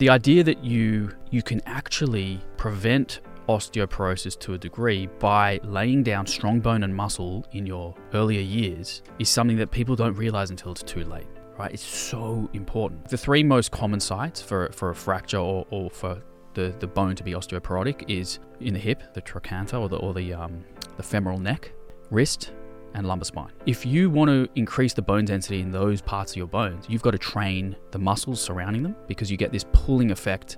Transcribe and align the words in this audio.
The 0.00 0.10
idea 0.10 0.42
that 0.42 0.64
you 0.64 1.14
you 1.30 1.40
can 1.40 1.60
actually 1.66 2.40
prevent 2.56 3.20
osteoporosis 3.48 4.36
to 4.40 4.54
a 4.54 4.58
degree 4.58 5.06
by 5.20 5.60
laying 5.62 6.02
down 6.02 6.26
strong 6.26 6.58
bone 6.58 6.82
and 6.82 6.92
muscle 6.92 7.46
in 7.52 7.64
your 7.64 7.94
earlier 8.12 8.40
years 8.40 9.02
is 9.20 9.28
something 9.28 9.56
that 9.58 9.70
people 9.70 9.94
don't 9.94 10.14
realize 10.14 10.50
until 10.50 10.72
it's 10.72 10.82
too 10.82 11.04
late. 11.04 11.28
Right? 11.56 11.72
It's 11.72 11.84
so 11.84 12.50
important. 12.54 13.06
The 13.08 13.16
three 13.16 13.44
most 13.44 13.70
common 13.70 14.00
sites 14.00 14.42
for, 14.42 14.68
for 14.72 14.90
a 14.90 14.94
fracture 14.96 15.38
or, 15.38 15.64
or 15.70 15.88
for 15.90 16.20
the, 16.54 16.74
the 16.80 16.88
bone 16.88 17.14
to 17.14 17.22
be 17.22 17.30
osteoporotic 17.30 18.10
is 18.10 18.40
in 18.58 18.74
the 18.74 18.80
hip, 18.80 19.14
the 19.14 19.20
trochanter 19.20 19.76
or 19.76 19.88
the 19.88 19.98
or 19.98 20.12
the 20.12 20.34
um, 20.34 20.64
the 20.96 21.04
femoral 21.04 21.38
neck, 21.38 21.70
wrist, 22.10 22.50
and 22.94 23.06
lumbar 23.06 23.24
spine. 23.24 23.52
If 23.66 23.84
you 23.84 24.08
want 24.08 24.30
to 24.30 24.48
increase 24.54 24.94
the 24.94 25.02
bone 25.02 25.24
density 25.24 25.60
in 25.60 25.70
those 25.70 26.00
parts 26.00 26.32
of 26.32 26.36
your 26.36 26.46
bones, 26.46 26.86
you've 26.88 27.02
got 27.02 27.10
to 27.10 27.18
train 27.18 27.76
the 27.90 27.98
muscles 27.98 28.40
surrounding 28.40 28.82
them 28.82 28.96
because 29.06 29.30
you 29.30 29.36
get 29.36 29.52
this 29.52 29.64
pulling 29.72 30.10
effect 30.10 30.56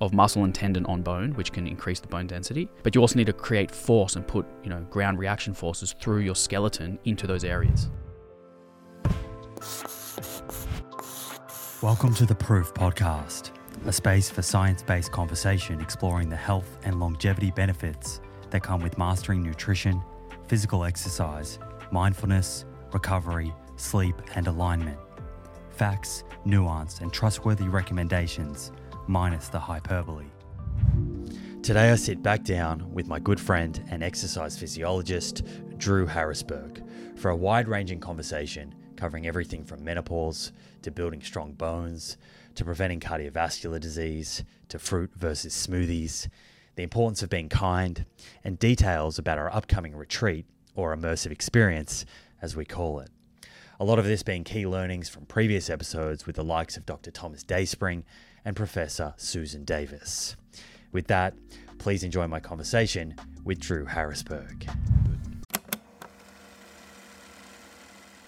of 0.00 0.12
muscle 0.12 0.44
and 0.44 0.54
tendon 0.54 0.84
on 0.86 1.02
bone, 1.02 1.32
which 1.34 1.52
can 1.52 1.66
increase 1.66 2.00
the 2.00 2.08
bone 2.08 2.26
density. 2.26 2.68
But 2.82 2.94
you 2.94 3.00
also 3.00 3.16
need 3.16 3.26
to 3.26 3.32
create 3.32 3.70
force 3.70 4.16
and 4.16 4.26
put, 4.26 4.44
you 4.62 4.70
know, 4.70 4.80
ground 4.90 5.18
reaction 5.18 5.54
forces 5.54 5.94
through 6.00 6.20
your 6.20 6.34
skeleton 6.34 6.98
into 7.04 7.26
those 7.26 7.44
areas. 7.44 7.88
Welcome 11.80 12.14
to 12.14 12.26
the 12.26 12.34
Proof 12.34 12.72
Podcast, 12.74 13.50
a 13.86 13.92
space 13.92 14.30
for 14.30 14.42
science 14.42 14.82
based 14.82 15.12
conversation 15.12 15.80
exploring 15.80 16.28
the 16.28 16.36
health 16.36 16.78
and 16.84 16.98
longevity 16.98 17.50
benefits 17.50 18.20
that 18.50 18.62
come 18.62 18.80
with 18.80 18.96
mastering 18.98 19.42
nutrition, 19.42 20.02
physical 20.48 20.84
exercise, 20.84 21.58
mindfulness, 21.94 22.64
recovery, 22.92 23.54
sleep, 23.76 24.20
and 24.34 24.48
alignment. 24.48 24.98
Facts, 25.70 26.24
nuance, 26.44 26.98
and 26.98 27.12
trustworthy 27.12 27.68
recommendations, 27.68 28.72
minus 29.06 29.46
the 29.46 29.60
hyperbole. 29.60 30.26
Today, 31.62 31.92
I 31.92 31.94
sit 31.94 32.20
back 32.20 32.42
down 32.42 32.92
with 32.92 33.06
my 33.06 33.20
good 33.20 33.38
friend 33.38 33.80
and 33.92 34.02
exercise 34.02 34.58
physiologist, 34.58 35.44
Drew 35.78 36.04
Harrisberg, 36.04 36.84
for 37.16 37.30
a 37.30 37.36
wide 37.36 37.68
ranging 37.68 38.00
conversation 38.00 38.74
covering 38.96 39.28
everything 39.28 39.64
from 39.64 39.84
menopause 39.84 40.50
to 40.82 40.90
building 40.90 41.22
strong 41.22 41.52
bones 41.52 42.16
to 42.56 42.64
preventing 42.64 42.98
cardiovascular 42.98 43.78
disease 43.78 44.42
to 44.68 44.80
fruit 44.80 45.12
versus 45.14 45.54
smoothies, 45.54 46.26
the 46.74 46.82
importance 46.82 47.22
of 47.22 47.30
being 47.30 47.48
kind, 47.48 48.04
and 48.42 48.58
details 48.58 49.16
about 49.16 49.38
our 49.38 49.54
upcoming 49.54 49.94
retreat 49.94 50.44
or 50.74 50.96
immersive 50.96 51.30
experience, 51.30 52.04
as 52.42 52.56
we 52.56 52.64
call 52.64 53.00
it. 53.00 53.10
A 53.80 53.84
lot 53.84 53.98
of 53.98 54.04
this 54.04 54.22
being 54.22 54.44
key 54.44 54.66
learnings 54.66 55.08
from 55.08 55.26
previous 55.26 55.68
episodes 55.68 56.26
with 56.26 56.36
the 56.36 56.44
likes 56.44 56.76
of 56.76 56.86
Dr. 56.86 57.10
Thomas 57.10 57.42
Dayspring 57.42 58.04
and 58.44 58.54
Professor 58.54 59.14
Susan 59.16 59.64
Davis. 59.64 60.36
With 60.92 61.08
that, 61.08 61.34
please 61.78 62.04
enjoy 62.04 62.28
my 62.28 62.40
conversation 62.40 63.16
with 63.42 63.58
Drew 63.58 63.86
Harrisberg. 63.86 64.68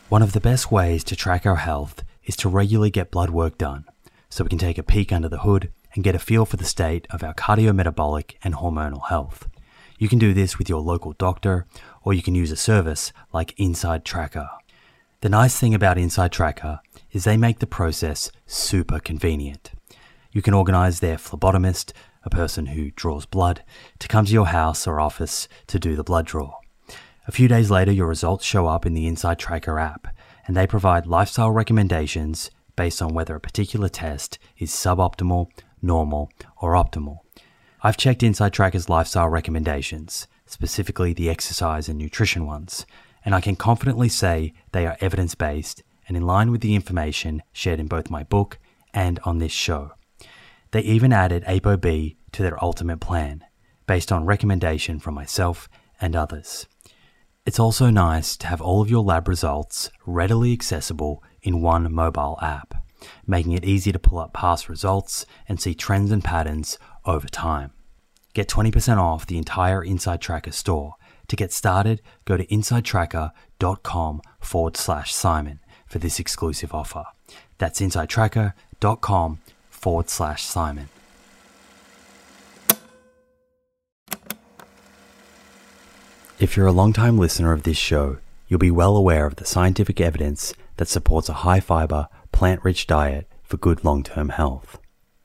One 0.09 0.23
of 0.23 0.33
the 0.33 0.41
best 0.41 0.71
ways 0.71 1.05
to 1.05 1.17
track 1.17 1.47
our 1.47 1.57
health 1.57 2.05
is 2.25 2.37
to 2.37 2.49
regularly 2.49 2.91
get 2.91 3.11
blood 3.11 3.31
work 3.31 3.59
done 3.59 3.85
so 4.29 4.45
we 4.45 4.51
can 4.51 4.59
take 4.59 4.79
a 4.79 4.83
peek 4.83 5.13
under 5.13 5.29
the 5.29 5.41
hood 5.41 5.73
and 5.95 6.05
get 6.05 6.15
a 6.15 6.19
feel 6.19 6.45
for 6.45 6.57
the 6.57 6.65
state 6.65 7.07
of 7.11 7.23
our 7.23 7.35
cardiometabolic 7.35 8.35
and 8.43 8.55
hormonal 8.55 9.09
health. 9.09 9.49
You 9.99 10.09
can 10.09 10.19
do 10.19 10.35
this 10.35 10.59
with 10.59 10.69
your 10.69 10.81
local 10.81 11.13
doctor 11.15 11.67
or 12.07 12.15
you 12.15 12.23
can 12.23 12.37
use 12.37 12.53
a 12.53 12.57
service 12.57 13.13
like 13.33 13.59
Inside 13.59 14.05
Tracker. 14.05 14.49
The 15.23 15.29
nice 15.29 15.59
thing 15.59 15.75
about 15.75 15.99
Inside 15.99 16.31
Tracker 16.31 16.79
is 17.11 17.25
they 17.25 17.37
make 17.37 17.59
the 17.59 17.67
process 17.67 18.31
super 18.47 19.01
convenient. 19.01 19.73
You 20.31 20.41
can 20.41 20.55
organize 20.55 21.01
their 21.01 21.17
phlebotomist, 21.17 21.91
a 22.23 22.31
person 22.31 22.67
who 22.67 22.93
draws 22.93 23.27
blood, 23.27 23.65
to 23.99 24.07
come 24.07 24.25
to 24.25 24.33
your 24.33 24.47
house 24.47 24.87
or 24.87 25.01
office 25.01 25.49
to 25.67 25.81
do 25.81 25.97
the 25.97 26.05
blood 26.05 26.27
draw. 26.27 26.55
A 27.27 27.33
few 27.33 27.49
days 27.49 27.73
later, 27.73 27.91
your 27.91 28.07
results 28.07 28.45
show 28.45 28.69
up 28.69 28.87
in 28.87 28.95
the 28.95 29.09
Inside 29.09 29.41
Tracker 29.41 29.81
app, 29.81 30.07
and 30.47 30.57
they 30.57 30.69
provide 30.69 31.09
lifestyle 31.09 31.51
recommendations 31.51 32.53
based 32.77 33.03
on 33.03 33.15
whether 33.15 33.35
a 33.35 33.41
particular 33.41 33.89
test 33.89 34.39
is 34.59 34.71
suboptimal, 34.71 35.49
normal, 35.83 36.31
or 36.59 36.75
optimal. 36.75 37.19
I've 37.83 37.97
checked 37.97 38.23
Inside 38.23 38.53
Tracker's 38.53 38.89
lifestyle 38.89 39.29
recommendations, 39.29 40.29
specifically 40.47 41.13
the 41.13 41.29
exercise 41.29 41.89
and 41.89 41.99
nutrition 41.99 42.47
ones, 42.47 42.87
and 43.25 43.35
I 43.35 43.41
can 43.41 43.57
confidently 43.57 44.09
say 44.09 44.55
they 44.73 44.87
are 44.87 44.97
evidence 45.01 45.35
based 45.35 45.83
and 46.09 46.17
in 46.17 46.25
line 46.25 46.51
with 46.51 46.61
the 46.61 46.75
information 46.75 47.43
shared 47.53 47.81
in 47.81 47.87
both 47.87 48.11
my 48.11 48.23
book 48.23 48.59
and 48.95 49.19
on 49.25 49.39
this 49.39 49.53
show. 49.53 49.93
They 50.71 50.81
even 50.81 51.13
added 51.13 51.45
ApoB 51.45 52.17
to 52.33 52.43
their 52.43 52.63
ultimate 52.63 53.01
plan, 53.01 53.45
based 53.87 54.13
on 54.13 54.25
recommendation 54.25 54.99
from 54.99 55.15
myself 55.15 55.69
and 56.01 56.15
others. 56.15 56.67
It's 57.45 57.61
also 57.61 57.91
nice 57.91 58.37
to 58.39 58.49
have 58.49 58.61
all 58.61 58.83
of 58.83 58.91
your 58.91 59.05
lab 59.05 59.29
results 59.29 59.91
readily 60.05 60.53
accessible 60.53 61.23
in 61.43 61.61
one 61.61 61.93
mobile 61.93 62.39
app, 62.43 62.75
making 63.27 63.53
it 63.53 63.65
easy 63.65 63.93
to 63.93 63.99
pull 63.99 64.19
up 64.19 64.33
past 64.33 64.69
results 64.69 65.27
and 65.49 65.61
see 65.61 65.75
trends 65.75 66.11
and 66.11 66.25
patterns 66.25 66.79
over 67.05 67.29
time. 67.29 67.71
Get 68.37 68.49
20% 68.49 68.99
off 68.99 69.27
the 69.27 69.39
entire 69.39 69.83
Inside 69.83 70.21
Tracker 70.21 70.53
store. 70.53 70.97
To 71.29 71.37
get 71.37 71.55
started, 71.55 72.03
go 72.27 72.37
to 72.37 72.45
insidetracker.com 72.49 74.21
forward 74.41 74.77
slash 74.77 75.15
Simon 75.15 75.61
for 75.87 75.99
this 75.99 76.21
exclusive 76.21 76.75
offer. 76.75 77.07
That's 77.57 77.81
insidetracker.com 77.81 79.39
forward 79.71 80.11
slash 80.11 80.45
Simon. 80.45 80.91
If 86.39 86.59
you're 86.59 86.67
a 86.67 86.73
long-time 86.73 87.17
listener 87.17 87.53
of 87.53 87.63
this 87.63 87.79
show, 87.79 88.19
you'll 88.49 88.59
be 88.59 88.71
well 88.71 88.99
aware 88.99 89.25
of 89.25 89.37
the 89.37 89.47
scientific 89.47 89.99
evidence 89.99 90.53
that 90.77 90.89
supports 90.89 91.31
a 91.31 91.41
high 91.41 91.61
fiber, 91.61 92.09
plant 92.33 92.63
rich 92.63 92.87
diet 92.87 93.27
for 93.45 93.57
good 93.57 93.83
long 93.83 94.03
term 94.03 94.29
health. 94.29 94.79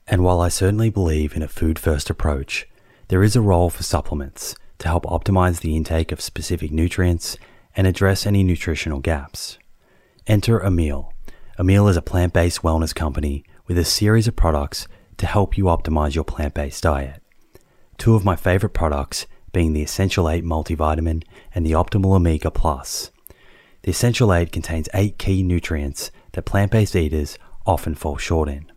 And 0.07 0.23
while 0.23 0.39
I 0.39 0.47
certainly 0.47 0.89
believe 0.89 1.35
in 1.35 1.43
a 1.43 1.49
food 1.49 1.77
first 1.77 2.09
approach, 2.09 2.69
there 3.11 3.23
is 3.23 3.35
a 3.35 3.41
role 3.41 3.69
for 3.69 3.83
supplements 3.83 4.55
to 4.77 4.87
help 4.87 5.03
optimize 5.03 5.59
the 5.59 5.75
intake 5.75 6.13
of 6.13 6.21
specific 6.21 6.71
nutrients 6.71 7.35
and 7.75 7.85
address 7.85 8.25
any 8.25 8.41
nutritional 8.41 9.01
gaps. 9.01 9.57
Enter 10.27 10.61
Emil. 10.61 11.11
Emil 11.59 11.89
is 11.89 11.97
a 11.97 12.01
plant 12.01 12.31
based 12.31 12.61
wellness 12.61 12.95
company 12.95 13.43
with 13.67 13.77
a 13.77 13.83
series 13.83 14.29
of 14.29 14.37
products 14.37 14.87
to 15.17 15.25
help 15.25 15.57
you 15.57 15.65
optimize 15.65 16.15
your 16.15 16.23
plant 16.23 16.53
based 16.53 16.83
diet. 16.83 17.21
Two 17.97 18.15
of 18.15 18.23
my 18.23 18.37
favorite 18.37 18.73
products 18.73 19.27
being 19.51 19.73
the 19.73 19.83
Essential 19.83 20.29
8 20.29 20.45
multivitamin 20.45 21.21
and 21.53 21.65
the 21.65 21.73
Optimal 21.73 22.15
Omega 22.15 22.49
Plus. 22.49 23.11
The 23.81 23.91
Essential 23.91 24.33
8 24.33 24.53
contains 24.53 24.87
8 24.93 25.17
key 25.17 25.43
nutrients 25.43 26.11
that 26.31 26.43
plant 26.43 26.71
based 26.71 26.95
eaters 26.95 27.37
often 27.65 27.93
fall 27.93 28.15
short 28.15 28.47
in. 28.47 28.71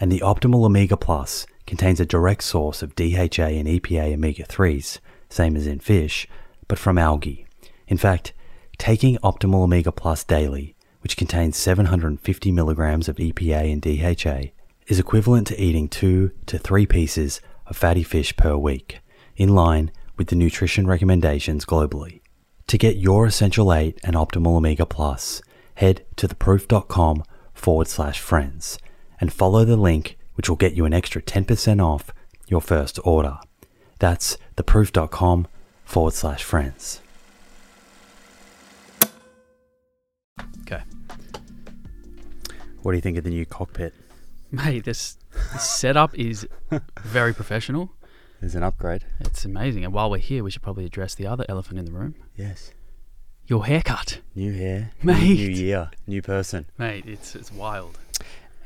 And 0.00 0.10
the 0.10 0.18
Optimal 0.18 0.64
Omega 0.64 0.96
Plus 0.96 1.46
contains 1.66 2.00
a 2.00 2.06
direct 2.06 2.42
source 2.42 2.82
of 2.82 2.94
DHA 2.94 3.48
and 3.58 3.68
EPA 3.68 4.14
omega 4.14 4.44
3s, 4.44 4.98
same 5.28 5.56
as 5.56 5.66
in 5.66 5.78
fish, 5.78 6.28
but 6.68 6.78
from 6.78 6.98
algae. 6.98 7.46
In 7.88 7.96
fact, 7.96 8.32
taking 8.78 9.16
Optimal 9.18 9.62
Omega 9.62 9.92
Plus 9.92 10.24
daily, 10.24 10.74
which 11.00 11.16
contains 11.16 11.56
750 11.56 12.52
milligrams 12.52 13.08
of 13.08 13.16
EPA 13.16 13.72
and 13.72 13.82
DHA, 13.82 14.52
is 14.86 14.98
equivalent 14.98 15.46
to 15.48 15.60
eating 15.60 15.88
2 15.88 16.30
to 16.46 16.58
3 16.58 16.86
pieces 16.86 17.40
of 17.66 17.76
fatty 17.76 18.02
fish 18.02 18.36
per 18.36 18.56
week, 18.56 19.00
in 19.36 19.54
line 19.54 19.90
with 20.16 20.28
the 20.28 20.36
nutrition 20.36 20.86
recommendations 20.86 21.64
globally. 21.64 22.20
To 22.68 22.78
get 22.78 22.96
your 22.96 23.26
Essential 23.26 23.72
8 23.72 23.98
and 24.02 24.16
Optimal 24.16 24.56
Omega 24.56 24.86
Plus, 24.86 25.42
head 25.76 26.04
to 26.16 26.28
theproof.com 26.28 27.24
forward 27.54 27.88
slash 27.88 28.20
friends 28.20 28.78
and 29.20 29.32
follow 29.32 29.64
the 29.64 29.76
link 29.76 30.16
which 30.34 30.48
will 30.48 30.56
get 30.56 30.74
you 30.74 30.84
an 30.84 30.92
extra 30.94 31.20
10% 31.22 31.82
off 31.84 32.10
your 32.48 32.60
first 32.60 32.98
order. 33.04 33.38
That's 33.98 34.36
theproof.com 34.56 35.46
forward 35.84 36.14
slash 36.14 36.42
friends. 36.42 37.00
Okay. 40.62 40.82
What 42.82 42.92
do 42.92 42.96
you 42.96 43.02
think 43.02 43.16
of 43.18 43.24
the 43.24 43.30
new 43.30 43.46
cockpit? 43.46 43.94
Mate, 44.50 44.84
this, 44.84 45.16
this 45.52 45.62
setup 45.70 46.18
is 46.18 46.46
very 47.02 47.32
professional. 47.32 47.90
There's 48.40 48.54
an 48.54 48.62
upgrade. 48.62 49.04
It's 49.20 49.44
amazing. 49.44 49.84
And 49.84 49.92
while 49.94 50.10
we're 50.10 50.18
here, 50.18 50.42
we 50.42 50.50
should 50.50 50.62
probably 50.62 50.84
address 50.84 51.14
the 51.14 51.26
other 51.26 51.44
elephant 51.48 51.78
in 51.78 51.84
the 51.84 51.92
room 51.92 52.16
Yes. 52.36 52.72
your 53.46 53.66
haircut. 53.66 54.18
New 54.34 54.52
hair, 54.52 54.90
Mate. 55.02 55.22
new 55.22 55.48
year, 55.50 55.90
new 56.06 56.22
person, 56.22 56.66
Mate, 56.76 57.04
it's, 57.06 57.36
it's 57.36 57.52
wild. 57.52 57.98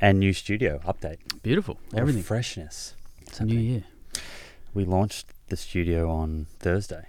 And 0.00 0.18
new 0.20 0.32
studio 0.32 0.80
update. 0.86 1.18
Beautiful. 1.42 1.78
Everything. 1.94 2.22
freshness. 2.22 2.94
It's 3.22 3.40
a 3.40 3.44
new 3.44 3.58
year. 3.58 3.84
We 4.74 4.84
launched 4.84 5.26
the 5.48 5.56
studio 5.56 6.10
on 6.10 6.46
Thursday. 6.58 7.06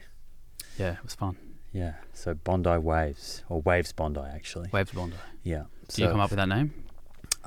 Yeah, 0.78 0.94
it 0.94 1.04
was 1.04 1.16
fun. 1.16 1.38
Yeah. 1.74 1.96
So 2.14 2.34
Bondi 2.34 2.78
Waves, 2.78 3.44
or 3.50 3.62
Waves 3.62 3.92
Bondi, 3.92 4.22
actually. 4.22 4.70
Waves 4.72 4.92
Bondi. 4.92 5.16
Yeah. 5.44 5.64
Did 5.90 6.00
you 6.00 6.08
come 6.10 6.20
up 6.20 6.30
with 6.30 6.38
that 6.38 6.50
name? 6.50 6.74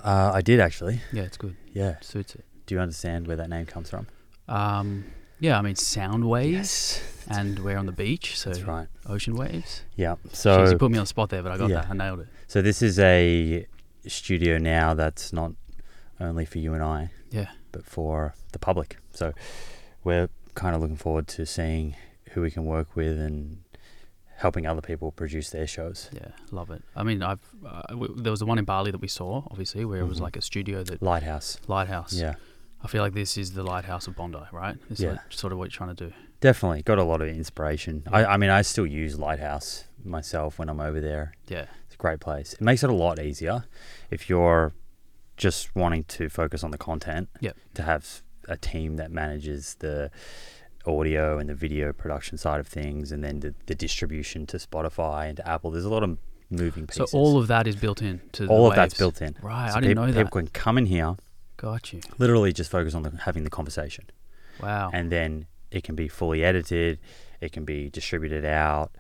Uh, 0.03 0.31
I 0.35 0.41
did 0.41 0.61
actually. 0.61 1.01
Yeah, 1.13 1.23
it's 1.25 1.37
good. 1.37 1.57
Yeah. 1.73 1.97
Suits 2.01 2.35
it. 2.35 2.45
Do 2.67 2.75
you 2.75 2.81
understand 2.81 3.27
where 3.27 3.37
that 3.37 3.49
name 3.51 3.67
comes 3.67 3.91
from? 3.91 4.07
Um, 4.49 5.05
yeah, 5.41 5.59
I 5.59 5.63
mean 5.63 5.75
sound 5.77 6.29
waves, 6.29 7.01
and 7.29 7.59
we're 7.61 7.77
on 7.79 7.87
the 7.87 7.93
beach, 7.93 8.39
so 8.39 8.51
That's 8.51 8.63
right. 8.63 8.89
ocean 9.07 9.35
waves. 9.37 9.83
Yeah. 9.97 10.17
Jeez, 10.29 10.37
So 10.37 10.65
you 10.69 10.77
put 10.79 10.91
me 10.91 10.99
on 10.99 11.05
the 11.05 11.07
spot 11.09 11.31
there, 11.31 11.43
but 11.43 11.53
I 11.53 11.57
got 11.59 11.71
Yeah. 11.71 11.81
that. 11.83 11.91
I 11.91 11.95
nailed 11.95 12.21
it. 12.21 12.29
so 12.47 12.61
this 12.63 12.83
is 12.83 12.99
a 12.99 13.67
studio 14.07 14.59
now 14.59 14.95
that's 14.95 15.33
not 15.33 15.53
only 16.21 16.45
for 16.45 16.59
you 16.59 16.75
and 16.75 16.83
I, 16.83 17.11
Yeah. 17.31 17.51
but 17.73 17.85
for 17.85 18.35
the 18.53 18.59
public. 18.59 18.99
So 19.13 19.33
we're 20.05 20.29
kind 20.55 20.75
of 20.75 20.81
looking 20.81 20.97
forward 20.97 21.27
to 21.29 21.47
seeing 21.47 21.97
who 22.33 22.43
we 22.43 22.51
can 22.51 22.65
work 22.65 22.95
with 22.97 23.19
and 23.19 23.63
helping 24.37 24.67
other 24.67 24.81
people 24.81 25.13
produce 25.13 25.51
their 25.51 25.67
shows. 25.67 26.09
Yeah, 26.13 26.29
love 26.51 26.71
it. 26.71 26.83
I 26.97 27.03
mean, 27.03 27.23
I've 27.23 27.41
uh, 27.67 27.83
w- 27.89 28.15
there 28.17 28.31
was 28.31 28.41
the 28.41 28.47
one 28.47 28.59
in 28.59 28.65
Bali 28.65 28.91
that 28.91 29.01
we 29.01 29.09
saw, 29.09 29.43
obviously, 29.51 29.85
where 29.85 30.01
it 30.01 30.09
was 30.09 30.19
Mhm. 30.19 30.23
like 30.23 30.37
a 30.37 30.41
studio 30.43 30.83
that 30.85 31.03
Lighthouse. 31.03 31.59
lighthouse. 31.69 32.15
Yeah. 32.15 32.35
I 32.83 32.89
feel 32.89 33.03
like 33.03 33.13
this 33.13 33.37
is 33.37 33.53
the 33.53 33.63
lighthouse 33.63 34.07
of 34.07 34.17
Bondi, 34.17 34.39
right? 34.53 34.77
This 34.89 35.01
Yeah. 35.01 35.11
like 35.13 35.21
sort 35.31 35.53
of 35.53 35.59
what 35.59 35.65
you're 35.65 35.77
trying 35.77 35.95
to 35.95 36.09
do. 36.09 36.15
Definitely 36.41 36.83
got 36.83 36.97
a 36.99 37.03
lot 37.05 37.21
of 37.21 37.29
inspiration. 37.29 38.03
I, 38.11 38.21
Yeah. 38.23 38.31
I 38.33 38.37
mean, 38.39 38.49
I 38.49 38.63
still 38.63 38.87
use 38.87 39.19
Lighthouse 39.19 39.85
myself 40.03 40.59
when 40.59 40.71
I'm 40.71 40.81
over 40.81 40.99
there. 41.03 41.35
Yeah, 41.47 41.63
It's 41.63 41.71
great 42.01 42.21
place. 42.21 42.53
It 42.55 42.61
makes 42.61 42.83
it 42.83 42.91
a 42.91 42.95
lot 42.95 43.19
easier 43.21 43.65
if 44.11 44.29
you're 44.29 44.73
just 45.37 45.75
wanting 45.77 46.05
to 46.05 46.29
focus 46.29 46.65
on 46.65 46.71
the 46.71 46.79
content. 46.79 47.29
Yep. 47.41 47.57
To 47.75 47.83
have 47.83 48.23
a 48.49 48.57
team 48.57 48.97
that 48.97 49.11
manages 49.13 49.77
the 49.79 50.11
audio 50.87 51.39
and 51.39 51.49
the 51.49 51.55
video 51.55 51.93
production 51.93 52.39
side 52.39 52.59
of 52.61 52.67
things, 52.67 53.13
and 53.13 53.23
then 53.23 53.41
the, 53.41 53.55
the 53.67 53.75
distribution 53.75 54.47
to 54.47 54.57
Spotify 54.57 55.29
and 55.29 55.37
to 55.37 55.47
Apple. 55.49 55.71
There's 55.71 55.85
a 55.85 55.91
lot 55.91 56.03
of 56.03 56.19
moving 56.51 56.87
pieces. 56.87 57.11
so 57.11 57.19
all 57.19 57.39
of 57.39 57.47
that 57.49 57.67
is 57.67 57.77
built 57.77 58.03
in 58.03 58.21
to 58.33 58.47
the 58.47 58.49
all 58.51 58.69
of 58.69 58.75
that's 58.75 58.95
built 58.95 59.21
in. 59.23 59.37
Right, 59.43 59.71
So 59.71 59.77
I 59.77 59.81
didn't 59.81 59.91
peop- 59.91 59.97
know 60.07 60.13
that. 60.13 60.25
People 60.27 60.41
can 60.41 60.49
come 60.49 60.79
in 60.79 60.87
here, 60.87 61.15
Got 61.59 61.93
you. 61.93 62.01
literally 62.19 62.53
just 62.53 62.71
focus 62.71 62.95
on 62.95 63.03
the, 63.03 63.13
having 63.25 63.45
the 63.45 63.51
conversation 63.51 64.05
Wow. 64.61 64.91
and 64.93 65.13
then 65.13 65.47
it 65.71 65.85
can 65.85 65.95
be 65.95 66.09
fully 66.09 66.43
edited, 66.43 66.99
it 67.41 67.53
can 67.53 67.65
be 67.65 67.89
distributed 67.89 68.45
out, 68.45 68.91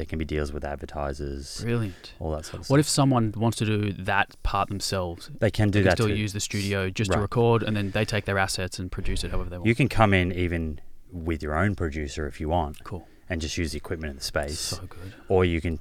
there 0.00 0.06
can 0.06 0.18
be 0.18 0.24
deals 0.24 0.50
with 0.50 0.64
advertisers, 0.64 1.60
Brilliant. 1.62 2.14
all 2.20 2.30
that 2.30 2.46
sort 2.46 2.54
of 2.54 2.60
What 2.60 2.64
stuff. 2.64 2.70
What 2.70 2.80
if 2.80 2.88
someone 2.88 3.34
wants 3.36 3.58
to 3.58 3.66
do 3.66 3.92
that 4.04 4.34
part 4.42 4.70
themselves? 4.70 5.30
they 5.40 5.50
can 5.50 5.68
do 5.68 5.80
they 5.80 5.82
can 5.82 5.88
that 5.90 5.96
still 5.98 6.08
too. 6.08 6.14
use 6.14 6.32
the 6.32 6.40
studio 6.40 6.88
just 6.88 7.12
to 7.12 7.18
record, 7.20 7.62
and 7.62 7.76
then 7.76 7.90
they 7.90 8.06
take 8.06 8.24
their 8.24 8.38
assets 8.38 8.78
and 8.78 8.90
produce 8.90 9.24
it 9.24 9.30
however 9.30 9.50
they 9.50 9.58
want. 9.58 9.66
you 9.66 9.74
can 9.74 9.88
come 9.90 10.14
in 10.14 10.32
even 10.32 10.80
with 11.12 11.42
your 11.42 11.54
own 11.54 11.74
producer 11.74 12.26
if 12.26 12.40
you 12.40 12.48
want 12.48 12.82
cool. 12.82 13.06
and 13.28 13.42
just 13.42 13.58
use 13.58 13.72
the 13.72 13.76
equipment 13.76 14.10
in 14.12 14.16
the 14.16 14.22
space, 14.24 14.58
So 14.58 14.78
good. 14.88 15.12
or 15.28 15.44
you 15.44 15.60
can 15.60 15.78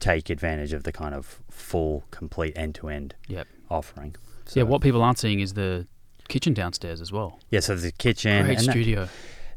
take 0.00 0.28
advantage 0.28 0.72
of 0.72 0.82
the 0.82 0.90
kind 0.92 1.14
of 1.14 1.40
full, 1.52 2.02
complete 2.10 2.52
end-to-end 2.58 3.14
Yep. 3.28 3.46
offering. 3.70 4.16
yeah, 4.48 4.52
So- 4.54 4.64
what 4.64 4.82
people 4.82 5.02
aren't 5.02 5.18
seeing 5.20 5.38
is 5.38 5.52
the 5.54 5.86
kitchen 6.26 6.52
downstairs 6.52 7.00
as 7.00 7.12
well. 7.12 7.38
Yeah, 7.50 7.60
so 7.60 7.74
there's 7.74 7.84
a 7.84 7.92
kitchen. 7.92 8.44
Great 8.46 8.58
and 8.58 8.66
that- 8.66 8.72
studio. 8.72 9.08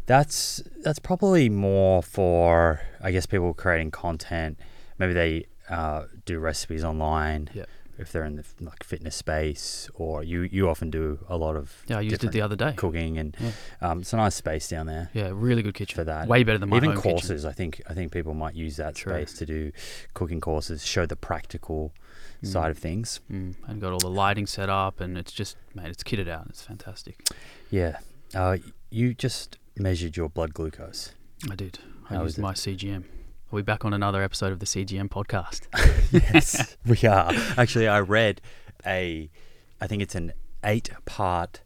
That's 0.06 0.62
that's 0.82 1.00
probably 1.00 1.50
more 1.50 2.04
for 2.04 2.82
I 3.02 3.12
guess 3.12 3.26
people 3.26 3.54
creating 3.54 3.92
content. 3.92 4.60
Maybe 5.00 5.14
they 5.14 5.46
uh, 5.70 6.06
do 6.26 6.40
recipes 6.40 6.84
online. 6.84 7.50
Yep. 7.54 7.70
If 7.96 8.12
they're 8.12 8.26
in 8.26 8.38
the 8.38 8.44
like 8.60 8.84
fitness 8.84 9.16
space, 9.16 9.88
or 9.94 10.24
you 10.24 10.42
you 10.42 10.68
often 10.68 10.90
do 10.90 11.20
a 11.30 11.38
lot 11.38 11.56
of 11.56 11.84
Yeah, 11.88 12.00
I 12.00 12.02
used 12.02 12.24
it 12.24 12.32
the 12.32 12.42
other 12.42 12.56
day. 12.56 12.74
cooking, 12.76 13.18
and 13.20 13.38
Yeah. 13.40 13.52
um, 13.82 14.00
it's 14.02 14.12
a 14.14 14.18
nice 14.18 14.34
space 14.36 14.68
down 14.68 14.88
there 14.88 15.10
Yeah, 15.14 15.30
really 15.32 15.62
good 15.62 15.76
kitchen. 15.76 15.96
for 15.96 16.04
that. 16.04 16.28
Way 16.28 16.44
better 16.44 16.58
than 16.58 16.70
my 16.70 16.78
Even 16.78 16.90
home 16.90 16.98
kitchen. 16.98 17.12
courses, 17.12 17.46
I 17.46 17.52
think 17.52 17.82
I 17.88 17.94
think 17.94 18.12
people 18.12 18.34
might 18.34 18.56
use 18.56 18.78
that 18.78 18.96
True. 18.96 19.14
space 19.14 19.34
to 19.38 19.46
do 19.46 19.72
cooking 20.16 20.42
courses, 20.42 20.84
show 20.86 21.06
the 21.06 21.16
practical 21.16 21.94
Mm. 22.44 22.48
side 22.48 22.72
of 22.72 22.78
things. 22.80 23.22
Mm, 23.32 23.56
and 23.68 23.80
got 23.80 23.94
all 23.94 24.00
the 24.00 24.10
lighting 24.10 24.48
set 24.48 24.70
up, 24.70 25.00
and 25.00 25.16
it's 25.18 25.32
just, 25.32 25.56
mate, 25.76 25.88
it's 25.88 26.04
kitted 26.04 26.28
out. 26.28 26.48
It's 26.50 26.62
fantastic. 26.64 27.24
Yeah, 27.70 28.00
uh, 28.34 28.58
you 28.90 29.14
just 29.14 29.58
measured 29.78 30.18
your 30.18 30.30
blood 30.30 30.54
glucose. 30.54 31.14
I 31.50 31.56
did. 31.56 31.80
I 32.10 32.16
How 32.16 32.24
used 32.24 32.38
my 32.38 32.54
CGM. 32.54 33.04
Are 33.04 33.56
we 33.56 33.62
back 33.62 33.86
on 33.86 33.94
another 33.94 34.24
episode 34.24 34.52
of 34.52 34.60
the 34.60 34.66
CGM 34.66 35.10
podcast? 35.10 35.68
yes, 36.12 36.78
we 36.86 37.08
are. 37.08 37.32
Actually, 37.58 37.88
I 37.88 38.00
read 38.00 38.42
a, 38.86 39.30
I 39.80 39.88
think 39.88 40.02
it's 40.02 40.16
an 40.16 40.34
eight-part 40.64 41.62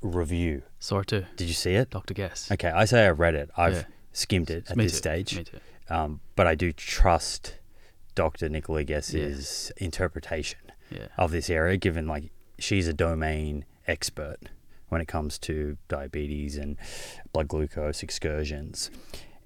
review. 0.00 0.62
Saw 0.78 1.00
it 1.00 1.06
too. 1.08 1.24
Did 1.36 1.48
you 1.48 1.54
see 1.54 1.74
it? 1.74 1.90
Dr. 1.90 2.14
Guess. 2.14 2.50
Okay, 2.52 2.68
I 2.68 2.84
say 2.84 3.06
I 3.06 3.10
read 3.10 3.34
it. 3.34 3.50
I've 3.56 3.74
Yeah. 3.74 3.84
skimmed 4.12 4.50
it 4.50 4.70
at 4.70 4.76
Me 4.76 4.84
this 4.84 4.92
too. 4.92 4.98
stage, 4.98 5.36
Me 5.36 5.44
too. 5.44 5.58
um, 5.88 6.20
but 6.36 6.46
I 6.46 6.54
do 6.54 6.72
trust 6.72 7.58
Dr. 8.14 8.48
Nicola 8.48 8.84
Guess's 8.84 9.72
interpretation 9.78 10.58
Yeah. 10.90 11.06
of 11.16 11.30
this 11.30 11.48
area, 11.48 11.76
given 11.76 12.06
like 12.06 12.30
she's 12.58 12.88
a 12.88 12.92
domain 12.92 13.64
expert 13.86 14.38
when 14.92 15.00
it 15.00 15.08
comes 15.08 15.38
to 15.38 15.78
diabetes 15.88 16.56
and 16.58 16.76
blood 17.32 17.48
glucose 17.48 18.02
excursions, 18.02 18.90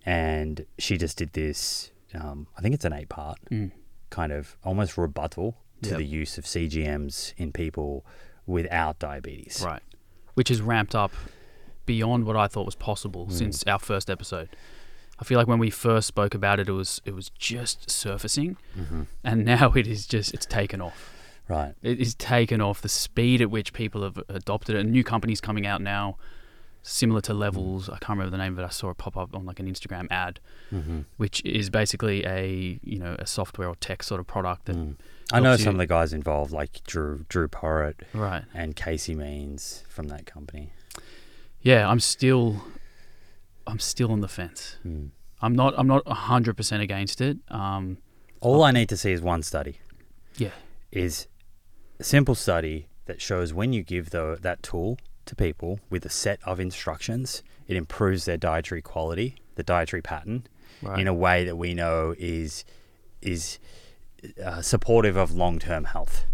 and 0.05 0.67
she 0.77 0.99
just 0.99 1.17
did 1.17 1.33
this. 1.35 1.93
Um, 2.15 2.49
I 2.59 2.61
think 2.63 2.75
it's 2.75 2.85
an 2.85 2.93
eight-part 2.93 3.39
Mm. 3.51 3.71
kind 4.11 4.33
of 4.33 4.57
almost 4.65 4.99
rebuttal 4.99 5.57
to 5.83 5.91
Yep. 5.91 5.99
the 5.99 6.05
use 6.05 6.37
of 6.39 6.47
CGMs 6.47 7.33
in 7.37 7.53
people 7.53 8.05
without 8.47 8.99
diabetes. 8.99 9.63
Right. 9.65 9.83
Which 10.35 10.49
has 10.49 10.61
ramped 10.61 10.95
up 10.95 11.13
beyond 11.85 12.25
what 12.25 12.37
I 12.37 12.49
thought 12.49 12.67
was 12.67 12.75
possible 12.75 13.27
Mm. 13.27 13.33
since 13.33 13.63
our 13.65 13.79
first 13.79 14.11
episode. 14.11 14.49
I 15.19 15.25
feel 15.25 15.39
like 15.39 15.47
when 15.47 15.59
we 15.61 15.71
first 15.71 16.09
spoke 16.09 16.35
about 16.35 16.59
it, 16.61 16.69
it 16.69 16.73
was 16.73 17.01
it 17.05 17.15
was 17.15 17.31
just 17.39 17.89
surfacing, 17.91 18.57
hmm 18.75 19.03
and 19.25 19.45
now 19.55 19.73
it 19.73 19.87
is 19.87 20.07
just 20.07 20.35
it's 20.35 20.45
taken 20.47 20.81
off. 20.81 21.13
Right. 21.49 21.75
It 21.83 22.01
is 22.01 22.15
taken 22.15 22.61
off. 22.61 22.81
The 22.83 22.89
speed 22.89 23.41
at 23.41 23.51
which 23.51 23.73
people 23.73 24.03
have 24.03 24.21
adopted 24.29 24.75
it, 24.77 24.81
and 24.81 24.91
new 24.91 25.05
companies 25.05 25.41
coming 25.41 25.67
out 25.67 25.81
now, 25.81 26.17
similar 26.83 27.21
to 27.23 27.35
Levels. 27.35 27.89
I 27.89 27.99
can't 27.99 28.19
remember 28.19 28.31
the 28.31 28.39
name 28.39 28.55
of 28.55 28.59
it. 28.59 28.65
I 28.65 28.71
saw 28.71 28.91
it 28.91 28.97
pop 28.99 29.17
up 29.17 29.35
on 29.35 29.47
like 29.47 29.61
an 29.61 29.67
Instagram 29.73 30.09
ad, 30.11 30.41
hmm 30.71 31.01
which 31.17 31.45
is 31.45 31.71
basically 31.71 32.25
a 32.27 32.81
you 32.83 32.99
know 32.99 33.15
a 33.19 33.27
software 33.27 33.69
or 33.69 33.77
tech 33.77 34.03
sort 34.03 34.21
of 34.21 34.27
product 34.27 34.67
that 34.67 34.77
Mm. 34.77 34.97
I 35.33 35.41
know 35.41 35.57
some 35.57 35.65
you- 35.65 35.71
of 35.73 35.79
the 35.79 35.87
guys 35.87 36.13
involved, 36.13 36.53
like 36.53 36.83
Drew 36.85 37.25
Drew 37.29 37.49
Porritt 37.49 38.01
right. 38.13 38.45
and 38.55 38.75
Casey 38.77 39.15
Means 39.15 39.83
from 39.89 40.09
that 40.09 40.27
company. 40.27 40.73
Yeah, 41.61 41.89
I'm 41.89 42.01
still 42.01 42.63
I'm 43.67 43.79
still 43.81 44.11
on 44.13 44.21
the 44.21 44.29
fence. 44.29 44.77
Mm. 44.87 45.11
I'm 45.43 45.55
not 45.55 45.75
I'm 45.77 45.87
not 45.87 46.07
hundred 46.09 46.57
percent 46.57 46.83
against 46.83 47.21
it. 47.21 47.39
Um, 47.49 47.99
All 48.41 48.63
I 48.65 48.71
need 48.73 48.89
to 48.89 48.97
see 48.97 49.13
is 49.13 49.21
one 49.21 49.43
study. 49.43 49.79
Yeah. 50.37 50.51
Is 50.93 51.27
a 51.99 52.05
simple 52.05 52.35
study 52.35 52.87
that 53.07 53.21
shows 53.21 53.53
when 53.53 53.73
you 53.73 53.83
give 53.83 54.11
the, 54.11 54.39
that 54.41 54.63
tool 54.63 54.99
to 55.27 55.35
people 55.35 55.81
with 55.91 56.05
a 56.05 56.09
set 56.09 56.41
of 56.45 56.61
instructions, 56.61 57.43
it 57.67 57.77
improves 57.77 58.25
their 58.25 58.37
dietary 58.37 58.83
quality, 58.83 59.37
the 59.57 59.63
dietary 59.63 60.03
pattern, 60.03 60.47
right. 60.83 60.99
in 60.99 61.07
a 61.07 61.15
way 61.15 61.45
that 61.45 61.57
we 61.57 61.75
know 61.75 62.15
is 62.19 62.65
is 63.23 63.59
uh, 64.45 64.63
supportive 64.63 65.17
of 65.17 65.33
long 65.33 65.59
term 65.59 65.85
health. 65.85 66.27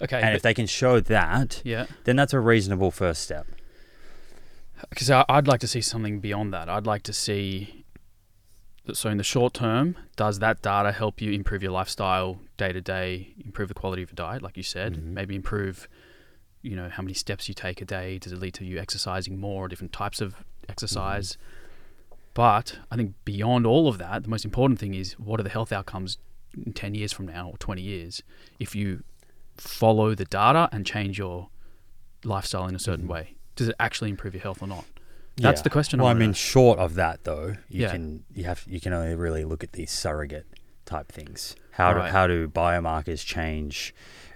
okay. 0.00 0.20
And 0.20 0.34
if 0.34 0.42
they 0.42 0.54
can 0.54 0.66
show 0.66 1.00
that, 1.00 1.62
yeah, 1.64 1.86
then 2.04 2.16
that's 2.16 2.32
a 2.32 2.40
reasonable 2.40 2.90
first 2.90 3.22
step. 3.22 3.46
because 4.90 5.10
I'd 5.10 5.46
like 5.46 5.60
to 5.60 5.68
see 5.68 5.80
something 5.80 6.20
beyond 6.20 6.52
that. 6.52 6.68
I'd 6.68 6.86
like 6.86 7.02
to 7.04 7.12
see. 7.12 7.81
So 8.92 9.08
in 9.10 9.16
the 9.16 9.24
short 9.24 9.54
term, 9.54 9.96
does 10.16 10.40
that 10.40 10.60
data 10.60 10.90
help 10.90 11.20
you 11.22 11.30
improve 11.32 11.62
your 11.62 11.70
lifestyle 11.72 12.40
day 12.56 12.72
to 12.72 12.80
day, 12.80 13.34
improve 13.44 13.68
the 13.68 13.74
quality 13.74 14.02
of 14.02 14.10
your 14.10 14.16
diet, 14.16 14.42
like 14.42 14.56
you 14.56 14.62
said, 14.64 14.94
Mhm. 14.94 15.02
maybe 15.14 15.36
improve, 15.36 15.88
you 16.62 16.74
know, 16.74 16.88
how 16.88 17.02
many 17.02 17.14
steps 17.14 17.48
you 17.48 17.54
take 17.54 17.80
a 17.80 17.84
day? 17.84 18.18
Does 18.18 18.32
it 18.32 18.38
lead 18.40 18.54
to 18.54 18.64
you 18.64 18.78
exercising 18.78 19.38
more, 19.38 19.68
different 19.68 19.92
types 19.92 20.20
of 20.20 20.34
exercise? 20.68 21.38
But 22.34 22.78
I 22.90 22.96
think 22.96 23.14
beyond 23.24 23.66
all 23.66 23.86
of 23.88 23.98
that, 23.98 24.24
the 24.24 24.28
most 24.28 24.44
important 24.44 24.80
thing 24.80 24.94
is 24.94 25.12
what 25.18 25.38
are 25.38 25.44
the 25.44 25.50
health 25.50 25.70
outcomes 25.70 26.18
in 26.56 26.72
10 26.72 26.94
years 26.94 27.12
from 27.12 27.26
now 27.26 27.50
or 27.50 27.58
20 27.58 27.82
years 27.82 28.22
if 28.58 28.74
you 28.74 29.04
follow 29.56 30.14
the 30.14 30.24
data 30.24 30.68
and 30.72 30.84
change 30.84 31.18
your 31.18 31.50
lifestyle 32.24 32.66
in 32.66 32.74
a 32.74 32.78
certain 32.80 33.06
Mhm. 33.06 33.10
way? 33.10 33.34
Does 33.54 33.68
it 33.68 33.76
actually 33.78 34.10
improve 34.10 34.34
your 34.34 34.42
health 34.42 34.60
or 34.62 34.66
not? 34.66 34.86
That's 35.36 35.60
Yeah. 35.60 35.62
the 35.62 35.70
question. 35.70 35.98
Well, 35.98 36.08
I 36.08 36.10
wanna 36.10 36.20
mean, 36.20 36.28
know. 36.30 36.34
short 36.34 36.78
of 36.78 36.94
that 36.94 37.24
though, 37.24 37.54
you 37.68 37.82
Yeah. 37.82 37.90
can 37.92 38.24
you 38.34 38.44
have 38.44 38.64
you 38.66 38.80
can 38.80 38.92
only 38.92 39.14
really 39.14 39.44
look 39.44 39.64
at 39.64 39.72
these 39.72 39.90
surrogate 39.90 40.46
type 40.84 41.10
things. 41.10 41.56
How 41.72 41.94
Right. 41.94 42.06
do 42.06 42.12
how 42.12 42.26
do 42.26 42.48
biomarkers 42.48 43.24
change? 43.24 43.94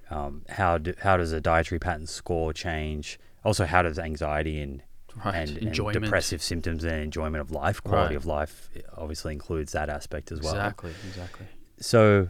Um, 0.08 0.42
how 0.48 0.78
do, 0.78 0.94
how 1.02 1.16
does 1.16 1.32
a 1.32 1.40
dietary 1.40 1.78
pattern 1.80 2.06
score 2.06 2.52
change? 2.52 3.18
Also, 3.44 3.66
how 3.66 3.82
does 3.82 3.98
anxiety 3.98 4.60
and 4.60 4.82
right. 5.24 5.34
and, 5.48 5.58
and 5.58 5.92
depressive 5.92 6.40
symptoms 6.42 6.84
and 6.84 6.94
enjoyment 7.02 7.40
of 7.40 7.50
life, 7.50 7.82
quality 7.82 8.14
Right. 8.14 8.16
of 8.16 8.24
life, 8.26 8.70
obviously 8.96 9.32
includes 9.32 9.72
that 9.72 9.88
aspect 9.90 10.30
as 10.32 10.40
well. 10.40 10.54
Exactly. 10.54 10.92
Exactly. 11.08 11.46
So 11.80 12.28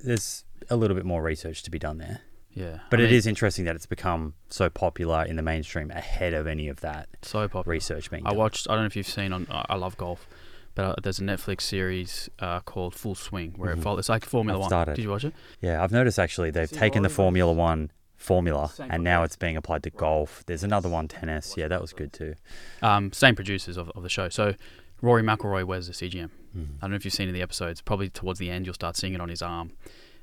there's 0.00 0.44
a 0.70 0.76
little 0.76 0.96
bit 0.96 1.04
more 1.04 1.22
research 1.22 1.62
to 1.64 1.70
be 1.70 1.78
done 1.78 1.98
there. 1.98 2.20
Yeah. 2.54 2.80
But 2.90 3.00
I 3.00 3.04
it 3.04 3.06
mean, 3.06 3.14
is 3.14 3.26
interesting 3.26 3.64
that 3.64 3.76
it's 3.76 3.86
become 3.86 4.34
so 4.50 4.68
popular 4.68 5.24
in 5.24 5.36
the 5.36 5.42
mainstream 5.42 5.90
ahead 5.90 6.34
of 6.34 6.46
any 6.46 6.68
of 6.68 6.80
that 6.80 7.08
so 7.22 7.48
popular. 7.48 7.72
research 7.72 8.10
being 8.10 8.26
I 8.26 8.30
done. 8.30 8.38
watched. 8.38 8.68
I 8.68 8.74
don't 8.74 8.82
know 8.82 8.86
if 8.86 8.96
you've 8.96 9.06
seen 9.08 9.32
on. 9.32 9.46
I 9.50 9.64
I 9.70 9.74
love 9.76 9.96
golf, 9.96 10.26
but 10.74 10.84
uh, 10.84 10.94
there's 11.02 11.18
a 11.18 11.22
Netflix 11.22 11.62
series 11.62 12.28
uh, 12.40 12.60
called 12.60 12.94
Full 12.94 13.14
Swing 13.14 13.54
where 13.56 13.74
Mhm. 13.74 13.78
it 13.78 13.82
follows. 13.82 13.98
It's 14.00 14.08
like 14.10 14.24
Formula 14.26 14.58
I've 14.58 14.62
One. 14.62 14.68
started. 14.70 14.94
Did 14.96 15.02
you 15.02 15.10
watch 15.10 15.24
it? 15.24 15.34
Yeah, 15.60 15.82
I've 15.82 15.92
noticed 15.92 16.18
actually 16.18 16.50
they've 16.50 16.68
See 16.68 16.76
taken 16.76 17.02
the 17.02 17.08
Formula 17.08 17.52
One 17.52 17.90
formula, 18.16 18.70
and 18.78 19.02
now 19.02 19.24
it's 19.24 19.34
being 19.36 19.56
applied 19.56 19.82
to 19.82 19.90
golf. 19.90 20.44
There's 20.46 20.62
another 20.62 20.88
one, 20.88 21.08
tennis. 21.08 21.56
Yeah, 21.56 21.66
that 21.68 21.80
was 21.80 21.92
good 21.92 22.12
too. 22.12 22.34
Um, 22.80 23.12
same 23.12 23.34
producers 23.34 23.76
of, 23.76 23.90
of 23.96 24.02
the 24.04 24.08
show. 24.08 24.28
So 24.28 24.54
Rory 25.00 25.22
McIlroy 25.24 25.64
wears 25.64 25.88
the 25.88 25.92
CGM. 25.94 26.30
Mm-hmm. 26.56 26.74
I 26.76 26.80
don't 26.82 26.90
know 26.90 26.96
if 26.96 27.04
you've 27.04 27.14
seen 27.14 27.28
in 27.28 27.34
the 27.34 27.42
episodes. 27.42 27.80
Probably 27.80 28.08
towards 28.10 28.38
the 28.38 28.48
end, 28.50 28.66
you'll 28.66 28.74
start 28.74 28.96
seeing 28.96 29.14
it 29.14 29.20
on 29.20 29.28
his 29.28 29.42
arm. 29.42 29.72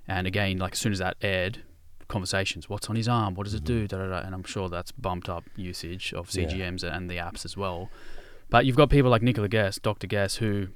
And 0.08 0.26
again, 0.28 0.58
like 0.60 0.74
as 0.74 0.80
soon 0.80 0.94
as 0.94 1.00
that 1.00 1.18
aired, 1.22 1.64
conversations. 2.10 2.68
What's 2.68 2.90
on 2.90 2.96
his 2.98 3.08
arm? 3.08 3.36
What 3.36 3.46
does 3.46 3.54
it 3.54 3.64
do? 3.64 3.88
Da, 3.88 3.98
da, 3.98 4.08
da. 4.10 4.18
And 4.26 4.36
I'm 4.36 4.44
sure 4.44 4.68
that's 4.68 4.92
bumped 4.92 5.30
up 5.30 5.46
usage 5.56 6.14
of 6.14 6.30
Mm-hmm. 6.30 6.58
Yeah. 6.60 6.70
CGMs 6.70 6.84
and 6.84 7.10
the 7.10 7.16
apps 7.18 7.46
as 7.46 7.56
well. 7.56 7.90
But 8.50 8.66
you've 8.66 8.76
got 8.76 8.90
people 8.90 9.10
like 9.10 9.22
Nicola 9.22 9.48
Guess, 9.48 9.80
Dr. 9.80 10.08
Guess, 10.08 10.36
who 10.38 10.68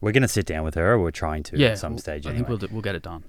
We're 0.00 0.12
gonna 0.12 0.26
sit 0.28 0.46
down 0.46 0.64
with 0.64 0.74
her. 0.74 0.98
We're 0.98 1.10
trying 1.10 1.42
to 1.44 1.56
yeah, 1.58 1.68
at 1.68 1.78
some 1.78 1.96
stage. 1.98 2.26
I 2.26 2.30
Anyway. 2.30 2.38
think 2.38 2.48
we'll, 2.48 2.58
do- 2.58 2.68
we'll 2.72 2.82
get 2.82 2.94
it 2.96 3.02
done. 3.02 3.24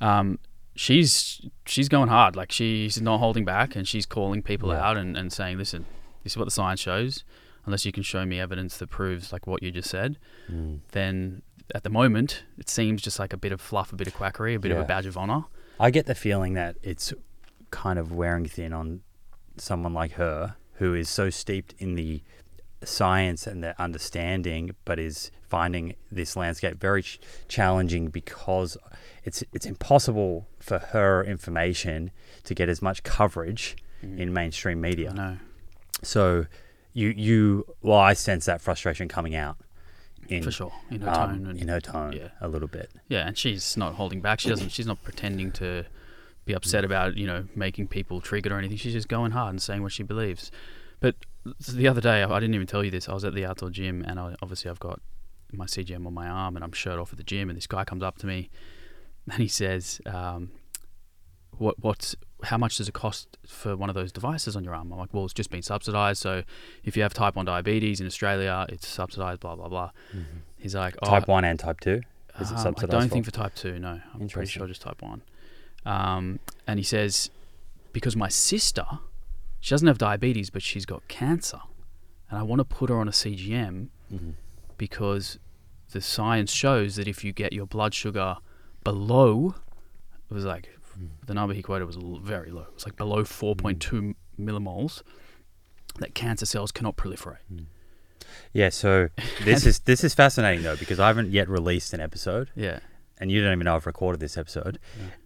Um, 0.00 0.38
she's 0.74 1.40
she's 1.66 1.88
going 1.88 2.08
hard. 2.08 2.36
Like 2.36 2.50
she's 2.52 3.00
not 3.00 3.18
holding 3.18 3.44
back, 3.44 3.74
and 3.76 3.86
she's 3.86 4.04
calling 4.06 4.42
people 4.42 4.68
Yeah. 4.70 4.84
out 4.86 4.96
and, 4.96 5.16
and 5.16 5.32
saying, 5.32 5.58
"Listen, 5.58 5.86
this 6.22 6.32
is 6.32 6.36
what 6.36 6.44
the 6.44 6.50
science 6.50 6.80
shows. 6.80 7.24
Unless 7.66 7.86
you 7.86 7.92
can 7.92 8.02
show 8.02 8.26
me 8.26 8.38
evidence 8.38 8.76
that 8.78 8.88
proves 8.90 9.32
like 9.32 9.46
what 9.46 9.62
you 9.62 9.70
just 9.70 9.88
said, 9.88 10.18
Mm. 10.52 10.80
then 10.92 11.42
at 11.74 11.82
the 11.82 11.88
moment 11.88 12.44
it 12.58 12.68
seems 12.68 13.00
just 13.00 13.18
like 13.18 13.32
a 13.32 13.38
bit 13.38 13.52
of 13.52 13.60
fluff, 13.60 13.90
a 13.92 13.96
bit 13.96 14.06
of 14.06 14.14
quackery, 14.14 14.54
a 14.54 14.58
bit 14.60 14.70
of 14.70 14.78
a 14.78 14.84
badge 14.84 15.06
of 15.06 15.16
honor. 15.16 15.44
I 15.84 15.90
get 15.90 16.06
the 16.06 16.14
feeling 16.14 16.54
that 16.54 16.76
it's 16.82 17.12
kind 17.70 17.98
of 17.98 18.10
wearing 18.10 18.46
thin 18.46 18.72
on 18.72 19.02
someone 19.58 19.92
like 19.92 20.12
her 20.12 20.56
who 20.76 20.94
is 20.94 21.10
so 21.10 21.28
steeped 21.28 21.74
in 21.78 21.94
the 21.94 22.22
science 22.82 23.46
and 23.46 23.62
the 23.62 23.78
understanding, 23.78 24.74
but 24.86 24.98
is 24.98 25.30
finding 25.46 25.94
this 26.10 26.36
landscape 26.36 26.80
very 26.80 27.02
ch- 27.02 27.20
challenging 27.48 28.08
because 28.08 28.78
it's 29.24 29.44
it's 29.52 29.66
impossible 29.66 30.48
for 30.58 30.78
her 30.78 31.22
information 31.22 32.10
to 32.44 32.54
get 32.54 32.70
as 32.70 32.80
much 32.80 33.02
coverage 33.02 33.76
mm. 34.02 34.18
in 34.18 34.32
mainstream 34.32 34.80
media. 34.80 35.12
No, 35.12 35.36
So 36.00 36.46
you 36.94 37.10
you 37.10 37.66
well, 37.82 37.98
I 37.98 38.14
sense 38.14 38.46
that 38.46 38.62
frustration 38.62 39.06
coming 39.06 39.34
out 39.34 39.58
in 40.28 40.42
for 40.42 40.50
sure 40.50 40.72
in 40.90 41.00
her 41.00 41.10
um, 41.10 41.14
tone 41.14 41.46
and 41.46 41.60
in 41.60 41.68
her 41.68 41.80
tone 41.80 42.12
yeah. 42.12 42.28
a 42.40 42.48
little 42.48 42.68
bit. 42.68 42.90
Yeah, 43.08 43.26
and 43.26 43.36
she's 43.36 43.76
not 43.76 43.94
holding 43.94 44.20
back. 44.20 44.40
She 44.40 44.48
doesn't. 44.48 44.70
She's 44.70 44.86
not 44.86 45.02
pretending 45.02 45.52
to 45.52 45.84
be 46.44 46.52
upset 46.52 46.84
about 46.84 47.16
you 47.16 47.26
know 47.26 47.46
making 47.54 47.88
people 47.88 48.20
triggered 48.20 48.52
or 48.52 48.58
anything. 48.58 48.76
She's 48.76 48.92
just 48.92 49.08
going 49.08 49.32
hard 49.32 49.50
and 49.50 49.62
saying 49.62 49.82
what 49.82 49.92
she 49.92 50.02
believes. 50.02 50.50
But 51.00 51.16
the 51.68 51.88
other 51.88 52.00
day, 52.00 52.22
I 52.22 52.30
I 52.34 52.40
didn't 52.40 52.54
even 52.54 52.66
tell 52.66 52.84
you 52.84 52.90
this. 52.90 53.08
I 53.08 53.14
was 53.14 53.24
at 53.24 53.34
the 53.34 53.44
outdoor 53.44 53.70
gym, 53.70 54.04
and 54.06 54.18
I, 54.18 54.34
obviously 54.42 54.70
I've 54.70 54.80
got 54.80 55.00
my 55.52 55.66
CGM 55.66 56.06
on 56.06 56.14
my 56.14 56.28
arm, 56.28 56.56
and 56.56 56.64
I'm 56.64 56.72
shirt 56.72 56.98
off 56.98 57.12
at 57.12 57.18
the 57.18 57.24
gym. 57.24 57.48
And 57.50 57.56
this 57.56 57.66
guy 57.66 57.84
comes 57.84 58.02
up 58.02 58.18
to 58.18 58.26
me, 58.26 58.50
and 59.30 59.40
he 59.40 59.48
says, 59.48 60.00
um, 60.06 60.50
"What? 61.58 61.76
What's? 61.80 62.16
How 62.44 62.58
much 62.58 62.76
does 62.76 62.88
it 62.88 62.92
cost 62.94 63.38
for 63.46 63.74
one 63.76 63.88
of 63.88 63.94
those 63.94 64.12
devices 64.12 64.54
on 64.56 64.64
your 64.64 64.74
arm?" 64.74 64.92
I'm 64.92 64.98
like, 64.98 65.12
"Well, 65.12 65.24
it's 65.24 65.34
just 65.34 65.50
been 65.50 65.62
subsidised. 65.62 66.20
So 66.20 66.42
if 66.84 66.96
you 66.96 67.02
have 67.02 67.14
type 67.14 67.36
one 67.36 67.44
diabetes 67.46 68.00
in 68.00 68.06
Australia, 68.06 68.66
it's 68.68 68.86
subsidised. 68.86 69.40
Blah 69.40 69.56
blah 69.56 69.68
blah." 69.68 69.90
He's 70.58 70.74
like, 70.74 70.96
oh, 71.02 71.06
Type 71.08 71.28
one 71.28 71.44
and 71.44 71.58
type 71.58 71.80
two. 71.80 72.00
Is 72.40 72.50
it 72.50 72.54
um, 72.56 72.62
subsidized? 72.62 72.94
I 72.94 72.98
don't 72.98 73.08
for? 73.08 73.12
think 73.14 73.24
for 73.26 73.30
type 73.30 73.54
two. 73.54 73.78
No, 73.78 74.00
I'm 74.14 74.28
pretty 74.28 74.50
sure 74.50 74.66
just 74.66 74.80
type 74.82 75.02
one. 75.02 75.22
Um, 75.84 76.40
and 76.66 76.78
he 76.78 76.84
says 76.84 77.30
because 77.92 78.16
my 78.16 78.28
sister, 78.28 78.86
she 79.60 79.70
doesn't 79.70 79.86
have 79.86 79.98
diabetes, 79.98 80.48
but 80.50 80.62
she's 80.62 80.86
got 80.86 81.06
cancer, 81.08 81.60
and 82.30 82.38
I 82.38 82.42
want 82.42 82.60
to 82.60 82.64
put 82.64 82.88
her 82.90 82.96
on 82.96 83.08
a 83.08 83.12
CGM 83.12 83.88
Mm-hmm. 84.12 84.30
because 84.76 85.38
the 85.92 86.00
science 86.00 86.52
shows 86.52 86.96
that 86.96 87.08
if 87.08 87.24
you 87.24 87.32
get 87.32 87.52
your 87.52 87.66
blood 87.66 87.94
sugar 87.94 88.36
below, 88.84 89.54
it 90.30 90.34
was 90.34 90.44
like 90.44 90.68
Hmm. 90.96 91.06
the 91.26 91.34
number 91.34 91.54
he 91.54 91.62
quoted 91.62 91.84
was 91.86 91.96
l- 91.96 92.20
very 92.22 92.50
low. 92.50 92.62
It 92.62 92.74
was 92.74 92.84
like 92.86 92.96
below 92.96 93.22
4.2 93.24 94.14
millimoles. 94.38 95.02
That 95.98 96.14
cancer 96.14 96.46
cells 96.46 96.72
cannot 96.72 96.96
proliferate. 96.96 97.38
Yeah, 98.52 98.68
so 98.70 99.08
this 99.44 99.64
is 99.66 99.80
this 99.80 100.02
is 100.04 100.14
fascinating 100.14 100.62
though 100.64 100.76
because 100.76 100.98
I 100.98 101.06
haven't 101.08 101.30
yet 101.30 101.48
released 101.48 101.92
an 101.94 102.00
episode, 102.00 102.50
Yeah, 102.56 102.80
and 103.18 103.30
you 103.30 103.42
don't 103.42 103.52
even 103.52 103.64
know 103.64 103.76
I've 103.76 103.86
recorded 103.86 104.20
this 104.20 104.36
episode. 104.36 104.78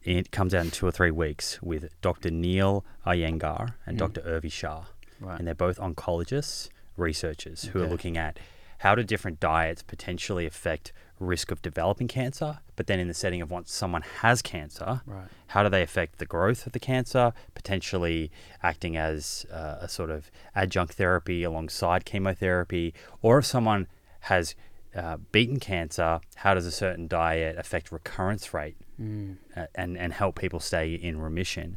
It 0.03 0.31
comes 0.31 0.55
out 0.55 0.65
in 0.65 0.71
two 0.71 0.87
or 0.87 0.91
three 0.93 1.11
weeks 1.11 1.61
with 1.63 1.89
Dr. 2.03 2.31
Neil 2.31 2.85
Iyengar 3.07 3.75
and 3.87 3.97
Mm. 3.97 3.99
Dr. 3.99 4.21
Urvi 4.23 4.53
Shah, 4.53 4.85
right. 5.21 5.39
and 5.39 5.47
they're 5.47 5.55
both 5.55 5.79
oncologists, 5.79 6.69
researchers 6.99 7.65
who 7.67 7.83
are 7.83 7.87
looking 7.89 8.19
at 8.19 8.39
how 8.79 8.95
do 8.95 9.03
different 9.03 9.41
diets 9.41 9.83
potentially 9.83 10.45
affect 10.47 10.93
risk 11.21 11.51
of 11.51 11.61
developing 11.63 12.09
cancer, 12.09 12.59
but 12.77 12.87
then 12.87 13.01
in 13.01 13.09
the 13.09 13.15
setting 13.15 13.43
of 13.43 13.51
once 13.51 13.73
someone 13.73 14.03
has 14.21 14.43
cancer, 14.43 15.01
Right. 15.07 15.29
how 15.49 15.63
do 15.63 15.69
they 15.69 15.83
affect 15.83 16.19
the 16.19 16.27
growth 16.27 16.67
of 16.67 16.73
the 16.73 16.79
cancer, 16.79 17.33
potentially 17.55 18.31
acting 18.63 18.97
as 18.97 19.47
uh, 19.53 19.79
a 19.81 19.89
sort 19.89 20.11
of 20.11 20.31
adjunct 20.55 20.95
therapy 20.95 21.43
alongside 21.45 22.05
chemotherapy, 22.05 22.95
or 23.23 23.39
if 23.39 23.47
someone 23.47 23.87
has 24.21 24.55
uh, 24.95 25.17
beaten 25.33 25.61
cancer, 25.61 26.21
how 26.37 26.55
does 26.55 26.67
a 26.67 26.71
certain 26.73 27.07
diet 27.07 27.57
affect 27.59 27.93
recurrence 27.93 28.53
rate 28.55 28.77
Mm. 29.01 29.37
uh, 29.57 29.67
and 29.77 29.97
and 29.97 30.13
help 30.13 30.39
people 30.39 30.59
stay 30.61 30.95
in 30.95 31.21
remission? 31.21 31.77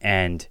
And 0.00 0.46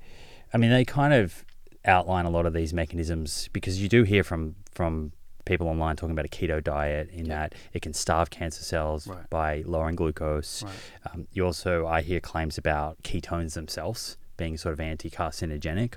I 0.53 0.57
mean, 0.57 0.71
they 0.71 0.85
kind 0.85 1.13
of 1.13 1.45
outline 1.85 2.25
a 2.25 2.29
lot 2.29 2.45
of 2.45 2.53
these 2.53 2.73
mechanisms 2.73 3.49
because 3.53 3.81
you 3.81 3.87
do 3.89 4.03
hear 4.03 4.23
from 4.23 4.55
from 4.71 5.11
people 5.49 5.67
online 5.67 5.95
talking 5.97 6.11
about 6.13 6.25
a 6.25 6.29
keto 6.29 6.63
diet 6.63 7.09
in 7.11 7.25
Yeah. 7.25 7.39
that 7.39 7.55
it 7.73 7.81
can 7.81 7.93
starve 7.93 8.29
cancer 8.29 8.63
cells 8.63 9.05
Right. 9.07 9.29
by 9.29 9.63
lowering 9.65 9.95
glucose. 9.97 10.63
Right. 10.63 10.73
Um, 11.13 11.27
you 11.33 11.45
also, 11.45 11.85
I 11.87 12.01
hear 12.01 12.19
claims 12.21 12.57
about 12.57 13.01
ketones 13.03 13.53
themselves 13.55 14.17
being 14.37 14.55
sort 14.57 14.71
of 14.73 14.79
anti-carcinogenic, 14.79 15.95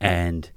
and 0.00 0.50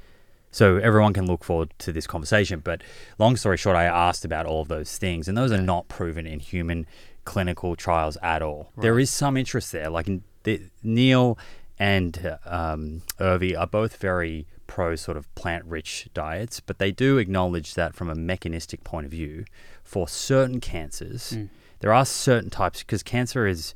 so 0.52 0.78
everyone 0.78 1.14
can 1.14 1.28
look 1.28 1.44
forward 1.44 1.72
to 1.80 1.92
this 1.92 2.08
conversation. 2.08 2.62
But 2.62 2.82
long 3.20 3.36
story 3.36 3.58
short, 3.58 3.76
I 3.76 3.84
asked 3.86 4.26
about 4.26 4.46
all 4.48 4.62
of 4.62 4.68
those 4.70 4.98
things, 4.98 5.28
and 5.28 5.38
those 5.38 5.52
are 5.52 5.62
not 5.62 5.88
proven 5.88 6.26
in 6.26 6.40
human 6.40 6.88
clinical 7.26 7.76
trials 7.76 8.18
at 8.24 8.42
all. 8.42 8.72
There 8.78 8.98
is 8.98 9.10
some 9.12 9.38
interest 9.38 9.72
there, 9.72 9.90
like 9.90 10.08
in 10.08 10.24
the, 10.44 10.62
Neil 10.82 11.38
and 11.78 12.38
um, 12.46 13.04
Urvi 13.20 13.56
are 13.58 13.68
both 13.68 13.98
very 13.98 14.48
pro 14.70 14.96
sort 14.96 15.18
of 15.18 15.34
plant-rich 15.36 16.08
diets, 16.14 16.60
but 16.60 16.78
they 16.78 16.92
do 16.92 17.18
acknowledge 17.18 17.74
that 17.74 17.96
from 17.96 18.08
a 18.10 18.16
mechanistic 18.16 18.84
point 18.84 19.06
of 19.06 19.12
view, 19.12 19.44
for 19.84 20.08
certain 20.08 20.60
cancers, 20.62 21.34
Mm. 21.34 21.50
there 21.80 21.92
are 21.92 22.06
certain 22.06 22.50
types 22.52 22.80
because 22.84 23.02
cancer 23.04 23.48
is 23.48 23.74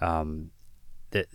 um, 0.00 0.50
that 1.10 1.26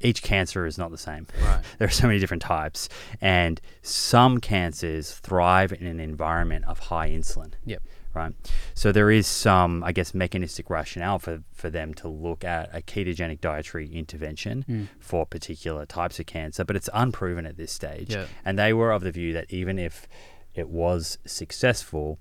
each 0.00 0.22
cancer 0.22 0.64
is 0.64 0.78
not 0.78 0.90
the 0.90 0.96
same. 0.98 1.26
Right. 1.42 1.62
There 1.78 1.86
are 1.88 1.90
so 1.90 2.06
many 2.06 2.18
different 2.18 2.42
types, 2.42 2.88
and 3.20 3.60
some 3.82 4.38
cancers 4.40 5.12
thrive 5.12 5.72
in 5.72 5.86
an 5.86 6.00
environment 6.00 6.64
of 6.66 6.78
high 6.90 7.10
insulin. 7.10 7.52
Yep. 7.66 7.82
Right. 8.18 8.34
So 8.74 8.90
there 8.92 9.10
is 9.10 9.26
some, 9.26 9.82
I 9.84 9.92
guess, 9.92 10.12
mechanistic 10.14 10.68
rationale 10.70 11.18
for, 11.18 11.42
for 11.54 11.70
them 11.70 11.94
to 11.94 12.08
look 12.08 12.44
at 12.44 12.68
a 12.74 12.80
ketogenic 12.82 13.40
dietary 13.40 13.88
intervention 13.92 14.64
Mm. 14.68 14.88
for 14.98 15.24
particular 15.26 15.86
types 15.86 16.18
of 16.20 16.26
cancer, 16.26 16.64
but 16.64 16.74
it's 16.76 16.90
unproven 16.92 17.46
at 17.46 17.56
this 17.56 17.72
stage. 17.72 18.10
Yeah. 18.14 18.26
And 18.44 18.58
they 18.58 18.72
were 18.72 18.90
of 18.92 19.02
the 19.02 19.12
view 19.12 19.32
that 19.34 19.46
even 19.52 19.78
if 19.78 20.08
it 20.54 20.68
was 20.68 21.18
successful, 21.24 22.18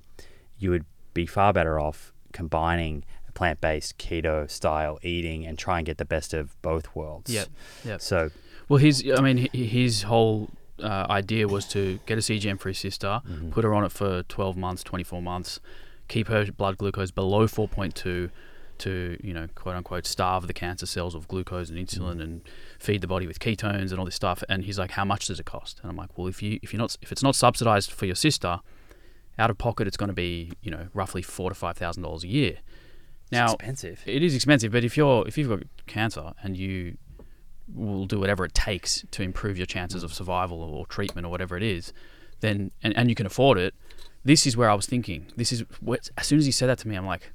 you 0.59 0.69
would 0.71 0.85
be 1.13 1.25
far 1.25 1.51
better 1.53 1.79
off 1.79 2.13
combining 2.31 3.03
plant 3.33 3.61
based 3.61 3.97
keto 3.99 4.49
style 4.49 4.97
eating 5.03 5.45
and 5.45 5.57
try 5.59 5.77
and 5.77 5.85
get 5.85 5.97
the 5.97 6.05
best 6.05 6.33
of 6.33 6.59
both 6.61 6.95
worlds. 6.95 7.31
Yep. 7.31 7.47
Yep. 7.85 8.01
So, 8.01 8.29
Well, 8.69 8.79
his 8.79 9.03
I 9.17 9.21
mean 9.21 9.47
his 9.53 10.03
whole 10.03 10.49
uh, 10.81 11.05
idea 11.09 11.47
was 11.47 11.67
to 11.69 11.99
get 12.05 12.17
a 12.17 12.21
CGM 12.21 12.59
for 12.59 12.69
his 12.69 12.77
sister, 12.79 13.21
Mm-hmm. 13.29 13.49
put 13.51 13.63
her 13.63 13.73
on 13.73 13.83
it 13.83 13.91
for 13.91 14.23
12 14.23 14.57
months, 14.57 14.83
24 14.83 15.21
months, 15.21 15.59
keep 16.07 16.27
her 16.27 16.45
blood 16.51 16.77
glucose 16.77 17.11
below 17.11 17.47
4.2 17.47 18.29
to, 18.79 19.17
you 19.23 19.33
know, 19.33 19.47
quote 19.55 19.75
unquote 19.75 20.05
starve 20.05 20.47
the 20.47 20.53
cancer 20.53 20.85
cells 20.85 21.15
of 21.15 21.27
glucose 21.27 21.69
and 21.69 21.77
insulin 21.77 22.17
mm. 22.17 22.23
and 22.23 22.41
feed 22.79 23.01
the 23.01 23.07
body 23.07 23.27
with 23.27 23.39
ketones 23.39 23.91
and 23.91 23.99
all 23.99 24.05
this 24.05 24.15
stuff. 24.15 24.43
And 24.49 24.63
he's 24.65 24.77
like, 24.79 24.91
"How 24.91 25.05
much 25.05 25.27
does 25.27 25.39
it 25.39 25.45
cost?" 25.45 25.79
And 25.81 25.89
I'm 25.89 25.97
like, 25.97 26.17
"Well, 26.17 26.27
if 26.27 26.41
you 26.41 26.59
if 26.61 26.73
you're 26.73 26.79
not 26.79 26.95
if 27.01 27.11
it's 27.11 27.23
not 27.23 27.35
subsidized 27.35 27.91
for 27.91 28.05
your 28.05 28.15
sister, 28.15 28.59
out 29.39 29.49
of 29.49 29.57
pocket 29.57 29.87
it's 29.87 29.97
going 29.97 30.09
to 30.09 30.13
be, 30.15 30.51
you 30.61 30.71
know, 30.71 30.87
roughly 30.93 31.21
4 31.21 31.49
to 31.49 31.55
5,000 31.55 32.03
dollars 32.03 32.23
a 32.23 32.27
year." 32.27 32.57
Now, 33.31 33.45
it's 33.45 33.53
expensive. 33.55 34.03
it 34.05 34.23
is 34.23 34.35
expensive, 34.35 34.71
but 34.71 34.83
if 34.83 34.95
you're 34.95 35.27
if 35.27 35.37
you've 35.37 35.49
got 35.49 35.63
cancer 35.85 36.33
and 36.43 36.55
you 36.55 36.97
will 37.73 38.05
do 38.05 38.19
whatever 38.19 38.45
it 38.45 38.53
takes 38.53 39.03
to 39.11 39.23
improve 39.23 39.57
your 39.57 39.65
chances 39.65 40.01
mm. 40.01 40.05
of 40.05 40.13
survival 40.13 40.61
or 40.61 40.85
treatment 40.85 41.25
or 41.25 41.29
whatever 41.29 41.57
it 41.57 41.63
is, 41.63 41.93
then 42.39 42.71
and, 42.83 42.95
and 42.95 43.09
you 43.09 43.15
can 43.15 43.25
afford 43.25 43.57
it, 43.57 43.73
this 44.27 44.45
is 44.45 44.57
where 44.57 44.69
I 44.69 44.73
was 44.73 44.85
thinking. 44.85 45.27
This 45.37 45.53
is 45.53 45.63
what, 45.79 46.09
as 46.17 46.27
soon 46.27 46.37
as 46.37 46.45
he 46.45 46.51
said 46.51 46.67
that 46.67 46.79
to 46.79 46.87
me, 46.87 46.97
I'm 46.97 47.07
like, 47.07 47.31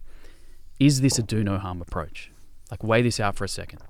is 0.79 1.01
this 1.01 1.19
a 1.19 1.23
do 1.23 1.43
no 1.43 1.57
harm 1.57 1.81
approach? 1.81 2.31
Like 2.71 2.85
weigh 2.85 3.01
this 3.01 3.19
out 3.19 3.35
for 3.35 3.45
a 3.45 3.49
second. 3.49 3.81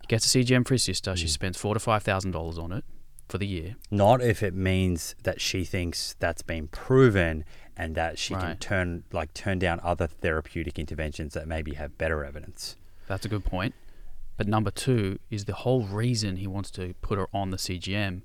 He 0.00 0.08
gets 0.08 0.34
a 0.34 0.38
CGM 0.38 0.66
for 0.66 0.74
his 0.74 0.82
sister. 0.82 1.14
She 1.14 1.26
mm. 1.26 1.30
spends 1.30 1.56
four 1.56 1.74
to 1.74 1.80
five 1.80 2.02
thousand 2.02 2.32
dollars 2.32 2.58
on 2.58 2.72
it 2.72 2.84
for 3.28 3.38
the 3.38 3.46
year. 3.46 3.76
Not 3.92 4.22
if 4.22 4.42
it 4.42 4.54
means 4.54 5.14
that 5.22 5.40
she 5.40 5.64
thinks 5.64 6.16
that's 6.18 6.42
been 6.42 6.66
proven 6.66 7.44
and 7.76 7.94
that 7.94 8.18
she 8.18 8.34
can 8.34 8.56
turn 8.56 9.04
like 9.12 9.32
turn 9.32 9.60
down 9.60 9.78
other 9.84 10.08
therapeutic 10.08 10.80
interventions 10.80 11.32
that 11.34 11.46
maybe 11.46 11.74
have 11.74 11.96
better 11.96 12.24
evidence. 12.24 12.74
That's 13.06 13.24
a 13.24 13.28
good 13.28 13.44
point. 13.44 13.74
But 14.36 14.48
number 14.48 14.72
two 14.72 15.20
is 15.30 15.44
the 15.44 15.54
whole 15.54 15.82
reason 15.82 16.38
he 16.38 16.48
wants 16.48 16.72
to 16.72 16.94
put 17.02 17.18
her 17.18 17.28
on 17.32 17.50
the 17.50 17.56
CGM 17.56 18.22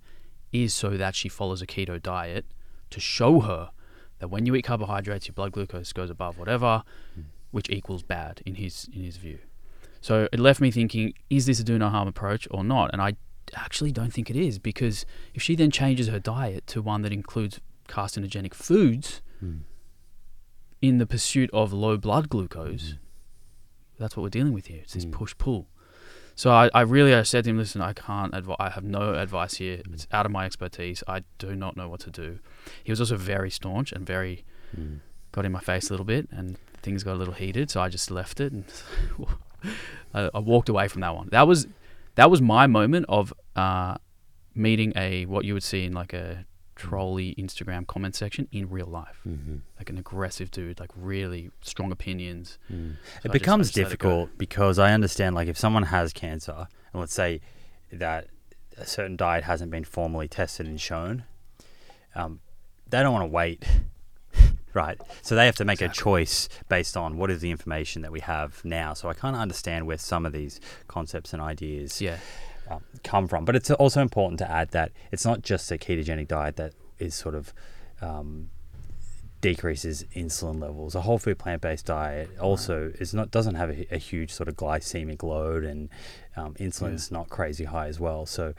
is 0.52 0.74
so 0.74 0.98
that 0.98 1.14
she 1.14 1.30
follows 1.30 1.62
a 1.62 1.68
keto 1.68 2.02
diet 2.02 2.46
to 2.90 3.00
show 3.00 3.42
her 3.42 3.72
that 4.22 4.30
when 4.30 4.46
you 4.46 4.56
eat 4.56 4.62
carbohydrates, 4.62 5.28
your 5.28 5.34
blood 5.34 5.52
glucose 5.52 5.92
goes 5.92 6.12
above 6.12 6.38
whatever, 6.38 6.84
hmm. 7.16 7.22
which 7.50 7.70
equals 7.70 8.04
bad 8.04 8.42
in 8.46 8.56
his 8.56 8.88
in 8.94 9.04
his 9.04 9.18
view. 9.18 9.40
So 10.00 10.30
it 10.32 10.40
left 10.40 10.62
me 10.62 10.72
thinking: 10.72 11.14
Is 11.30 11.48
this 11.48 11.60
a 11.60 11.64
do 11.64 11.78
no 11.78 11.90
harm 11.90 12.08
approach 12.08 12.48
or 12.52 12.64
not? 12.64 12.92
And 12.94 13.02
I 13.02 13.16
actually 13.56 13.92
don't 13.92 14.14
think 14.14 14.30
it 14.30 14.36
is 14.36 14.60
because 14.60 15.06
if 15.34 15.42
she 15.42 15.56
then 15.56 15.72
changes 15.72 16.08
her 16.08 16.20
diet 16.20 16.68
to 16.68 16.82
one 16.82 17.02
that 17.02 17.12
includes 17.12 17.60
carcinogenic 17.90 18.54
foods 18.54 19.22
hmm. 19.40 19.58
in 20.84 21.00
the 21.00 21.08
pursuit 21.08 21.50
of 21.52 21.74
low 21.74 21.98
blood 21.98 22.30
glucose, 22.30 22.92
hmm. 22.92 22.98
that's 24.00 24.16
what 24.16 24.22
we're 24.22 24.30
dealing 24.30 24.54
with 24.54 24.68
here. 24.68 24.82
It's 24.84 24.94
this 24.94 25.06
Mm. 25.06 25.12
push 25.14 25.36
pull. 25.38 25.68
So 26.36 26.52
I, 26.52 26.70
I 26.74 26.82
really 26.82 27.14
I 27.14 27.24
said 27.24 27.44
to 27.44 27.50
him, 27.50 27.58
listen, 27.58 27.82
I 27.82 27.94
can't 27.94 28.34
I 28.60 28.70
have 28.70 28.84
no 28.84 29.14
advice 29.14 29.56
here. 29.56 29.82
It's 29.94 30.08
out 30.12 30.26
of 30.26 30.32
my 30.32 30.46
expertise. 30.46 31.04
I 31.08 31.24
do 31.38 31.56
not 31.56 31.76
know 31.78 31.88
what 31.90 32.00
to 32.02 32.10
do. 32.10 32.40
He 32.84 32.92
was 32.92 33.00
also 33.00 33.18
very 33.18 33.50
staunch 33.50 33.92
and 33.92 34.06
very 34.06 34.44
Mm. 34.80 35.00
got 35.34 35.44
in 35.46 35.52
my 35.52 35.60
face 35.60 35.90
a 35.90 35.94
little 35.94 36.06
bit, 36.06 36.30
and 36.32 36.58
things 36.82 37.04
got 37.04 37.16
a 37.16 37.20
little 37.20 37.34
heated. 37.34 37.70
So 37.70 37.82
I 37.82 37.90
just 37.90 38.10
left 38.10 38.40
it, 38.40 38.54
and 38.54 38.64
I, 40.14 40.30
I 40.34 40.40
walked 40.40 40.70
away 40.70 40.88
from 40.88 41.02
that 41.02 41.14
one. 41.14 41.28
That 41.32 41.46
was 41.46 41.68
that 42.16 42.32
was 42.32 42.42
my 42.42 42.68
moment 42.68 43.06
of 43.10 43.34
uh, 43.58 43.98
meeting 44.56 44.94
a 44.96 45.26
what 45.26 45.44
you 45.44 45.54
would 45.54 45.64
see 45.64 45.84
in 45.86 45.94
like 45.94 46.14
a 46.14 46.46
trolley 46.90 47.36
Instagram 47.38 47.86
comment 47.86 48.16
section 48.16 48.48
in 48.52 48.70
real 48.70 48.88
life, 48.88 49.20
Mm-hmm. 49.28 49.58
like 49.78 49.90
an 49.90 49.98
aggressive 49.98 50.50
dude, 50.52 50.80
like 50.80 50.90
really 50.96 51.52
strong 51.62 51.92
opinions. 51.92 52.58
Mm. 52.72 52.94
So 53.22 53.26
It 53.26 53.30
I 53.30 53.34
becomes 53.34 53.68
just 53.68 53.78
let 53.78 53.82
it 53.82 53.86
difficult 53.86 54.30
because 54.38 54.80
I 54.80 54.92
understand, 54.94 55.36
like, 55.36 55.48
if 55.48 55.58
someone 55.58 55.84
has 55.84 56.12
cancer, 56.14 56.68
and 56.94 57.00
let's 57.00 57.14
say 57.14 57.42
that 57.92 58.28
a 58.78 58.86
certain 58.86 59.16
diet 59.16 59.44
hasn't 59.44 59.70
been 59.72 59.84
formally 59.84 60.28
tested 60.28 60.66
and 60.66 60.80
shown, 60.80 61.24
um, 62.16 62.40
they 62.90 63.02
don't 63.04 63.14
want 63.14 63.24
to 63.24 63.34
wait, 63.34 63.64
right? 64.74 65.00
So 65.22 65.36
they 65.36 65.46
have 65.46 65.56
to 65.58 65.66
make 65.66 65.82
a 65.82 65.90
choice 65.90 66.50
based 66.70 66.96
on 66.98 67.18
what 67.18 67.30
is 67.32 67.42
the 67.42 67.52
information 67.52 68.02
that 68.02 68.12
we 68.12 68.20
have 68.22 68.64
now. 68.66 68.94
So 68.94 69.10
I 69.10 69.14
kind 69.14 69.36
of 69.36 69.42
understand 69.42 69.86
where 69.88 69.98
some 69.98 70.26
of 70.26 70.34
these 70.34 70.60
concepts 70.88 71.34
and 71.34 71.42
ideas 71.42 72.02
Yeah, 72.02 72.18
um, 72.70 72.84
come 73.04 73.28
from. 73.28 73.46
But 73.46 73.56
it's 73.56 73.72
also 73.72 74.02
important 74.02 74.40
to 74.40 74.50
add 74.50 74.72
that 74.72 74.92
it's 75.12 75.26
not 75.26 75.42
just 75.42 75.72
a 75.72 75.78
ketogenic 75.78 76.28
diet 76.28 76.56
that 76.58 76.74
is 77.00 77.16
sort 77.16 77.36
of 77.36 77.54
um, 78.02 78.50
decreases 79.42 80.06
insulin 80.16 80.62
levels. 80.62 80.96
A 80.96 81.02
whole 81.02 81.18
food 81.18 81.40
plant 81.40 81.62
based 81.62 81.88
diet 81.88 82.30
also 82.40 82.92
is 83.00 83.14
not 83.14 83.32
doesn't 83.32 83.56
have 83.56 83.70
a, 83.70 83.96
a 83.96 83.98
huge 83.98 84.32
sort 84.32 84.48
of 84.48 84.56
glycemic 84.56 85.24
load, 85.24 85.64
and 85.64 85.90
um, 86.38 86.54
insulin's 86.56 87.12
not 87.12 87.30
crazy 87.30 87.66
high 87.66 87.88
as 87.88 88.00
well. 88.00 88.26
So 88.26 88.54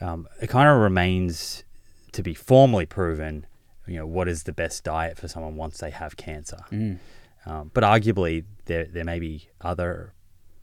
um, 0.00 0.28
it 0.40 0.48
kind 0.48 0.68
of 0.68 0.80
remains 0.80 1.64
to 2.12 2.22
be 2.22 2.34
formally 2.34 2.86
proven. 2.86 3.46
You 3.86 3.98
know 3.98 4.06
what 4.06 4.28
is 4.28 4.42
the 4.42 4.52
best 4.52 4.84
diet 4.84 5.16
for 5.16 5.28
someone 5.28 5.56
once 5.56 5.78
they 5.78 5.90
have 5.90 6.16
cancer. 6.16 6.58
mm. 6.70 6.98
Um, 7.46 7.70
but 7.72 7.84
arguably, 7.84 8.44
there 8.64 8.86
there 8.86 9.04
may 9.04 9.20
be 9.20 9.48
other 9.60 10.12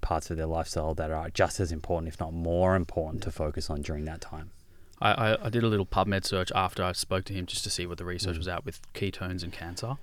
parts 0.03 0.29
of 0.29 0.37
their 0.37 0.45
lifestyle 0.45 0.93
that 0.93 1.09
are 1.09 1.29
just 1.31 1.59
as 1.59 1.71
important, 1.71 2.13
if 2.13 2.19
not 2.19 2.31
more 2.31 2.75
important, 2.75 3.23
to 3.23 3.31
focus 3.31 3.69
on 3.71 3.81
during 3.81 4.05
that 4.05 4.21
time. 4.21 4.51
I, 5.01 5.11
I, 5.11 5.45
I 5.45 5.49
did 5.49 5.63
a 5.63 5.67
little 5.67 5.87
PubMed 5.87 6.23
search 6.25 6.51
after 6.53 6.83
I 6.83 6.91
spoke 6.91 7.25
to 7.25 7.33
him 7.33 7.47
just 7.47 7.63
to 7.63 7.71
see 7.71 7.87
what 7.87 7.97
the 7.97 8.05
research 8.05 8.35
mm. 8.35 8.39
was 8.39 8.47
out 8.47 8.65
with 8.65 8.79
ketones 8.93 9.41
and 9.41 9.51
cancer. 9.51 9.97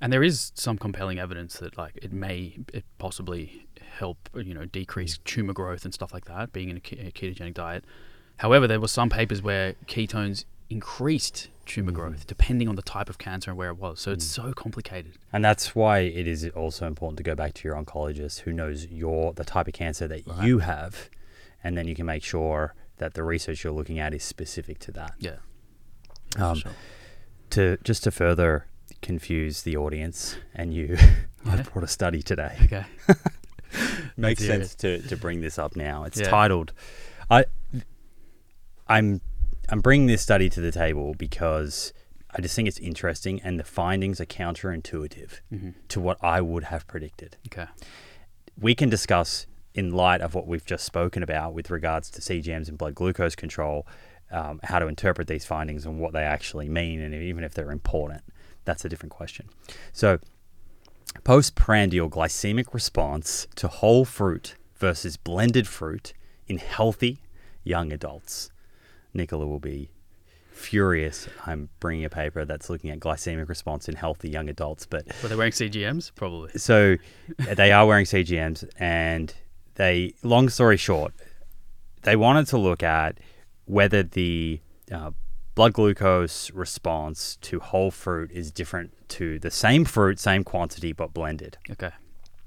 And 0.00 0.12
there 0.12 0.22
is 0.22 0.52
some 0.54 0.78
compelling 0.78 1.18
evidence 1.18 1.58
that 1.58 1.78
like 1.78 1.96
it 1.96 2.12
may 2.12 2.58
it 2.72 2.84
possibly 2.98 3.66
help 3.98 4.28
you 4.34 4.54
know 4.54 4.64
decrease 4.64 5.18
mm. 5.18 5.24
tumor 5.24 5.52
growth 5.52 5.84
and 5.84 5.94
stuff 5.94 6.12
like 6.12 6.24
that 6.26 6.52
being 6.52 6.68
in 6.68 6.76
a, 6.76 6.80
ke- 6.80 6.92
a 6.92 7.12
ketogenic 7.12 7.54
diet. 7.54 7.84
However, 8.38 8.66
there 8.66 8.80
were 8.80 8.88
some 8.88 9.10
papers 9.10 9.42
where 9.42 9.74
ketones 9.86 10.44
increased 10.70 11.48
tumor 11.68 11.92
growth 11.92 12.26
depending 12.26 12.68
on 12.68 12.74
the 12.76 12.82
type 12.82 13.08
of 13.08 13.18
cancer 13.18 13.50
and 13.50 13.58
where 13.58 13.68
it 13.70 13.76
was. 13.78 14.00
So 14.00 14.10
it's 14.10 14.24
so 14.24 14.52
complicated. 14.52 15.12
And 15.32 15.44
that's 15.44 15.74
why 15.76 16.00
it 16.00 16.26
is 16.26 16.48
also 16.56 16.86
important 16.86 17.16
to 17.18 17.22
go 17.22 17.34
back 17.36 17.54
to 17.54 17.68
your 17.68 17.76
oncologist 17.76 18.40
who 18.40 18.52
knows 18.52 18.86
your 18.86 19.32
the 19.34 19.44
type 19.44 19.68
of 19.68 19.74
cancer 19.74 20.08
that 20.08 20.26
Right. 20.26 20.44
you 20.46 20.58
have, 20.60 21.08
and 21.62 21.76
then 21.76 21.86
you 21.86 21.94
can 21.94 22.06
make 22.06 22.24
sure 22.24 22.74
that 22.96 23.14
the 23.14 23.22
research 23.22 23.62
you're 23.62 23.72
looking 23.72 23.98
at 24.00 24.12
is 24.12 24.24
specific 24.24 24.78
to 24.80 24.92
that. 24.92 25.12
Yeah. 25.20 25.36
Um, 26.36 26.56
sure. 26.56 26.72
To 27.50 27.78
just 27.84 28.02
to 28.04 28.10
further 28.10 28.66
confuse 29.02 29.62
the 29.62 29.76
audience 29.76 30.36
and 30.54 30.74
you, 30.74 30.96
Yeah. 31.44 31.52
I've 31.52 31.72
brought 31.72 31.84
a 31.84 31.88
study 31.88 32.20
today. 32.22 32.56
Okay. 32.64 32.84
makes 34.16 34.44
sense 34.44 34.74
to, 34.76 35.00
to 35.02 35.16
bring 35.16 35.40
this 35.42 35.58
up 35.58 35.76
now. 35.76 36.04
It's 36.04 36.18
Yeah. 36.18 36.28
titled 36.30 36.72
I 37.30 37.44
I'm 38.88 39.20
I'm 39.68 39.80
bringing 39.80 40.06
this 40.06 40.22
study 40.22 40.48
to 40.50 40.60
the 40.60 40.72
table 40.72 41.14
because 41.14 41.92
I 42.34 42.40
just 42.40 42.54
think 42.56 42.68
it's 42.68 42.78
interesting 42.78 43.40
and 43.42 43.58
the 43.58 43.64
findings 43.64 44.20
are 44.20 44.26
counterintuitive 44.26 45.40
Mhm. 45.52 45.74
to 45.88 46.00
what 46.00 46.18
I 46.22 46.40
would 46.40 46.64
have 46.64 46.86
predicted. 46.86 47.36
Okay. 47.46 47.66
We 48.58 48.74
can 48.74 48.88
discuss 48.88 49.46
in 49.74 49.92
light 49.92 50.20
of 50.20 50.34
what 50.34 50.46
we've 50.46 50.64
just 50.64 50.84
spoken 50.84 51.22
about 51.22 51.54
with 51.54 51.70
regards 51.70 52.10
to 52.10 52.20
CGMs 52.22 52.68
and 52.68 52.76
blood 52.78 52.94
glucose 52.94 53.34
control, 53.36 53.86
um, 54.30 54.60
how 54.64 54.78
to 54.78 54.86
interpret 54.86 55.28
these 55.28 55.44
findings 55.44 55.86
and 55.86 56.00
what 56.00 56.12
they 56.12 56.24
actually 56.24 56.68
mean, 56.68 57.00
and 57.00 57.14
even 57.14 57.44
if 57.44 57.54
they're 57.54 57.70
important. 57.70 58.22
That's 58.64 58.84
a 58.84 58.88
different 58.88 59.12
question. 59.12 59.48
So, 59.92 60.18
postprandial 61.24 62.10
glycemic 62.10 62.74
response 62.74 63.46
to 63.56 63.68
whole 63.68 64.04
fruit 64.04 64.56
versus 64.76 65.16
blended 65.16 65.66
fruit 65.66 66.12
in 66.46 66.58
healthy 66.58 67.18
young 67.64 67.92
adults. 67.92 68.50
Nicola 69.18 69.46
will 69.46 69.60
be 69.60 69.90
furious. 70.50 71.28
I'm 71.46 71.68
bringing 71.78 72.04
a 72.04 72.10
paper 72.10 72.44
that's 72.44 72.70
looking 72.70 72.90
at 72.90 72.98
glycemic 72.98 73.48
response 73.48 73.88
in 73.88 73.94
healthy 73.96 74.30
young 74.30 74.48
adults, 74.48 74.86
but 74.86 75.06
Were 75.22 75.28
they 75.28 75.36
wearing 75.36 75.52
CGMs? 75.52 76.10
Probably. 76.14 76.50
so 76.56 76.96
they 77.38 77.70
are 77.70 77.86
wearing 77.86 78.06
CGMs, 78.06 78.68
and 78.78 79.34
they, 79.74 80.14
long 80.22 80.48
story 80.48 80.76
short, 80.76 81.12
they 82.02 82.16
wanted 82.16 82.46
to 82.48 82.58
look 82.58 82.82
at 82.82 83.18
whether 83.66 84.02
the 84.02 84.60
uh, 84.90 85.10
blood 85.54 85.74
glucose 85.74 86.50
response 86.52 87.36
to 87.42 87.60
whole 87.60 87.90
fruit 87.90 88.30
is 88.32 88.50
different 88.50 88.92
to 89.08 89.38
the 89.38 89.50
same 89.50 89.84
fruit, 89.84 90.18
same 90.18 90.42
quantity, 90.44 90.92
but 90.92 91.12
blended. 91.12 91.58
Okay. 91.70 91.90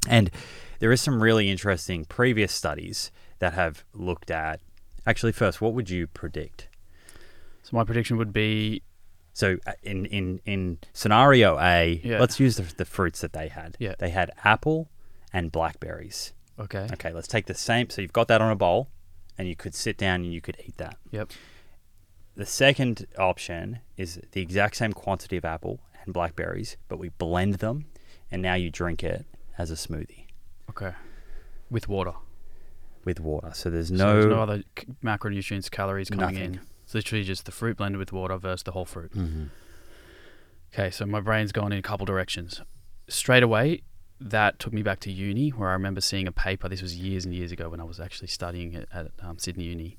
And 0.07 0.31
there 0.79 0.91
is 0.91 0.99
some 0.99 1.21
really 1.21 1.49
interesting 1.49 2.05
previous 2.05 2.51
studies 2.51 3.11
that 3.39 3.53
have 3.53 3.83
looked 3.93 4.31
at. 4.31 4.61
Actually, 5.05 5.31
first, 5.31 5.61
what 5.61 5.73
would 5.73 5.89
you 5.89 6.07
predict? 6.07 6.67
So 7.63 7.75
my 7.77 7.83
prediction 7.83 8.17
would 8.17 8.33
be 8.33 8.81
So 9.33 9.57
uh, 9.65 9.73
in 9.83 10.05
in 10.07 10.41
in 10.45 10.79
scenario 10.93 11.57
A, 11.59 12.01
Yeah. 12.03 12.19
let's 12.19 12.39
use 12.39 12.57
the, 12.57 12.63
the 12.75 12.85
fruits 12.85 13.21
that 13.21 13.33
they 13.33 13.47
had. 13.47 13.77
Yeah. 13.79 13.95
They 13.97 14.09
had 14.09 14.31
apple 14.43 14.89
and 15.33 15.51
blackberries. 15.51 16.33
okay. 16.59 16.87
Okay, 16.93 17.11
let's 17.13 17.27
take 17.27 17.45
the 17.45 17.53
same. 17.55 17.89
So 17.89 18.01
you've 18.01 18.13
got 18.13 18.27
that 18.27 18.41
on 18.41 18.51
a 18.51 18.55
bowl, 18.55 18.89
and 19.37 19.47
you 19.47 19.55
could 19.55 19.73
sit 19.73 19.97
down 19.97 20.21
and 20.23 20.33
you 20.33 20.41
could 20.41 20.57
eat 20.65 20.77
that. 20.77 20.97
Yep. 21.11 21.31
The 22.35 22.45
second 22.45 23.07
option 23.17 23.79
is 23.97 24.19
the 24.33 24.41
exact 24.41 24.75
same 24.75 24.93
quantity 24.93 25.37
of 25.37 25.45
apple 25.45 25.79
and 26.03 26.13
blackberries, 26.13 26.77
but 26.87 26.97
we 26.99 27.09
blend 27.09 27.55
them, 27.55 27.85
and 28.31 28.41
now 28.41 28.53
you 28.55 28.69
drink 28.69 29.03
it 29.03 29.25
as 29.57 29.69
a 29.71 29.75
smoothie 29.75 30.25
Okay. 30.69 30.93
With 31.69 31.87
water. 31.87 32.13
With 33.05 33.19
water. 33.19 33.51
So 33.53 33.69
there's 33.69 33.89
So 33.89 33.95
no, 33.95 34.13
there's 34.13 34.25
no 34.27 34.41
other 34.41 34.63
c- 34.77 34.85
macronutrients, 35.03 35.69
calories 35.71 36.09
coming 36.09 36.35
Nothing. 36.35 36.53
in. 36.55 36.61
It's 36.83 36.93
literally 36.93 37.23
just 37.23 37.45
the 37.45 37.51
fruit 37.51 37.77
blended 37.77 37.99
with 37.99 38.11
water 38.11 38.37
versus 38.37 38.63
the 38.63 38.71
whole 38.71 38.85
fruit. 38.85 39.11
Mhm. 39.13 39.49
Okay, 40.73 40.89
so 40.89 41.05
my 41.05 41.19
brain's 41.19 41.51
gone 41.51 41.71
in 41.71 41.79
a 41.79 41.81
couple 41.81 42.05
directions. 42.05 42.61
Straight 43.07 43.43
away, 43.43 43.81
that 44.19 44.59
took 44.59 44.71
me 44.71 44.81
back 44.83 44.99
to 45.01 45.11
uni, 45.11 45.49
where 45.49 45.69
I 45.69 45.73
remember 45.73 45.99
seeing 45.99 46.27
a 46.27 46.31
paper. 46.31 46.69
This 46.69 46.81
was 46.81 46.95
years 46.95 47.25
and 47.25 47.33
years 47.33 47.51
ago 47.51 47.69
when 47.69 47.79
I 47.81 47.83
was 47.83 47.99
actually 47.99 48.27
studying 48.29 48.75
at, 48.75 48.85
at 48.93 49.07
um, 49.21 49.37
Sydney 49.39 49.65
Uni, 49.65 49.97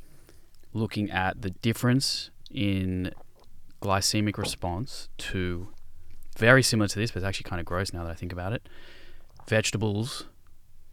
looking 0.73 1.11
at 1.11 1.43
the 1.43 1.51
difference 1.51 2.31
in 2.51 3.13
glycemic 3.83 4.39
response 4.39 5.09
to 5.19 5.69
very 6.39 6.63
similar 6.63 6.89
to 6.89 6.99
this, 6.99 7.11
but 7.11 7.19
it's 7.19 7.27
actually 7.27 7.45
kind 7.51 7.61
of 7.61 7.67
gross 7.67 7.93
now 7.93 8.05
that 8.05 8.11
I 8.11 8.15
think 8.15 8.33
about 8.33 8.53
it. 8.53 8.67
Vegetables, 9.49 10.27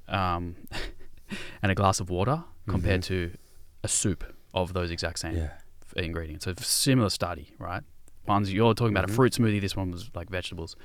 um, 0.07 0.55
and 1.61 1.71
a 1.71 1.75
glass 1.75 1.99
of 1.99 2.09
water 2.09 2.43
compared 2.67 3.03
to 3.03 3.31
a 3.83 3.87
soup 3.87 4.23
of 4.53 4.73
those 4.73 4.91
exact 4.91 5.19
same 5.19 5.35
Yeah. 5.35 5.51
ingredients. 5.95 6.45
So 6.45 6.53
similar 6.59 7.09
study, 7.09 7.53
right? 7.59 7.83
One's 8.27 8.51
you're 8.53 8.73
talking 8.73 8.93
about 8.95 9.09
a 9.09 9.11
Mhm. 9.11 9.15
fruit 9.15 9.33
smoothie. 9.33 9.61
This 9.61 9.75
one 9.75 9.91
was 9.91 10.11
like 10.13 10.29
vegetables. 10.29 10.75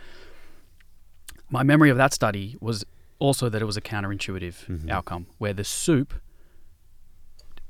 My 1.50 1.62
memory 1.62 1.90
of 1.90 1.96
that 1.98 2.12
study 2.14 2.57
was 2.61 2.85
also 3.18 3.48
that 3.48 3.61
it 3.61 3.64
was 3.64 3.76
a 3.76 3.80
counterintuitive 3.83 4.66
Mhm. 4.66 4.90
outcome 4.90 5.26
where 5.38 5.52
the 5.52 5.64
soup 5.64 6.14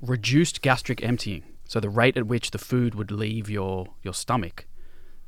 reduced 0.01 0.63
gastric 0.63 1.03
emptying, 1.03 1.43
so 1.67 1.81
the 1.81 1.89
rate 1.89 2.17
at 2.17 2.27
which 2.27 2.51
the 2.51 2.59
food 2.59 2.95
would 2.95 3.11
leave 3.11 3.49
your 3.51 3.89
your 4.03 4.15
stomach. 4.15 4.67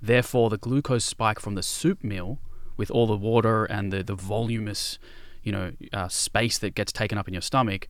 Therefore, 0.00 0.50
the 0.50 0.58
glucose 0.58 1.04
spike 1.04 1.40
from 1.40 1.54
the 1.54 1.62
soup 1.62 2.04
meal, 2.04 2.38
with 2.76 2.90
all 2.90 3.06
the 3.06 3.16
water 3.16 3.64
and 3.64 3.92
the 3.92 4.02
the 4.02 4.14
voluminous, 4.14 4.98
you 5.46 5.52
know, 5.52 5.72
uh, 5.92 6.08
space 6.08 6.58
that 6.58 6.74
gets 6.74 6.92
taken 6.92 7.16
up 7.18 7.26
in 7.28 7.32
your 7.34 7.40
stomach, 7.40 7.88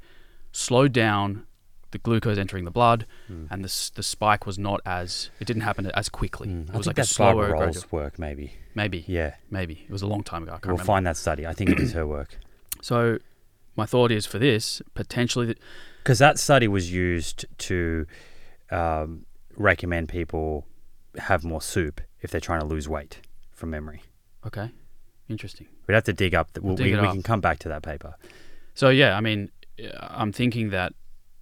slowed 0.53 0.93
down 0.93 1.47
the 1.93 1.99
glucose 1.99 2.37
entering 2.39 2.65
the 2.65 2.71
blood, 2.71 3.07
Mm. 3.31 3.47
and 3.51 3.65
the 3.65 3.91
the 3.95 4.03
spike 4.03 4.45
was 4.47 4.59
not 4.59 4.81
as 4.85 5.31
it 5.41 5.47
didn't 5.47 5.63
happen 5.63 5.87
as 5.95 6.09
quickly. 6.09 6.49
Mm. 6.49 6.69
It 6.69 6.75
I 6.75 6.77
was 6.77 6.87
think 6.87 6.87
like 6.87 6.99
a 6.99 7.01
that's 7.03 7.11
slower 7.11 7.51
Rolls' 7.53 7.91
work, 7.91 8.19
maybe. 8.19 8.53
Maybe, 8.75 9.05
Yeah, 9.09 9.37
maybe 9.51 9.75
it 9.89 9.93
was 9.93 10.03
a 10.03 10.07
long 10.07 10.23
time 10.23 10.43
ago. 10.43 10.53
I 10.53 10.55
can't 10.57 10.67
we'll 10.67 10.73
remember. 10.75 10.87
find 10.95 11.07
that 11.07 11.17
study. 11.17 11.47
I 11.47 11.55
think 11.55 11.71
it 11.71 11.81
is 11.81 11.93
her 11.95 12.07
work 12.07 12.39
So, 12.83 13.19
my 13.75 13.87
thought 13.87 14.11
is 14.13 14.27
for 14.27 14.39
this 14.39 14.83
potentially. 14.95 15.47
That, 15.47 15.59
because 16.03 16.19
that 16.19 16.39
study 16.39 16.69
was 16.69 16.93
used 16.93 17.47
to 17.59 18.07
um, 18.71 19.25
recommend 19.57 20.09
people 20.09 20.67
have 21.19 21.43
more 21.45 21.63
soup 21.63 22.01
if 22.21 22.31
they're 22.31 22.41
trying 22.41 22.61
to 22.61 22.67
lose 22.67 22.89
weight 22.89 23.21
from 23.53 23.71
memory. 23.71 24.03
okay, 24.47 24.71
interesting. 25.29 25.67
We'd 25.87 25.95
have 25.95 26.05
to 26.05 26.13
dig 26.13 26.35
up. 26.35 26.53
The, 26.53 26.61
We'll 26.63 26.77
we 26.77 26.85
dig 26.85 26.93
it 26.95 27.01
we 27.01 27.07
up. 27.07 27.13
can 27.15 27.23
come 27.23 27.41
back 27.41 27.59
to 27.61 27.69
that 27.69 27.83
paper. 27.83 28.15
So 28.75 28.89
yeah, 28.91 29.17
I 29.17 29.21
mean, 29.21 29.51
uh, 29.83 29.89
I'm 30.01 30.33
thinking 30.33 30.71
that 30.71 30.93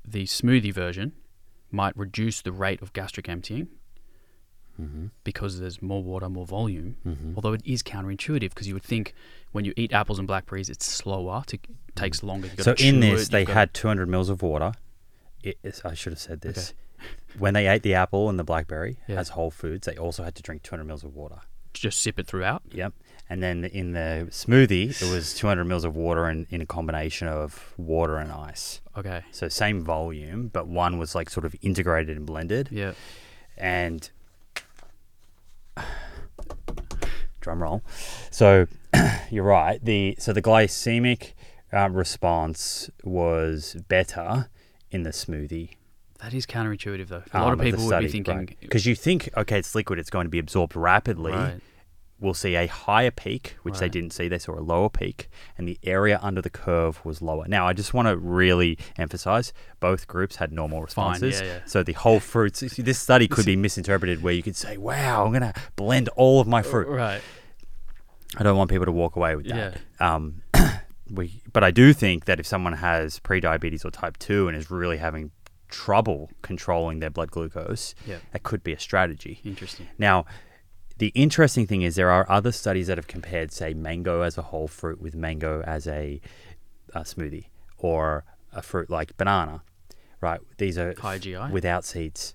the 0.07 0.25
smoothie 0.25 0.73
version 0.73 1.13
might 1.71 1.97
reduce 1.97 2.43
the 2.43 2.53
rate 2.53 2.81
of 2.83 2.93
gastric 2.93 3.29
emptying 3.29 3.69
Mm-hmm. 4.81 5.07
because 5.23 5.61
there's 5.61 5.81
more 5.81 6.03
water, 6.03 6.29
more 6.29 6.47
volume. 6.47 6.97
Mm-hmm. 7.07 7.35
Although 7.37 7.53
it 7.53 7.63
is 7.65 7.85
counterintuitive 7.85 8.49
because 8.49 8.67
you 8.67 8.75
would 8.75 8.83
think 8.83 9.15
when 9.53 9.65
you 9.65 9.73
eat 9.77 9.93
apples 9.93 10.19
and 10.19 10.27
blackberries, 10.27 10.69
it's 10.69 10.85
slower. 10.85 11.45
To, 11.47 11.59
takes 11.95 12.25
longer. 12.25 12.49
You've 12.49 12.57
got 12.57 12.65
So 12.65 12.75
to 12.75 12.85
in 12.89 12.99
this, 12.99 13.29
it, 13.29 13.31
they 13.31 13.45
had 13.45 13.73
200 13.73 14.09
mils 14.09 14.29
of 14.31 14.43
water. 14.43 14.73
It, 15.45 15.59
I 15.85 15.95
should 15.95 16.13
have 16.13 16.19
said 16.21 16.41
this. 16.41 16.75
When 17.39 17.53
they 17.55 17.67
ate 17.69 17.83
the 17.83 17.95
apple 17.95 18.29
and 18.31 18.37
the 18.39 18.43
blackberry 18.45 18.97
Yeah. 19.09 19.17
as 19.21 19.29
whole 19.31 19.51
foods, 19.53 19.87
they 19.87 19.97
also 19.97 20.23
had 20.25 20.35
to 20.37 20.43
drink 20.43 20.63
200 20.65 20.85
mils 20.85 21.05
of 21.05 21.15
water. 21.15 21.37
just 21.73 22.01
sip 22.01 22.19
it 22.19 22.27
throughout. 22.27 22.63
Yep. 22.73 22.95
And 23.31 23.43
then 23.43 23.65
in 23.65 23.93
the 23.93 24.29
smoothie, 24.31 25.01
it 25.01 25.11
was 25.15 25.35
200 25.35 25.65
mils 25.65 25.85
of 25.85 25.97
water 25.97 26.27
and 26.27 26.47
in 26.51 26.61
a 26.61 26.67
combination 26.67 27.29
of 27.29 27.73
water 27.77 28.19
and 28.19 28.31
ice. 28.31 28.81
Okay. 28.97 29.23
So 29.31 29.49
same 29.49 29.83
volume, 29.83 30.49
but 30.49 30.67
one 30.69 30.99
was 30.99 31.15
like 31.15 31.31
sort 31.31 31.47
of 31.47 31.55
integrated 31.63 32.17
and 32.17 32.27
blended. 32.27 32.69
Yeah. 32.71 32.93
And 33.57 34.11
drum 37.41 37.63
roll. 37.63 37.83
So 38.31 38.67
you're 39.31 39.45
right. 39.45 39.85
The 39.85 40.17
so 40.19 40.33
the 40.33 40.43
glycemic 40.43 41.33
uh, 41.73 41.89
response 41.91 42.91
was 43.03 43.77
better 43.89 44.49
in 44.91 45.03
the 45.03 45.11
smoothie. 45.11 45.71
That 46.21 46.33
is 46.33 46.47
counterintuitive 46.47 47.09
though. 47.09 47.23
A 47.33 47.41
lot 47.41 47.53
of 47.53 47.53
um, 47.53 47.59
the 47.59 47.65
people 47.65 47.85
would 47.85 48.01
be 48.01 48.09
study, 48.09 48.09
thinking, 48.09 48.57
because 48.61 48.87
you 48.87 48.95
think 48.95 49.29
okay, 49.37 49.59
it's 49.59 49.75
liquid, 49.75 49.99
it's 49.99 50.11
going 50.11 50.25
to 50.25 50.31
be 50.31 50.39
absorbed 50.39 50.75
rapidly. 50.77 51.33
right, 51.33 51.61
We'll 52.21 52.33
see 52.33 52.55
a 52.55 52.67
higher 52.69 53.11
peak, 53.11 53.57
which 53.65 53.79
they 53.81 53.89
didn't 53.89 54.13
see. 54.13 54.29
They 54.29 54.39
saw 54.39 54.59
a 54.59 54.63
lower 54.63 54.89
peak, 54.89 55.29
and 55.59 55.67
the 55.69 55.79
area 55.83 56.19
under 56.23 56.41
the 56.41 56.49
curve 56.49 57.05
was 57.05 57.21
lower. 57.21 57.47
Now, 57.49 57.67
I 57.67 57.73
just 57.73 57.93
want 57.93 58.09
to 58.09 58.17
really 58.17 58.79
emphasize 58.97 59.53
both 59.81 60.07
groups 60.07 60.37
had 60.37 60.53
normal 60.53 60.81
responses. 60.81 61.41
yeah, 61.41 61.47
yeah. 61.47 61.59
So 61.67 61.83
the 61.83 61.93
whole 61.93 62.21
fruits. 62.21 62.61
This 62.61 62.99
study 62.99 63.29
could 63.29 63.45
be 63.45 63.57
misinterpreted 63.57 64.23
where 64.23 64.33
you 64.33 64.43
could 64.43 64.57
say, 64.57 64.77
"Wow, 64.79 65.25
I'm 65.27 65.33
going 65.33 65.53
to 65.53 65.55
blend 65.77 66.09
all 66.11 66.41
of 66.41 66.47
my 66.47 66.63
fruit." 66.63 66.87
right, 66.89 67.21
I 68.37 68.43
don't 68.43 68.57
want 68.57 68.71
people 68.71 68.87
to 68.87 68.93
walk 68.93 69.17
away 69.17 69.37
with 69.37 69.47
that. 69.49 69.79
yeah, 70.01 70.15
Um, 70.15 70.43
we, 71.11 71.43
but 71.53 71.63
I 71.65 71.71
do 71.73 71.93
think 71.93 72.25
that 72.27 72.41
if 72.41 72.47
someone 72.47 72.75
has 72.75 73.19
pre-diabetes 73.19 73.85
or 73.85 73.91
type 73.91 74.19
two 74.19 74.49
and 74.49 74.57
is 74.57 74.71
really 74.71 74.97
having 74.99 75.31
trouble 75.69 76.31
controlling 76.43 77.01
their 77.01 77.11
blood 77.11 77.31
glucose, 77.31 77.95
that 78.33 78.43
could 78.45 78.63
be 78.63 78.73
a 78.73 78.79
strategy. 78.79 79.41
Interesting. 79.45 79.89
Now, 79.99 80.25
the 80.99 81.09
interesting 81.09 81.67
thing 81.67 81.83
is 81.83 81.97
there 81.97 82.11
are 82.11 82.31
other 82.31 82.53
studies 82.53 82.87
that 82.87 82.99
have 82.99 83.07
compared, 83.09 83.53
say, 83.53 83.75
mango 83.75 84.23
as 84.23 84.39
a 84.39 84.43
whole 84.43 84.69
fruit 84.69 85.01
with 85.01 85.15
mango 85.15 85.63
as 85.63 85.87
a, 85.87 86.21
a 86.95 87.01
smoothie, 87.01 87.47
or 87.79 88.25
a 88.53 88.63
fruit 88.63 88.91
like 88.91 89.17
banana. 89.17 89.63
Right? 90.21 90.41
These 90.59 90.79
are 90.79 90.95
High 90.99 91.19
GI. 91.19 91.51
without 91.51 91.85
seeds. 91.85 92.35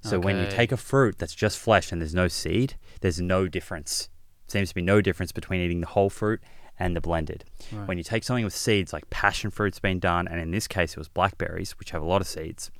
So 0.00 0.20
when 0.20 0.38
you 0.38 0.46
take 0.48 0.70
a 0.70 0.76
fruit 0.76 1.18
that's 1.18 1.34
just 1.34 1.58
flesh 1.58 1.90
and 1.90 2.00
there's 2.00 2.14
no 2.14 2.28
seed, 2.28 2.76
there's 3.00 3.20
no 3.20 3.48
difference. 3.48 4.08
Seems 4.46 4.70
to 4.70 4.74
be 4.74 4.80
no 4.80 5.00
difference 5.00 5.32
between 5.32 5.60
eating 5.60 5.80
the 5.80 5.88
whole 5.88 6.08
fruit 6.08 6.40
and 6.78 6.94
the 6.96 7.00
blended. 7.00 7.44
Right. 7.72 7.88
When 7.88 7.98
you 7.98 8.04
take 8.04 8.22
something 8.24 8.44
with 8.44 8.54
seeds, 8.54 8.92
like 8.92 9.10
passion 9.10 9.50
fruit's 9.50 9.80
been 9.80 9.98
done, 9.98 10.28
and 10.28 10.40
in 10.40 10.52
this 10.52 10.68
case 10.68 10.92
it 10.92 10.98
was 10.98 11.08
blackberries, 11.08 11.72
which 11.78 11.90
have 11.90 12.00
a 12.00 12.06
lot 12.06 12.20
of 12.20 12.28
seeds, 12.28 12.70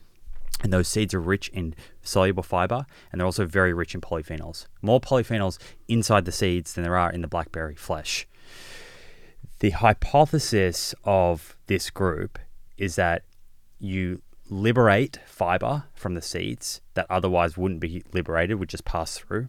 and 0.62 0.72
those 0.72 0.88
seeds 0.88 1.14
are 1.14 1.20
rich 1.20 1.48
in 1.50 1.74
soluble 2.02 2.42
fiber, 2.42 2.87
and 3.11 3.20
they're 3.20 3.26
also 3.26 3.46
very 3.46 3.72
rich 3.72 3.94
in 3.94 4.00
polyphenols. 4.00 4.66
More 4.82 5.00
polyphenols 5.00 5.58
inside 5.87 6.24
the 6.24 6.32
seeds 6.32 6.72
than 6.72 6.84
there 6.84 6.96
are 6.96 7.11
in 7.12 7.22
the 7.22 7.28
blackberry 7.28 7.76
flesh. 7.76 8.26
The 9.61 9.70
hypothesis 9.70 10.94
of 11.04 11.56
this 11.66 11.90
group 11.90 12.38
is 12.76 12.96
that 12.96 13.22
you 13.78 14.22
liberate 14.50 15.18
fiber 15.26 15.84
from 15.94 16.14
the 16.14 16.22
seeds 16.22 16.80
that 16.94 17.06
otherwise 17.11 17.56
wouldn't 17.56 17.80
be 17.80 18.02
liberated, 18.12 18.58
would 18.58 18.68
just 18.68 18.84
pass 18.84 19.18
through 19.18 19.48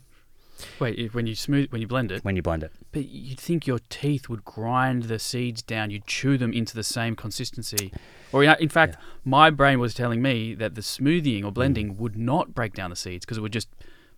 Wait, 0.79 1.13
when 1.13 1.27
you 1.27 1.35
smooth, 1.35 1.71
when 1.71 1.81
you 1.81 1.87
blend 1.87 2.11
it, 2.11 2.23
when 2.23 2.35
you 2.35 2.41
blend 2.41 2.63
it. 2.63 2.71
but 2.91 3.05
you'd 3.07 3.39
think 3.39 3.65
your 3.67 3.79
teeth 3.89 4.29
would 4.29 4.43
grind 4.45 5.03
the 5.03 5.19
seeds 5.19 5.61
down. 5.61 5.91
You'd 5.91 6.05
chew 6.07 6.37
them 6.37 6.53
into 6.53 6.75
the 6.75 6.83
same 6.83 7.15
consistency. 7.15 7.91
Or 8.31 8.43
in 8.43 8.69
fact, 8.69 8.97
my 9.25 9.49
brain 9.49 9.79
was 9.79 9.93
telling 9.93 10.21
me 10.21 10.53
that 10.55 10.75
the 10.75 10.81
smoothing 10.81 11.43
or 11.43 11.51
blending 11.51 11.97
would 11.97 12.15
not 12.17 12.53
break 12.53 12.73
down 12.73 12.89
the 12.89 12.95
seeds 12.95 13.25
because 13.25 13.37
it 13.37 13.41
would 13.41 13.53
just 13.53 13.69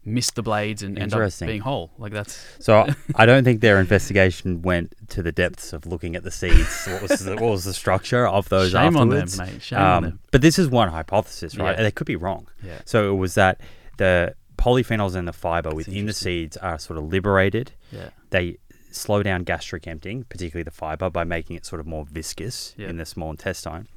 miss 0.03 0.31
the 0.31 0.41
blades 0.41 0.81
and 0.81 0.97
end 0.97 1.13
up 1.13 1.31
being 1.41 1.61
whole. 1.61 1.91
Like 1.99 2.11
that's 2.11 2.43
So 2.59 2.87
I 3.15 3.27
don't 3.27 3.43
think 3.43 3.61
their 3.61 3.79
investigation 3.79 4.63
went 4.63 4.95
to 5.09 5.21
the 5.21 5.31
depths 5.31 5.73
of 5.73 5.85
looking 5.85 6.15
at 6.15 6.23
the 6.23 6.31
seeds. 6.31 6.87
What 6.87 7.01
was 7.03 7.19
the, 7.23 7.33
what 7.35 7.51
was 7.51 7.63
the 7.65 7.73
structure 7.73 8.27
of 8.27 8.49
those 8.49 8.71
shame 8.71 8.97
on 8.97 9.09
them, 9.09 9.19
afterwards? 9.23 9.37
mate. 9.37 9.61
Shame 9.61 9.79
on 9.79 9.85
Um, 9.97 10.03
them. 10.03 10.19
but 10.31 10.41
this 10.41 10.57
is 10.57 10.67
one 10.69 10.89
hypothesis, 10.89 11.55
right? 11.55 11.67
Yeah. 11.71 11.75
And 11.77 11.85
they 11.85 11.91
could 11.91 12.07
be 12.07 12.15
wrong. 12.15 12.47
Yeah. 12.63 12.79
So 12.85 13.13
it 13.13 13.15
was 13.17 13.35
that 13.35 13.61
the 13.97 14.33
polyphenols 14.61 15.15
and 15.15 15.27
the 15.27 15.33
fiber 15.33 15.71
within 15.73 16.05
the 16.05 16.13
seeds 16.13 16.55
are 16.57 16.77
sort 16.79 16.97
of 16.99 17.05
liberated. 17.05 17.71
Yeah. 17.91 18.09
They 18.29 18.57
slow 18.91 19.23
down 19.23 19.43
gastric 19.43 19.87
emptying, 19.87 20.25
particularly 20.25 20.63
the 20.63 20.71
fiber, 20.71 21.09
by 21.09 21.23
making 21.23 21.55
it 21.55 21.65
sort 21.65 21.79
of 21.79 21.87
more 21.87 22.05
viscous 22.05 22.73
Yeah. 22.77 22.89
in 22.89 22.97
the 22.97 23.05
small 23.05 23.31
intestine. 23.31 23.87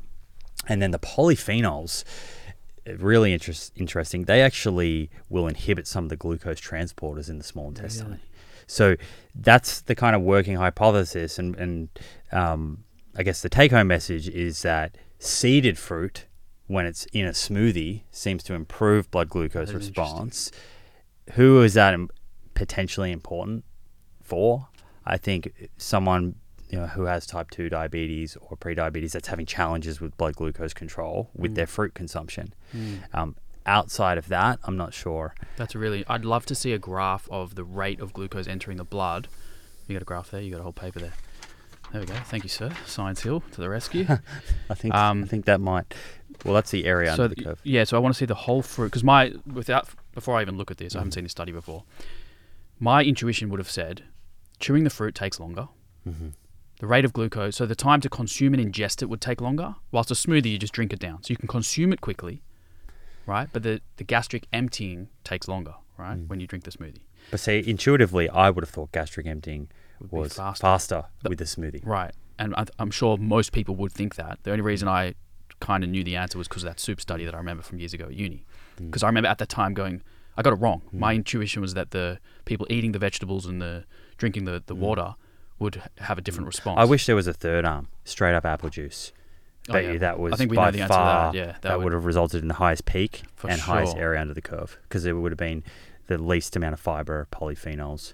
And 0.69 0.81
then 0.81 0.91
the 0.93 0.99
polyphenols, 0.99 2.05
uh, 2.89 2.97
really 2.97 3.33
interest, 3.33 3.73
interesting. 3.77 4.25
They 4.25 4.41
actually 4.41 5.11
will 5.29 5.47
inhibit 5.49 5.87
some 5.87 6.05
of 6.05 6.11
the 6.11 6.17
glucose 6.17 6.61
transporters 6.61 7.29
in 7.29 7.39
the 7.39 7.45
small 7.45 7.69
intestine. 7.69 8.07
Really? 8.07 8.21
So 8.67 8.97
that's 9.35 9.83
the 9.83 9.95
kind 9.95 10.17
of 10.17 10.23
working 10.23 10.57
hypothesis, 10.57 11.39
and 11.39 11.55
and 11.57 11.89
um, 12.33 12.85
I 13.15 13.23
guess 13.23 13.43
the 13.43 13.51
take-home 13.51 13.89
message 13.89 14.27
is 14.29 14.63
that 14.63 14.97
seeded 15.19 15.77
fruit, 15.79 16.25
when 16.67 16.87
it's 16.87 17.05
in 17.13 17.27
a 17.27 17.31
smoothie, 17.31 18.03
seems 18.11 18.43
to 18.45 18.55
improve 18.55 19.11
blood 19.11 19.29
glucose 19.29 19.69
That 19.69 19.77
is 19.77 19.89
response. 19.89 20.51
Who 21.33 21.63
is 21.63 21.75
that 21.75 21.99
potentially 22.55 23.13
important 23.13 23.65
for? 24.23 24.69
I 25.05 25.17
think 25.19 25.53
someone 25.77 26.37
you 26.71 26.79
know 26.81 26.87
who 26.87 27.05
has 27.05 27.27
type 27.27 27.51
two 27.51 27.69
diabetes 27.69 28.37
or 28.41 28.57
pre-diabetes 28.57 29.13
that's 29.13 29.29
having 29.29 29.47
challenges 29.47 30.01
with 30.01 30.17
blood 30.17 30.35
glucose 30.37 30.73
control 30.75 31.31
with 31.35 31.53
Mm. 31.53 31.55
their 31.57 31.67
fruit 31.67 31.95
consumption. 31.95 32.55
Mm. 32.75 32.99
Um, 33.15 33.37
outside 33.67 34.19
of 34.19 34.29
that, 34.29 34.59
I'm 34.65 34.77
not 34.77 34.93
sure. 34.95 35.35
That's 35.57 35.75
really. 35.75 36.05
I'd 36.09 36.25
love 36.25 36.47
to 36.47 36.55
see 36.55 36.73
a 36.73 36.79
graph 36.79 37.29
of 37.31 37.55
the 37.55 37.65
rate 37.65 38.01
of 38.01 38.13
glucose 38.13 38.49
entering 38.49 38.79
the 38.79 38.85
blood. 38.85 39.29
You 39.87 39.95
got 39.95 40.03
a 40.03 40.07
graph 40.07 40.31
there. 40.31 40.41
You 40.41 40.51
got 40.51 40.61
a 40.61 40.63
whole 40.65 40.73
paper 40.73 40.99
there. 41.01 41.13
There 41.93 42.01
we 42.01 42.07
go. 42.07 42.15
Thank 42.15 42.43
you, 42.43 42.49
sir. 42.49 42.71
Science 42.87 43.23
Hill 43.23 43.43
to 43.53 43.61
the 43.61 43.69
rescue. 43.69 44.07
I 44.71 44.75
think 44.75 44.95
I 44.95 45.11
Um, 45.11 45.27
think 45.27 45.45
that 45.45 45.61
might. 45.61 45.95
Well, 46.45 46.55
that's 46.55 46.71
the 46.71 46.85
area 46.85 47.15
so 47.17 47.25
under 47.25 47.35
the 47.35 47.43
curve. 47.45 47.61
yeah, 47.65 47.85
so 47.85 47.97
I 47.97 48.01
want 48.01 48.15
to 48.15 48.19
see 48.19 48.27
the 48.27 48.35
whole 48.35 48.63
fruit 48.63 48.87
because 48.87 49.05
my 49.05 49.33
without 49.53 49.89
before 50.15 50.37
I 50.37 50.43
even 50.43 50.57
look 50.57 50.71
at 50.71 50.77
this, 50.79 50.95
I 50.95 50.99
haven't 50.99 51.11
Mhm. 51.11 51.15
seen 51.15 51.25
this 51.25 51.33
study 51.33 51.53
before. 51.53 51.85
My 52.79 53.03
intuition 53.05 53.49
would 53.51 53.59
have 53.61 53.71
said 53.71 54.03
chewing 54.61 54.85
the 54.85 54.91
fruit 54.91 55.15
takes 55.15 55.39
longer. 55.41 55.69
Mm-hmm. 56.09 56.29
The 56.81 56.87
rate 56.87 57.05
of 57.05 57.13
glucose, 57.13 57.57
so 57.57 57.67
the 57.67 57.75
time 57.75 58.01
to 58.01 58.09
consume 58.11 58.53
and 58.55 58.63
ingest 58.73 59.01
it 59.01 59.07
would 59.07 59.21
take 59.21 59.41
longer. 59.41 59.77
Whilst 59.91 60.11
a 60.11 60.15
smoothie, 60.15 60.51
you 60.51 60.59
just 60.59 60.73
drink 60.73 60.93
it 60.93 60.99
down, 60.99 61.23
so 61.23 61.31
you 61.31 61.37
can 61.37 61.49
consume 61.49 61.93
it 61.93 62.01
quickly, 62.01 62.43
right? 63.27 63.49
But 63.53 63.63
the 63.63 63.81
the 63.97 64.05
gastric 64.05 64.47
emptying 64.53 65.09
takes 65.23 65.49
longer, 65.49 65.75
right? 65.97 66.19
Mm. 66.19 66.29
When 66.29 66.41
you 66.41 66.47
drink 66.47 66.65
the 66.65 66.71
smoothie, 66.73 67.03
But 67.31 67.41
see, 67.41 67.63
intuitively, 67.67 68.29
I 68.29 68.51
would 68.51 68.63
have 68.65 68.71
thought 68.71 68.93
gastric 68.93 69.27
emptying 69.27 69.69
was 70.11 70.35
faster. 70.35 70.61
faster, 70.61 71.05
The- 71.23 71.31
with 71.31 71.39
the 71.39 71.45
smoothie. 71.45 71.87
right? 71.87 72.13
And 72.39 72.55
I, 72.57 72.65
I'm 72.81 72.91
sure 72.91 73.17
most 73.17 73.53
people 73.53 73.77
would 73.77 73.93
think 73.93 74.17
that. 74.17 74.41
The 74.43 74.51
only 74.51 74.63
reason 74.63 74.89
I 74.89 75.15
kind 75.65 75.83
of 75.85 75.91
knew 75.91 76.05
the 76.05 76.17
answer 76.17 76.39
was 76.39 76.49
because 76.49 76.63
of 76.65 76.69
that 76.71 76.81
soup 76.81 77.01
study 77.01 77.25
that 77.25 77.35
I 77.35 77.39
remember 77.39 77.63
from 77.63 77.79
years 77.79 77.95
ago 77.95 78.05
at 78.07 78.15
uni. 78.15 78.45
Mm. 78.79 78.87
Because 78.87 79.03
I 79.03 79.07
remember 79.09 79.29
at 79.29 79.39
the 79.39 79.47
time 79.47 79.73
going, 79.75 80.03
I 80.37 80.43
got 80.43 80.53
it 80.53 80.57
wrong. 80.57 80.83
Mm. 80.95 80.99
My 80.99 81.15
intuition 81.15 81.63
was 81.63 81.75
that 81.75 81.91
the 81.91 82.19
people 82.45 82.67
eating 82.71 82.93
the 82.93 82.99
vegetables 82.99 83.47
and 83.47 83.61
the 83.63 83.85
drinking 84.19 84.45
the, 84.45 84.63
the 84.67 84.75
Mm. 84.77 84.79
water 84.81 85.15
would 85.59 85.83
have 85.99 86.19
a 86.19 86.21
different 86.21 86.47
response. 86.47 86.79
I 86.79 86.85
wish 86.85 87.07
there 87.07 87.17
was 87.17 87.27
a 87.27 87.33
third 87.33 87.65
arm, 87.65 87.89
straight 88.05 88.35
up 88.35 88.45
apple 88.45 88.71
juice. 88.71 89.13
Oh, 89.69 89.73
Bet 89.73 89.85
yeah. 89.85 89.93
you 89.93 89.99
that 90.01 90.19
was 90.19 90.33
I 90.35 90.37
think 90.37 90.51
we 90.51 90.57
by 90.57 90.71
know 90.73 90.87
far 90.87 91.33
that. 91.33 91.39
Yeah, 91.39 91.47
that, 91.47 91.63
that, 91.63 91.79
would, 91.79 91.85
would 91.85 91.93
have 91.95 92.05
resulted 92.05 92.43
in 92.43 92.49
the 92.49 92.55
highest 92.55 92.85
peak 92.85 93.23
and 93.49 93.59
highest 93.61 93.97
area 93.97 94.21
under 94.21 94.35
the 94.35 94.43
curve 94.43 94.77
because 94.83 95.07
it 95.07 95.13
would 95.13 95.33
have 95.33 95.39
been 95.39 95.65
the 96.07 96.19
least 96.19 96.55
amount 96.55 96.75
of 96.75 96.81
fiber, 96.81 97.27
polyphenols, 97.33 98.13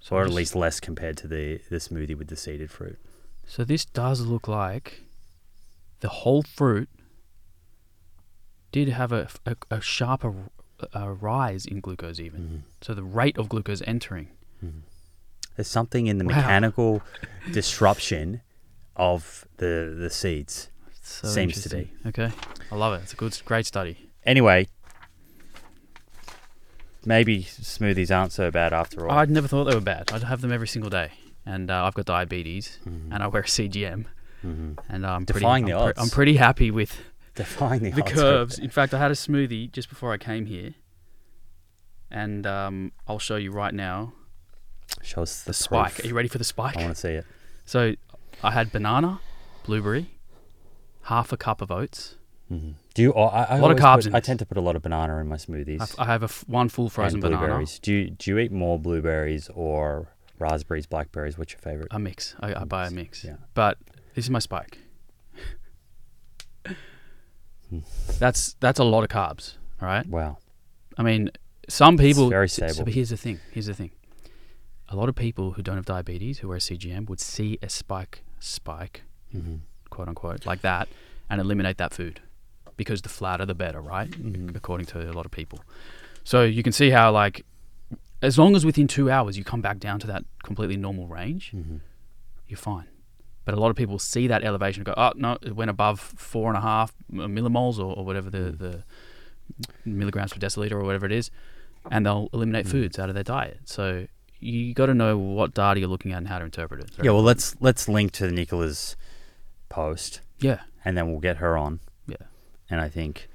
so 0.00 0.16
or 0.16 0.22
at 0.24 0.30
least 0.30 0.54
less 0.54 0.80
compared 0.80 1.16
to 1.18 1.26
the 1.26 1.60
the 1.70 1.76
smoothie 1.76 2.14
with 2.18 2.28
the 2.28 2.36
seeded 2.36 2.70
fruit. 2.70 2.98
So 3.46 3.64
this 3.64 3.86
does 3.86 4.20
look 4.20 4.46
like 4.48 5.02
the 6.02 6.08
whole 6.08 6.42
fruit 6.42 6.88
did 8.70 8.88
have 8.88 9.10
a, 9.12 9.28
a, 9.46 9.56
a 9.70 9.80
sharper 9.80 10.34
uh 10.94 11.08
rise 11.10 11.64
in 11.64 11.80
glucose, 11.80 12.18
even. 12.20 12.40
Mm-hmm. 12.40 12.56
So 12.80 12.92
the 12.94 13.02
rate 13.02 13.38
of 13.38 13.48
glucose 13.48 13.82
entering. 13.86 14.28
There's 15.56 15.68
something 15.68 16.06
in 16.06 16.18
the 16.18 16.24
Wow. 16.24 16.36
mechanical 16.36 17.02
disruption 17.52 18.40
of 18.96 19.46
the 19.58 19.94
the 19.98 20.10
seeds. 20.10 20.68
So 21.02 21.28
Seems 21.28 21.62
to 21.62 21.68
be. 21.68 21.90
Okay, 22.06 22.30
I 22.70 22.74
love 22.76 22.94
it. 22.94 23.02
It's 23.04 23.12
a 23.12 23.16
good, 23.16 23.40
great 23.44 23.66
study. 23.66 23.96
Anyway, 24.24 24.68
maybe 27.04 27.42
smoothies 27.44 28.14
aren't 28.16 28.32
so 28.32 28.50
bad 28.50 28.72
after 28.72 29.08
all. 29.08 29.18
I'd 29.18 29.30
never 29.30 29.48
thought 29.48 29.64
they 29.64 29.74
were 29.74 29.80
bad. 29.80 30.12
I'd 30.12 30.22
have 30.24 30.40
them 30.40 30.52
every 30.52 30.68
single 30.68 30.90
day, 30.90 31.10
and 31.44 31.70
uh, 31.70 31.84
I've 31.84 31.94
got 31.94 32.04
diabetes, 32.06 32.78
and 32.84 33.14
I 33.22 33.26
wear 33.26 33.42
a 33.42 33.46
CGM, 33.46 34.06
Mhm. 34.44 34.78
and 34.88 35.06
I'm 35.06 35.24
Defying 35.24 35.64
pretty, 35.64 35.72
the 35.74 35.78
I'm, 35.82 35.88
odds. 35.88 35.98
I'm 36.00 36.08
pretty 36.10 36.36
happy 36.36 36.70
with 36.70 36.98
Defying 37.34 37.82
the, 37.82 37.90
the 37.92 38.02
curves. 38.02 38.58
In 38.58 38.70
fact, 38.70 38.92
I 38.94 38.98
had 38.98 39.10
a 39.10 39.14
smoothie 39.14 39.70
just 39.72 39.88
before 39.88 40.12
I 40.12 40.18
came 40.18 40.46
here, 40.46 40.74
and 42.10 42.46
um, 42.46 42.92
I'll 43.08 43.18
show 43.18 43.36
you 43.36 43.50
right 43.52 43.72
now. 43.74 44.12
Show 45.02 45.22
us 45.22 45.42
the, 45.42 45.50
the 45.50 45.54
spike. 45.54 45.94
proof. 45.94 46.04
Are 46.04 46.08
you 46.08 46.14
ready 46.14 46.28
for 46.28 46.38
the 46.38 46.44
spike? 46.44 46.76
I 46.76 46.82
want 46.82 46.94
to 46.94 47.00
see 47.00 47.10
it. 47.12 47.26
So 47.64 47.94
I 48.42 48.50
had 48.50 48.70
banana, 48.72 49.20
blueberry, 49.64 50.10
half 51.04 51.32
a 51.32 51.36
cup 51.36 51.62
of 51.62 51.70
oats. 51.70 52.16
Mhm. 52.50 52.74
Do 52.94 53.00
you? 53.02 53.12
oh, 53.14 53.22
I, 53.22 53.44
I 53.44 53.56
A 53.56 53.62
lot 53.62 53.70
of 53.70 53.78
carbs 53.78 54.04
put- 54.04 54.14
I 54.14 54.20
tend 54.20 54.38
to 54.40 54.44
put 54.46 54.58
a 54.58 54.60
lot 54.60 54.76
of 54.76 54.82
banana 54.82 55.16
in 55.18 55.28
my 55.28 55.36
smoothies. 55.36 55.80
I 55.80 55.84
f- 55.84 55.94
I 55.98 56.04
have 56.04 56.22
a 56.22 56.24
f- 56.24 56.44
one 56.46 56.68
full 56.68 56.90
frozen 56.90 57.16
and 57.16 57.22
banana. 57.22 57.38
blueberries. 57.46 57.78
Do 57.78 57.92
you 57.94 58.10
do 58.10 58.30
you 58.32 58.38
eat 58.38 58.52
more 58.52 58.78
blueberries 58.78 59.48
or 59.54 60.08
raspberries, 60.38 60.84
blackberries? 60.86 61.38
What's 61.38 61.52
your 61.52 61.60
favorite? 61.60 61.88
A 61.92 61.98
mix. 61.98 62.34
I, 62.40 62.60
I 62.60 62.64
buy 62.64 62.88
a 62.88 62.90
mix. 62.90 63.24
Yeah. 63.24 63.36
But 63.54 63.78
this 64.14 64.24
is 64.26 64.30
my 64.30 64.38
spike. 64.38 64.78
that's 68.18 68.54
that's 68.60 68.78
a 68.78 68.84
lot 68.84 69.02
of 69.02 69.08
carbs. 69.08 69.56
All 69.80 69.88
right. 69.88 70.06
Wow. 70.06 70.38
I 70.98 71.02
mean, 71.02 71.30
some 71.68 71.96
people. 71.96 72.28
very 72.28 72.48
so- 72.48 72.66
so- 72.66 72.72
stable. 72.72 72.84
but 72.86 72.94
here's 72.94 73.10
the 73.10 73.16
thing. 73.16 73.40
Here's 73.50 73.66
the 73.66 73.74
thing. 73.74 73.90
A 74.88 74.96
lot 74.96 75.08
of 75.08 75.14
people 75.14 75.52
who 75.52 75.62
don't 75.62 75.76
have 75.76 75.86
diabetes, 75.86 76.38
who 76.40 76.48
wear 76.48 76.58
CGM, 76.58 77.08
would 77.08 77.20
see 77.20 77.58
a 77.62 77.68
spike, 77.70 78.22
spike, 78.40 79.02
Mhm. 79.34 79.60
quote 79.88 80.08
unquote, 80.08 80.44
like 80.44 80.60
that, 80.60 80.86
and 81.30 81.40
eliminate 81.40 81.78
that 81.78 81.94
food, 81.94 82.20
because 82.76 83.00
the 83.00 83.08
flatter 83.08 83.46
the 83.46 83.54
better, 83.54 83.80
right? 83.80 84.10
Mhm. 84.10 84.54
According 84.54 84.86
to 84.88 85.10
a 85.10 85.14
lot 85.14 85.24
of 85.24 85.32
people. 85.32 85.60
So 86.24 86.42
you 86.44 86.62
can 86.62 86.72
see 86.72 86.90
how 86.90 87.10
like, 87.10 87.46
as 88.20 88.38
long 88.38 88.54
as 88.54 88.66
within 88.66 88.86
two 88.86 89.10
hours 89.10 89.38
you 89.38 89.44
come 89.44 89.62
back 89.62 89.78
down 89.78 89.98
to 90.00 90.06
that 90.08 90.24
completely 90.42 90.76
normal 90.76 91.06
range, 91.06 91.52
Mhm. 91.52 91.80
you're 92.46 92.58
fine. 92.58 92.86
But 93.44 93.54
a 93.54 93.60
lot 93.60 93.70
of 93.70 93.76
people 93.76 93.98
see 93.98 94.28
that 94.28 94.44
elevation 94.44 94.80
and 94.80 94.86
go, 94.86 94.94
oh 94.96 95.12
no, 95.16 95.36
it 95.42 95.56
went 95.56 95.70
above 95.70 95.98
four 95.98 96.48
and 96.48 96.56
a 96.56 96.60
half 96.60 96.94
millimoles 97.12 97.78
or, 97.78 97.96
or 97.96 98.04
whatever 98.04 98.30
the, 98.30 98.38
mm. 98.38 98.58
the 98.58 98.82
milligrams 99.84 100.32
per 100.32 100.38
deciliter 100.38 100.72
or 100.72 100.84
whatever 100.84 101.06
it 101.06 101.12
is, 101.12 101.30
and 101.90 102.06
they'll 102.06 102.28
eliminate 102.32 102.66
mm. 102.66 102.70
foods 102.70 102.98
out 102.98 103.08
of 103.08 103.14
their 103.14 103.24
diet. 103.24 103.60
So 103.64 104.06
you 104.38 104.74
got 104.74 104.86
to 104.86 104.94
know 104.94 105.18
what 105.18 105.54
data 105.54 105.80
you're 105.80 105.88
looking 105.88 106.12
at 106.12 106.18
and 106.18 106.28
how 106.28 106.38
to 106.38 106.44
interpret 106.44 106.84
it. 106.84 106.90
Yeah. 107.02 107.10
Well, 107.12 107.22
let's 107.22 107.56
let's 107.60 107.88
link 107.88 108.12
to 108.12 108.30
Nicola's 108.30 108.96
post, 109.68 110.20
yeah, 110.40 110.60
and 110.84 110.96
then 110.96 111.10
we'll 111.10 111.20
get 111.20 111.38
her 111.38 111.56
on. 111.56 111.80
Yeah. 112.06 112.16
And 112.70 112.80
I 112.80 112.88
think 112.88 113.28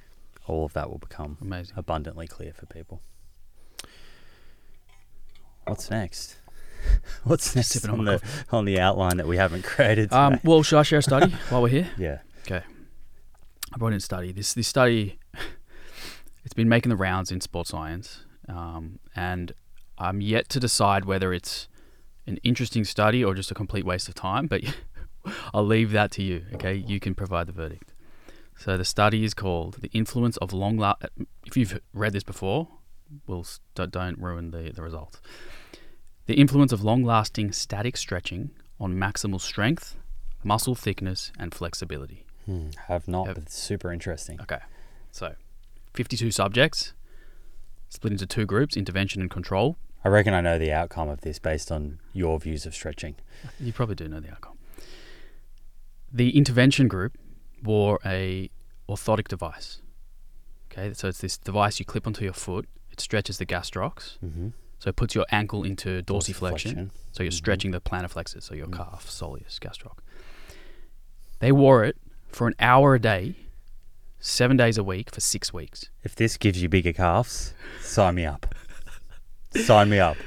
all 0.47 0.65
of 0.65 0.73
that 0.73 0.89
will 0.89 0.99
become 0.99 1.37
amazing. 1.41 1.75
abundantly 1.77 2.27
clear 2.27 2.53
for 2.53 2.65
people. 2.65 3.01
What's 5.65 5.91
next? 5.91 6.37
What's 7.23 7.55
next 7.55 7.85
on 7.87 7.99
on 7.99 8.05
the 8.05 8.21
on 8.51 8.65
the 8.65 8.79
outline 8.79 9.17
that 9.17 9.27
we 9.27 9.37
haven't 9.37 9.63
created? 9.63 10.11
Um, 10.13 10.39
well, 10.43 10.63
should 10.63 10.79
I 10.79 10.83
share 10.83 10.99
a 10.99 11.03
study 11.03 11.31
while 11.49 11.61
we're 11.61 11.69
here? 11.69 11.89
yeah. 11.97 12.19
Okay. 12.45 12.63
I 13.73 13.77
brought 13.77 13.89
in 13.89 13.97
a 13.97 13.99
study. 13.99 14.31
This 14.31 14.53
this 14.53 14.67
study, 14.67 15.19
it's 16.45 16.53
been 16.53 16.69
making 16.69 16.89
the 16.89 16.95
rounds 16.95 17.31
in 17.31 17.41
sports 17.41 17.69
science, 17.71 18.23
um, 18.47 18.99
and 19.15 19.51
I'm 19.97 20.21
yet 20.21 20.49
to 20.49 20.59
decide 20.59 21.05
whether 21.05 21.33
it's 21.33 21.67
an 22.25 22.37
interesting 22.43 22.83
study 22.85 23.23
or 23.23 23.33
just 23.33 23.51
a 23.51 23.53
complete 23.53 23.85
waste 23.85 24.07
of 24.07 24.15
time. 24.15 24.47
But 24.47 24.61
I'll 25.53 25.65
leave 25.65 25.91
that 25.91 26.11
to 26.11 26.23
you. 26.23 26.45
Okay, 26.55 26.73
you 26.75 26.99
can 26.99 27.13
provide 27.15 27.47
the 27.47 27.53
verdict. 27.53 27.93
So 28.57 28.77
the 28.77 28.85
study 28.85 29.23
is 29.23 29.33
called 29.33 29.75
"The 29.81 29.89
Influence 29.93 30.37
of 30.37 30.53
Long." 30.53 30.77
La- 30.77 30.95
if 31.45 31.57
you've 31.57 31.79
read 31.93 32.13
this 32.13 32.23
before, 32.23 32.67
we'll 33.27 33.41
s- 33.41 33.59
don't- 33.75 33.91
don't 33.91 34.17
ruin 34.17 34.51
the 34.51 34.71
the 34.73 34.81
result. 34.81 35.19
The 36.27 36.35
influence 36.35 36.71
of 36.71 36.83
long-lasting 36.83 37.51
static 37.53 37.97
stretching 37.97 38.51
on 38.79 38.93
maximal 38.95 39.39
strength, 39.41 39.95
muscle 40.43 40.75
thickness, 40.75 41.31
and 41.39 41.53
flexibility. 41.53 42.25
Hmm, 42.45 42.69
have 42.87 43.07
not, 43.07 43.27
Have- 43.27 43.35
but 43.35 43.43
it's 43.43 43.57
super 43.57 43.91
interesting. 43.91 44.39
Okay. 44.41 44.59
So, 45.11 45.35
52 45.93 46.31
subjects 46.31 46.93
split 47.89 48.11
into 48.11 48.25
two 48.25 48.45
groups 48.45 48.75
intervention 48.77 49.21
and 49.21 49.31
control. 49.31 49.77
I 50.03 50.09
reckon 50.09 50.33
I 50.33 50.41
know 50.41 50.57
the 50.59 50.71
outcome 50.71 51.09
of 51.09 51.21
this 51.21 51.39
based 51.39 51.71
on 51.71 51.99
your 52.13 52.39
views 52.39 52.65
of 52.65 52.75
stretching. 52.75 53.15
You 53.59 53.73
probably 53.73 53.95
do 53.95 54.07
know 54.07 54.19
the 54.19 54.29
outcome. 54.31 54.57
The 56.11 56.37
intervention 56.37 56.87
group 56.87 57.17
wore 57.63 57.99
a 58.05 58.49
orthotic 58.87 59.27
device. 59.27 59.81
Okay, 60.71 60.93
so 60.93 61.07
it's 61.07 61.19
this 61.19 61.37
device 61.37 61.79
you 61.79 61.85
clip 61.85 62.05
onto 62.05 62.23
your 62.23 62.33
foot. 62.33 62.67
It 62.91 62.99
stretches 62.99 63.37
the 63.37 63.45
gastrocs, 63.45 64.17
Mm-hmm. 64.23 64.49
So 64.79 64.89
it 64.89 64.95
puts 64.95 65.15
your 65.15 65.25
ankle 65.31 65.63
into 65.63 66.01
dorsiflexion. 66.03 66.73
Dorsiflexion. 66.75 66.89
So 67.11 67.23
you're 67.23 67.31
Mhm. 67.31 67.35
stretching 67.35 67.71
the 67.71 67.81
plantar 67.81 68.09
flexors, 68.09 68.45
so 68.45 68.53
your 68.55 68.67
Mm. 68.67 68.77
calf, 68.77 69.07
soleus, 69.09 69.59
gastroc. 69.59 69.97
They 71.39 71.51
wore 71.51 71.83
it 71.83 71.97
for 72.29 72.47
an 72.47 72.55
hour 72.59 72.95
a 72.95 72.99
day, 72.99 73.35
seven 74.19 74.57
days 74.57 74.77
a 74.77 74.83
week 74.83 75.11
for 75.11 75.21
six 75.21 75.53
weeks. 75.53 75.89
If 76.03 76.15
this 76.15 76.37
gives 76.37 76.61
you 76.61 76.69
bigger 76.69 76.93
calves, 76.93 77.53
sign 77.81 78.15
me 78.15 78.25
up. 78.25 78.53
sign 79.55 79.89
me 79.89 79.99
up. 79.99 80.17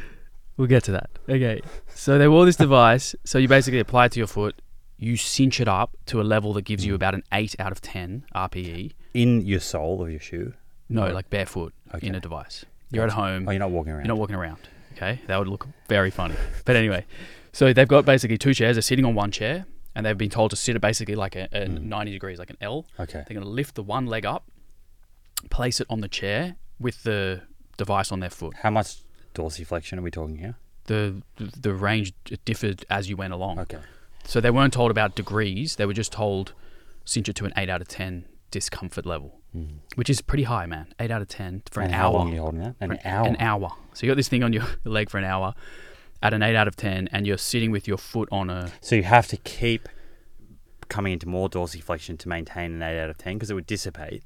We'll 0.56 0.66
get 0.68 0.84
to 0.84 0.92
that. 0.92 1.10
Okay. 1.28 1.60
So 1.94 2.18
they 2.18 2.28
wore 2.28 2.44
this 2.46 2.56
device. 2.56 3.14
So 3.24 3.38
you 3.38 3.48
basically 3.48 3.78
apply 3.80 4.06
it 4.06 4.12
to 4.12 4.20
your 4.20 4.26
foot. 4.26 4.60
You 4.98 5.16
cinch 5.16 5.60
it 5.60 5.68
up 5.68 5.96
to 6.06 6.20
a 6.20 6.24
level 6.24 6.52
that 6.54 6.62
gives 6.62 6.84
you 6.84 6.94
about 6.94 7.14
an 7.14 7.22
8 7.32 7.54
out 7.58 7.72
of 7.72 7.80
10 7.80 8.24
RPE. 8.34 8.92
In 9.14 9.40
your 9.42 9.60
sole 9.60 10.02
of 10.02 10.10
your 10.10 10.20
shoe. 10.20 10.54
No, 10.88 11.06
like 11.12 11.30
barefoot 11.30 11.72
Okay. 11.94 12.06
in 12.06 12.14
a 12.14 12.20
device. 12.20 12.64
You're 12.90 13.05
at 13.05 13.12
home. 13.12 13.48
Oh, 13.48 13.50
you're 13.53 13.61
not 13.61 13.70
walking 13.70 13.92
around. 13.92 14.05
You're 14.05 14.14
not 14.14 14.18
walking 14.18 14.37
around. 14.37 14.59
Okay. 14.96 15.20
That 15.26 15.38
would 15.38 15.48
look 15.48 15.66
very 15.88 16.11
funny. 16.11 16.35
But 16.64 16.76
anyway, 16.76 17.07
so 17.53 17.72
they've 17.72 17.88
got 17.88 18.05
basically 18.05 18.38
two 18.38 18.55
chairs. 18.55 18.76
They're 18.76 18.83
sitting 18.83 19.05
on 19.05 19.14
one 19.14 19.31
chair 19.31 19.66
and 19.94 20.05
they've 20.05 20.18
been 20.18 20.31
told 20.31 20.50
to 20.50 20.57
sit 20.57 20.74
at 20.76 20.81
basically 20.83 21.14
like 21.14 21.37
a, 21.37 21.44
a 21.53 21.66
Mm. 21.66 21.83
90 21.85 22.12
degrees, 22.12 22.38
like 22.38 22.50
an 22.50 22.57
L. 22.61 22.87
okay. 22.98 23.24
They're 23.26 23.35
going 23.35 23.44
to 23.46 23.48
lift 23.48 23.74
the 23.74 23.83
one 23.83 24.07
leg 24.07 24.24
up, 24.26 24.44
place 25.50 25.81
it 25.81 25.87
on 25.90 26.00
the 26.00 26.09
chair 26.09 26.57
with 26.79 27.03
the 27.03 27.42
device 27.76 28.12
on 28.12 28.20
their 28.20 28.31
foot. 28.31 28.55
How 28.62 28.70
much 28.70 28.98
dorsiflexion 29.35 29.98
are 29.98 30.03
we 30.03 30.11
talking 30.11 30.38
here? 30.38 30.57
The, 30.87 31.22
the, 31.37 31.72
range 31.72 32.12
differed 32.44 32.85
as 32.90 33.09
you 33.09 33.16
went 33.16 33.33
along. 33.33 33.59
Okay. 33.61 33.79
So 34.24 34.40
they 34.40 34.50
weren't 34.50 34.72
told 34.72 34.90
about 34.90 35.14
degrees. 35.14 35.76
They 35.76 35.87
were 35.87 35.92
just 35.94 36.12
told 36.12 36.53
cinch 37.05 37.29
it 37.29 37.37
to 37.37 37.44
an 37.44 37.53
8 37.57 37.68
out 37.68 37.81
of 37.81 37.88
10 37.88 38.26
discomfort 38.50 39.07
level, 39.07 39.39
Mhm. 39.56 39.78
which 39.96 40.08
is 40.08 40.20
pretty 40.20 40.44
high, 40.44 40.66
man. 40.66 40.86
8 41.00 41.10
out 41.10 41.22
of 41.22 41.28
10 41.28 41.62
for 41.70 41.80
and 41.80 41.92
an 41.92 41.98
how 41.98 42.08
hour. 42.08 42.12
long 42.14 42.30
are 42.30 42.34
you 42.34 42.40
holding 42.40 42.60
that? 42.60 42.76
An 42.80 42.90
For 42.96 43.06
hour. 43.08 43.26
An 43.26 43.36
hour. 43.40 43.72
So 43.94 44.06
you 44.06 44.10
got 44.12 44.16
this 44.16 44.28
thing 44.28 44.44
on 44.44 44.52
your 44.52 44.64
leg 44.84 45.10
for 45.10 45.18
an 45.18 45.24
hour 45.24 45.54
at 46.22 46.32
an 46.34 46.42
8 46.42 46.54
out 46.54 46.68
of 46.68 46.76
10, 46.76 47.08
and 47.12 47.26
you're 47.26 47.36
sitting 47.38 47.70
with 47.70 47.88
your 47.88 47.96
foot 47.98 48.28
on 48.30 48.48
a. 48.50 48.70
So 48.80 48.94
you 48.94 49.02
have 49.02 49.26
to 49.28 49.36
keep 49.36 49.88
coming 50.88 51.12
into 51.12 51.28
more 51.28 51.48
dorsiflexion 51.48 52.18
to 52.18 52.28
maintain 52.28 52.72
an 52.74 52.82
8 52.82 53.00
out 53.02 53.10
of 53.10 53.18
10 53.18 53.34
because 53.34 53.50
it 53.50 53.54
would 53.54 53.66
dissipate. 53.66 54.22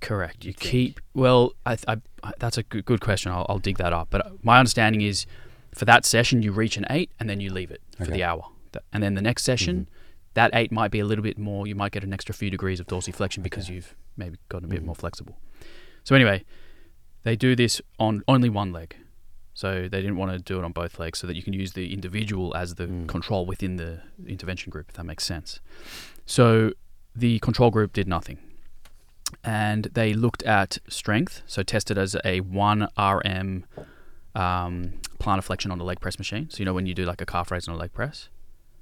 Correct. 0.00 0.44
You 0.44 0.48
You 0.50 0.54
keep. 0.54 1.00
Well, 1.14 1.52
I, 1.66 1.76
I, 1.86 1.96
I- 2.22 2.32
that's 2.38 2.56
a 2.56 2.62
good, 2.62 2.84
good 2.86 3.00
question. 3.00 3.32
I'll, 3.32 3.44
I'll 3.48 3.58
dig 3.58 3.76
that 3.78 3.92
up. 3.92 4.08
But 4.10 4.42
my 4.42 4.58
understanding 4.58 5.02
is 5.02 5.26
for 5.74 5.84
that 5.84 6.04
session, 6.06 6.42
you 6.42 6.52
reach 6.52 6.76
an 6.78 6.86
8 6.88 7.10
and 7.20 7.28
then 7.28 7.40
you 7.40 7.52
leave 7.52 7.70
it 7.70 7.82
for 7.96 8.04
Okay. 8.04 8.12
the 8.12 8.24
hour. 8.24 8.44
And 8.92 9.02
then 9.02 9.14
the 9.14 9.22
next 9.22 9.42
session, 9.42 9.88
that 10.34 10.50
8 10.54 10.70
might 10.72 10.90
be 10.90 11.00
a 11.00 11.04
little 11.04 11.22
bit 11.22 11.38
more. 11.38 11.66
You 11.66 11.74
might 11.74 11.92
get 11.92 12.04
an 12.04 12.12
extra 12.12 12.34
few 12.34 12.50
degrees 12.50 12.80
of 12.80 12.86
dorsiflexion 12.86 13.42
because 13.42 13.64
Okay. 13.66 13.74
you've 13.74 13.94
maybe 14.16 14.38
gotten 14.48 14.66
a 14.66 14.68
bit 14.68 14.82
Mhm. 14.82 14.86
more 14.86 14.94
flexible. 14.94 15.38
So, 16.04 16.14
anyway, 16.14 16.44
they 17.24 17.36
do 17.36 17.54
this 17.56 17.80
on 17.98 18.22
only 18.28 18.48
one 18.48 18.72
leg. 18.72 18.96
So 19.52 19.88
they 19.88 20.00
didn't 20.00 20.16
want 20.16 20.32
to 20.32 20.38
do 20.38 20.58
it 20.58 20.64
on 20.64 20.72
both 20.72 20.98
legs 20.98 21.18
so 21.18 21.26
that 21.26 21.36
you 21.36 21.42
can 21.42 21.52
use 21.52 21.72
the 21.72 21.92
individual 21.92 22.56
as 22.56 22.76
the 22.76 22.86
Mm. 22.86 23.08
control 23.08 23.44
within 23.44 23.76
the 23.76 24.00
intervention 24.26 24.70
group, 24.70 24.86
if 24.88 24.94
that 24.94 25.04
makes 25.04 25.24
sense. 25.24 25.60
So 26.24 26.72
the 27.14 27.40
control 27.40 27.70
group 27.70 27.92
did 27.92 28.06
nothing. 28.08 28.38
And 29.44 29.84
they 29.92 30.14
looked 30.14 30.42
at 30.44 30.78
strength, 30.88 31.42
so 31.46 31.62
tested 31.62 31.98
as 31.98 32.16
a 32.24 32.40
1 32.40 32.88
RM 32.96 33.64
um, 34.34 34.92
plantar 35.18 35.42
flexion 35.42 35.72
on 35.72 35.80
a 35.80 35.84
leg 35.84 36.00
press 36.00 36.16
machine. 36.16 36.48
So, 36.50 36.58
you 36.58 36.64
know, 36.64 36.72
when 36.72 36.86
you 36.86 36.94
do 36.94 37.04
like 37.04 37.20
a 37.20 37.26
calf 37.26 37.50
raise 37.50 37.66
on 37.68 37.74
a 37.74 37.78
leg 37.78 37.92
press. 37.92 38.28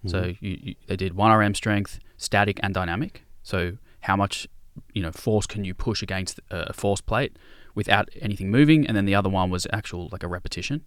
So 0.06 0.22
Mhm. 0.22 0.36
you, 0.40 0.58
you, 0.62 0.74
they 0.86 0.96
did 0.96 1.14
1 1.14 1.30
RM 1.32 1.54
strength, 1.54 1.98
static 2.16 2.60
and 2.62 2.72
dynamic. 2.74 3.24
So 3.42 3.78
how 4.00 4.16
much, 4.16 4.46
you 4.94 5.02
know, 5.02 5.10
force 5.12 5.46
can 5.46 5.64
you 5.64 5.74
push 5.74 6.02
against 6.02 6.40
a 6.50 6.72
force 6.72 7.00
plate 7.00 7.36
without 7.74 8.08
anything 8.20 8.50
moving? 8.50 8.86
And 8.86 8.96
then 8.96 9.06
the 9.06 9.14
other 9.14 9.28
one 9.28 9.50
was 9.50 9.66
actual 9.72 10.08
like 10.12 10.22
a 10.22 10.28
repetition. 10.28 10.82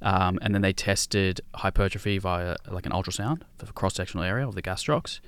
Um, 0.00 0.38
and 0.42 0.54
then 0.54 0.62
they 0.62 0.72
tested 0.72 1.40
hypertrophy 1.54 2.18
via 2.18 2.56
like 2.68 2.86
an 2.86 2.92
ultrasound 2.92 3.42
for 3.58 3.66
the 3.66 3.72
cross 3.72 3.94
sectional 3.94 4.24
area 4.24 4.46
of 4.48 4.54
the 4.54 4.62
gastrocs, 4.62 5.20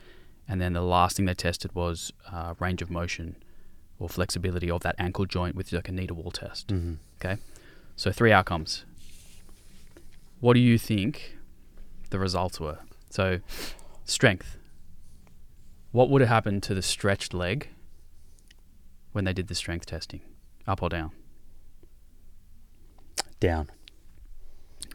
And 0.49 0.61
then 0.61 0.73
the 0.73 0.83
last 0.83 1.17
thing 1.17 1.27
they 1.27 1.35
tested 1.35 1.75
was 1.75 2.12
uh, 2.31 2.55
range 2.59 2.83
of 2.83 2.90
motion 2.90 3.37
or 3.99 4.09
flexibility 4.09 4.71
of 4.71 4.83
that 4.83 4.95
ankle 4.99 5.27
joint 5.27 5.55
with 5.55 5.73
like 5.73 5.88
a 5.88 6.07
to 6.07 6.14
wall 6.14 6.31
test. 6.33 6.69
Mm-hmm. 6.69 6.95
Okay. 7.21 7.40
So 7.97 8.11
three 8.12 8.33
outcomes. 8.33 8.85
What 10.40 10.55
do 10.55 10.61
you 10.61 10.77
think 10.79 11.38
the 12.11 12.19
results 12.19 12.59
were? 12.61 12.79
So 13.14 13.38
strength. 14.05 14.59
What 15.92 16.11
would 16.11 16.20
have 16.20 16.29
happened 16.29 16.64
to 16.64 16.74
the 16.74 16.83
stretched 16.83 17.33
leg 17.33 17.68
when 19.12 19.24
they 19.24 19.33
did 19.33 19.46
the 19.46 19.55
strength 19.55 19.87
testing? 19.87 20.20
Up 20.66 20.83
or 20.83 20.88
down? 20.88 21.12
Down. 23.38 23.70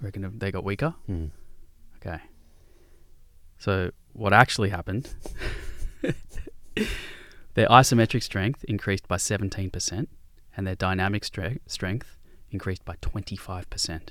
Reckon 0.02 0.38
they 0.38 0.52
got 0.52 0.66
weaker? 0.66 0.96
Mm. 1.10 1.32
Okay. 1.96 2.20
So 3.58 3.92
what 4.12 4.34
actually 4.34 4.68
happened? 4.68 5.14
their 7.54 7.68
isometric 7.70 8.22
strength 8.22 8.66
increased 8.66 9.08
by 9.08 9.16
17%, 9.16 10.08
and 10.58 10.68
their 10.68 10.76
dynamic 10.76 11.24
stre- 11.24 11.60
strength 11.68 12.18
increased 12.52 12.84
by 12.84 12.96
25%. 12.98 14.10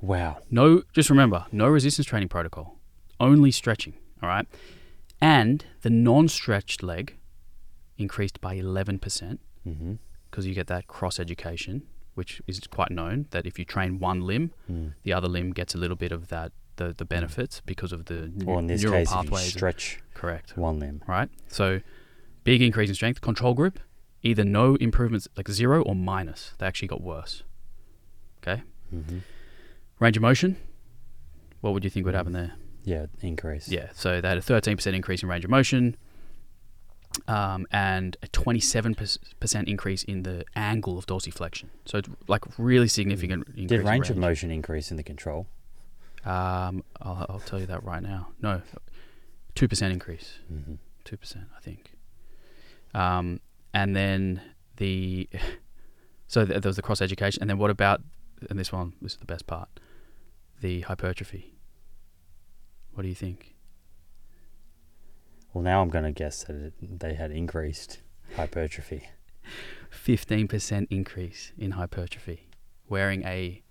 Wow. 0.00 0.38
No, 0.50 0.84
just 0.94 1.10
remember, 1.10 1.44
no 1.52 1.68
resistance 1.68 2.06
training 2.06 2.30
protocol, 2.30 2.78
only 3.22 3.50
stretching. 3.50 3.94
All 4.22 4.28
right, 4.28 4.46
and 5.20 5.64
the 5.80 5.90
non-stretched 5.90 6.82
leg 6.82 7.16
increased 7.98 8.40
by 8.40 8.56
11% 8.56 9.38
Mm-hmm. 9.66 9.94
because 10.30 10.44
you 10.46 10.54
get 10.54 10.66
that 10.66 10.86
cross 10.88 11.20
education, 11.20 11.82
which 12.14 12.42
is 12.48 12.58
quite 12.66 12.90
known 12.90 13.26
that 13.30 13.46
if 13.46 13.58
you 13.60 13.64
train 13.64 13.98
one 14.00 14.20
limb, 14.22 14.50
Mm. 14.70 14.94
the 15.04 15.12
other 15.12 15.28
limb 15.28 15.52
gets 15.52 15.74
a 15.74 15.78
little 15.78 15.96
bit 15.96 16.10
of 16.12 16.28
that 16.28 16.50
the, 16.76 16.92
the 16.96 17.04
benefits 17.04 17.60
because 17.64 17.92
of 17.92 18.06
the 18.06 18.32
Or 18.46 18.58
in 18.58 18.66
this 18.66 18.82
neural 18.82 18.98
case, 19.00 19.12
pathways. 19.12 19.44
stretch 19.52 20.00
Correct. 20.14 20.56
one 20.56 20.78
limb. 20.80 21.02
Right. 21.06 21.28
So, 21.48 21.80
big 22.44 22.60
increase 22.62 22.88
in 22.88 22.94
strength. 22.96 23.20
Control 23.20 23.54
group, 23.54 23.78
either 24.22 24.42
no 24.44 24.74
improvements, 24.76 25.28
like 25.36 25.48
zero 25.50 25.82
or 25.82 25.94
minus. 25.94 26.54
They 26.58 26.66
actually 26.66 26.88
got 26.88 27.02
worse. 27.02 27.42
Okay. 28.42 28.62
Mm-hmm. 28.92 29.18
Range 30.00 30.16
of 30.16 30.22
motion. 30.22 30.56
What 31.60 31.72
would 31.74 31.84
you 31.84 31.90
think 31.90 32.04
would 32.06 32.14
happen 32.16 32.32
there? 32.32 32.52
Yeah, 32.84 33.06
increase. 33.20 33.68
Yeah. 33.68 33.88
So 33.94 34.20
they 34.20 34.28
had 34.28 34.38
a 34.38 34.42
13% 34.42 34.94
increase 34.94 35.22
in 35.22 35.28
range 35.28 35.44
of 35.44 35.50
motion, 35.50 35.96
um, 37.28 37.66
and 37.70 38.16
a 38.22 38.28
27% 38.28 39.68
increase 39.68 40.02
in 40.04 40.22
the 40.22 40.44
angle 40.56 40.98
of 40.98 41.06
dorsiflexion. 41.06 41.66
So 41.84 41.98
it's 41.98 42.08
like 42.28 42.42
really 42.58 42.88
significant. 42.88 43.46
Increase 43.48 43.68
Did 43.68 43.80
in 43.80 43.86
range 43.86 44.10
of 44.10 44.16
motion 44.16 44.50
increase 44.50 44.90
in 44.90 44.96
the 44.96 45.02
control? 45.02 45.46
Um, 46.24 46.84
I'll, 47.00 47.26
I'll 47.28 47.42
tell 47.44 47.60
you 47.60 47.66
that 47.66 47.82
right 47.84 48.02
now. 48.02 48.28
No, 48.40 48.62
two 49.54 49.68
percent 49.68 49.92
increase. 49.92 50.38
Mm-hmm. 50.52 50.74
Two 51.04 51.16
percent, 51.16 51.46
I 51.56 51.60
think. 51.60 51.92
Um, 52.94 53.40
and 53.74 53.96
then 53.96 54.40
the 54.76 55.28
so 56.28 56.44
there 56.44 56.60
was 56.64 56.76
the 56.76 56.82
cross 56.82 57.00
education, 57.00 57.42
and 57.42 57.50
then 57.50 57.58
what 57.58 57.70
about 57.70 58.02
and 58.50 58.58
this 58.58 58.72
one? 58.72 58.94
This 59.00 59.12
is 59.12 59.18
the 59.18 59.26
best 59.26 59.46
part. 59.46 59.68
The 60.60 60.82
hypertrophy. 60.82 61.54
What 62.94 63.02
do 63.02 63.08
you 63.08 63.14
think? 63.14 63.54
Well, 65.52 65.62
now 65.62 65.82
I'm 65.82 65.88
going 65.90 66.04
to 66.04 66.12
guess 66.12 66.44
that 66.44 66.56
it, 66.56 67.00
they 67.00 67.14
had 67.14 67.30
increased 67.30 68.00
hypertrophy. 68.36 69.08
Fifteen 69.90 70.48
percent 70.48 70.88
increase 70.90 71.52
in 71.58 71.72
hypertrophy. 71.72 72.48
Wearing 72.88 73.24
a 73.24 73.62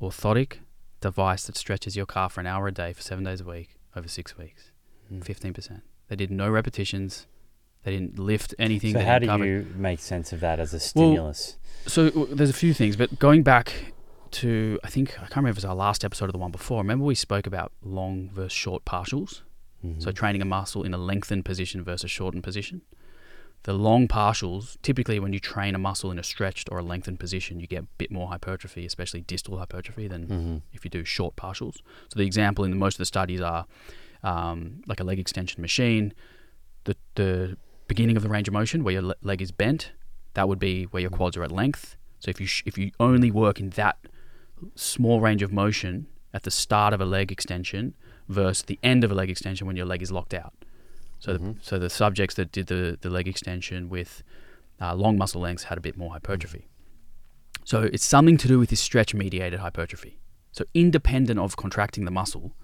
orthotic 0.00 0.58
device 1.00 1.46
that 1.46 1.56
stretches 1.56 1.96
your 1.96 2.06
calf 2.06 2.34
for 2.34 2.40
an 2.40 2.46
hour 2.46 2.68
a 2.68 2.72
day 2.72 2.92
for 2.92 3.02
seven 3.02 3.24
days 3.24 3.40
a 3.40 3.44
week 3.44 3.76
over 3.96 4.08
six 4.08 4.36
weeks. 4.38 4.70
Mm. 5.12 5.24
Fifteen 5.24 5.52
percent. 5.52 5.82
They 6.08 6.16
did 6.16 6.30
no 6.30 6.48
repetitions. 6.50 7.26
They 7.82 7.90
didn't 7.92 8.18
lift 8.18 8.54
anything. 8.58 8.92
So 8.94 9.00
how 9.00 9.18
do 9.18 9.26
you 9.44 9.66
make 9.76 10.00
sense 10.00 10.32
of 10.32 10.40
that 10.40 10.58
as 10.60 10.72
a 10.72 10.80
stimulus? 10.80 11.56
Well, 11.84 11.90
So 11.90 12.10
w- 12.10 12.34
there's 12.34 12.50
a 12.50 12.54
few 12.54 12.72
things, 12.72 12.96
but 12.96 13.18
going 13.18 13.42
back 13.42 13.92
to 14.34 14.78
I 14.84 14.88
think 14.88 15.10
I 15.16 15.22
can't 15.22 15.36
remember 15.36 15.50
if 15.50 15.56
it 15.56 15.58
was 15.58 15.64
our 15.64 15.74
last 15.74 16.04
episode 16.04 16.28
or 16.28 16.32
the 16.32 16.38
one 16.38 16.50
before. 16.50 16.78
Remember 16.82 17.04
we 17.04 17.14
spoke 17.14 17.46
about 17.46 17.72
long 17.82 18.30
versus 18.32 18.52
short 18.52 18.84
partials. 18.84 19.42
Mhm. 19.84 20.02
So 20.02 20.12
training 20.12 20.42
a 20.42 20.44
muscle 20.44 20.82
in 20.82 20.92
a 20.94 20.98
lengthened 20.98 21.44
position 21.44 21.82
versus 21.84 22.10
shortened 22.10 22.42
position. 22.44 22.82
The 23.64 23.72
long 23.72 24.08
partials, 24.08 24.76
typically 24.82 25.18
when 25.18 25.32
you 25.32 25.40
train 25.40 25.74
a 25.74 25.78
muscle 25.78 26.10
in 26.10 26.18
a 26.18 26.22
stretched 26.22 26.68
or 26.70 26.78
a 26.78 26.82
lengthened 26.82 27.18
position, 27.18 27.60
you 27.60 27.66
get 27.66 27.82
a 27.84 27.86
bit 27.96 28.10
more 28.10 28.28
hypertrophy, 28.28 28.84
especially 28.84 29.22
distal 29.22 29.56
hypertrophy, 29.58 30.06
than 30.06 30.26
Mhm. 30.28 30.62
if 30.74 30.84
you 30.84 30.90
do 30.90 31.02
short 31.04 31.34
partials. 31.36 31.76
So 32.10 32.18
the 32.18 32.26
example 32.26 32.64
in 32.64 32.70
the, 32.72 32.76
most 32.76 32.94
of 32.96 32.98
the 32.98 33.06
studies 33.06 33.40
are 33.40 33.66
um, 34.22 34.80
like 34.86 35.00
a 35.00 35.04
leg 35.04 35.18
extension 35.18 35.60
machine. 35.60 36.12
The 36.84 36.96
the 37.14 37.56
beginning 37.88 38.16
of 38.16 38.22
the 38.22 38.28
range 38.30 38.48
of 38.48 38.54
motion 38.54 38.82
where 38.82 38.92
your 38.94 39.02
le- 39.02 39.14
leg 39.22 39.42
is 39.42 39.52
bent, 39.52 39.92
that 40.32 40.48
would 40.48 40.58
be 40.58 40.84
where 40.84 41.02
your 41.02 41.10
quads 41.10 41.36
are 41.36 41.42
at 41.44 41.52
length. 41.52 41.96
So 42.20 42.30
if 42.30 42.40
you 42.40 42.46
sh- 42.46 42.62
if 42.64 42.78
you 42.78 42.90
only 42.98 43.30
work 43.30 43.60
in 43.60 43.68
that 43.70 43.98
small 44.74 45.20
range 45.20 45.42
of 45.42 45.52
motion 45.52 46.06
at 46.32 46.42
the 46.42 46.50
start 46.50 46.92
of 46.94 47.00
a 47.00 47.04
leg 47.04 47.30
extension 47.32 47.94
versus 48.28 48.62
the 48.64 48.78
end 48.82 49.04
of 49.04 49.10
a 49.10 49.14
leg 49.14 49.30
extension 49.30 49.66
when 49.66 49.76
your 49.76 49.86
leg 49.86 50.02
is 50.02 50.10
locked 50.10 50.34
out. 50.34 50.52
So 51.20 51.32
the, 51.34 51.38
Mhm. 51.38 51.62
so 51.62 51.78
the 51.78 51.90
subjects 51.90 52.34
that 52.36 52.50
did 52.52 52.66
the, 52.66 52.98
the 53.00 53.10
leg 53.10 53.28
extension 53.28 53.88
with 53.88 54.22
uh, 54.80 54.94
long 54.94 55.16
muscle 55.16 55.40
lengths 55.40 55.64
had 55.64 55.78
a 55.78 55.80
bit 55.80 55.96
more 55.96 56.12
hypertrophy. 56.12 56.66
So 57.64 57.82
it's 57.82 58.04
something 58.04 58.36
to 58.38 58.48
do 58.48 58.58
with 58.58 58.70
this 58.70 58.80
stretch 58.80 59.14
mediated 59.14 59.60
hypertrophy. 59.60 60.18
So 60.52 60.64
independent 60.74 61.38
of 61.40 61.56
contracting 61.56 62.04
the 62.04 62.10
muscle, 62.10 62.54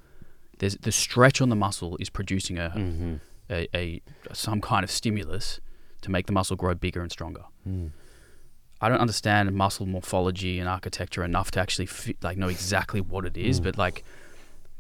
there's 0.58 0.76
the 0.76 0.92
stretch 0.92 1.40
on 1.40 1.48
the 1.48 1.56
muscle 1.56 1.96
is 2.00 2.10
producing 2.10 2.58
a, 2.58 2.72
Mhm. 2.76 3.20
a, 3.48 3.68
a 3.76 4.02
some 4.32 4.60
kind 4.60 4.84
of 4.84 4.90
stimulus 4.90 5.60
to 6.02 6.10
make 6.10 6.26
the 6.26 6.32
muscle 6.32 6.56
grow 6.56 6.74
bigger 6.74 7.00
and 7.00 7.10
stronger. 7.12 7.44
Mm. 7.66 7.90
I 8.80 8.88
don't 8.88 8.98
understand 9.00 9.52
muscle 9.52 9.86
morphology 9.86 10.58
and 10.58 10.68
architecture 10.68 11.22
enough 11.24 11.50
to 11.52 11.60
actually 11.60 11.88
like 12.22 12.38
know 12.38 12.48
exactly 12.48 13.00
what 13.00 13.24
it 13.26 13.36
is, 13.36 13.60
Mm. 13.60 13.64
but 13.64 13.78
like 13.78 14.02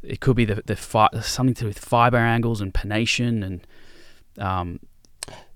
it 0.02 0.20
could 0.20 0.36
be 0.36 0.44
the 0.46 0.62
the 0.66 0.76
fi- 0.76 1.10
something 1.20 1.54
to 1.54 1.60
do 1.62 1.66
with 1.66 1.78
fiber 1.78 2.16
angles 2.16 2.60
and 2.60 2.72
pennation 2.72 3.42
and 3.44 3.66
um, 4.38 4.80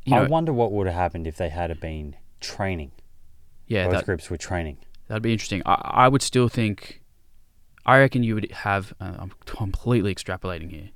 you 0.04 0.14
I 0.14 0.22
know, 0.24 0.28
wonder 0.28 0.52
what 0.52 0.72
would 0.72 0.87
have 0.87 0.96
happened 0.96 1.26
if 1.26 1.37
they 1.37 1.48
had 1.48 1.80
been 1.80 2.16
training. 2.40 2.92
yeah, 3.66 3.85
Both 3.87 3.94
that, 3.94 4.04
groups 4.04 4.28
were 4.28 4.37
training. 4.37 4.76
that'd 5.09 5.22
be 5.22 5.33
interesting. 5.33 5.62
I, 5.64 6.04
I 6.04 6.09
would 6.09 6.20
still 6.20 6.48
think, 6.48 7.00
I 7.87 7.98
reckon 7.98 8.22
you 8.22 8.35
would 8.35 8.50
have. 8.52 8.92
Uh, 9.00 9.14
I'm 9.18 9.33
completely 9.46 10.14
extrapolating 10.14 10.70
here, 10.70 10.90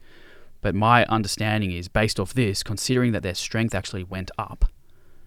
but 0.61 0.75
my 0.75 1.07
understanding 1.07 1.73
is 1.73 1.89
based 1.89 2.21
off 2.21 2.35
this, 2.35 2.63
considering 2.63 3.13
that 3.13 3.23
their 3.23 3.35
strength 3.35 3.75
actually 3.75 4.05
went 4.05 4.31
up. 4.37 4.67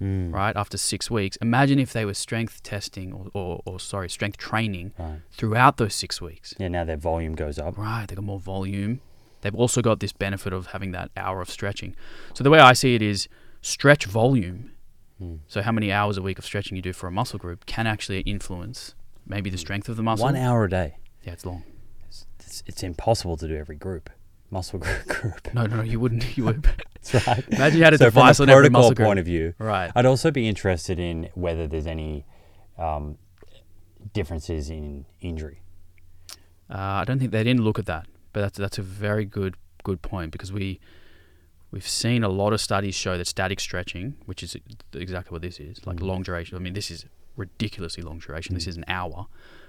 Mm. 0.02 0.34
right 0.34 0.56
after 0.56 0.78
six 0.78 1.12
weeks 1.12 1.38
imagine 1.42 1.78
if 1.78 1.94
they 1.94 2.06
were 2.06 2.16
strength 2.16 2.64
testing 2.64 3.14
or, 3.14 3.28
or, 3.34 3.62
or 3.66 3.80
sorry 3.80 4.10
strength 4.10 4.38
training 4.38 4.94
Right. 4.98 5.20
throughout 5.32 5.78
those 5.78 5.94
six 5.94 6.20
weeks 6.20 6.56
Yeah, 6.58 6.70
now 6.70 6.84
their 6.86 6.98
volume 6.98 7.36
goes 7.36 7.60
up. 7.60 7.78
right 7.78 8.08
they 8.08 8.16
got 8.16 8.24
more 8.24 8.40
volume 8.40 9.00
they've 9.42 9.54
also 9.56 9.82
got 9.82 10.00
this 10.00 10.12
benefit 10.14 10.54
of 10.54 10.68
having 10.68 10.92
that 10.92 11.12
hour 11.16 11.40
of 11.42 11.50
stretching 11.52 11.96
so 12.34 12.44
the 12.44 12.50
way 12.50 12.60
i 12.60 12.74
see 12.74 12.96
it 12.96 13.02
is 13.02 13.28
stretch 13.62 14.06
volume 14.06 14.72
Mm. 15.22 15.38
so 15.48 15.62
how 15.62 15.72
many 15.72 15.92
hours 15.92 16.18
a 16.18 16.22
week 16.24 16.40
of 16.40 16.46
stretching 16.46 16.76
you 16.76 16.82
do 16.82 16.94
for 16.94 17.06
a 17.06 17.12
muscle 17.12 17.38
group 17.38 17.68
can 17.68 17.86
actually 17.86 18.22
influence 18.22 18.96
maybe 19.28 19.52
the 19.52 19.58
strength 19.58 19.88
of 19.88 19.96
the 19.98 20.02
muscle 20.02 20.26
One 20.26 20.36
hour 20.36 20.64
a 20.66 20.70
day. 20.70 20.96
yeah 21.24 21.34
it's 21.34 21.46
long 21.46 21.62
It's, 22.08 22.26
it's, 22.40 22.64
it's 22.66 22.82
impossible 22.82 23.38
to 23.38 23.48
do 23.48 23.56
every 23.56 23.76
group. 23.76 24.10
Muscle 24.52 24.78
group. 24.86 25.08
group. 25.08 25.54
no 25.54 25.66
no 25.66 25.78
no 25.78 25.82
you 25.82 26.00
wouldn't 26.00 26.38
you 26.38 26.44
would 26.46 26.62
That's 27.02 27.26
right. 27.28 27.44
imagine 27.50 27.78
you 27.80 27.84
had 27.86 27.94
a 27.94 27.98
so 27.98 28.06
device 28.06 28.38
from 28.38 28.44
on 28.44 28.50
a 28.50 28.54
every 28.58 28.70
muscle 28.70 28.94
group 28.94 29.08
point 29.08 29.20
of 29.20 29.26
view, 29.26 29.54
right 29.58 29.92
I'd 29.96 30.06
also 30.06 30.30
be 30.30 30.48
interested 30.48 31.00
in 31.00 31.30
whether 31.34 31.66
there's 31.68 31.88
any 31.88 32.26
um, 32.78 33.18
differences 34.14 34.70
in 34.70 35.06
injury. 35.22 35.62
Uh, 36.70 36.78
I 37.02 37.04
don't 37.06 37.20
think 37.20 37.32
they 37.32 37.44
didn't 37.44 37.62
look 37.64 37.80
at 37.80 37.86
that, 37.88 38.08
but 38.34 38.42
that's 38.42 38.58
that's 38.58 38.78
a 38.78 38.82
very 38.82 39.26
good 39.26 39.56
good 39.84 40.02
point 40.02 40.32
because 40.32 40.52
we 40.54 40.80
we've 41.72 41.88
seen 41.88 42.24
a 42.24 42.30
lot 42.30 42.54
of 42.54 42.62
studies 42.62 42.96
show 42.96 43.18
that 43.18 43.26
static 43.28 43.60
stretching, 43.60 44.16
which 44.26 44.44
is 44.44 44.56
exactly 44.94 45.34
what 45.34 45.42
this 45.42 45.60
is, 45.60 45.86
like 45.86 45.98
Mm. 45.98 46.08
long 46.08 46.22
duration. 46.24 46.56
I 46.58 46.60
mean, 46.60 46.74
this 46.74 46.92
is 46.92 47.06
ridiculously 47.36 48.04
long 48.04 48.20
duration. 48.20 48.54
This 48.56 48.66
Mm. 48.66 48.70
is 48.70 48.78
an 48.78 48.86
hour, 48.88 49.28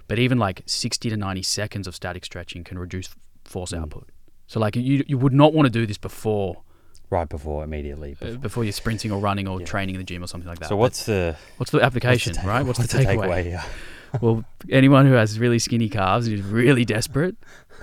but 0.09 0.18
even 0.18 0.39
like 0.39 0.62
sixty 0.66 1.09
to 1.11 1.16
ninety 1.16 1.43
seconds 1.43 1.87
of 1.87 1.95
static 1.95 2.24
stretching 2.24 2.62
can 2.64 2.78
reduce 2.78 3.09
force 3.45 3.72
Mm. 3.72 3.83
output. 3.83 4.11
So 4.53 4.61
like 4.61 4.77
you 4.77 5.03
you 5.09 5.17
would 5.17 5.33
not 5.33 5.55
want 5.55 5.65
to 5.67 5.71
do 5.71 5.87
this 5.87 5.97
before 5.99 6.61
Right 7.09 7.29
before, 7.29 7.63
immediately. 7.65 8.13
uh, 8.21 8.25
Before. 8.25 8.39
before 8.39 8.65
you're 8.65 8.73
sprinting 8.83 9.11
or 9.13 9.19
running 9.19 9.47
or 9.49 9.61
Yeah. 9.61 9.67
training 9.67 9.95
in 9.95 9.99
the 9.99 10.05
gym 10.05 10.23
or 10.23 10.27
something 10.27 10.49
like 10.49 10.59
that. 10.61 10.69
so 10.69 10.77
what's 10.77 11.07
the 11.07 11.37
what's 11.57 11.71
the 11.73 11.81
application, 11.81 12.33
what's 12.33 12.43
the 12.43 12.49
right? 12.49 12.67
What's, 12.67 12.79
the 12.79 12.87
take- 12.89 13.09
takeaway? 13.09 13.45
Yeah. 13.51 13.65
well, 14.21 14.45
anyone 14.71 15.07
who 15.07 15.13
has 15.15 15.39
really 15.39 15.59
skinny 15.59 15.89
calves 15.89 16.27
and 16.27 16.39
is 16.39 16.45
really 16.45 16.85
desperate, 16.85 17.35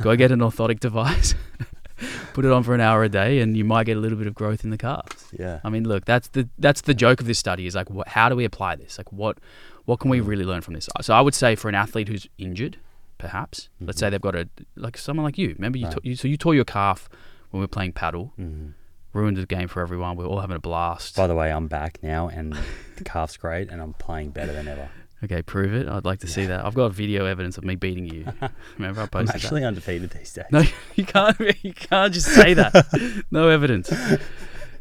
go 0.03 0.15
get 0.15 0.31
an 0.31 0.39
orthotic 0.41 0.79
device, 0.79 1.33
put 2.33 2.45
it 2.45 2.51
on 2.51 2.61
for 2.63 2.75
an 2.75 2.81
hour 2.81 3.03
a 3.03 3.09
day, 3.09 3.39
and 3.39 3.57
you 3.57 3.65
might 3.65 3.85
get 3.85 3.97
a 3.97 3.99
little 3.99 4.17
bit 4.17 4.27
of 4.27 4.35
growth 4.35 4.63
in 4.63 4.69
the 4.69 4.77
calves. 4.77 5.25
Yeah. 5.37 5.59
I 5.63 5.69
mean, 5.69 5.87
look, 5.87 6.05
that's 6.05 6.27
the 6.29 6.47
that's 6.59 6.81
the 6.81 6.93
joke 6.93 7.19
of 7.19 7.25
this 7.25 7.39
study 7.39 7.65
is 7.65 7.73
like, 7.75 7.89
what, 7.89 8.07
how 8.09 8.29
do 8.29 8.35
we 8.35 8.45
apply 8.45 8.75
this? 8.75 8.97
Like, 8.99 9.11
what 9.11 9.39
what 9.85 9.99
can 9.99 10.11
we 10.11 10.19
really 10.21 10.45
learn 10.45 10.61
from 10.61 10.75
this? 10.75 10.87
So 11.01 11.13
I 11.15 11.21
would 11.21 11.33
say 11.33 11.55
for 11.55 11.67
an 11.69 11.75
athlete 11.75 12.07
who's 12.09 12.27
injured, 12.37 12.77
perhaps, 13.19 13.69
let's 13.79 13.99
say 13.99 14.09
they've 14.09 14.19
got 14.19 14.35
a 14.35 14.49
like 14.75 14.97
someone 14.97 15.23
like 15.23 15.37
you. 15.37 15.49
Remember, 15.57 15.77
you, 15.77 15.85
Right. 15.85 15.93
to, 15.95 16.01
you 16.03 16.15
so 16.15 16.27
you 16.27 16.37
tore 16.37 16.55
your 16.55 16.65
calf 16.65 17.07
when 17.51 17.59
we 17.59 17.63
were 17.63 17.67
playing 17.67 17.91
paddle. 17.93 18.33
Mhm. 18.39 18.73
ruined 19.11 19.37
the 19.37 19.45
game 19.47 19.67
for 19.67 19.81
everyone. 19.81 20.15
We're 20.15 20.27
all 20.27 20.39
having 20.39 20.55
a 20.55 20.59
blast. 20.59 21.15
By 21.15 21.25
the 21.25 21.33
way, 21.33 21.51
I'm 21.51 21.67
back 21.67 21.97
now, 22.03 22.27
and 22.27 22.53
the 22.97 23.03
calf's 23.03 23.37
great, 23.37 23.69
and 23.69 23.81
I'm 23.81 23.93
playing 23.93 24.29
better 24.31 24.53
than 24.53 24.67
ever. 24.67 24.89
okay, 25.23 25.41
prove 25.41 25.73
it. 25.73 25.87
I'd 25.87 26.05
like 26.05 26.19
to 26.19 26.27
see 26.27 26.45
that. 26.45 26.63
I've 26.63 26.75
got 26.75 26.93
video 26.93 27.25
evidence 27.25 27.57
of 27.57 27.63
me 27.65 27.75
beating 27.75 28.05
you. 28.05 28.25
Remember 28.77 29.01
I 29.01 29.07
posted. 29.07 29.29
I'm 29.31 29.35
actually 29.41 29.65
undefeated 29.65 30.11
these 30.11 30.31
days. 30.33 30.45
No, 30.51 30.61
you 30.95 31.05
can't. 31.05 31.35
You 31.63 31.73
can't 31.73 32.13
just 32.13 32.27
say 32.27 32.53
that. 32.53 33.23
no 33.31 33.49
evidence. 33.49 33.91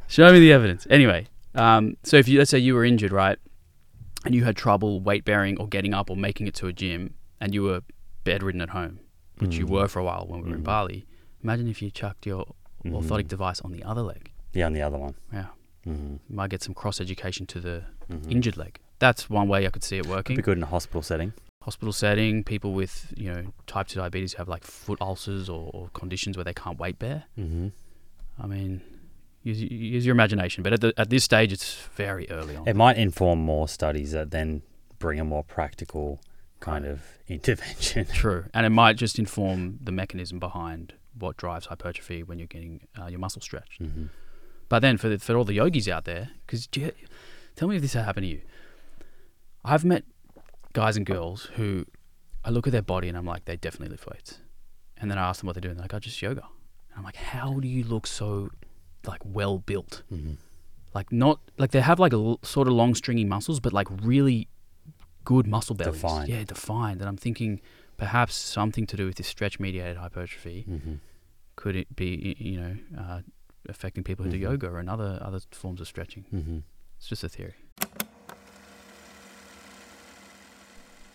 Show 0.08 0.30
me 0.32 0.40
the 0.40 0.52
evidence. 0.52 0.86
Anyway, 0.90 1.26
um, 1.54 1.96
so 2.02 2.16
if 2.18 2.28
you 2.28 2.38
let's 2.38 2.50
say 2.50 2.58
you 2.58 2.74
were 2.74 2.84
injured, 2.84 3.12
right, 3.12 3.38
and 4.26 4.34
you 4.34 4.44
had 4.44 4.56
trouble 4.56 5.00
weight 5.00 5.24
bearing 5.24 5.58
or 5.58 5.66
getting 5.68 5.94
up 5.94 6.10
or 6.10 6.16
making 6.16 6.46
it 6.46 6.54
to 6.56 6.66
a 6.66 6.72
gym, 6.72 7.14
and 7.40 7.54
you 7.54 7.62
were 7.62 7.80
bedridden 8.28 8.60
at 8.60 8.70
home, 8.70 9.00
which 9.38 9.56
you 9.56 9.66
Mhm. 9.66 9.70
were 9.70 9.88
for 9.88 9.98
a 10.00 10.04
while 10.04 10.24
when 10.28 10.42
we 10.42 10.48
were 10.50 10.56
in 10.56 10.62
Mhm. 10.62 10.72
Bali. 10.74 11.06
Imagine 11.42 11.68
if 11.68 11.80
you 11.82 11.90
chucked 11.90 12.26
your 12.26 12.44
orthotic 12.84 13.24
Mhm. 13.24 13.28
device 13.36 13.60
on 13.62 13.70
the 13.72 13.82
other 13.90 14.02
leg. 14.02 14.32
Yeah, 14.52 14.66
on 14.66 14.72
the 14.72 14.82
other 14.82 14.98
one. 14.98 15.14
Yeah, 15.32 15.46
Mm-hmm. 15.86 16.12
you 16.28 16.36
might 16.40 16.50
get 16.50 16.62
some 16.62 16.74
cross 16.74 17.00
education 17.00 17.46
to 17.46 17.60
the 17.60 17.84
Mm-hmm. 18.10 18.30
injured 18.32 18.56
leg. 18.56 18.78
That's 18.98 19.30
one 19.30 19.46
way 19.48 19.66
I 19.66 19.70
could 19.70 19.84
see 19.84 19.96
it 19.98 20.02
Could 20.02 20.10
working. 20.10 20.36
be 20.36 20.42
good 20.42 20.56
in 20.58 20.62
a 20.64 20.72
hospital 20.76 21.02
setting. 21.02 21.32
Hospital 21.62 21.92
setting, 21.92 22.44
people 22.44 22.72
with 22.72 23.12
you 23.16 23.28
know 23.32 23.42
type 23.66 23.86
two 23.88 23.98
diabetes 24.00 24.32
who 24.32 24.38
have 24.38 24.48
like 24.48 24.64
foot 24.64 24.98
ulcers 25.00 25.48
or, 25.48 25.70
or 25.74 25.88
conditions 26.00 26.36
where 26.36 26.44
they 26.44 26.54
can't 26.54 26.78
weight 26.78 26.98
bear. 26.98 27.24
Mm-hmm. 27.38 27.68
I 28.42 28.46
mean, 28.46 28.80
use, 29.42 29.60
use 29.60 30.04
your 30.06 30.14
imagination. 30.14 30.62
But 30.62 30.72
at 30.72 30.80
the, 30.80 30.92
at 30.96 31.10
this 31.10 31.24
stage, 31.24 31.52
it's 31.52 31.74
very 31.94 32.28
early 32.30 32.56
on. 32.56 32.66
It 32.66 32.76
might 32.76 32.96
inform 32.96 33.38
more 33.40 33.68
studies 33.68 34.12
that 34.12 34.30
then 34.30 34.62
bring 34.98 35.18
a 35.20 35.24
more 35.24 35.44
practical 35.44 36.20
kind 36.60 36.86
of 36.86 37.02
intervention. 37.28 38.06
True, 38.06 38.46
and 38.54 38.66
it 38.66 38.70
might 38.70 38.96
just 38.96 39.18
inform 39.18 39.78
the 39.82 39.92
mechanism 39.92 40.38
behind 40.38 40.94
what 41.18 41.36
drives 41.36 41.66
hypertrophy 41.66 42.22
when 42.22 42.38
you're 42.38 42.46
getting 42.46 42.80
uh, 43.00 43.06
your 43.06 43.18
muscle 43.18 43.42
stretched. 43.42 43.82
mm-hmm. 43.82 44.06
But 44.68 44.80
then 44.80 44.98
for 44.98 45.08
the, 45.08 45.18
for 45.18 45.34
all 45.34 45.44
the 45.44 45.54
yogis 45.54 45.88
out 45.88 46.04
there, 46.04 46.30
because 46.46 46.66
tell 46.66 47.68
me 47.68 47.76
if 47.76 47.82
this 47.82 47.94
has 47.94 48.04
happened 48.04 48.24
to 48.24 48.28
you. 48.28 48.42
I've 49.64 49.84
met 49.84 50.04
guys 50.74 50.96
and 50.96 51.04
girls 51.06 51.44
who 51.56 51.86
I 52.44 52.50
look 52.50 52.66
at 52.66 52.72
their 52.72 52.82
body 52.82 53.08
and 53.08 53.16
I'm 53.16 53.26
like, 53.26 53.46
they 53.46 53.56
definitely 53.56 53.88
lift 53.92 54.06
weights. 54.06 54.40
And 54.98 55.10
then 55.10 55.18
I 55.18 55.28
ask 55.28 55.40
them 55.40 55.46
what 55.46 55.54
they're 55.54 55.60
doing. 55.60 55.74
They're 55.76 55.84
like, 55.84 55.94
I 55.94 55.98
just 55.98 56.20
yoga. 56.20 56.42
And 56.90 56.98
I'm 56.98 57.04
like, 57.04 57.16
how 57.16 57.58
do 57.60 57.68
you 57.68 57.82
look 57.84 58.06
so 58.06 58.50
like 59.06 59.20
well 59.24 59.58
built? 59.58 60.02
Mm-hmm. 60.12 60.34
Like 60.94 61.12
not 61.12 61.40
like 61.56 61.70
they 61.70 61.80
have 61.80 61.98
like 61.98 62.12
a 62.12 62.16
l- 62.16 62.40
sort 62.42 62.68
of 62.68 62.74
long 62.74 62.94
stringy 62.94 63.24
muscles, 63.24 63.60
but 63.60 63.72
like 63.72 63.88
really 64.02 64.48
good 65.32 65.46
muscle 65.46 65.74
bellies. 65.80 66.00
Defined. 66.00 66.28
Yeah, 66.32 66.42
defined. 66.44 66.98
And 67.02 67.08
I'm 67.10 67.16
thinking 67.26 67.60
perhaps 67.98 68.34
something 68.34 68.86
to 68.86 68.96
do 69.00 69.04
with 69.08 69.16
this 69.20 69.26
stretch 69.34 69.56
mediated 69.60 69.96
hypertrophy 70.04 70.58
Mm-hmm. 70.68 70.94
could 71.60 71.76
it 71.82 71.88
be 72.02 72.10
you 72.50 72.56
know 72.62 72.74
uh, 73.02 73.20
affecting 73.74 74.02
people 74.08 74.22
who 74.24 74.30
Mhm. 74.30 74.36
do 74.38 74.38
yoga 74.48 74.70
and 74.80 74.88
other 74.94 75.12
other 75.28 75.40
forms 75.62 75.80
of 75.82 75.86
stretching 75.94 76.24
Mm-hmm. 76.34 76.58
it's 76.96 77.08
just 77.12 77.24
a 77.24 77.28
theory 77.36 77.54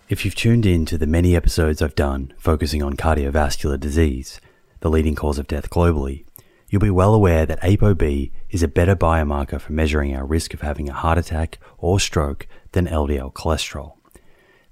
If 0.10 0.26
you've 0.26 0.36
tuned 0.36 0.66
in 0.66 0.86
to 0.88 0.98
the 0.98 1.08
many 1.08 1.36
episodes 1.36 1.82
I've 1.82 1.96
done 1.96 2.34
focusing 2.38 2.84
on 2.84 2.94
cardiovascular 3.04 3.80
disease, 3.80 4.40
the 4.82 4.90
leading 4.90 5.16
cause 5.16 5.40
of 5.40 5.48
death 5.48 5.70
globally, 5.70 6.26
you'll 6.70 6.82
be 6.82 6.90
well 7.02 7.14
aware 7.14 7.46
that 7.46 7.62
ApoB 7.64 8.32
is 8.50 8.62
a 8.64 8.68
better 8.68 8.96
biomarker 8.96 9.60
for 9.60 9.72
measuring 9.74 10.16
our 10.16 10.26
risk 10.26 10.54
of 10.54 10.62
having 10.62 10.88
a 10.90 10.94
heart 10.94 11.18
attack 11.18 11.58
or 11.78 12.00
stroke 12.00 12.48
than 12.74 12.86
LDL 12.86 13.32
cholesterol. 13.34 13.94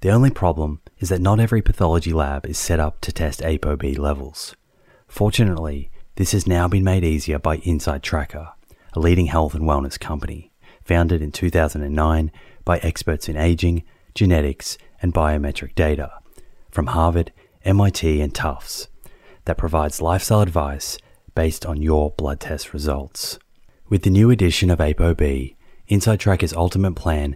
The 0.02 0.10
only 0.10 0.32
problem 0.32 0.82
is 0.98 1.10
that 1.10 1.22
not 1.22 1.40
every 1.40 1.62
pathology 1.62 2.12
lab 2.12 2.48
is 2.48 2.58
set 2.58 2.80
up 2.80 3.02
to 3.02 3.12
test 3.12 3.42
ApoB 3.42 4.00
levels. 4.00 4.56
Fortunately, 5.08 5.92
this 6.16 6.32
has 6.32 6.48
now 6.48 6.68
been 6.68 6.84
made 6.84 7.04
easier 7.04 7.38
by 7.38 7.58
Inside 7.58 8.02
Tracker, 8.02 8.50
a 8.94 9.00
leading 9.00 9.28
health 9.28 9.54
and 9.54 9.64
wellness 9.64 10.00
company, 10.00 10.52
founded 10.84 11.22
in 11.22 11.32
2009 11.32 12.32
by 12.66 12.80
experts 12.80 13.30
in 13.30 13.38
aging, 13.38 13.84
genetics, 14.16 14.76
and 15.04 15.14
biometric 15.14 15.76
data 15.76 16.12
from 16.72 16.88
Harvard, 16.88 17.32
MIT, 17.64 18.22
and 18.22 18.34
Tufts 18.34 18.88
that 19.46 19.58
provides 19.60 20.02
lifestyle 20.02 20.42
advice 20.42 20.98
based 21.36 21.64
on 21.64 21.80
your 21.80 22.10
blood 22.10 22.40
test 22.40 22.74
results. 22.74 23.38
With 23.88 24.02
the 24.02 24.10
new 24.10 24.32
addition 24.32 24.72
of 24.72 24.80
ApoB, 24.80 25.56
Inside 25.88 26.20
Tracker's 26.20 26.54
ultimate 26.54 26.96
plan 26.96 27.36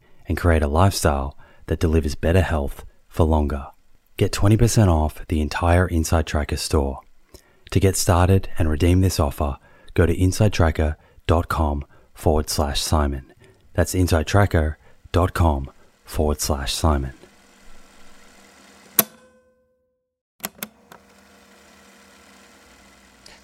and 0.27 0.37
create 0.37 0.63
a 0.63 0.67
lifestyle 0.67 1.37
that 1.67 1.79
delivers 1.79 2.15
better 2.15 2.41
health 2.41 2.85
for 3.07 3.25
longer. 3.25 3.67
Get 4.17 4.31
20% 4.31 4.87
off 4.87 5.25
the 5.27 5.41
entire 5.41 5.87
Inside 5.87 6.27
Tracker 6.27 6.57
store. 6.57 7.01
To 7.71 7.79
get 7.79 7.95
started 7.95 8.49
and 8.57 8.69
redeem 8.69 9.01
this 9.01 9.19
offer, 9.19 9.57
go 9.93 10.05
to 10.05 10.15
insidetracker.com 10.15 11.85
forward 12.13 12.49
slash 12.49 12.81
Simon. 12.81 13.33
That's 13.73 13.95
insidetracker.com 13.95 15.71
forward 16.05 16.41
slash 16.41 16.73
Simon. 16.73 17.13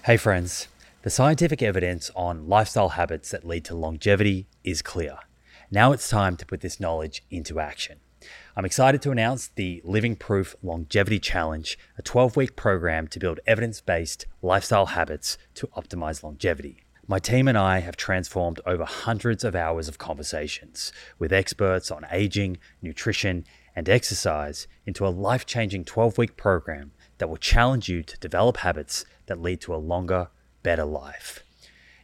Hey 0.04 0.16
friends, 0.16 0.68
the 1.02 1.10
scientific 1.10 1.62
evidence 1.62 2.10
on 2.14 2.48
lifestyle 2.48 2.90
habits 2.90 3.30
that 3.30 3.46
lead 3.46 3.64
to 3.66 3.74
longevity 3.74 4.46
is 4.64 4.80
clear. 4.80 5.18
Now 5.70 5.92
it's 5.92 6.08
time 6.08 6.38
to 6.38 6.46
put 6.46 6.62
this 6.62 6.80
knowledge 6.80 7.22
into 7.30 7.60
action. 7.60 7.98
I'm 8.56 8.64
excited 8.64 9.02
to 9.02 9.10
announce 9.10 9.48
the 9.48 9.82
Living 9.84 10.16
Proof 10.16 10.56
Longevity 10.62 11.18
Challenge, 11.18 11.78
a 11.98 12.02
12 12.02 12.36
week 12.36 12.56
program 12.56 13.06
to 13.08 13.18
build 13.18 13.40
evidence 13.46 13.82
based 13.82 14.24
lifestyle 14.40 14.86
habits 14.86 15.36
to 15.56 15.66
optimize 15.76 16.22
longevity. 16.22 16.84
My 17.06 17.18
team 17.18 17.48
and 17.48 17.58
I 17.58 17.80
have 17.80 17.98
transformed 17.98 18.60
over 18.64 18.86
hundreds 18.86 19.44
of 19.44 19.54
hours 19.54 19.88
of 19.88 19.98
conversations 19.98 20.90
with 21.18 21.34
experts 21.34 21.90
on 21.90 22.06
aging, 22.10 22.56
nutrition, 22.80 23.44
and 23.76 23.90
exercise 23.90 24.68
into 24.86 25.06
a 25.06 25.10
life 25.10 25.44
changing 25.44 25.84
12 25.84 26.16
week 26.16 26.38
program 26.38 26.92
that 27.18 27.28
will 27.28 27.36
challenge 27.36 27.90
you 27.90 28.02
to 28.02 28.18
develop 28.20 28.56
habits 28.58 29.04
that 29.26 29.42
lead 29.42 29.60
to 29.60 29.74
a 29.74 29.76
longer, 29.76 30.28
better 30.62 30.86
life. 30.86 31.44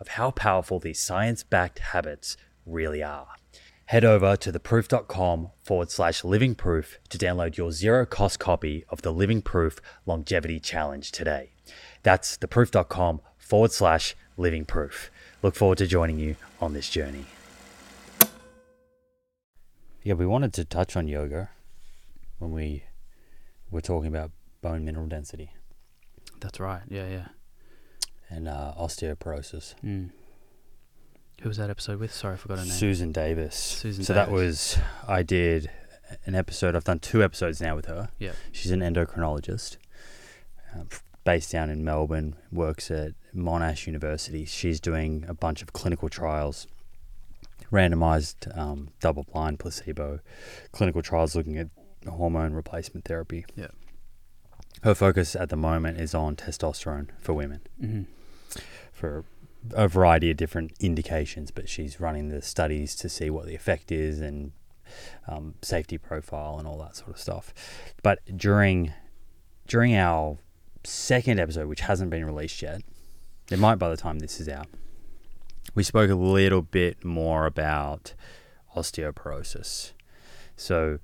of 0.00 0.08
how 0.08 0.30
powerful 0.30 0.78
these 0.78 1.00
science 1.00 1.42
backed 1.42 1.78
habits 1.78 2.36
really 2.66 3.02
are. 3.02 3.28
Head 3.86 4.04
over 4.04 4.36
to 4.36 4.52
theproof.com 4.52 5.50
forward 5.62 5.90
slash 5.90 6.22
living 6.22 6.54
proof 6.54 6.98
to 7.08 7.18
download 7.18 7.56
your 7.56 7.72
zero 7.72 8.04
cost 8.04 8.38
copy 8.38 8.84
of 8.90 9.02
the 9.02 9.12
Living 9.12 9.40
Proof 9.40 9.78
Longevity 10.04 10.60
Challenge 10.60 11.10
today. 11.10 11.52
That's 12.02 12.36
theproof.com 12.36 13.22
forward 13.38 13.72
slash 13.72 14.14
living 14.36 14.66
proof. 14.66 15.10
Look 15.42 15.54
forward 15.54 15.78
to 15.78 15.86
joining 15.86 16.18
you 16.18 16.36
on 16.60 16.74
this 16.74 16.90
journey. 16.90 17.24
Yeah, 20.02 20.14
we 20.14 20.26
wanted 20.26 20.52
to 20.54 20.64
touch 20.64 20.96
on 20.96 21.08
yoga 21.08 21.50
when 22.38 22.52
we 22.52 22.84
were 23.70 23.80
talking 23.80 24.08
about 24.08 24.30
bone 24.60 24.84
mineral 24.84 25.06
density 25.06 25.50
that's 26.40 26.58
right 26.60 26.82
yeah 26.88 27.08
yeah 27.08 27.26
and 28.30 28.48
uh, 28.48 28.72
osteoporosis. 28.78 29.74
mm. 29.84 30.10
who 31.42 31.48
was 31.48 31.56
that 31.58 31.70
episode 31.70 31.98
with 32.00 32.12
sorry 32.12 32.34
i 32.34 32.36
forgot 32.36 32.58
her 32.58 32.64
name 32.64 32.72
Susan 32.72 33.12
Davis. 33.12 33.54
Susan 33.54 34.04
so 34.04 34.12
that 34.14 34.30
was 34.30 34.78
I 35.06 35.22
did 35.22 35.70
an 36.24 36.34
episode. 36.34 36.74
I've 36.74 36.84
done 36.84 36.98
two 37.00 37.22
episodes 37.22 37.60
now 37.60 37.76
with 37.76 37.86
her. 37.86 38.08
yeah 38.18 38.32
She's 38.50 38.70
an 38.70 38.80
endocrinologist, 38.80 39.76
uh, 40.74 40.84
based 41.24 41.52
down 41.52 41.68
in 41.68 41.84
Melbourne. 41.84 42.34
Works 42.50 42.90
at 42.90 43.12
Monash 43.36 43.86
University. 43.86 44.44
She's 44.46 44.80
doing 44.80 45.24
a 45.28 45.34
bunch 45.34 45.60
of 45.60 45.72
clinical 45.74 46.08
trials 46.08 46.66
randomized, 47.70 48.56
um, 48.56 48.88
double 49.00 49.24
blind, 49.24 49.58
placebo 49.58 50.20
clinical 50.72 51.02
trials 51.02 51.36
looking 51.36 51.58
at 51.58 51.68
hormone 52.08 52.54
replacement 52.54 53.04
therapy. 53.04 53.44
Yeah. 53.54 53.66
Her 54.82 54.94
focus 54.94 55.36
at 55.36 55.50
the 55.50 55.56
moment 55.56 56.00
is 56.00 56.14
on 56.14 56.36
testosterone 56.36 57.08
for 57.20 57.34
women 57.34 57.60
Mm-hmm. 57.82 58.02
For 58.92 59.24
a 59.72 59.88
variety 59.88 60.30
of 60.30 60.36
different 60.36 60.72
indications, 60.80 61.50
but 61.50 61.68
she's 61.68 62.00
running 62.00 62.28
the 62.28 62.42
studies 62.42 62.94
to 62.96 63.08
see 63.08 63.30
what 63.30 63.46
the 63.46 63.54
effect 63.54 63.92
is 63.92 64.20
and 64.20 64.52
um, 65.26 65.54
safety 65.62 65.98
profile 65.98 66.58
and 66.58 66.66
all 66.66 66.78
that 66.78 66.96
sort 66.96 67.10
of 67.10 67.18
stuff. 67.18 67.52
But 68.02 68.20
during 68.36 68.92
during 69.66 69.94
our 69.94 70.38
second 70.84 71.38
episode, 71.38 71.68
which 71.68 71.80
hasn't 71.80 72.10
been 72.10 72.24
released 72.24 72.62
yet, 72.62 72.82
it 73.50 73.58
might 73.58 73.76
by 73.76 73.90
the 73.90 73.96
time 73.96 74.18
this 74.18 74.40
is 74.40 74.48
out, 74.48 74.66
we 75.74 75.82
spoke 75.82 76.10
a 76.10 76.14
little 76.14 76.62
bit 76.62 77.04
more 77.04 77.46
about 77.46 78.14
osteoporosis. 78.74 79.92
So, 80.56 80.98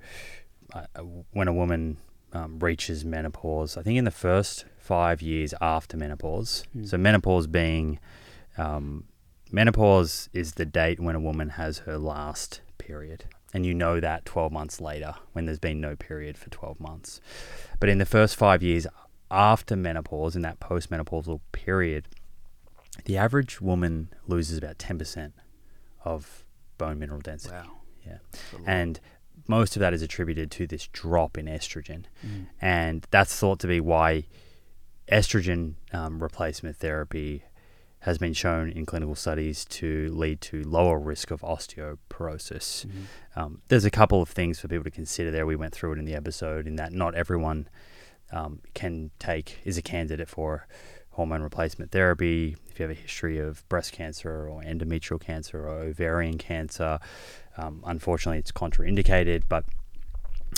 uh, 0.73 0.85
when 1.31 1.47
a 1.47 1.53
woman 1.53 1.97
um, 2.33 2.59
reaches 2.59 3.05
menopause, 3.05 3.77
I 3.77 3.83
think 3.83 3.97
in 3.97 4.05
the 4.05 4.11
first 4.11 4.65
five 4.85 5.21
years 5.21 5.53
after 5.61 5.97
menopause, 5.97 6.63
Mm. 6.75 6.87
so 6.87 6.97
menopause 6.97 7.47
being 7.47 7.99
um, 8.57 9.05
menopause 9.51 10.29
is 10.33 10.53
the 10.53 10.65
date 10.65 10.99
when 10.99 11.15
a 11.15 11.19
woman 11.19 11.49
has 11.49 11.79
her 11.79 11.97
last 11.97 12.61
period. 12.77 13.25
And 13.53 13.65
you 13.65 13.73
know 13.73 13.99
that 13.99 14.25
12 14.25 14.51
months 14.51 14.79
later 14.81 15.15
when 15.33 15.45
there's 15.45 15.59
been 15.59 15.79
no 15.81 15.95
period 15.95 16.37
for 16.37 16.49
12 16.49 16.79
months. 16.79 17.21
But 17.79 17.89
in 17.89 17.97
the 17.97 18.05
first 18.05 18.35
five 18.35 18.61
years 18.61 18.85
after 19.31 19.75
menopause, 19.75 20.35
in 20.35 20.41
that 20.43 20.59
postmenopausal 20.59 21.39
period, 21.51 22.07
the 23.05 23.17
average 23.17 23.61
woman 23.61 24.09
loses 24.27 24.57
about 24.57 24.77
10% 24.77 25.31
of 26.03 26.45
bone 26.77 26.99
mineral 26.99 27.21
density. 27.21 27.55
Wow. 27.55 27.71
Yeah. 28.05 28.17
And 28.65 28.99
most 29.47 29.75
of 29.75 29.79
that 29.79 29.93
is 29.93 30.01
attributed 30.01 30.51
to 30.51 30.67
this 30.67 30.87
drop 30.91 31.37
in 31.37 31.45
estrogen. 31.45 32.03
Mm. 32.25 32.47
And 32.61 33.07
that's 33.11 33.35
thought 33.35 33.59
to 33.61 33.67
be 33.67 33.79
why 33.79 34.25
estrogen 35.11 35.75
um, 35.93 36.21
replacement 36.21 36.77
therapy 36.77 37.43
has 37.99 38.17
been 38.19 38.33
shown 38.33 38.69
in 38.69 38.85
clinical 38.85 39.15
studies 39.15 39.65
to 39.65 40.11
lead 40.13 40.39
to 40.39 40.63
lower 40.63 40.99
risk 40.99 41.31
of 41.31 41.41
osteoporosis. 41.41 42.85
Mhm. 42.85 42.89
Um, 43.35 43.61
there's 43.67 43.85
a 43.85 43.89
couple 43.89 44.21
of 44.21 44.29
things 44.29 44.59
for 44.59 44.67
people 44.67 44.83
to 44.83 44.91
consider 44.91 45.31
there. 45.31 45.45
We 45.45 45.55
went 45.55 45.73
through 45.73 45.93
it 45.93 45.99
in 45.99 46.05
the 46.05 46.13
episode, 46.13 46.67
in 46.67 46.75
that 46.75 46.93
not 46.93 47.15
everyone 47.15 47.67
um, 48.31 48.59
can 48.73 49.11
take 49.17 49.59
is 49.63 49.77
a 49.77 49.81
candidate 49.81 50.29
for 50.29 50.67
hormone 51.11 51.41
replacement 51.41 51.91
therapy. 51.91 52.55
If 52.69 52.79
you 52.79 52.83
have 52.83 52.91
a 52.91 52.99
history 52.99 53.39
of 53.39 53.67
breast 53.69 53.93
cancer 53.93 54.47
or 54.47 54.61
endometrial 54.61 55.19
cancer 55.19 55.67
or 55.67 55.79
ovarian 55.79 56.37
cancer, 56.37 56.99
um, 57.57 57.81
unfortunately, 57.85 58.39
it's 58.39 58.51
contraindicated, 58.51 59.43
but 59.47 59.65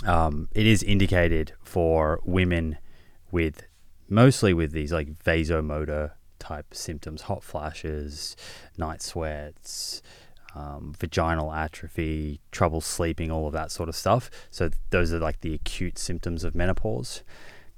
um, 0.05 0.49
it 0.53 0.65
is 0.65 0.83
indicated 0.83 1.53
for 1.61 2.19
women 2.25 2.77
with 3.31 3.66
mostly 4.09 4.53
with 4.53 4.71
these 4.71 4.91
like 4.91 5.13
vasomotor 5.23 6.11
type 6.39 6.73
symptoms, 6.73 7.23
hot 7.23 7.43
flashes, 7.43 8.35
night 8.77 9.01
sweats, 9.01 10.01
um, 10.55 10.93
vaginal 10.97 11.53
atrophy, 11.53 12.39
trouble 12.51 12.81
sleeping, 12.81 13.31
all 13.31 13.47
of 13.47 13.53
that 13.53 13.71
sort 13.71 13.89
of 13.89 13.95
stuff. 13.95 14.29
So 14.49 14.69
those 14.89 15.13
are 15.13 15.19
like 15.19 15.41
the 15.41 15.53
acute 15.53 15.97
symptoms 15.97 16.43
of 16.43 16.55
menopause. 16.55 17.23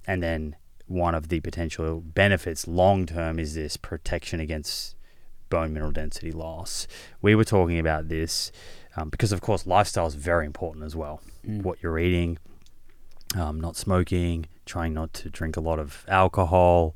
And 0.08 0.24
then 0.24 0.56
one 0.88 1.14
of 1.14 1.30
the 1.30 1.40
potential 1.40 2.02
benefits 2.02 2.68
long 2.68 3.06
term 3.06 3.40
is 3.40 3.54
this 3.54 3.78
protection 3.78 4.40
against 4.40 4.96
bone 5.50 5.74
mineral 5.74 5.92
density 5.92 6.32
loss. 6.32 6.88
We 7.22 7.36
were 7.36 7.44
talking 7.44 7.80
about 7.80 8.08
this 8.08 8.52
um, 8.96 9.10
because, 9.10 9.32
of 9.32 9.42
course, 9.42 9.68
lifestyle 9.68 10.08
is 10.08 10.16
very 10.16 10.46
important 10.46 10.86
as 10.86 10.96
well. 10.96 11.22
Mm. 11.46 11.64
What 11.64 11.82
you're 11.82 12.00
eating, 12.00 12.38
um, 13.36 13.60
not 13.60 13.76
smoking, 13.76 14.48
trying 14.70 14.94
not 14.94 15.14
to 15.14 15.30
drink 15.30 15.58
a 15.58 15.60
lot 15.60 15.80
of 15.80 16.06
alcohol, 16.08 16.96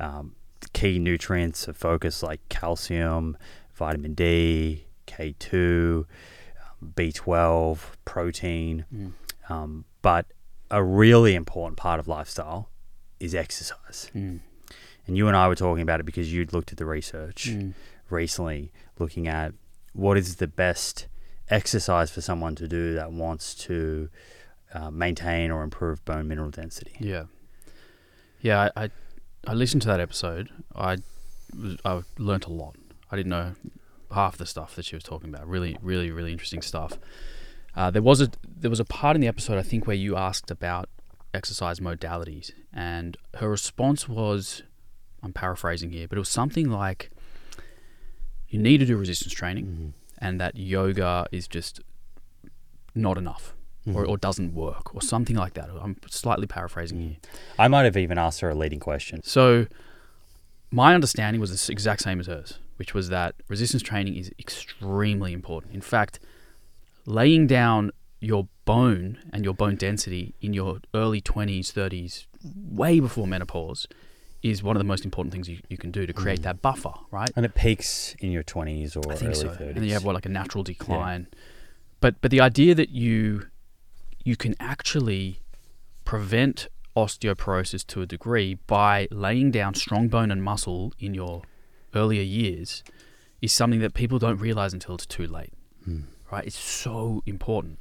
um, 0.00 0.34
key 0.72 0.98
nutrients 0.98 1.68
of 1.68 1.76
focus 1.76 2.22
like 2.22 2.40
calcium, 2.48 3.36
vitamin 3.74 4.14
D, 4.14 4.86
K2, 5.06 5.98
um, 5.98 6.92
B12, 6.96 7.78
protein. 8.04 8.84
Mm. 8.92 9.12
Um, 9.48 9.84
but 10.00 10.26
a 10.70 10.82
really 10.82 11.34
important 11.34 11.76
part 11.76 12.00
of 12.00 12.08
lifestyle 12.08 12.70
is 13.20 13.34
exercise. 13.34 14.10
Mm. 14.14 14.40
And 15.06 15.16
you 15.16 15.28
and 15.28 15.36
I 15.36 15.48
were 15.48 15.54
talking 15.54 15.82
about 15.82 16.00
it 16.00 16.06
because 16.06 16.32
you'd 16.32 16.52
looked 16.52 16.72
at 16.72 16.78
the 16.78 16.86
research 16.86 17.50
Mm. 17.50 17.74
recently, 18.08 18.72
looking 18.98 19.28
at 19.28 19.52
what 19.92 20.16
is 20.16 20.36
the 20.36 20.46
best 20.46 21.06
exercise 21.50 22.10
for 22.10 22.22
someone 22.22 22.54
to 22.54 22.66
do 22.66 22.94
that 22.94 23.12
wants 23.12 23.54
to 23.54 24.08
uh, 24.74 24.90
maintain 24.90 25.50
or 25.50 25.62
improve 25.62 26.04
bone 26.04 26.28
mineral 26.28 26.50
density. 26.50 26.96
Yeah. 26.98 27.24
Yeah, 28.40 28.70
I, 28.76 28.84
I 28.84 28.90
I 29.46 29.54
listened 29.54 29.82
to 29.82 29.88
that 29.88 30.00
episode. 30.00 30.48
I 30.74 30.98
I 31.84 32.02
learnt 32.18 32.46
a 32.46 32.52
lot. 32.52 32.76
I 33.10 33.16
didn't 33.16 33.30
know 33.30 33.54
half 34.12 34.36
the 34.36 34.46
stuff 34.46 34.74
that 34.76 34.84
she 34.84 34.96
was 34.96 35.04
talking 35.04 35.28
about. 35.28 35.48
Really, 35.48 35.76
really, 35.82 36.10
really 36.10 36.32
interesting 36.32 36.62
stuff. 36.62 36.98
Uh, 37.74 37.90
there 37.90 38.02
was 38.02 38.20
a 38.20 38.30
there 38.44 38.70
was 38.70 38.80
a 38.80 38.84
part 38.84 39.16
in 39.16 39.20
the 39.20 39.28
episode 39.28 39.58
I 39.58 39.62
think 39.62 39.86
where 39.86 39.96
you 39.96 40.16
asked 40.16 40.50
about 40.50 40.88
exercise 41.34 41.80
modalities, 41.80 42.50
and 42.72 43.16
her 43.36 43.48
response 43.48 44.08
was, 44.08 44.62
I'm 45.22 45.32
paraphrasing 45.32 45.90
here, 45.90 46.06
but 46.06 46.18
it 46.18 46.20
was 46.20 46.28
something 46.28 46.70
like, 46.70 47.10
"You 48.48 48.58
need 48.58 48.78
to 48.78 48.86
do 48.86 48.96
resistance 48.96 49.32
training, 49.32 49.94
and 50.18 50.40
that 50.40 50.56
yoga 50.56 51.26
is 51.32 51.48
just 51.48 51.80
not 52.94 53.16
enough." 53.16 53.54
Or, 53.84 54.02
mm-hmm. 54.02 54.10
or 54.12 54.16
doesn't 54.16 54.54
work, 54.54 54.94
or 54.94 55.02
something 55.02 55.34
like 55.34 55.54
that. 55.54 55.68
I'm 55.80 55.96
slightly 56.08 56.46
paraphrasing 56.46 56.98
mm. 56.98 57.02
here. 57.02 57.16
I 57.58 57.66
might 57.66 57.82
have 57.82 57.96
even 57.96 58.16
asked 58.16 58.38
her 58.38 58.48
a 58.48 58.54
leading 58.54 58.78
question. 58.78 59.24
So, 59.24 59.66
my 60.70 60.94
understanding 60.94 61.40
was 61.40 61.50
the 61.50 61.72
exact 61.72 62.02
same 62.02 62.20
as 62.20 62.28
hers, 62.28 62.60
which 62.76 62.94
was 62.94 63.08
that 63.08 63.34
resistance 63.48 63.82
training 63.82 64.14
is 64.14 64.30
extremely 64.38 65.32
important. 65.32 65.74
In 65.74 65.80
fact, 65.80 66.20
laying 67.06 67.48
down 67.48 67.90
your 68.20 68.46
bone 68.64 69.18
and 69.32 69.44
your 69.44 69.52
bone 69.52 69.74
density 69.74 70.34
in 70.40 70.52
your 70.52 70.78
early 70.94 71.20
20s, 71.20 71.72
30s, 71.72 72.26
way 72.70 73.00
before 73.00 73.26
menopause, 73.26 73.88
is 74.42 74.62
one 74.62 74.76
of 74.76 74.80
the 74.80 74.84
most 74.84 75.04
important 75.04 75.32
things 75.32 75.48
you, 75.48 75.58
you 75.68 75.76
can 75.76 75.90
do 75.90 76.06
to 76.06 76.12
create 76.12 76.40
mm. 76.40 76.44
that 76.44 76.62
buffer, 76.62 76.92
right? 77.10 77.30
And 77.36 77.44
it 77.44 77.54
peaks 77.54 78.14
in 78.20 78.32
your 78.32 78.42
20s 78.42 78.96
or 78.96 79.12
I 79.12 79.16
think 79.16 79.32
early 79.32 79.40
so. 79.40 79.48
30s. 79.48 79.60
And 79.60 79.76
then 79.76 79.84
you 79.84 79.92
have 79.92 80.04
what 80.04 80.14
like 80.14 80.26
a 80.26 80.30
natural 80.30 80.64
decline. 80.64 81.26
But 82.00 82.20
but 82.20 82.30
the 82.30 82.40
idea 82.40 82.74
that 82.74 82.90
you 82.90 83.46
you 84.24 84.36
can 84.36 84.54
actually 84.60 85.40
prevent 86.04 86.68
osteoporosis 86.96 87.86
to 87.86 88.02
a 88.02 88.06
degree 88.06 88.54
by 88.66 89.08
laying 89.10 89.50
down 89.50 89.74
strong 89.74 90.08
bone 90.08 90.30
and 90.30 90.42
muscle 90.42 90.92
in 90.98 91.14
your 91.14 91.42
earlier 91.94 92.22
years 92.22 92.82
is 93.40 93.52
something 93.52 93.80
that 93.80 93.94
people 93.94 94.18
don't 94.18 94.38
realize 94.38 94.72
until 94.72 94.94
it's 94.94 95.06
too 95.06 95.26
late. 95.26 95.52
Hmm. 95.84 96.00
Right? 96.30 96.46
It's 96.46 96.58
so 96.58 97.22
important. 97.26 97.78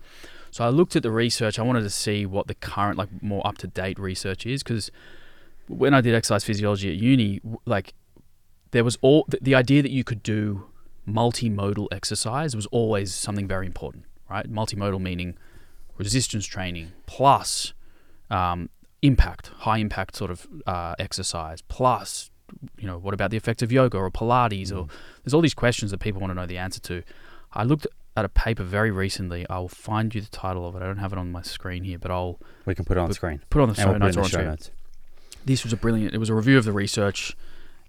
So 0.50 0.66
I 0.66 0.70
looked 0.70 0.96
at 0.96 1.04
the 1.04 1.12
research. 1.12 1.58
I 1.58 1.62
wanted 1.62 1.84
to 1.84 1.90
see 1.90 2.26
what 2.26 2.48
the 2.48 2.56
current 2.56 2.98
like 2.98 3.24
more 3.24 3.46
up 3.48 3.58
to 3.60 3.68
date 3.68 3.98
research 3.98 4.46
is 4.46 4.64
because 4.64 4.92
when 5.68 5.94
I 5.94 6.02
did 6.02 6.14
exercise 6.14 6.44
physiology 6.44 6.90
at 6.90 6.96
uni, 6.96 7.40
like 7.66 7.94
there 8.72 8.84
was 8.84 8.98
all 9.02 9.26
the, 9.30 9.40
the 9.42 9.56
idea 9.56 9.82
that 9.82 9.92
you 9.92 10.04
could 10.04 10.22
do 10.22 10.66
multimodal 11.08 11.88
exercise 11.92 12.56
was 12.56 12.66
always 12.68 13.14
something 13.14 13.48
very 13.48 13.66
important, 13.66 14.06
right? 14.30 14.52
Multimodal 14.52 15.00
meaning 15.00 15.38
resistance 15.98 16.46
training 16.46 16.92
plus 17.06 17.74
um, 18.30 18.70
impact, 19.02 19.48
high 19.60 19.78
impact 19.78 20.16
sort 20.16 20.32
of 20.32 20.48
uh, 20.66 20.96
exercise 21.00 21.62
plus, 21.68 22.30
you 22.80 22.88
know, 22.88 22.98
what 22.98 23.14
about 23.14 23.32
the 23.32 23.38
effect 23.38 23.62
of 23.62 23.72
yoga 23.72 23.98
or 23.98 24.10
Pilates 24.12 24.72
or 24.76 24.88
there's 25.24 25.34
all 25.34 25.42
these 25.42 25.54
questions 25.54 25.92
that 25.92 26.00
people 26.00 26.22
want 26.22 26.32
to 26.32 26.36
know 26.36 26.46
the 26.46 26.58
answer 26.58 26.80
to. 26.82 27.04
I 27.54 27.64
looked 27.64 27.88
at 28.16 28.26
a 28.26 28.30
paper 28.30 28.64
very 28.64 28.92
recently. 28.92 29.46
I'll 29.50 29.68
find 29.68 30.14
you 30.14 30.22
the 30.22 30.30
title 30.30 30.68
of 30.68 30.76
it. 30.76 30.82
I 30.82 30.86
don't 30.86 30.98
have 30.98 31.14
it 31.14 31.18
on 31.20 31.32
my 31.32 31.42
screen 31.42 31.84
here, 31.84 31.98
but 31.98 32.12
I'll 32.12 32.40
We 32.66 32.76
can 32.76 32.86
put 32.86 32.98
it 32.98 33.00
on 33.00 33.08
But- 33.08 33.16
screen. 33.16 33.42
put 33.50 33.60
it 33.60 33.64
on 33.64 33.70
the 33.70 33.76
show 33.76 33.86
we'll 33.86 33.94
put 33.96 34.00
notes 34.00 34.16
it 34.16 34.20
on 34.20 34.24
the 34.24 34.30
show 34.30 34.34
screen 34.38 34.48
notes. 34.50 34.72
this 35.46 35.64
was 35.64 35.74
a 35.74 35.78
brilliant 35.78 36.14
it 36.14 36.18
was 36.18 36.30
a 36.30 36.34
review 36.36 36.58
of 36.58 36.66
the 36.66 36.72
research 36.74 37.36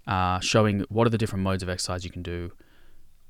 uh, 0.07 0.39
showing 0.39 0.81
what 0.89 1.07
are 1.07 1.09
the 1.09 1.17
different 1.17 1.43
modes 1.43 1.63
of 1.63 1.69
exercise 1.69 2.03
you 2.03 2.11
can 2.11 2.23
do 2.23 2.51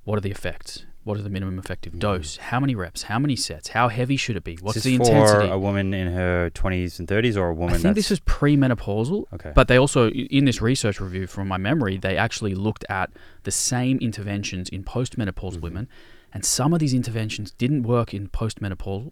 what 0.05 0.17
are 0.17 0.21
the 0.21 0.31
effects 0.31 0.85
what 1.03 1.17
is 1.17 1.23
the 1.23 1.29
minimum 1.29 1.59
effective 1.59 1.99
dose? 1.99 2.37
How 2.37 2.59
many 2.59 2.75
reps? 2.75 3.03
How 3.03 3.19
many 3.19 3.35
sets? 3.35 3.69
How 3.69 3.89
heavy 3.89 4.17
should 4.17 4.37
it 4.37 4.43
be? 4.43 4.57
What's 4.61 4.83
the 4.83 4.95
intensity 4.95 5.47
for 5.47 5.53
a 5.53 5.59
woman 5.59 5.93
in 5.93 6.11
her 6.13 6.49
20s 6.51 6.99
and 6.99 7.07
30s 7.07 7.37
or 7.37 7.49
a 7.49 7.53
woman 7.53 7.75
i 7.75 7.77
think 7.77 7.95
this 7.95 8.11
is 8.11 8.19
pre-menopausal 8.21 9.25
okay. 9.33 9.51
but 9.55 9.67
they 9.67 9.77
also 9.77 10.09
in 10.09 10.45
this 10.45 10.61
research 10.61 10.99
review 10.99 11.27
from 11.27 11.47
my 11.47 11.57
memory 11.57 11.97
they 11.97 12.17
actually 12.17 12.55
looked 12.55 12.85
at 12.89 13.11
the 13.43 13.51
same 13.51 13.97
interventions 13.99 14.69
in 14.69 14.83
postmenopausal 14.83 15.59
women 15.61 15.87
and 16.33 16.45
some 16.45 16.73
of 16.73 16.79
these 16.79 16.93
interventions 16.93 17.51
didn't 17.51 17.83
work 17.83 18.13
in 18.13 18.27
postmenopausal 18.27 19.11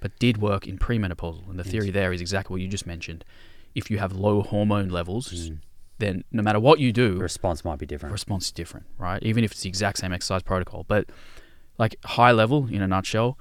but 0.00 0.18
did 0.18 0.38
work 0.38 0.66
in 0.66 0.78
premenopausal. 0.78 1.48
And 1.48 1.58
the 1.58 1.64
theory 1.64 1.90
there 1.90 2.12
is 2.12 2.20
exactly 2.20 2.54
what 2.54 2.60
you 2.60 2.68
just 2.68 2.86
mentioned. 2.86 3.24
If 3.74 3.90
you 3.90 3.98
have 3.98 4.12
low 4.12 4.42
hormone 4.42 4.88
levels 4.88 5.32
Mm. 5.32 5.58
Then 5.98 6.24
no 6.30 6.42
matter 6.42 6.60
what 6.60 6.78
you 6.78 6.92
do 6.92 7.14
the 7.14 7.22
response 7.22 7.64
might 7.64 7.78
be 7.78 7.86
different. 7.86 8.12
response 8.12 8.46
is 8.46 8.52
different, 8.52 8.86
right? 8.98 9.22
Even 9.22 9.44
if 9.44 9.52
it's 9.52 9.62
the 9.62 9.68
exact 9.68 9.98
same 9.98 10.12
exercise 10.12 10.42
protocol. 10.42 10.84
But 10.86 11.08
like 11.78 11.96
high 12.04 12.32
level 12.32 12.68
in 12.70 12.82
a 12.82 12.88
nutshell, 12.88 13.38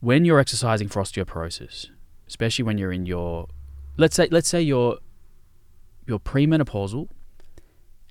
when 0.00 0.24
you're 0.24 0.38
exercising 0.38 0.88
for 0.88 1.02
osteoporosis, 1.02 1.88
especially 2.26 2.62
when 2.62 2.78
you're 2.78 2.92
in 2.92 3.06
your 3.06 3.48
let's 3.96 4.16
say 4.16 4.28
let's 4.30 4.48
say 4.48 4.60
you're 4.60 4.98
you're 6.06 6.18
premenopausal 6.18 7.08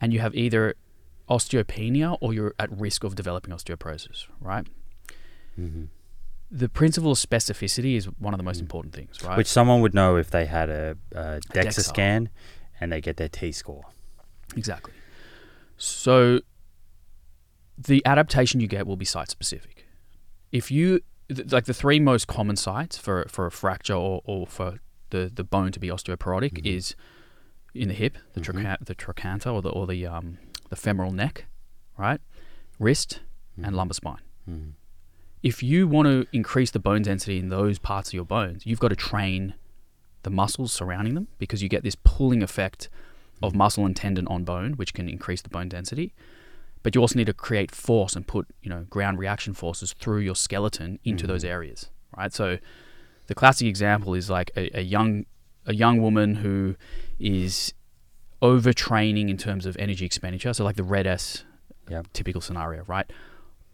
and 0.01 0.13
you 0.13 0.19
have 0.19 0.33
either 0.35 0.75
osteopenia 1.29 2.17
or 2.21 2.33
you're 2.33 2.53
at 2.59 2.71
risk 2.77 3.03
of 3.03 3.15
developing 3.15 3.53
osteoporosis, 3.53 4.25
right? 4.41 4.67
hmm 5.55 5.85
The 6.51 6.69
principle 6.69 7.11
of 7.11 7.17
specificity 7.17 7.95
is 7.95 8.05
one 8.19 8.33
of 8.33 8.37
the 8.37 8.43
most 8.43 8.59
important 8.59 8.93
things, 8.93 9.23
right? 9.23 9.37
Which 9.37 9.47
someone 9.47 9.81
would 9.81 9.93
know 9.93 10.17
if 10.17 10.29
they 10.31 10.45
had 10.45 10.69
a, 10.69 10.97
a 11.13 11.39
DEXA 11.51 11.65
DEXA. 11.67 11.81
scan 11.83 12.29
and 12.79 12.91
they 12.91 13.01
get 13.01 13.17
their 13.17 13.29
T 13.29 13.51
score. 13.51 13.85
Exactly. 14.55 14.93
So 15.77 16.41
the 17.77 18.05
adaptation 18.05 18.59
you 18.59 18.67
get 18.67 18.85
will 18.85 18.97
be 18.97 19.05
site 19.05 19.29
specific. 19.29 19.85
If 20.51 20.69
you 20.71 21.01
th- 21.33 21.51
like 21.51 21.65
the 21.65 21.73
three 21.73 21.99
most 21.99 22.27
common 22.27 22.55
sites 22.55 22.97
for 22.97 23.25
for 23.27 23.45
a 23.45 23.51
fracture 23.51 23.95
or, 23.95 24.21
or 24.25 24.45
for 24.47 24.79
the, 25.09 25.31
the 25.33 25.43
bone 25.43 25.71
to 25.71 25.79
be 25.79 25.87
osteoporotic 25.89 26.53
Mhm. 26.53 26.65
is 26.65 26.95
in 27.73 27.87
the 27.87 27.93
hip, 27.93 28.17
the 28.33 28.41
Mhm. 28.41 28.45
trocha- 28.45 28.85
the 28.85 28.95
trochanter 28.95 29.49
or 29.49 29.61
the 29.61 29.69
or 29.69 29.87
the 29.87 30.05
um 30.05 30.37
the 30.69 30.75
femoral 30.75 31.11
neck, 31.11 31.45
right? 31.97 32.21
Wrist 32.79 33.21
and 33.57 33.67
Mhm. 33.67 33.75
lumbar 33.75 33.93
spine. 33.93 34.21
Mhm. 34.49 34.73
If 35.41 35.61
you 35.61 35.87
want 35.87 36.05
to 36.07 36.25
increase 36.31 36.71
the 36.71 36.79
bone 36.79 37.01
density 37.01 37.37
in 37.39 37.49
those 37.49 37.77
parts 37.79 38.09
of 38.09 38.13
your 38.13 38.25
bones, 38.25 38.65
you've 38.65 38.79
got 38.79 38.89
to 38.89 38.95
train 38.95 39.55
the 40.23 40.29
muscles 40.29 40.71
surrounding 40.73 41.13
them 41.15 41.27
because 41.37 41.61
you 41.61 41.69
get 41.69 41.83
this 41.83 41.95
pulling 42.03 42.41
effect 42.43 42.89
of 43.41 43.53
muscle 43.55 43.85
and 43.85 43.95
tendon 43.95 44.27
on 44.27 44.43
bone, 44.43 44.73
which 44.73 44.93
can 44.93 45.07
increase 45.09 45.41
the 45.41 45.49
bone 45.49 45.69
density. 45.69 46.13
But 46.81 46.95
you 46.95 47.01
also 47.01 47.17
need 47.17 47.27
to 47.27 47.33
create 47.33 47.71
force 47.71 48.15
and 48.15 48.25
put, 48.27 48.47
you 48.61 48.69
know, 48.69 48.85
ground 48.89 49.19
reaction 49.19 49.53
forces 49.53 49.93
through 49.93 50.19
your 50.19 50.35
skeleton 50.35 50.99
into 51.05 51.25
Mhm. 51.25 51.27
those 51.27 51.43
areas, 51.45 51.89
right? 52.17 52.33
So 52.33 52.57
the 53.27 53.35
classic 53.35 53.67
example 53.67 54.13
is 54.13 54.29
like 54.29 54.51
a, 54.57 54.69
a 54.79 54.81
young 54.81 55.25
a 55.65 55.73
young 55.73 56.01
woman 56.01 56.35
who 56.35 56.75
is 57.19 57.73
overtraining 58.41 59.29
in 59.29 59.37
terms 59.37 59.65
of 59.65 59.77
energy 59.77 60.05
expenditure. 60.05 60.53
So 60.53 60.63
like 60.65 60.75
the 60.75 60.83
red 60.83 61.07
S 61.07 61.45
Yep. 61.89 62.07
typical 62.13 62.41
scenario, 62.41 62.83
right? 62.83 63.09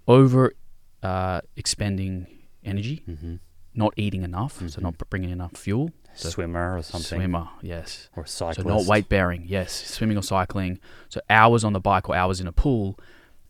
Over 0.08 0.54
uh, 1.02 1.40
expending 1.56 2.28
energy, 2.64 3.04
Mhm. 3.10 3.40
not 3.74 3.94
eating 3.96 4.22
enough, 4.24 4.58
so 4.60 4.66
Mhm. 4.80 4.82
not 4.82 4.98
bringing 5.10 5.30
enough 5.30 5.56
fuel. 5.56 5.92
Swimmer 6.28 6.78
or 6.78 6.82
something. 6.84 7.20
Swimmer, 7.20 7.50
yes. 7.62 8.10
Or 8.16 8.26
cyclist. 8.26 8.62
So 8.68 8.68
not 8.78 8.86
weight 8.86 9.08
bearing, 9.10 9.46
yes. 9.48 9.72
Swimming 9.72 10.18
or 10.18 10.24
cycling. 10.24 10.80
So 11.10 11.22
hours 11.30 11.64
on 11.64 11.74
the 11.74 11.80
bike 11.80 12.10
or 12.10 12.16
hours 12.16 12.40
in 12.42 12.48
a 12.48 12.52
pool, 12.52 12.98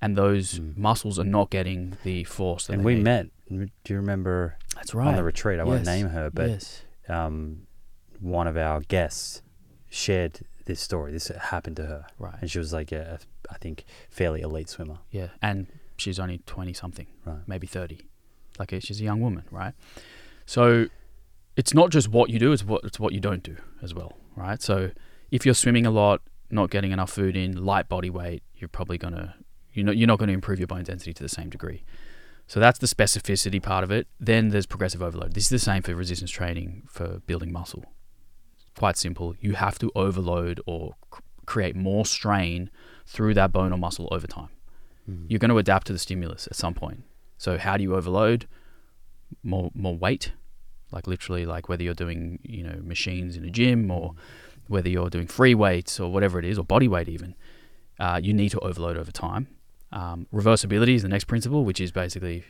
and 0.02 0.16
those 0.18 0.60
Mm. 0.60 0.78
muscles 0.78 1.18
are 1.20 1.24
not 1.26 1.50
getting 1.50 1.98
the 2.04 2.24
force 2.26 2.68
that 2.68 2.74
And 2.74 2.84
we 2.86 2.96
need. 2.96 3.04
met. 3.04 3.28
Do 3.50 3.68
you 3.88 3.96
remember 3.96 4.58
That's 4.76 4.94
right. 4.94 5.08
on 5.08 5.16
the 5.16 5.24
retreat? 5.24 5.60
I 5.60 5.64
won't 5.64 5.86
name 5.86 6.10
her, 6.10 6.30
but 6.30 6.50
yes. 6.50 6.84
um, 7.08 7.68
one 8.20 8.48
of 8.48 8.56
our 8.58 8.82
guests 8.82 9.42
shared 9.90 10.42
this 10.66 10.80
story. 10.80 11.12
This 11.12 11.30
happened 11.30 11.76
to 11.78 11.86
her, 11.88 12.06
Right. 12.20 12.36
and 12.42 12.50
she 12.52 12.60
was 12.60 12.72
like 12.72 12.92
a, 12.92 13.20
I 13.50 13.58
think, 13.58 13.86
fairly 14.10 14.42
elite 14.42 14.70
swimmer. 14.70 15.00
Yeah. 15.10 15.30
And 15.42 15.68
she's 15.98 16.20
only 16.20 16.38
twenty 16.46 16.74
something, 16.74 17.08
Right. 17.26 17.40
maybe 17.48 17.66
thirty. 17.66 18.02
Like 18.60 18.70
she's 18.82 19.02
a 19.02 19.04
young 19.04 19.20
woman, 19.22 19.46
right? 19.52 19.74
So 20.46 20.88
it's 21.60 21.74
not 21.80 21.88
just 21.98 22.08
what 22.18 22.30
you 22.30 22.40
do; 22.46 22.52
it's 22.56 22.66
what 22.72 22.82
it's 22.84 23.00
what 23.04 23.12
you 23.16 23.20
don't 23.20 23.44
do 23.44 23.58
as 23.86 23.92
well, 23.94 24.12
right? 24.36 24.62
So 24.70 24.76
if 25.36 25.40
you're 25.46 25.56
swimming 25.64 25.86
a 25.86 25.92
lot, 25.92 26.22
not 26.50 26.70
getting 26.76 26.92
enough 26.92 27.12
food 27.12 27.36
in, 27.44 27.50
light 27.72 27.88
body 27.96 28.10
weight, 28.10 28.42
you're 28.58 28.70
probably 28.80 28.98
gonna 28.98 29.36
you 29.74 29.84
know 29.84 29.92
you're 29.92 30.08
not 30.14 30.20
going 30.20 30.28
to 30.34 30.34
improve 30.34 30.60
your 30.60 30.68
bone 30.74 30.84
density 30.84 31.14
to 31.14 31.24
the 31.24 31.30
same 31.40 31.50
degree. 31.50 31.84
So 32.48 32.60
that's 32.60 32.80
the 32.80 32.88
specificity 32.88 33.62
part 33.62 33.84
of 33.84 33.92
it. 33.92 34.08
Then 34.20 34.50
there's 34.50 34.66
progressive 34.66 35.04
overload. 35.04 35.34
This 35.34 35.44
is 35.44 35.50
the 35.50 35.60
same 35.60 35.84
for 35.84 35.94
resistance 35.94 36.32
training 36.32 36.70
for 36.88 37.08
building 37.28 37.52
muscle. 37.52 37.84
Quite 38.76 38.98
simple. 38.98 39.36
You 39.40 39.54
have 39.54 39.78
to 39.80 39.92
overload 39.96 40.60
or 40.66 40.96
c- 41.14 41.20
create 41.46 41.76
more 41.76 42.06
strain 42.06 42.72
through 43.06 43.36
that 43.36 43.52
bone 43.52 43.72
or 43.72 43.78
muscle 43.78 44.08
over 44.12 44.26
time. 44.26 44.50
Mhm. 45.08 45.26
You're 45.30 45.44
going 45.44 45.56
to 45.56 45.60
adapt 45.60 45.86
to 45.88 45.94
the 45.94 46.00
stimulus 46.00 46.48
at 46.48 46.56
some 46.56 46.74
point. 46.74 47.04
So 47.38 47.60
how 47.60 47.78
do 47.78 47.84
you 47.84 47.94
overload? 47.96 48.48
More 49.44 49.70
more 49.76 49.96
weight, 50.06 50.26
like 50.92 51.08
literally 51.08 51.46
like 51.46 51.70
whether 51.70 51.84
you're 51.84 51.94
doing 51.94 52.40
you 52.44 52.64
know 52.64 52.80
machines 52.84 53.36
in 53.38 53.44
a 53.46 53.50
gym 53.50 53.92
or 53.92 54.14
whether 54.68 54.90
you're 54.90 55.10
doing 55.10 55.28
free 55.28 55.56
weights 55.56 56.00
or 56.00 56.12
whatever 56.12 56.38
it 56.40 56.46
is 56.46 56.58
or 56.58 56.64
body 56.64 56.88
weight 56.88 57.10
even. 57.10 57.36
Uh, 58.00 58.20
you 58.22 58.34
need 58.34 58.50
to 58.50 58.60
overload 58.60 58.98
over 58.98 59.12
time. 59.12 59.48
Um, 59.92 60.28
reversibility 60.34 60.94
is 60.96 61.02
the 61.02 61.10
next 61.10 61.26
principle, 61.26 61.66
which 61.66 61.82
is 61.82 61.92
basically 61.92 62.44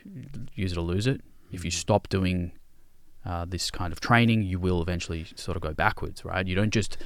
use 0.54 0.72
it 0.72 0.78
or 0.78 0.82
lose 0.82 1.06
it. 1.06 1.22
If 1.50 1.64
you 1.64 1.70
stop 1.70 2.08
doing 2.08 2.52
uh, 3.24 3.46
this 3.48 3.70
kind 3.70 3.92
of 3.92 4.00
training, 4.00 4.42
you 4.42 4.58
will 4.58 4.80
eventually 4.82 5.26
sort 5.34 5.56
of 5.56 5.62
go 5.62 5.72
backwards, 5.72 6.24
right? 6.24 6.46
You 6.46 6.54
don't 6.54 6.72
just 6.72 6.98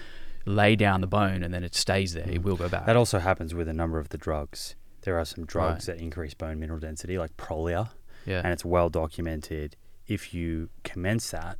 lay 0.46 0.76
down 0.76 1.00
the 1.00 1.06
bone 1.06 1.42
and 1.42 1.54
then 1.54 1.64
it 1.64 1.74
stays 1.74 2.12
there. 2.12 2.28
It 2.28 2.40
Mm. 2.42 2.44
will 2.44 2.56
go 2.56 2.68
back. 2.68 2.84
That 2.86 2.96
also 2.96 3.18
happens 3.20 3.54
with 3.54 3.68
a 3.68 3.72
number 3.72 3.98
of 3.98 4.10
the 4.10 4.18
drugs. 4.18 4.74
There 5.02 5.18
are 5.18 5.24
some 5.24 5.44
drugs 5.46 5.86
that 5.86 5.98
increase 5.98 6.34
bone 6.34 6.58
mineral 6.60 6.80
density, 6.80 7.16
like 7.18 7.36
Prolia, 7.36 7.90
yeah. 8.26 8.40
and 8.44 8.52
it's 8.52 8.64
well 8.64 8.90
documented. 8.90 9.76
If 10.06 10.34
you 10.34 10.68
commence 10.82 11.30
that 11.30 11.58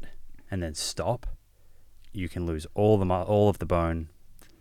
and 0.51 0.63
then 0.63 0.75
stop, 0.75 1.27
you 2.13 2.29
can 2.29 2.47
lose 2.47 2.67
all 2.75 2.99
the 2.99 3.07
all 3.07 3.49
of 3.49 3.59
the 3.59 3.67
bone 3.67 4.09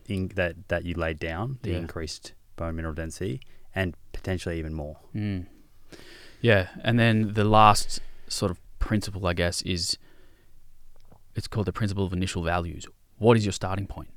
in, 0.07 0.29
that 0.35 0.67
that 0.69 0.85
you 0.85 0.93
laid 0.95 1.19
down, 1.19 1.59
the 1.63 1.71
Yeah. 1.71 1.77
increased 1.77 2.33
bone 2.55 2.75
mineral 2.75 2.93
density, 2.93 3.41
and 3.75 3.95
potentially 4.11 4.57
even 4.59 4.73
more. 4.73 4.97
Mm. 5.15 5.47
Yeah, 6.41 6.69
and 6.83 6.99
then 6.99 7.33
the 7.33 7.43
last 7.45 8.01
sort 8.27 8.51
of 8.51 8.59
principle, 8.79 9.25
I 9.27 9.33
guess, 9.33 9.61
is 9.61 9.97
it's 11.35 11.47
called 11.47 11.67
the 11.67 11.73
principle 11.73 12.05
of 12.05 12.13
initial 12.13 12.43
values. 12.43 12.85
What 13.17 13.37
is 13.37 13.45
your 13.45 13.53
starting 13.53 13.87
point? 13.87 14.09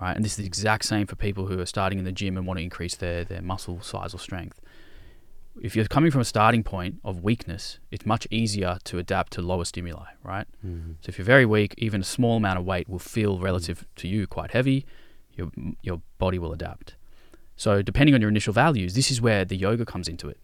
Right, 0.00 0.16
and 0.16 0.24
this 0.24 0.32
is 0.32 0.36
the 0.38 0.46
exact 0.46 0.86
same 0.86 1.06
for 1.06 1.14
people 1.16 1.46
who 1.46 1.60
are 1.60 1.66
starting 1.66 1.98
in 1.98 2.04
the 2.06 2.12
gym 2.12 2.38
and 2.38 2.46
want 2.46 2.56
to 2.58 2.62
increase 2.64 2.96
their 2.96 3.24
their 3.24 3.42
muscle 3.42 3.80
size 3.82 4.14
or 4.14 4.18
strength. 4.18 4.60
If 5.60 5.74
you're 5.74 5.86
coming 5.86 6.10
from 6.10 6.20
a 6.20 6.24
starting 6.24 6.62
point 6.62 7.00
of 7.04 7.22
weakness, 7.22 7.78
it's 7.90 8.06
much 8.06 8.26
easier 8.30 8.78
to 8.84 8.98
adapt 8.98 9.32
to 9.34 9.42
lower 9.42 9.64
stimuli, 9.64 10.06
right? 10.22 10.46
Mm-hmm. 10.64 10.92
So 11.00 11.08
if 11.08 11.18
you're 11.18 11.24
very 11.24 11.44
weak, 11.44 11.74
even 11.78 12.02
a 12.02 12.04
small 12.04 12.36
amount 12.36 12.58
of 12.58 12.64
weight 12.64 12.88
will 12.88 12.98
feel 12.98 13.34
mm-hmm. 13.34 13.44
relative 13.44 13.84
to 13.96 14.08
you 14.08 14.26
quite 14.26 14.52
heavy. 14.52 14.86
Your 15.34 15.50
your 15.82 16.02
body 16.18 16.38
will 16.38 16.52
adapt. 16.52 16.96
So 17.56 17.82
depending 17.82 18.14
on 18.14 18.20
your 18.20 18.30
initial 18.30 18.52
values, 18.52 18.94
this 18.94 19.10
is 19.10 19.20
where 19.20 19.44
the 19.44 19.56
yoga 19.56 19.84
comes 19.84 20.08
into 20.08 20.28
it. 20.28 20.38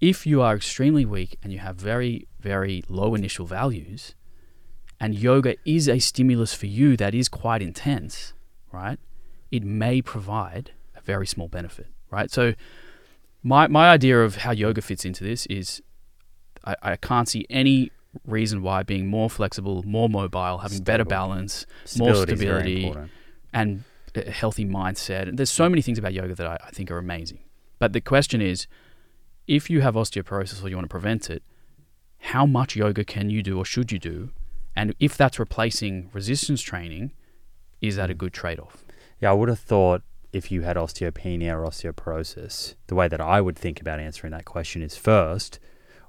If 0.00 0.26
you 0.26 0.40
are 0.40 0.56
extremely 0.56 1.04
weak 1.04 1.36
and 1.42 1.52
you 1.52 1.58
have 1.58 1.76
very 1.76 2.26
very 2.40 2.82
low 2.88 3.14
initial 3.14 3.46
values, 3.46 4.14
and 4.98 5.14
yoga 5.14 5.56
is 5.64 5.88
a 5.88 5.98
stimulus 5.98 6.54
for 6.54 6.66
you 6.66 6.96
that 6.96 7.14
is 7.14 7.28
quite 7.28 7.62
intense, 7.62 8.32
right? 8.72 8.98
It 9.50 9.64
may 9.64 10.00
provide 10.02 10.72
a 10.96 11.00
very 11.00 11.26
small 11.26 11.48
benefit, 11.48 11.88
right? 12.10 12.30
So 12.30 12.54
my 13.42 13.66
my 13.68 13.90
idea 13.90 14.22
of 14.22 14.36
how 14.36 14.50
yoga 14.50 14.82
fits 14.82 15.04
into 15.04 15.24
this 15.24 15.46
is 15.46 15.82
I, 16.64 16.76
I 16.82 16.96
can't 16.96 17.28
see 17.28 17.46
any 17.50 17.90
reason 18.26 18.62
why 18.62 18.82
being 18.82 19.06
more 19.06 19.30
flexible, 19.30 19.82
more 19.84 20.08
mobile, 20.08 20.58
having 20.58 20.82
better 20.82 21.04
balance, 21.04 21.64
more 21.96 22.14
Stability 22.14 22.34
very 22.34 22.82
stability, 22.82 23.10
and 23.52 23.84
a 24.14 24.30
healthy 24.30 24.64
mindset. 24.64 25.36
There's 25.36 25.50
so 25.50 25.68
many 25.68 25.82
things 25.82 25.98
about 25.98 26.12
yoga 26.12 26.34
that 26.34 26.46
I, 26.46 26.58
I 26.66 26.70
think 26.70 26.90
are 26.90 26.98
amazing. 26.98 27.38
But 27.78 27.92
the 27.92 28.00
question 28.00 28.42
is, 28.42 28.66
if 29.46 29.70
you 29.70 29.80
have 29.80 29.94
osteoporosis 29.94 30.62
or 30.62 30.68
you 30.68 30.76
want 30.76 30.84
to 30.84 30.88
prevent 30.88 31.30
it, 31.30 31.42
how 32.18 32.44
much 32.44 32.76
yoga 32.76 33.04
can 33.04 33.30
you 33.30 33.42
do 33.42 33.58
or 33.58 33.64
should 33.64 33.92
you 33.92 33.98
do? 33.98 34.30
And 34.76 34.94
if 35.00 35.16
that's 35.16 35.38
replacing 35.38 36.10
resistance 36.12 36.60
training, 36.60 37.12
is 37.80 37.96
that 37.96 38.10
a 38.10 38.12
hmm. 38.12 38.18
good 38.18 38.32
trade-off? 38.32 38.84
Yeah, 39.20 39.30
I 39.30 39.34
would 39.34 39.48
have 39.48 39.60
thought 39.60 40.02
if 40.32 40.52
you 40.52 40.62
had 40.62 40.76
osteopenia 40.76 41.52
or 41.52 41.64
osteoporosis, 41.64 42.74
the 42.86 42.94
way 42.94 43.08
that 43.08 43.20
I 43.20 43.40
would 43.40 43.56
think 43.56 43.80
about 43.80 44.00
answering 44.00 44.30
that 44.32 44.44
question 44.44 44.82
is 44.82 44.96
first, 44.96 45.58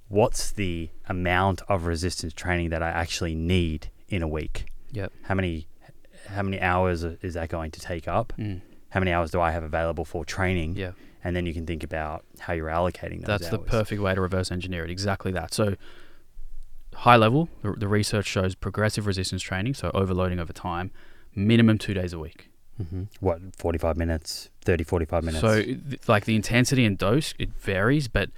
what's 0.07 0.51
the 0.51 0.89
amount 1.07 1.61
of 1.67 1.86
resistance 1.86 2.34
training 2.34 2.69
that 2.69 2.84
I 2.84 2.89
actually 2.89 3.36
need 3.36 3.89
in 4.09 4.22
a 4.22 4.28
week? 4.28 4.65
Yep. 4.91 5.11
How 5.24 5.36
many 5.36 5.67
how 6.28 6.43
many 6.43 6.61
hours 6.61 7.03
is 7.03 7.34
that 7.34 7.49
going 7.49 7.72
to 7.72 7.80
take 7.80 8.07
up? 8.07 8.34
Mm. 8.38 8.61
How 8.89 8.99
many 8.99 9.11
hours 9.11 9.32
do 9.32 9.41
I 9.41 9.51
have 9.51 9.63
available 9.63 10.05
for 10.05 10.24
training? 10.24 10.76
Yeah. 10.76 10.91
And 11.24 11.36
then 11.36 11.45
you 11.45 11.53
can 11.53 11.65
think 11.65 11.84
about 11.84 12.26
how 12.39 12.53
you're 12.53 12.67
allocating 12.67 13.22
those 13.22 13.28
That's 13.28 13.49
the 13.49 13.59
perfect 13.59 14.01
way 14.01 14.13
to 14.13 14.22
reverse 14.22 14.51
engineer 14.51 14.84
it. 14.84 14.89
Exactly 14.89 15.32
that. 15.32 15.53
So, 15.53 15.76
high 16.93 17.15
level, 17.15 17.47
the, 17.61 17.74
the 17.74 17.88
research 17.88 18.26
shows 18.26 18.55
progressive 18.55 19.05
resistance 19.07 19.41
training, 19.41 19.76
so 19.76 19.91
overloading 19.93 20.39
over 20.39 20.53
time, 20.53 20.91
minimum 21.36 21.78
two 21.78 21.93
days 21.93 22.11
a 22.11 22.19
week. 22.19 22.51
Mhm. 22.82 23.07
What, 23.19 23.39
45 23.57 23.97
minutes, 23.97 24.49
30, 24.65 24.84
45 24.84 25.23
minutes? 25.23 25.41
So, 25.41 25.61
th- 25.63 25.77
like 26.07 26.25
the 26.25 26.36
intensity 26.36 26.86
and 26.86 26.97
dose, 26.97 27.34
it 27.39 27.49
varies, 27.59 28.07
but 28.07 28.29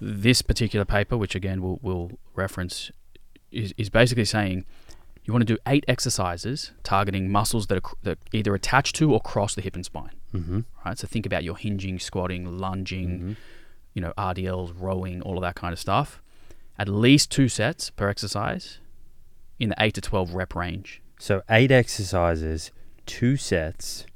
this 0.00 0.42
particular 0.42 0.84
paper, 0.84 1.16
which 1.16 1.34
again 1.34 1.62
we'll, 1.62 1.78
we'll 1.82 2.12
reference, 2.34 2.90
is, 3.50 3.72
is 3.76 3.88
basically 3.90 4.24
saying 4.24 4.64
you 5.24 5.32
want 5.32 5.46
to 5.46 5.54
do 5.54 5.58
eight 5.66 5.84
exercises 5.86 6.72
targeting 6.82 7.30
muscles 7.30 7.68
that 7.68 7.78
are 7.78 7.82
cr- 7.82 7.94
that 8.02 8.18
either 8.32 8.54
attach 8.54 8.92
to 8.94 9.12
or 9.12 9.20
cross 9.20 9.54
the 9.54 9.60
hip 9.60 9.76
and 9.76 9.84
spine. 9.84 10.10
mm-hmm. 10.34 10.60
Right. 10.84 10.98
So 10.98 11.06
think 11.06 11.26
about 11.26 11.44
your 11.44 11.56
hinging, 11.56 11.98
squatting, 12.00 12.58
lunging, 12.58 13.36
you 13.94 14.00
know, 14.02 14.12
RDLs, 14.18 14.74
rowing, 14.76 15.22
all 15.22 15.36
of 15.36 15.42
that 15.42 15.54
kind 15.54 15.72
of 15.72 15.78
stuff. 15.78 16.20
At 16.78 16.88
least 16.88 17.30
two 17.30 17.48
sets 17.48 17.90
per 17.90 18.08
exercise 18.08 18.78
in 19.60 19.68
the 19.68 19.76
8 19.78 19.94
to 19.94 20.00
12 20.00 20.34
rep 20.34 20.56
range 20.56 21.00
So 21.20 21.42
eight 21.48 21.70
exercises, 21.70 22.72
two 23.06 23.36
sets, 23.36 24.06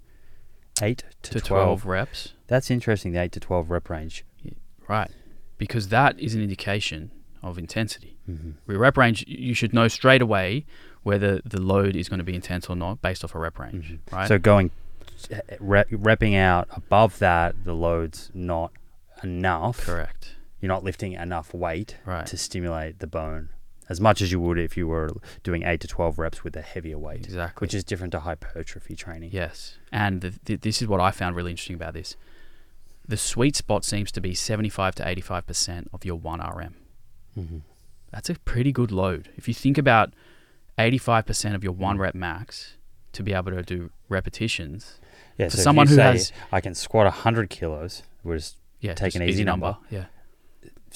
eight 0.82 1.04
to, 1.22 1.32
to 1.34 1.40
12. 1.40 1.82
12 1.82 1.86
reps. 1.86 2.32
That's 2.46 2.70
interesting, 2.70 3.12
the 3.12 3.20
eight 3.22 3.32
to 3.32 3.40
12 3.40 3.70
rep 3.70 3.88
range. 3.90 4.24
Right. 4.88 5.10
Because 5.58 5.88
that 5.88 6.18
is 6.20 6.34
an 6.34 6.42
indication 6.42 7.10
of 7.42 7.58
intensity. 7.58 8.18
Mm-hmm. 8.30 8.70
Your 8.70 8.78
rep 8.80 8.96
range, 8.96 9.24
you 9.26 9.54
should 9.54 9.72
know 9.74 9.88
straight 9.88 10.22
away 10.22 10.64
whether 11.02 11.40
the 11.44 11.60
load 11.60 11.96
is 11.96 12.08
going 12.08 12.18
to 12.18 12.24
be 12.24 12.34
intense 12.34 12.68
or 12.68 12.76
not 12.76 13.00
based 13.00 13.24
off 13.24 13.34
a 13.34 13.38
rep 13.38 13.58
range, 13.58 13.98
right? 14.12 14.22
Mm-hmm. 14.22 14.26
So 14.28 14.38
going, 14.38 14.70
rep, 15.60 15.88
repping 15.90 16.36
out 16.36 16.68
above 16.70 17.18
that, 17.20 17.64
the 17.64 17.74
load's 17.74 18.30
not 18.34 18.72
enough. 19.22 19.80
correct. 19.84 20.34
You're 20.60 20.68
not 20.68 20.84
lifting 20.84 21.12
enough 21.12 21.52
weight 21.54 21.96
Right. 22.04 22.26
to 22.26 22.36
stimulate 22.36 22.98
the 22.98 23.06
bone 23.06 23.50
as 23.88 24.00
much 24.00 24.20
as 24.20 24.32
you 24.32 24.40
would 24.40 24.58
if 24.58 24.76
you 24.76 24.86
were 24.88 25.10
doing 25.42 25.62
eight 25.62 25.80
to 25.80 25.88
12 25.88 26.18
reps 26.18 26.42
with 26.44 26.56
a 26.56 26.62
heavier 26.62 26.98
weight, 26.98 27.24
Exactly. 27.26 27.64
which 27.64 27.74
is 27.74 27.84
different 27.84 28.10
to 28.12 28.20
hypertrophy 28.20 28.96
training. 28.96 29.30
Yes. 29.32 29.76
And 29.92 30.20
the, 30.20 30.34
the, 30.44 30.56
this 30.56 30.82
is 30.82 30.88
what 30.88 31.00
I 31.00 31.10
found 31.12 31.36
really 31.36 31.52
interesting 31.52 31.76
about 31.76 31.94
this. 31.94 32.16
The 33.06 33.16
sweet 33.16 33.54
spot 33.54 33.84
seems 33.84 34.10
to 34.12 34.20
be 34.20 34.34
75 34.34 34.96
to 34.96 35.04
85% 35.04 35.86
of 35.92 36.04
your 36.04 36.18
1RM. 36.18 36.72
Mm-hmm. 37.38 37.58
That's 38.10 38.28
a 38.30 38.34
pretty 38.34 38.72
good 38.72 38.90
load. 38.90 39.28
If 39.36 39.46
you 39.46 39.54
think 39.54 39.78
about 39.78 40.12
85% 40.78 41.54
of 41.54 41.62
your 41.64 41.72
Mm. 41.72 41.78
one 41.78 41.98
rep 41.98 42.14
max 42.14 42.76
to 43.12 43.22
be 43.22 43.32
able 43.32 43.52
to 43.52 43.62
do 43.62 43.90
repetitions, 44.08 44.98
Yeah, 45.38 45.46
For 45.48 45.56
so 45.56 45.60
if 45.60 45.64
someone 45.64 45.86
you 45.86 45.90
who 45.90 45.96
say, 45.96 46.02
has- 46.12 46.32
I 46.50 46.60
can 46.60 46.74
squat 46.74 47.04
100 47.06 47.50
kilos, 47.50 48.02
was 48.24 48.56
yeah, 48.80 48.94
Take 48.94 49.14
an 49.14 49.22
easy 49.22 49.44
number. 49.44 49.76
Yeah, 49.90 50.06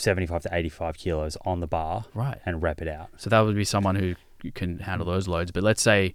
75 0.01 0.43
to 0.43 0.49
85 0.53 0.99
kilos 0.99 1.37
on 1.45 1.61
the 1.61 1.67
bar 1.67 2.05
right. 2.15 2.39
and 2.45 2.63
rep 2.63 2.81
it 2.81 2.89
out. 2.89 3.09
So 3.17 3.31
that 3.31 3.41
would 3.41 3.57
be 3.57 3.65
someone 3.65 3.97
who 3.97 4.15
can 4.55 4.81
handle 4.81 5.07
those 5.07 5.29
loads. 5.29 5.51
But 5.51 5.63
let's 5.63 5.83
say, 5.83 6.15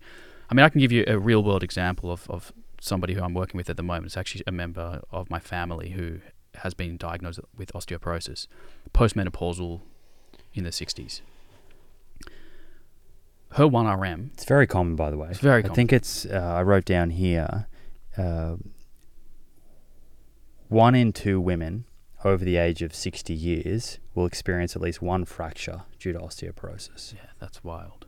I 0.49 0.53
mean, 0.53 0.65
I 0.65 0.69
can 0.69 0.81
give 0.81 0.91
you 0.91 1.03
a 1.07 1.17
real 1.17 1.43
world 1.43 1.63
example 1.63 2.11
of, 2.11 2.29
of 2.29 2.51
somebody 2.79 3.13
who 3.13 3.23
I'm 3.23 3.33
working 3.33 3.57
with 3.57 3.69
at 3.69 3.77
the 3.77 3.83
moment. 3.83 4.07
It's 4.07 4.17
actually 4.17 4.43
a 4.47 4.51
member 4.51 5.01
of 5.11 5.29
my 5.29 5.39
family 5.39 5.91
who 5.91 6.19
has 6.55 6.73
been 6.73 6.97
diagnosed 6.97 7.39
with 7.57 7.73
osteoporosis, 7.73 8.47
postmenopausal 8.93 9.81
in 10.53 10.63
the 10.63 10.69
60s. 10.69 11.21
Her 13.51 13.65
1RM, 13.65 14.33
It's 14.33 14.45
very 14.45 14.67
common, 14.67 14.95
by 14.95 15.09
the 15.09 15.17
way. 15.17 15.29
It's 15.29 15.39
very 15.39 15.63
I 15.63 15.69
think 15.69 15.93
it's, 15.93 16.25
uh, 16.25 16.55
I 16.57 16.61
wrote 16.63 16.85
down 16.85 17.11
here, 17.11 17.67
uh, 18.17 18.55
one 20.67 20.95
in 20.95 21.13
two 21.13 21.39
women 21.39 21.85
over 22.25 22.43
the 22.43 22.57
age 22.57 22.81
of 22.81 22.93
60 22.93 23.33
years 23.33 23.99
will 24.15 24.25
experience 24.25 24.75
at 24.75 24.81
least 24.81 25.01
one 25.01 25.23
fracture 25.25 25.83
due 25.99 26.11
to 26.11 26.19
osteoporosis. 26.19 27.13
yeah, 27.13 27.29
that's 27.39 27.63
wild. 27.63 28.07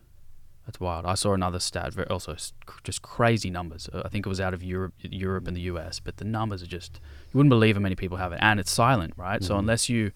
That's 0.65 0.80
wild. 0.82 1.05
I 1.05 1.13
saw 1.13 1.34
another 1.34 1.59
stat, 1.59 1.93
also 2.09 2.36
just 2.84 3.01
crazy 3.01 3.49
numbers. 3.49 3.88
Uh, 3.93 4.01
I 4.03 4.09
think 4.09 4.26
it 4.26 4.30
was 4.30 4.41
out 4.41 4.53
of 4.53 4.61
Europe, 4.63 4.93
Europe 5.01 5.47
and 5.47 5.55
the 5.55 5.61
US, 5.61 5.99
but 6.01 6.18
the 6.18 6.26
numbers 6.26 6.61
are 6.63 6.68
just 6.68 6.99
you 7.32 7.38
wouldn't 7.38 7.51
believe 7.51 7.76
how 7.76 7.82
many 7.82 7.95
people 7.95 8.18
have 8.18 8.34
it, 8.34 8.39
and 8.41 8.59
it's 8.59 8.72
silent, 8.72 9.13
right? 9.15 9.41
So 9.41 9.55
Mhm. 9.55 9.59
unless 9.59 9.88
you 9.88 10.11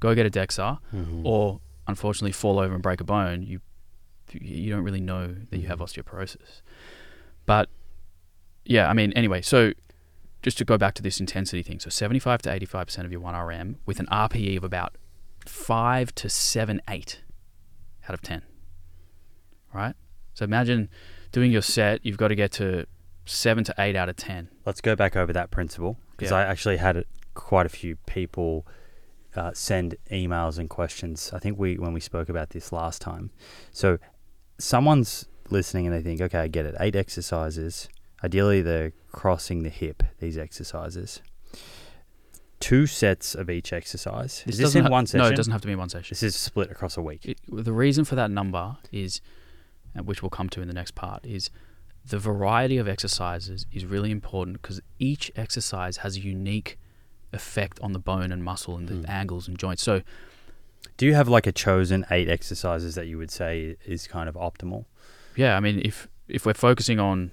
go 0.00 0.14
get 0.14 0.24
a 0.24 0.30
DEXA, 0.30 0.78
Mhm. 0.92 1.22
or 1.24 1.60
unfortunately 1.86 2.32
fall 2.32 2.58
over 2.58 2.72
and 2.72 2.82
break 2.82 3.00
a 3.00 3.04
bone, 3.04 3.42
you 3.42 3.60
you 4.32 4.70
don't 4.74 4.82
really 4.82 5.02
know 5.02 5.34
that 5.50 5.58
you 5.58 5.68
have 5.68 5.78
Mhm. 5.80 5.84
osteoporosis. 5.84 6.62
But 7.46 7.68
yeah, 8.64 8.88
I 8.88 8.92
mean, 8.94 9.12
anyway, 9.12 9.42
so 9.42 9.72
just 10.44 10.58
to 10.58 10.64
go 10.64 10.78
back 10.78 10.94
to 10.94 11.02
this 11.02 11.18
intensity 11.18 11.62
thing, 11.62 11.80
so 11.80 11.90
75 11.90 12.42
to 12.42 12.52
85 12.52 12.86
percent 12.86 13.06
of 13.06 13.10
your 13.10 13.20
one 13.20 13.34
RM 13.34 13.78
with 13.86 13.98
an 13.98 14.06
RPE 14.06 14.56
of 14.58 14.62
about 14.62 14.96
five 15.46 16.14
to 16.16 16.28
seven, 16.28 16.80
eight 16.88 17.22
out 18.08 18.14
of 18.14 18.22
ten. 18.22 18.42
Right. 19.72 19.94
So 20.34 20.44
imagine 20.44 20.88
doing 21.32 21.50
your 21.50 21.62
set, 21.62 22.04
you've 22.04 22.18
got 22.18 22.28
to 22.28 22.34
get 22.34 22.52
to 22.52 22.86
seven 23.24 23.64
to 23.64 23.74
eight 23.78 23.96
out 23.96 24.08
of 24.08 24.16
ten. 24.16 24.48
Let's 24.66 24.80
go 24.80 24.94
back 24.94 25.16
over 25.16 25.32
that 25.32 25.50
principle 25.50 25.98
because 26.12 26.30
Yeah. 26.30 26.38
I 26.38 26.42
actually 26.44 26.76
had 26.76 27.04
quite 27.34 27.66
a 27.66 27.70
few 27.70 27.96
people 28.06 28.66
uh, 29.34 29.52
send 29.54 29.96
emails 30.12 30.58
and 30.58 30.68
questions. 30.70 31.32
I 31.32 31.38
think 31.38 31.58
we 31.58 31.76
when 31.78 31.92
we 31.92 32.00
spoke 32.00 32.28
about 32.28 32.50
this 32.50 32.70
last 32.70 33.00
time. 33.00 33.30
So 33.72 33.98
someone's 34.58 35.26
listening 35.50 35.86
and 35.86 35.94
they 35.94 36.02
think, 36.02 36.20
okay, 36.20 36.38
I 36.38 36.48
get 36.48 36.66
it. 36.66 36.74
Eight 36.78 36.94
exercises. 36.94 37.88
Ideally, 38.24 38.62
they're 38.62 38.92
crossing 39.12 39.62
the 39.62 39.68
hip. 39.68 40.02
These 40.18 40.38
exercises. 40.38 41.20
Two 42.60 42.86
sets 42.86 43.34
of 43.34 43.50
each 43.50 43.72
exercise. 43.72 44.42
Is 44.46 44.56
this 44.56 44.74
in 44.74 44.84
ha- 44.84 44.90
one 44.90 45.06
session? 45.06 45.24
No, 45.26 45.30
it 45.30 45.36
doesn't 45.36 45.52
have 45.52 45.60
to 45.60 45.66
be 45.66 45.72
in 45.74 45.78
one 45.78 45.90
session. 45.90 46.08
This 46.12 46.22
is 46.22 46.34
split 46.34 46.70
across 46.70 46.96
a 46.96 47.02
week. 47.02 47.26
It, 47.26 47.38
the 47.46 47.72
reason 47.72 48.04
for 48.06 48.14
that 48.14 48.30
number 48.30 48.78
is, 48.90 49.20
uh, 49.98 50.02
which 50.02 50.22
we'll 50.22 50.30
come 50.30 50.48
to 50.50 50.62
in 50.62 50.68
the 50.68 50.72
next 50.74 50.94
part, 50.94 51.26
is 51.26 51.50
the 52.06 52.18
variety 52.18 52.78
of 52.78 52.88
exercises 52.88 53.66
is 53.70 53.84
really 53.84 54.10
important 54.10 54.62
because 54.62 54.80
each 54.98 55.30
exercise 55.36 55.98
has 55.98 56.16
a 56.16 56.20
unique 56.20 56.78
effect 57.34 57.78
on 57.82 57.92
the 57.92 57.98
bone 57.98 58.32
and 58.32 58.42
muscle 58.42 58.76
and 58.76 58.88
the 58.88 58.94
Hmm. 58.94 59.04
angles 59.10 59.46
and 59.48 59.58
joints. 59.58 59.82
So 59.82 60.00
Do 60.96 61.06
you 61.06 61.14
have 61.14 61.28
like 61.28 61.46
a 61.46 61.52
chosen 61.52 62.06
eight 62.10 62.28
exercises 62.28 62.94
that 62.94 63.06
you 63.08 63.18
would 63.18 63.30
say 63.30 63.76
is 63.84 64.06
kind 64.06 64.28
of 64.28 64.36
optimal? 64.36 64.84
yeah, 65.36 65.56
I 65.56 65.60
mean, 65.60 65.80
if 65.84 66.08
if 66.28 66.46
we're 66.46 66.54
focusing 66.54 66.98
on 67.00 67.30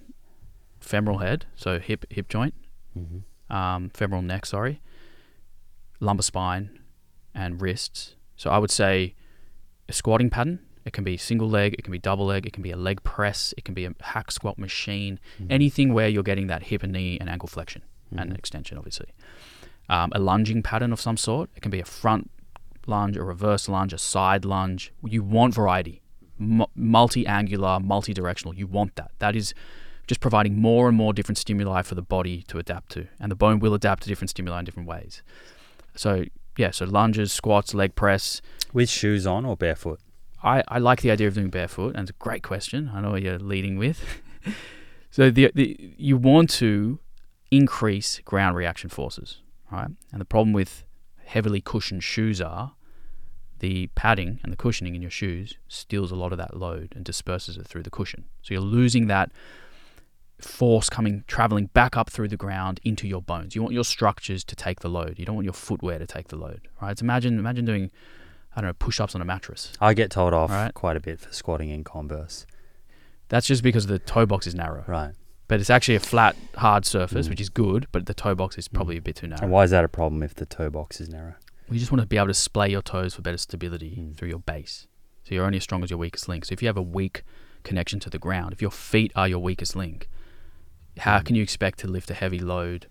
femoral 0.82 1.20
head, 1.20 1.46
so 1.56 1.80
hip 1.80 2.06
hip 2.10 2.28
joint, 2.28 2.54
Mm-hmm. 2.98 3.56
um, 3.56 3.90
femoral 3.94 4.22
neck, 4.22 4.46
sorry, 4.46 4.82
lumbar 6.00 6.24
spine, 6.24 6.80
and 7.34 7.62
wrists. 7.62 8.16
So 8.36 8.50
I 8.50 8.58
would 8.58 8.72
say 8.72 9.16
a 9.88 9.94
squatting 9.94 10.30
pattern. 10.30 10.60
It 10.84 10.94
can 10.94 11.04
be 11.04 11.16
single 11.16 11.48
leg, 11.48 11.76
it 11.78 11.84
can 11.84 11.92
be 11.92 12.00
double 12.00 12.26
leg, 12.26 12.48
it 12.48 12.54
can 12.54 12.64
be 12.64 12.72
a 12.72 12.76
leg 12.76 13.04
press, 13.04 13.54
it 13.56 13.64
can 13.64 13.76
be 13.76 13.86
a 13.86 13.94
hack 14.02 14.32
squat 14.32 14.58
machine, 14.58 15.20
anything 15.48 15.94
where 15.94 16.10
you're 16.10 16.24
getting 16.24 16.48
that 16.48 16.64
hip 16.64 16.82
and 16.82 16.92
knee 16.92 17.18
and 17.22 17.30
ankle 17.30 17.48
flexion 17.48 17.84
and 18.18 18.36
extension, 18.36 18.78
obviously. 18.80 19.14
Um, 19.90 20.12
a 20.16 20.20
lunging 20.20 20.64
pattern 20.64 20.92
of 20.92 21.00
some 21.00 21.18
sort. 21.18 21.52
It 21.56 21.62
can 21.62 21.70
be 21.70 21.80
a 21.80 21.86
front 21.86 22.32
lunge, 22.88 23.16
a 23.16 23.24
reverse 23.24 23.70
lunge, 23.70 23.94
a 23.94 24.00
side 24.00 24.44
lunge. 24.44 24.92
You 25.06 25.22
want 25.24 25.54
variety, 25.54 26.02
M- 26.40 26.66
multi-angular, 26.76 27.80
multi-directional. 27.80 28.56
You 28.56 28.66
want 28.66 28.96
that. 28.96 29.12
That 29.20 29.36
is 29.36 29.54
just 30.12 30.20
providing 30.20 30.60
more 30.60 30.90
and 30.90 30.98
more 30.98 31.14
different 31.14 31.38
stimuli 31.38 31.82
for 31.82 31.96
the 31.96 32.02
body 32.02 32.44
to 32.46 32.58
adapt 32.58 32.92
to, 32.92 33.08
and 33.18 33.32
the 33.32 33.36
bone 33.36 33.60
will 33.60 33.74
adapt 33.74 34.04
to 34.04 34.10
different 34.10 34.30
stimuli 34.30 34.60
in 34.60 34.66
different 34.66 34.90
ways. 34.90 35.24
So 35.96 36.26
yeah, 36.58 36.72
so 36.72 36.84
lunges, 36.84 37.32
squats, 37.32 37.74
leg 37.74 37.96
press. 37.96 38.42
With 38.74 38.90
shoes 38.90 39.26
on 39.26 39.46
or 39.46 39.56
barefoot? 39.56 40.02
I, 40.44 40.66
I 40.68 40.80
like 40.80 41.00
the 41.00 41.12
idea 41.12 41.30
of 41.30 41.36
doing 41.36 41.50
barefoot, 41.50 41.96
and 41.96 42.10
it's 42.10 42.10
a 42.10 42.22
great 42.22 42.44
question. 42.44 42.92
I 42.94 43.00
know 43.00 43.12
what 43.12 43.22
you're 43.22 43.40
leading 43.40 43.78
with. 43.78 44.04
so 45.12 45.32
the, 45.32 45.50
the 45.56 45.78
you 45.98 46.18
want 46.18 46.50
to 46.50 47.00
increase 47.50 48.20
ground 48.26 48.58
reaction 48.58 48.90
forces, 48.90 49.38
right? 49.72 49.92
And 50.12 50.20
the 50.20 50.26
problem 50.26 50.52
with 50.52 50.84
heavily 51.24 51.62
cushioned 51.62 52.04
shoes 52.04 52.42
are 52.42 52.74
the 53.60 53.88
padding 53.96 54.42
and 54.44 54.52
the 54.52 54.58
cushioning 54.58 54.94
in 54.94 55.02
your 55.02 55.10
shoes 55.10 55.56
steals 55.70 56.12
a 56.12 56.16
lot 56.16 56.34
of 56.34 56.38
that 56.38 56.58
load 56.58 56.92
and 56.98 57.06
disperses 57.06 57.56
it 57.56 57.66
through 57.66 57.84
the 57.84 57.90
cushion. 57.90 58.26
So 58.42 58.54
you're 58.54 58.62
losing 58.62 59.08
that 59.08 59.32
force 60.44 60.90
coming 60.90 61.24
traveling 61.28 61.68
back 61.68 61.96
up 61.98 62.10
through 62.10 62.28
the 62.30 62.38
ground 62.38 62.80
into 62.84 63.08
your 63.08 63.22
bones. 63.22 63.56
You 63.56 63.62
want 63.62 63.74
your 63.74 63.84
structures 63.84 64.44
to 64.46 64.56
take 64.56 64.80
the 64.82 64.90
load. 64.90 65.18
You 65.20 65.26
don't 65.26 65.36
want 65.36 65.46
your 65.46 65.54
footwear 65.54 66.00
to 66.00 66.06
take 66.08 66.28
the 66.30 66.36
load, 66.36 66.68
right? 66.82 66.98
So 66.98 67.04
imagine 67.04 67.38
imagine 67.40 67.66
doing 67.66 67.92
I 68.56 68.62
don't 68.62 68.68
know 68.70 68.74
push-ups 68.74 69.16
on 69.16 69.22
a 69.22 69.26
mattress. 69.26 69.72
I 69.80 69.94
get 69.94 70.12
told 70.12 70.34
off 70.34 70.50
Right. 70.50 70.74
quite 70.74 70.98
a 70.98 71.00
bit 71.00 71.20
for 71.22 71.32
squatting 71.32 71.70
in 71.70 71.84
Converse. 71.86 72.46
That's 73.30 73.48
just 73.48 73.64
because 73.64 73.88
the 73.88 73.98
toe 74.00 74.26
box 74.26 74.46
is 74.46 74.56
narrow. 74.56 74.84
Right. 74.88 75.14
But 75.48 75.60
it's 75.62 75.70
actually 75.70 75.96
a 75.96 76.00
flat, 76.02 76.36
hard 76.56 76.86
surface, 76.86 77.28
Mm. 77.28 77.30
which 77.32 77.42
is 77.42 77.50
good, 77.50 77.88
but 77.92 78.06
the 78.06 78.14
toe 78.14 78.36
box 78.36 78.58
is 78.58 78.68
probably 78.68 78.98
a 78.98 79.02
bit 79.02 79.16
too 79.18 79.28
narrow. 79.28 79.42
And 79.42 79.52
why 79.52 79.64
is 79.64 79.72
that 79.72 79.84
a 79.86 79.90
problem 79.90 80.22
if 80.24 80.36
the 80.36 80.46
toe 80.46 80.70
box 80.70 81.00
is 81.02 81.10
narrow? 81.10 81.36
You 81.70 81.80
just 81.80 81.92
want 81.92 82.02
to 82.02 82.08
be 82.08 82.18
able 82.18 82.28
to 82.28 82.34
splay 82.34 82.70
your 82.70 82.82
toes 82.82 83.14
for 83.16 83.22
better 83.22 83.38
stability 83.38 83.96
Mm. 83.98 84.16
through 84.18 84.30
your 84.30 84.40
base. 84.40 84.88
So 85.24 85.36
you're 85.36 85.46
only 85.46 85.58
as 85.58 85.64
strong 85.64 85.84
as 85.84 85.90
your 85.90 86.00
weakest 86.00 86.28
link. 86.28 86.44
So 86.46 86.52
if 86.54 86.62
you 86.62 86.68
have 86.68 86.78
a 86.78 86.82
weak 86.82 87.24
connection 87.64 88.00
to 88.02 88.10
the 88.10 88.20
ground, 88.20 88.52
if 88.54 88.62
your 88.62 88.72
feet 88.72 89.12
are 89.16 89.28
your 89.30 89.40
weakest 89.40 89.76
link, 89.76 90.10
how 91.02 91.20
can 91.20 91.36
you 91.36 91.44
expect 91.44 91.80
to 91.80 91.88
lift 91.88 92.10
a 92.12 92.14
heavy 92.14 92.40
load 92.40 92.88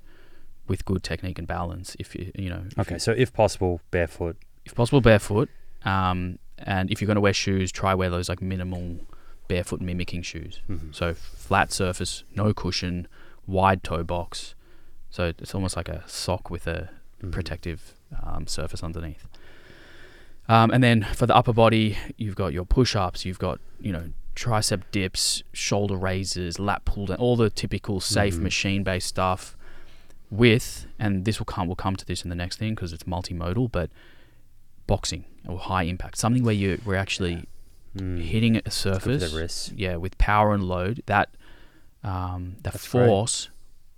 with 0.68 0.84
good 0.84 1.02
technique 1.02 1.38
and 1.38 1.46
balance? 1.48 1.96
If 1.98 2.14
you 2.14 2.30
you 2.34 2.50
know, 2.50 2.62
Okay, 2.78 2.98
so 2.98 3.12
if 3.12 3.32
possible, 3.32 3.80
barefoot. 3.90 4.36
if 4.64 4.74
possible 4.74 5.00
barefoot, 5.00 5.48
um, 5.84 6.38
and 6.58 6.90
if 6.90 7.00
you're 7.00 7.06
going 7.06 7.16
to 7.16 7.20
wear 7.28 7.32
shoes, 7.32 7.72
try 7.72 7.94
wear 7.94 8.10
those 8.10 8.28
like 8.28 8.42
minimal 8.42 9.00
barefoot 9.48 9.80
mimicking 9.80 10.22
shoes. 10.22 10.60
Mhm. 10.68 10.94
So 10.94 11.14
flat 11.14 11.72
surface, 11.72 12.22
no 12.36 12.52
cushion, 12.54 13.08
wide 13.46 13.82
toe 13.82 14.04
box. 14.04 14.54
So 15.10 15.32
it's 15.38 15.54
almost 15.54 15.76
like 15.76 15.88
a 15.88 16.04
sock 16.06 16.50
with 16.50 16.66
a 16.66 16.90
Mhm. 17.22 17.32
protective 17.32 17.94
um, 18.22 18.46
surface 18.46 18.82
underneath. 18.82 19.26
Um, 20.48 20.70
and 20.70 20.82
then 20.82 21.02
for 21.14 21.26
the 21.26 21.34
upper 21.36 21.52
body, 21.52 21.96
you've 22.16 22.34
got 22.34 22.52
your 22.52 22.64
push-ups, 22.64 23.24
you've 23.24 23.38
got 23.38 23.60
you 23.80 23.92
know 23.92 24.10
tricep 24.40 24.82
dips, 24.90 25.42
shoulder 25.52 25.96
raises, 25.96 26.58
lat 26.58 26.84
pull 26.86 27.06
down, 27.06 27.18
all 27.18 27.36
the 27.36 27.50
typical 27.50 28.00
safe 28.00 28.36
Mhm. 28.36 28.42
machine-based 28.42 29.06
stuff. 29.06 29.56
with, 30.32 30.86
and 30.96 31.24
this 31.24 31.40
will 31.40 31.44
come, 31.44 31.66
we'll 31.66 31.74
come 31.74 31.96
to 31.96 32.06
this 32.06 32.22
in 32.22 32.28
the 32.30 32.36
next 32.36 32.56
thing 32.56 32.72
because 32.76 32.92
it's 32.92 33.02
multimodal, 33.02 33.68
but 33.72 33.90
boxing 34.86 35.24
or 35.48 35.58
high 35.58 35.82
impact, 35.82 36.16
something 36.16 36.44
where 36.44 36.54
you 36.54 36.80
we're 36.84 36.94
actually 36.94 37.44
Mm. 37.96 38.20
hitting 38.22 38.56
a 38.64 38.70
surface, 38.70 39.72
yeah, 39.74 39.96
with 39.96 40.16
power 40.18 40.54
and 40.54 40.62
load. 40.62 41.02
That 41.06 41.30
um, 42.04 42.54
the 42.58 42.70
That's 42.70 42.88
great. 42.88 43.06
force 43.08 43.48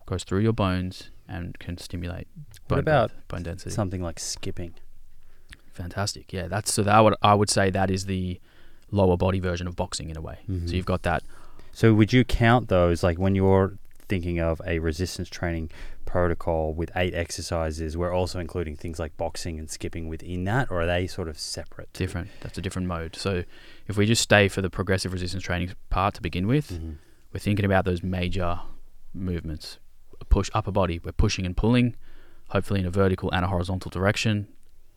goes 0.07 0.24
through 0.24 0.40
your 0.40 0.55
bones 0.55 1.11
and 1.28 1.59
can 1.59 1.76
stimulate. 1.76 2.26
What 2.62 2.68
bone 2.68 2.78
about 2.78 3.11
depth, 3.11 3.28
bone 3.28 3.43
density? 3.43 3.70
Something 3.70 4.03
like 4.03 4.18
skipping. 4.18 4.72
Fantastic. 5.74 6.32
Yeah, 6.32 6.49
that's 6.49 6.72
so 6.72 6.82
that 6.82 6.99
would 7.01 7.14
I 7.22 7.34
would 7.34 7.51
say 7.51 7.68
that 7.68 7.90
is 7.90 8.07
the 8.07 8.40
lower 8.93 9.16
body 9.16 9.40
version 9.40 9.66
of 9.66 9.74
boxing 9.74 10.09
in 10.11 10.16
a 10.16 10.20
way. 10.20 10.38
Mhm. 10.49 10.68
So 10.68 10.76
you've 10.76 10.86
got 10.86 11.03
that. 11.03 11.24
So 11.72 11.93
would 11.95 12.12
you 12.12 12.24
count 12.24 12.68
those 12.68 13.03
like 13.03 13.18
when 13.18 13.34
you're 13.34 13.74
thinking 14.09 14.38
of 14.38 14.61
a 14.66 14.78
resistance 14.78 15.28
training 15.28 15.70
protocol 16.05 16.74
with 16.74 16.90
eight 16.95 17.14
exercises, 17.14 17.97
we're 17.97 18.12
also 18.12 18.38
including 18.38 18.76
things 18.76 18.99
like 18.99 19.16
boxing 19.16 19.59
and 19.59 19.70
skipping 19.70 20.09
within 20.09 20.45
that, 20.45 20.70
or 20.70 20.82
are 20.82 20.86
they 20.86 21.07
sort 21.07 21.28
of 21.28 21.38
separate? 21.38 21.90
different. 21.95 22.28
That's 22.43 22.59
a 22.59 22.62
different 22.62 22.86
mode. 22.88 23.16
So 23.16 23.45
if 23.88 23.97
we 23.97 24.05
just 24.07 24.20
stay 24.22 24.49
for 24.49 24.61
the 24.61 24.68
progressive 24.68 25.12
resistance 25.14 25.43
training 25.43 25.70
part 25.88 26.12
to 26.14 26.20
begin 26.22 26.47
with, 26.47 26.70
Mhm. 26.72 26.97
we're 27.32 27.40
thinking 27.40 27.64
about 27.64 27.86
those 27.86 28.03
major 28.03 28.61
movements. 29.14 29.78
Push 30.28 30.51
upper 30.55 30.70
body, 30.72 31.01
we're 31.03 31.12
pushing 31.12 31.47
and 31.47 31.57
pulling, 31.57 31.97
hopefully 32.51 32.80
in 32.80 32.86
a 32.86 32.90
vertical 32.90 33.30
and 33.32 33.45
a 33.45 33.49
horizontal 33.49 33.90
direction. 33.90 34.49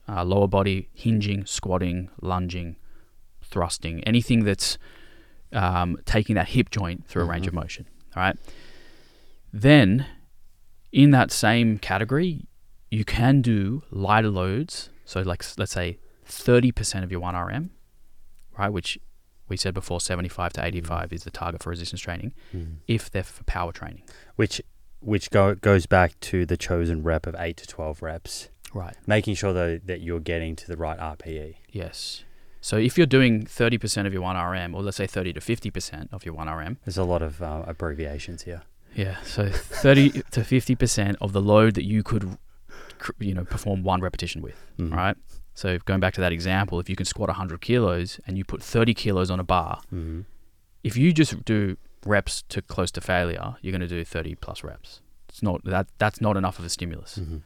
Uh, 0.07 0.23
lower 0.23 0.47
body, 0.47 0.89
hinging, 0.93 1.45
squatting, 1.45 2.09
lunging, 2.21 2.75
thrusting, 3.49 4.03
anything 4.03 4.43
that's 4.43 4.77
um, 5.51 5.97
taking 6.05 6.35
that 6.35 6.49
hip 6.49 6.69
joint 6.69 7.05
through 7.07 7.21
a 7.21 7.25
range 7.25 7.47
of 7.47 7.53
Mhm. 7.53 7.57
motion. 7.61 7.85
All 8.15 8.23
right. 8.23 8.37
Then, 9.53 10.05
in 10.91 11.11
that 11.11 11.31
same 11.31 11.77
category, 11.77 12.45
you 12.91 13.05
can 13.05 13.41
do 13.41 13.83
lighter 13.91 14.29
loads. 14.29 14.89
So, 15.05 15.21
like 15.21 15.43
let's 15.57 15.71
say 15.71 15.99
30% 16.25 17.03
of 17.03 17.11
your 17.11 17.21
1RM, 17.21 17.69
right? 18.57 18.69
Which 18.69 18.97
we 19.47 19.55
said 19.55 19.73
before, 19.73 20.01
75 20.01 20.51
to 20.53 20.65
85 20.65 21.13
is 21.13 21.23
the 21.23 21.31
target 21.31 21.61
for 21.63 21.69
resistance 21.69 22.01
training 22.01 22.33
Mhm. 22.53 22.77
if 22.87 23.09
they're 23.11 23.23
for 23.23 23.43
power 23.43 23.71
training. 23.71 24.03
Which 24.35 24.61
which 25.01 25.29
go, 25.29 25.53
goes 25.53 25.85
back 25.85 26.19
to 26.19 26.47
the 26.47 26.57
chosen 26.57 27.03
rep 27.03 27.27
of 27.27 27.35
eight 27.37 27.57
to 27.57 27.67
twelve 27.67 28.01
reps, 28.01 28.49
Right. 28.73 28.95
making 29.05 29.35
sure 29.35 29.53
though 29.53 29.77
that 29.77 30.01
you're 30.01 30.19
getting 30.19 30.55
to 30.55 30.67
the 30.67 30.75
right 30.75 30.97
RPE. 30.99 31.57
Yes. 31.69 32.23
So 32.65 32.77
if 32.77 32.97
you're 32.97 33.05
doing 33.05 33.45
30% 33.45 34.07
of 34.07 34.11
your 34.13 34.23
1RM, 34.23 34.73
or 34.73 34.81
let's 34.81 34.97
say 34.97 35.05
30 35.05 35.33
to 35.33 35.39
50% 35.39 36.11
of 36.11 36.25
your 36.25 36.33
1RM, 36.33 36.77
There's 36.83 36.97
a 36.97 37.03
lot 37.03 37.21
of 37.21 37.39
uh, 37.39 37.61
abbreviations 37.67 38.41
here. 38.41 38.63
yeah, 38.95 39.21
so 39.21 39.49
30 39.51 40.09
to 40.31 40.39
50% 40.41 41.15
of 41.21 41.31
the 41.31 41.41
load 41.43 41.75
that 41.75 41.85
you 41.85 42.01
could, 42.01 42.39
you 43.19 43.35
know, 43.35 43.45
perform 43.45 43.83
one 43.83 44.01
repetition 44.01 44.41
with, 44.41 44.57
Mhm. 44.79 44.91
right? 44.91 45.15
So 45.53 45.77
going 45.85 45.99
back 45.99 46.15
to 46.15 46.21
that 46.21 46.31
example, 46.31 46.79
if 46.79 46.89
you 46.89 46.95
can 46.95 47.05
squat 47.05 47.29
100 47.29 47.61
kilos 47.61 48.19
and 48.25 48.35
you 48.35 48.43
put 48.43 48.63
30 48.63 48.95
kilos 48.95 49.29
on 49.29 49.39
a 49.39 49.43
bar, 49.43 49.81
Mhm. 49.93 50.25
if 50.83 50.97
you 50.97 51.13
just 51.13 51.45
do 51.45 51.77
reps 52.03 52.41
to 52.49 52.63
close 52.63 52.89
to 52.93 52.99
failure, 53.01 53.57
you're 53.61 53.73
going 53.77 53.87
to 53.89 53.95
do 53.97 54.03
30 54.03 54.33
plus 54.33 54.63
reps. 54.63 55.01
It's 55.29 55.43
not 55.43 55.63
that 55.65 55.85
that's 55.99 56.19
not 56.19 56.35
enough 56.35 56.57
of 56.57 56.65
a 56.65 56.69
stimulus. 56.69 57.19
Mhm. 57.19 57.41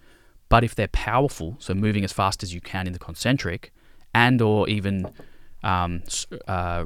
But 0.47 0.63
if 0.63 0.75
they're 0.75 0.87
powerful, 1.11 1.57
so 1.59 1.73
moving 1.73 2.05
as 2.05 2.13
fast 2.13 2.41
as 2.41 2.53
you 2.53 2.61
can 2.61 2.87
in 2.87 2.93
the 2.93 2.99
concentric, 3.09 3.73
and 4.13 4.41
or 4.41 4.67
even 4.69 5.11
um, 5.63 6.03
uh, 6.47 6.85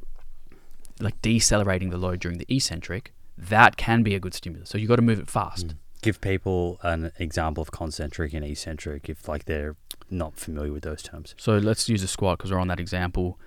like 1.00 1.22
decelerating 1.22 1.90
the 1.90 1.98
load 1.98 2.20
during 2.20 2.38
the 2.38 2.46
eccentric, 2.50 3.14
that 3.38 3.78
can 3.78 4.04
be 4.04 4.16
a 4.16 4.20
good 4.20 4.34
stimulus. 4.34 4.70
So 4.70 4.78
you've 4.78 4.90
got 4.90 4.98
to 4.98 5.02
move 5.02 5.20
it 5.20 5.30
fast. 5.30 5.68
Mm. 5.68 5.76
Give 6.02 6.20
people 6.20 6.80
an 6.84 7.12
example 7.18 7.62
of 7.62 7.72
concentric 7.72 8.34
and 8.34 8.44
eccentric 8.44 9.08
if 9.10 9.28
like 9.28 9.46
they're 9.46 9.76
not 10.10 10.36
familiar 10.36 10.74
with 10.74 10.84
those 10.84 11.02
terms. 11.02 11.34
So 11.38 11.58
let's 11.58 11.88
use 11.88 12.04
a 12.04 12.08
squat 12.08 12.38
because 12.38 12.52
we're 12.52 12.60
on 12.60 12.68
that 12.68 12.80
example. 12.80 13.40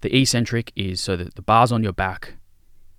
The 0.00 0.16
eccentric 0.16 0.72
is 0.74 1.00
so 1.00 1.16
that 1.16 1.34
the 1.34 1.42
bar's 1.42 1.70
on 1.70 1.82
your 1.82 1.92
back, 1.92 2.34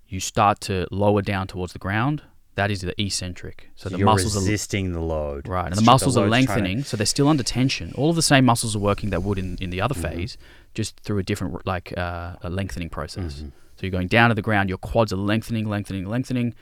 you 0.06 0.20
start 0.20 0.60
to 0.62 0.86
lower 0.90 1.22
down 1.22 1.48
towards 1.48 1.72
the 1.72 1.78
ground. 1.78 2.22
That 2.56 2.70
is 2.70 2.82
the 2.82 2.94
eccentric. 3.02 3.70
So, 3.74 3.88
the 3.88 3.98
muscles 3.98 4.36
are 4.36 4.40
resisting 4.40 4.92
the 4.92 5.00
load. 5.00 5.48
Right, 5.48 5.66
and 5.66 5.74
the 5.76 5.82
muscles 5.82 6.16
are 6.16 6.20
load's 6.28 6.46
trying 6.46 6.46
to- 6.46 6.52
lengthening, 6.62 6.84
so 6.84 6.96
they're 6.96 7.04
still 7.06 7.28
under 7.28 7.42
tension. 7.42 7.92
All 7.96 8.10
of 8.10 8.16
the 8.16 8.22
same 8.22 8.44
muscles 8.44 8.76
are 8.76 8.80
working 8.80 9.10
that 9.10 9.22
would 9.24 9.38
in, 9.38 9.56
in 9.60 9.70
the 9.70 9.80
other 9.80 9.94
Mhm. 9.94 10.02
phase, 10.02 10.38
just 10.72 10.98
through 11.00 11.18
a 11.18 11.22
different 11.24 11.66
like 11.66 11.92
uh, 11.98 12.36
a 12.42 12.50
lengthening 12.50 12.88
process. 12.90 13.40
Mhm. 13.42 13.46
So 13.76 13.80
you're 13.82 13.90
going 13.90 14.06
down 14.08 14.28
to 14.28 14.34
the 14.36 14.42
ground, 14.42 14.68
your 14.68 14.78
quads 14.78 15.12
are 15.12 15.16
lengthening, 15.16 15.68
lengthening, 15.68 16.06
lengthening. 16.06 16.54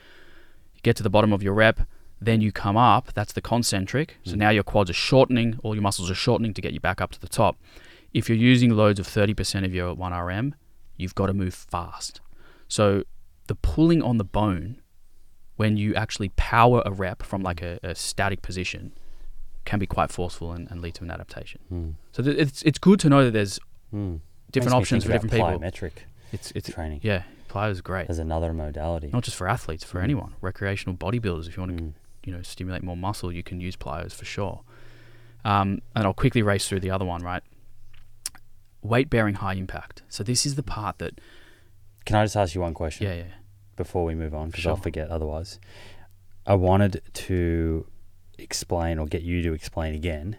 You 0.73 0.81
get 0.81 0.95
to 0.95 1.03
the 1.03 1.11
bottom 1.11 1.31
of 1.31 1.43
your 1.43 1.53
rep, 1.53 1.81
then 2.19 2.41
you 2.41 2.51
come 2.51 2.75
up. 2.75 3.13
That's 3.13 3.33
the 3.33 3.41
concentric. 3.41 4.17
So 4.23 4.33
Mm. 4.33 4.37
now 4.37 4.49
your 4.49 4.63
quads 4.63 4.89
are 4.89 4.93
shortening, 4.93 5.59
all 5.61 5.75
your 5.75 5.83
muscles 5.83 6.09
are 6.09 6.15
shortening 6.15 6.55
to 6.55 6.61
get 6.61 6.73
you 6.73 6.79
back 6.79 7.01
up 7.01 7.11
to 7.11 7.21
the 7.21 7.27
top. 7.27 7.57
If 8.13 8.29
you're 8.29 8.37
using 8.37 8.71
loads 8.71 8.99
of 8.99 9.05
30% 9.07 9.63
of 9.65 9.73
your 9.75 9.93
1RM, 9.95 10.55
you've 10.97 11.13
got 11.15 11.27
to 11.27 11.33
move 11.33 11.53
fast. 11.53 12.19
So 12.67 13.03
the 13.47 13.55
pulling 13.55 14.01
on 14.01 14.17
the 14.17 14.23
bone 14.23 14.77
when 15.55 15.77
you 15.77 15.93
actually 15.95 16.29
power 16.35 16.81
a 16.85 16.91
rep 16.91 17.23
from 17.23 17.41
like 17.43 17.61
a, 17.61 17.79
a 17.83 17.93
static 17.95 18.41
position 18.41 18.91
can 19.65 19.79
be 19.79 19.85
quite 19.85 20.11
forceful 20.11 20.51
and, 20.51 20.69
and 20.71 20.81
lead 20.81 20.93
to 20.95 21.03
an 21.03 21.11
adaptation. 21.11 21.61
Mm. 21.71 21.93
So 22.11 22.23
th- 22.23 22.37
it's 22.37 22.61
it's 22.63 22.79
good 22.79 22.99
to 23.01 23.09
know 23.09 23.23
that 23.25 23.31
there's 23.31 23.59
Mm. 23.93 24.19
different 24.51 24.73
options 24.75 25.03
for 25.05 25.11
different 25.11 25.31
people. 25.31 25.47
Plyometric 25.47 25.91
It's 26.31 26.51
it's 26.51 26.69
training 26.71 26.99
yeah, 27.03 27.23
plyo 27.47 27.69
is 27.69 27.81
great. 27.81 28.09
as 28.09 28.17
another 28.17 28.51
modality. 28.53 29.09
Not 29.13 29.23
just 29.23 29.37
for 29.37 29.47
athletes, 29.47 29.83
for 29.83 29.99
Mm. 29.99 30.03
anyone. 30.03 30.33
Recreational 30.41 30.95
bodybuilders, 30.97 31.47
if 31.47 31.55
you 31.55 31.61
want 31.63 31.77
to 31.77 31.83
Mm. 31.83 31.93
you 32.25 32.33
know 32.33 32.41
stimulate 32.41 32.81
more 32.83 32.97
muscle, 32.97 33.31
you 33.31 33.43
can 33.43 33.61
use 33.61 33.75
plyos 33.75 34.11
for 34.13 34.25
sure. 34.25 34.61
Um, 35.45 35.81
and 35.95 36.05
I'll 36.05 36.13
quickly 36.13 36.41
race 36.41 36.67
through 36.67 36.79
the 36.79 36.89
other 36.89 37.05
one. 37.05 37.21
Right, 37.21 37.43
weight 38.81 39.09
bearing 39.09 39.35
high 39.35 39.53
impact. 39.53 40.01
So 40.09 40.23
this 40.23 40.45
is 40.45 40.55
the 40.55 40.63
part 40.63 40.97
that 40.99 41.19
Can 42.05 42.15
I 42.17 42.23
just 42.25 42.35
ask 42.35 42.53
you 42.55 42.61
one 42.61 42.73
question 42.73 43.07
yeah 43.07 43.13
yeah 43.13 43.23
before 43.75 44.05
we 44.05 44.15
move 44.15 44.33
on? 44.33 44.47
Because 44.47 44.63
Sure. 44.63 44.71
I'll 44.71 44.77
forget 44.77 45.09
otherwise. 45.09 45.59
I 46.45 46.55
wanted 46.55 47.01
to 47.13 47.85
explain 48.37 48.99
or 48.99 49.05
get 49.05 49.21
you 49.21 49.41
to 49.43 49.53
explain 49.53 49.93
again 49.93 50.37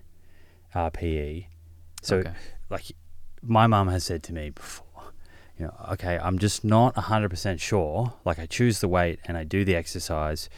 RPE. 0.74 1.46
So, 2.02 2.18
okay. 2.18 2.32
like, 2.68 2.92
my 3.42 3.66
mum 3.66 3.88
has 3.88 4.04
said 4.04 4.22
to 4.24 4.32
me 4.32 4.50
before, 4.50 4.84
you 5.58 5.66
know, 5.66 5.74
okay, 5.92 6.18
I'm 6.18 6.38
just 6.38 6.64
not 6.64 6.94
100% 6.96 7.60
sure. 7.60 8.12
Like, 8.24 8.38
I 8.38 8.46
choose 8.46 8.80
the 8.80 8.88
weight 8.88 9.20
and 9.24 9.36
I 9.36 9.44
do 9.44 9.64
the 9.64 9.76
exercise. 9.76 10.48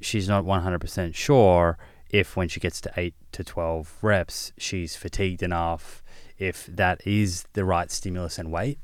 She's 0.00 0.28
not 0.28 0.44
100% 0.44 1.14
sure 1.14 1.78
if 2.08 2.36
when 2.36 2.48
she 2.48 2.60
gets 2.60 2.80
to 2.82 2.92
8 2.96 3.14
to 3.32 3.44
12 3.44 3.98
reps, 4.02 4.52
she's 4.58 4.96
fatigued 4.96 5.42
enough, 5.42 6.02
if 6.38 6.66
that 6.66 7.04
is 7.06 7.46
the 7.54 7.64
right 7.64 7.90
stimulus 7.90 8.38
and 8.38 8.52
weight 8.52 8.78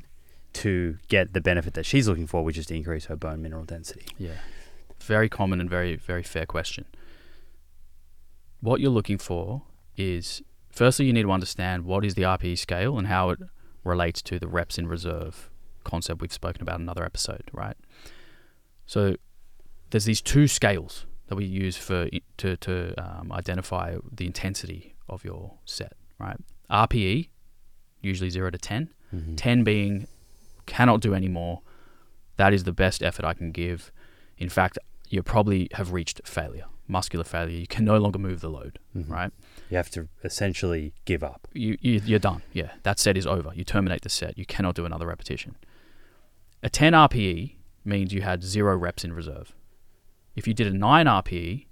to 0.55 0.99
get 1.09 1.33
the 1.33 1.41
benefit 1.41 1.75
that 1.75 1.87
she's 1.87 2.09
looking 2.09 2.27
for, 2.27 2.45
which 2.45 2.59
is 2.59 2.67
to 2.67 2.75
increase 2.75 3.07
her 3.07 3.17
bone 3.17 3.43
mineral 3.43 3.65
density. 3.65 4.07
Yeah. 4.19 4.39
Very 5.01 5.29
common 5.29 5.61
and 5.61 5.71
very, 5.71 5.97
very 5.97 6.23
fair 6.23 6.47
question. 6.47 6.87
What 8.61 8.81
you're 8.81 8.91
looking 8.91 9.19
for 9.19 9.63
is 9.97 10.43
firstly, 10.71 11.07
you 11.07 11.13
need 11.13 11.23
to 11.23 11.33
understand 11.33 11.85
what 11.85 12.05
is 12.05 12.15
the 12.15 12.23
RPE 12.23 12.59
scale 12.59 12.99
and 12.99 13.07
how 13.07 13.31
it 13.31 13.39
relates 13.85 14.21
to 14.23 14.39
the 14.39 14.49
reps 14.49 14.79
in 14.79 14.89
reserve 14.89 15.51
concept 15.85 16.21
we've 16.21 16.33
spoken 16.33 16.63
about 16.63 16.77
in 16.77 16.83
another 16.83 17.05
episode, 17.05 17.45
right? 17.53 17.77
So 18.87 19.17
there's 19.91 20.05
these 20.05 20.21
two 20.21 20.47
scales 20.49 21.07
that 21.29 21.37
we 21.37 21.45
use 21.45 21.77
for 21.77 22.09
to, 22.39 22.57
to 22.57 22.95
um, 22.99 23.33
identify 23.33 23.97
the 24.11 24.27
intensity 24.27 24.95
of 25.09 25.25
your 25.25 25.55
set, 25.65 25.93
right? 26.19 26.37
RPE, 26.71 27.29
usually 28.01 28.31
0 28.31 28.51
to 28.51 28.59
10. 28.59 28.91
Mm-hmm. 29.15 29.35
10 29.37 29.65
being 29.65 30.07
cannot 30.69 31.01
do 31.01 31.15
any 31.15 31.29
more. 31.29 31.63
That 32.37 32.53
is 32.53 32.63
the 32.65 32.73
best 32.73 33.03
effort 33.03 33.25
I 33.25 33.35
can 33.35 33.51
give. 33.51 33.91
In 34.37 34.49
fact, 34.49 34.79
you 35.09 35.23
probably 35.23 35.69
have 35.73 35.93
reached 35.93 36.21
failure, 36.25 36.67
muscular 36.87 37.25
failure. 37.25 37.59
You 37.59 37.67
can 37.67 37.85
no 37.85 37.99
longer 37.99 38.19
move 38.19 38.41
the 38.41 38.49
load, 38.51 38.79
Mhm. 38.97 39.09
right? 39.09 39.33
You 39.71 39.77
have 39.77 39.91
to 39.97 40.09
essentially 40.23 40.93
give 41.05 41.23
up. 41.25 41.49
You, 41.53 41.77
you, 41.81 42.01
you're 42.05 42.19
done. 42.31 42.43
Yeah, 42.53 42.71
that 42.85 42.99
set 42.99 43.17
is 43.17 43.27
over. 43.27 43.51
You 43.55 43.65
terminate 43.65 44.03
the 44.03 44.09
set. 44.09 44.39
You 44.39 44.47
cannot 44.47 44.75
do 44.77 44.85
another 44.85 45.07
repetition. 45.07 45.57
A 46.63 46.69
10 46.71 46.93
RPE 46.95 47.57
means 47.85 48.13
you 48.13 48.23
had 48.23 48.43
zero 48.45 48.77
reps 48.77 49.05
in 49.05 49.13
reserve. 49.13 49.55
If 50.37 50.47
you 50.47 50.55
did 50.55 50.67
a 50.67 50.73
9 50.73 51.07
RPE, 51.07 51.67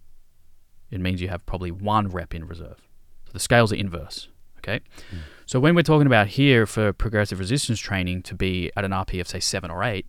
it 0.90 1.00
means 1.00 1.20
you 1.20 1.28
have 1.28 1.44
probably 1.46 1.70
one 1.70 2.08
rep 2.08 2.34
in 2.34 2.44
reserve. 2.46 2.78
So 3.26 3.32
the 3.32 3.40
scales 3.40 3.72
are 3.72 3.76
inverse. 3.76 4.28
Okay. 4.58 4.80
Mm. 5.12 5.18
So 5.46 5.60
when 5.60 5.74
we're 5.74 5.82
talking 5.82 6.06
about 6.06 6.28
here 6.28 6.66
for 6.66 6.92
progressive 6.92 7.38
resistance 7.38 7.78
training 7.78 8.22
to 8.22 8.34
be 8.34 8.70
at 8.76 8.84
an 8.84 8.90
RPE 8.90 9.20
of 9.20 9.28
say 9.28 9.40
seven 9.40 9.70
or 9.70 9.82
eight, 9.82 10.06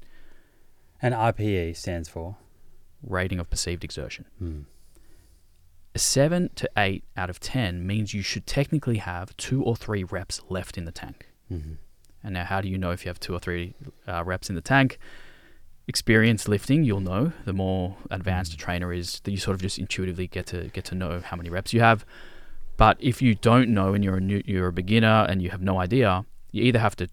an 1.01 1.13
RPE 1.13 1.75
stands 1.75 2.09
for? 2.09 2.37
rating 3.03 3.39
of 3.39 3.47
perceived 3.49 3.83
exertion. 3.83 4.25
Mm. 4.41 4.65
A 5.93 5.99
7 5.99 6.49
to 6.55 6.69
8 6.75 7.03
out 7.15 7.29
of 7.29 7.39
10 7.39 7.85
means 7.85 8.13
you 8.13 8.23
should 8.23 8.47
technically 8.47 8.97
have 8.97 9.37
two 9.37 9.63
or 9.63 9.75
three 9.75 10.03
reps 10.03 10.41
left 10.49 10.77
in 10.79 10.85
the 10.85 10.91
tank. 10.91 11.27
Mm-hmm. 11.51 11.73
And 12.23 12.33
now, 12.33 12.43
how 12.43 12.59
do 12.59 12.67
you 12.67 12.77
know 12.77 12.89
if 12.89 13.05
you 13.05 13.09
have 13.09 13.19
two 13.19 13.33
or 13.33 13.39
three 13.39 13.75
uh, 14.07 14.23
reps 14.23 14.49
in 14.49 14.55
the 14.55 14.61
tank? 14.61 14.99
experienced 15.87 16.49
lifting, 16.49 16.83
you'll 16.83 16.99
know. 16.99 17.31
The 17.45 17.53
more 17.53 17.95
advanced 18.11 18.53
a 18.53 18.57
trainer 18.57 18.91
is, 18.91 19.21
that 19.21 19.31
you 19.31 19.37
sort 19.37 19.55
of 19.55 19.61
just 19.61 19.79
intuitively 19.79 20.27
get 20.27 20.45
to 20.47 20.67
get 20.69 20.85
to 20.85 20.95
know 20.95 21.21
how 21.21 21.37
many 21.37 21.49
reps 21.49 21.73
you 21.73 21.79
have. 21.79 22.05
But 22.77 22.97
if 22.99 23.21
you 23.21 23.35
don't 23.35 23.69
know 23.69 23.93
and 23.93 24.03
you're 24.03 24.17
a 24.17 24.21
new, 24.21 24.41
you're 24.45 24.67
a 24.67 24.73
beginner 24.73 25.25
and 25.27 25.41
you 25.41 25.49
have 25.49 25.61
no 25.61 25.79
idea, 25.79 26.25
you 26.51 26.63
either 26.63 26.79
have 26.79 26.95
to 26.97 27.09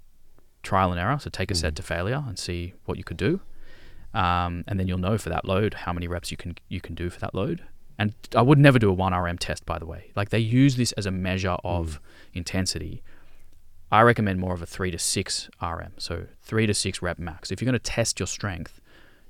trial 0.62 0.90
and 0.90 1.00
error, 1.00 1.18
so 1.18 1.30
take 1.30 1.50
a 1.50 1.54
set 1.54 1.72
mm. 1.72 1.76
to 1.76 1.82
failure 1.82 2.22
and 2.26 2.38
see 2.38 2.74
what 2.84 2.98
you 2.98 3.04
could 3.04 3.16
do, 3.16 3.40
um, 4.12 4.64
and 4.68 4.78
then 4.78 4.86
you'll 4.86 4.98
know 4.98 5.18
for 5.18 5.30
that 5.30 5.44
load 5.44 5.74
how 5.74 5.92
many 5.92 6.06
reps 6.06 6.30
you 6.30 6.36
can 6.36 6.56
you 6.68 6.80
can 6.80 6.94
do 6.94 7.10
for 7.10 7.18
that 7.20 7.34
load. 7.34 7.64
And 7.98 8.12
I 8.34 8.42
would 8.42 8.58
never 8.58 8.78
do 8.78 8.90
a 8.90 8.92
one 8.92 9.14
RM 9.14 9.38
test, 9.38 9.64
by 9.64 9.78
the 9.78 9.86
way. 9.86 10.10
Like 10.16 10.30
they 10.30 10.38
use 10.38 10.76
this 10.76 10.92
as 10.92 11.06
a 11.06 11.10
measure 11.10 11.56
of 11.64 12.00
mm. 12.00 12.38
intensity. 12.38 13.02
I 13.90 14.02
recommend 14.02 14.40
more 14.40 14.54
of 14.54 14.62
a 14.62 14.66
three 14.66 14.90
to 14.90 14.98
six 14.98 15.48
RM, 15.62 15.92
so 15.98 16.26
three 16.42 16.66
to 16.66 16.74
six 16.74 17.00
rep 17.00 17.18
max. 17.18 17.50
If 17.50 17.60
you're 17.60 17.66
going 17.66 17.74
to 17.74 17.78
test 17.78 18.18
your 18.18 18.26
strength, 18.26 18.80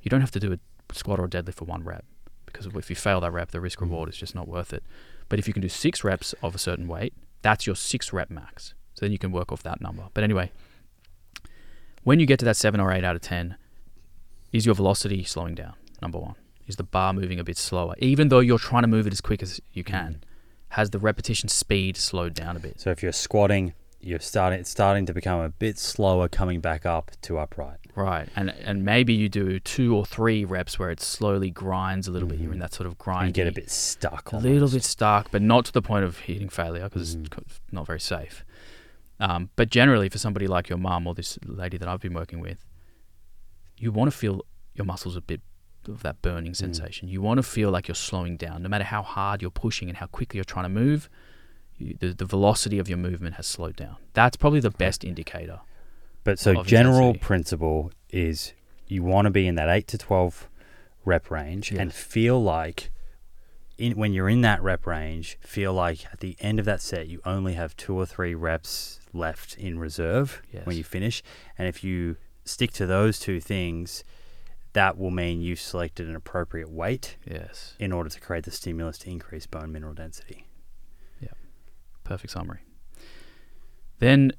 you 0.01 0.09
don't 0.09 0.20
have 0.20 0.30
to 0.32 0.41
do 0.41 0.53
a 0.53 0.59
squat 0.95 1.20
or 1.20 1.26
a 1.26 1.28
deadlift 1.28 1.55
for 1.55 1.64
one 1.64 1.85
rep 1.85 2.05
because 2.47 2.66
if 2.66 2.89
you 2.89 2.97
fail 2.97 3.20
that 3.20 3.32
rep, 3.32 3.51
the 3.51 3.61
risk 3.61 3.80
reward 3.80 4.09
mm. 4.09 4.12
is 4.12 4.18
just 4.18 4.35
not 4.35 4.49
worth 4.49 4.72
it. 4.72 4.82
But 5.29 5.39
if 5.39 5.47
you 5.47 5.55
can 5.55 5.62
do 5.62 5.68
six 5.68 6.05
reps 6.05 6.35
of 6.43 6.55
a 6.55 6.59
certain 6.59 6.89
weight, 6.89 7.14
that's 7.43 7.66
your 7.66 7.77
six 7.77 8.12
rep 8.12 8.31
max. 8.31 8.75
So 8.95 9.05
then 9.05 9.12
you 9.12 9.18
can 9.18 9.33
work 9.33 9.51
off 9.51 9.62
that 9.64 9.81
number. 9.81 10.05
But 10.14 10.25
anyway, 10.25 10.51
when 12.05 12.20
you 12.20 12.27
get 12.27 12.39
to 12.41 12.45
that 12.45 12.57
seven 12.57 12.81
or 12.81 12.93
eight 12.93 13.05
out 13.05 13.16
of 13.16 13.22
10, 13.22 13.57
is 14.53 14.66
your 14.66 14.75
velocity 14.75 15.25
slowing 15.25 15.55
down? 15.55 15.75
Number 16.01 16.18
one. 16.18 16.37
Is 16.66 16.77
the 16.77 16.85
bar 16.85 17.12
moving 17.12 17.39
a 17.39 17.45
bit 17.45 17.59
slower? 17.59 17.95
Even 17.99 18.29
though 18.29 18.41
you're 18.41 18.59
trying 18.59 18.83
to 18.83 18.89
move 18.89 19.07
it 19.07 19.12
as 19.12 19.20
quick 19.20 19.43
as 19.43 19.61
you 19.72 19.85
can, 19.85 20.14
mm. 20.14 20.29
has 20.70 20.91
the 20.91 20.99
repetition 20.99 21.49
speed 21.49 21.97
slowed 21.97 22.35
down 22.35 22.57
a 22.57 22.61
bit? 22.61 22.81
So 22.81 22.91
if 22.91 23.03
you're 23.03 23.12
squatting, 23.12 23.75
you're 24.05 24.18
starting 24.20 24.61
it's 24.61 24.70
starting 24.70 25.07
to 25.07 25.14
become 25.14 25.40
a 25.40 25.48
bit 25.48 25.78
slower 25.78 26.28
coming 26.28 26.61
back 26.61 26.84
up 26.86 27.11
to 27.22 27.38
upright. 27.38 27.78
Right. 27.96 28.28
And 28.36 28.50
and 28.50 28.84
maybe 28.84 29.12
you 29.14 29.28
do 29.28 29.59
two 29.61 29.94
or 29.96 30.05
three 30.05 30.44
reps 30.44 30.78
where 30.78 30.90
it 30.90 31.00
slowly 31.00 31.50
grinds 31.50 32.07
a 32.09 32.11
little 32.11 32.28
bit. 32.28 32.38
You're 32.40 32.52
in 32.52 32.59
that 32.59 32.74
sort 32.74 32.86
of 32.86 32.98
grind. 32.98 33.28
You 33.28 33.32
get 33.44 33.46
a 33.48 33.52
bit 33.52 33.70
stuck. 33.70 34.32
a 34.32 34.36
Almost. 34.36 34.52
little 34.52 34.68
bit 34.68 34.84
stuck, 34.84 35.30
but 35.30 35.42
not 35.42 35.64
to 35.66 35.72
the 35.72 35.82
point 35.82 36.05
of 36.05 36.18
hitting 36.20 36.48
failure 36.48 36.84
because 36.84 37.16
Mm. 37.16 37.38
it's 37.38 37.61
not 37.72 37.86
very 37.86 38.00
safe. 38.00 38.44
Um, 39.20 39.50
but 39.57 39.70
generally, 39.70 40.09
for 40.09 40.18
somebody 40.18 40.46
like 40.48 40.68
your 40.68 40.78
mum 40.78 41.07
or 41.07 41.14
this 41.14 41.38
lady 41.46 41.76
that 41.78 41.88
I've 41.88 42.00
been 42.00 42.14
working 42.14 42.40
with, 42.40 42.66
you 43.78 43.92
want 43.92 44.11
to 44.11 44.16
feel 44.16 44.42
your 44.74 44.84
muscles 44.84 45.16
a 45.16 45.20
bit 45.20 45.40
of 45.88 46.02
that 46.02 46.20
burning 46.20 46.52
Mm. 46.52 46.57
sensation. 46.57 47.09
You 47.09 47.22
want 47.22 47.38
to 47.38 47.42
feel 47.42 47.70
like 47.70 47.86
you're 47.86 47.94
slowing 47.94 48.36
down, 48.36 48.62
no 48.64 48.68
matter 48.68 48.84
how 48.84 49.02
hard 49.02 49.40
you're 49.40 49.50
pushing 49.52 49.88
and 49.88 49.98
how 49.98 50.07
quickly 50.07 50.38
you're 50.38 50.44
trying 50.44 50.64
to 50.64 50.68
move. 50.68 51.09
You, 51.79 51.97
the, 51.99 52.12
the 52.12 52.25
velocity 52.25 52.79
of 52.79 52.89
your 52.89 52.99
movement 52.99 53.35
has 53.37 53.47
slowed 53.47 53.77
down. 53.77 53.97
That's 54.12 54.37
probably 54.37 54.61
the 54.61 54.70
best 54.70 55.05
indicator. 55.05 55.61
But 56.22 56.39
so 56.39 56.62
general 56.62 57.09
intensity. 57.09 57.18
principle 57.27 57.93
is 58.11 58.53
you 58.87 59.03
want 59.03 59.27
to 59.27 59.31
be 59.31 59.47
in 59.47 59.57
that 59.57 59.68
eight 59.68 59.87
to 59.89 59.99
twelve 59.99 60.49
rep 61.05 61.31
range 61.31 61.70
and 61.72 61.93
feel 61.93 62.43
like 62.43 62.91
in 63.77 63.97
when 63.99 64.12
you're 64.12 64.29
in 64.29 64.41
that 64.43 64.62
rep 64.62 64.87
range, 64.87 65.37
feel 65.41 65.72
like 65.75 66.07
at 66.12 66.20
the 66.20 66.37
end 66.41 66.59
of 66.59 66.64
that 66.64 66.81
set 66.81 67.09
you 67.09 67.20
only 67.25 67.55
have 67.55 67.77
two 67.77 67.95
or 67.95 68.07
three 68.07 68.35
reps 68.35 69.01
left 69.12 69.57
in 69.59 69.79
reserve 69.79 70.41
when 70.64 70.77
you 70.77 70.85
finish. 70.85 71.22
And 71.59 71.66
if 71.68 71.83
you 71.85 72.16
stick 72.45 72.72
to 72.72 72.87
those 72.87 73.18
two 73.18 73.41
things, 73.41 74.05
that 74.75 74.97
will 74.97 75.11
mean 75.11 75.41
you've 75.41 75.61
selected 75.61 76.09
an 76.09 76.16
appropriate 76.16 76.70
weight 76.70 77.16
Yes. 77.29 77.75
in 77.79 77.93
order 77.93 78.09
to 78.11 78.20
create 78.20 78.45
the 78.45 78.51
stimulus 78.51 78.99
to 78.99 79.11
increase 79.11 79.47
bone 79.47 79.72
mineral 79.72 79.95
density. 79.95 80.47
Perfect 82.05 82.32
summary. 82.32 82.61
Then, 83.98 84.32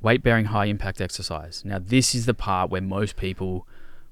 weight 0.00 0.22
bearing 0.22 0.46
high 0.46 0.66
impact 0.66 1.00
exercise. 1.00 1.64
Now, 1.64 1.78
this 1.78 2.14
is 2.14 2.26
the 2.26 2.34
part 2.34 2.70
where 2.70 2.80
most 2.80 3.16
people 3.16 3.66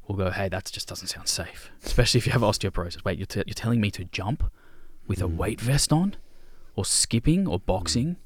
will 0.07 0.17
go, 0.17 0.31
hey, 0.31 0.49
that 0.49 0.71
just 0.73 0.89
doesn't 0.89 1.09
sound 1.09 1.29
safe, 1.29 1.71
especially 1.85 2.19
if 2.19 2.27
you 2.27 2.33
have 2.33 2.43
osteoporosis. 2.43 3.05
Wait, 3.05 3.19
you're, 3.19 3.27
t- 3.27 3.43
you're 3.47 3.55
telling 3.55 3.81
me 3.81 3.91
to 3.93 4.05
jump 4.05 4.51
with 5.07 5.21
a 5.21 5.27
mm. 5.27 5.37
weight 5.37 5.61
vest 5.61 5.93
on, 5.93 6.17
or 6.77 6.85
skipping, 6.85 7.47
or 7.47 7.59
mm. 7.59 7.67
boxing? 7.67 8.17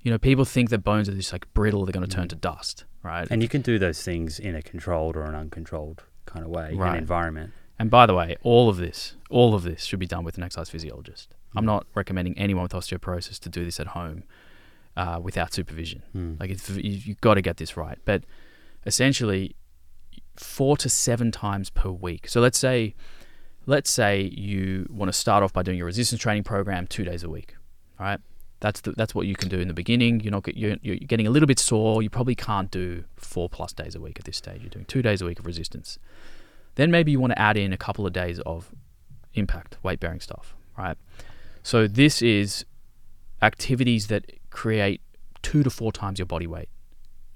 You 0.00 0.12
know, 0.12 0.18
people 0.18 0.44
think 0.44 0.70
that 0.70 0.78
bones 0.78 1.08
are 1.08 1.14
just 1.14 1.32
like 1.32 1.52
brittle, 1.52 1.84
they're 1.84 1.92
going 1.92 2.06
to 2.06 2.14
turn 2.14 2.26
mm. 2.26 2.30
to 2.30 2.36
dust, 2.36 2.84
right? 3.02 3.26
And 3.30 3.42
you 3.42 3.48
can 3.48 3.62
do 3.62 3.78
those 3.78 4.02
things 4.02 4.38
in 4.38 4.54
a 4.54 4.62
controlled 4.62 5.16
or 5.16 5.24
an 5.24 5.34
uncontrolled 5.34 6.04
kind 6.26 6.44
of 6.44 6.50
way, 6.50 6.74
Right. 6.74 6.92
an 6.92 6.98
environment. 6.98 7.52
And 7.78 7.90
by 7.90 8.06
the 8.06 8.14
way, 8.14 8.36
all 8.42 8.68
of 8.68 8.78
this, 8.78 9.16
all 9.28 9.54
of 9.54 9.62
this 9.62 9.84
should 9.84 9.98
be 9.98 10.06
done 10.06 10.24
with 10.24 10.36
an 10.36 10.42
exercise 10.42 10.70
physiologist. 10.70 11.34
I'm 11.54 11.64
not 11.64 11.86
recommending 11.94 12.36
anyone 12.38 12.62
with 12.64 12.72
osteoporosis 12.72 13.38
to 13.40 13.48
do 13.48 13.64
this 13.64 13.80
at 13.80 13.88
home 13.88 14.24
uh, 14.96 15.20
without 15.22 15.52
supervision. 15.52 16.02
Mm. 16.14 16.40
Like 16.40 16.50
it's, 16.50 16.68
you, 16.70 17.00
you've 17.04 17.20
got 17.20 17.34
to 17.34 17.42
get 17.42 17.56
this 17.58 17.76
right. 17.76 17.98
But 18.04 18.24
essentially, 18.84 19.56
four 20.36 20.76
to 20.78 20.88
seven 20.88 21.30
times 21.30 21.70
per 21.70 21.90
week. 21.90 22.28
So 22.28 22.40
let's 22.40 22.58
say, 22.58 22.94
let's 23.66 23.90
say 23.90 24.22
you 24.22 24.86
want 24.90 25.08
to 25.10 25.12
start 25.12 25.42
off 25.42 25.52
by 25.52 25.62
doing 25.62 25.78
your 25.78 25.86
resistance 25.86 26.20
training 26.20 26.44
program 26.44 26.86
two 26.86 27.04
days 27.04 27.22
a 27.22 27.28
week. 27.28 27.56
All 27.98 28.06
right, 28.06 28.20
that's 28.60 28.80
the, 28.82 28.92
that's 28.92 29.14
what 29.14 29.26
you 29.26 29.34
can 29.34 29.48
do 29.48 29.58
in 29.58 29.68
the 29.68 29.74
beginning. 29.74 30.20
You're 30.20 30.32
not 30.32 30.46
you're, 30.54 30.76
you're 30.82 30.96
getting 30.96 31.26
a 31.26 31.30
little 31.30 31.46
bit 31.46 31.58
sore. 31.58 32.02
You 32.02 32.10
probably 32.10 32.34
can't 32.34 32.70
do 32.70 33.04
four 33.16 33.48
plus 33.48 33.72
days 33.72 33.94
a 33.94 34.00
week 34.00 34.18
at 34.18 34.24
this 34.24 34.36
stage. 34.36 34.60
You're 34.60 34.70
doing 34.70 34.84
two 34.86 35.02
days 35.02 35.22
a 35.22 35.26
week 35.26 35.38
of 35.38 35.46
resistance. 35.46 35.98
Then 36.76 36.90
maybe 36.90 37.10
you 37.10 37.20
want 37.20 37.32
to 37.32 37.38
add 37.38 37.56
in 37.56 37.72
a 37.72 37.76
couple 37.76 38.06
of 38.06 38.12
days 38.12 38.38
of 38.40 38.70
impact 39.34 39.76
weight 39.82 40.00
bearing 40.00 40.20
stuff. 40.20 40.54
Right. 40.78 40.96
So 41.62 41.86
this 41.88 42.22
is 42.22 42.64
activities 43.42 44.06
that 44.06 44.30
create 44.50 45.00
two 45.42 45.62
to 45.62 45.70
four 45.70 45.92
times 45.92 46.18
your 46.18 46.26
body 46.26 46.46
weight 46.46 46.68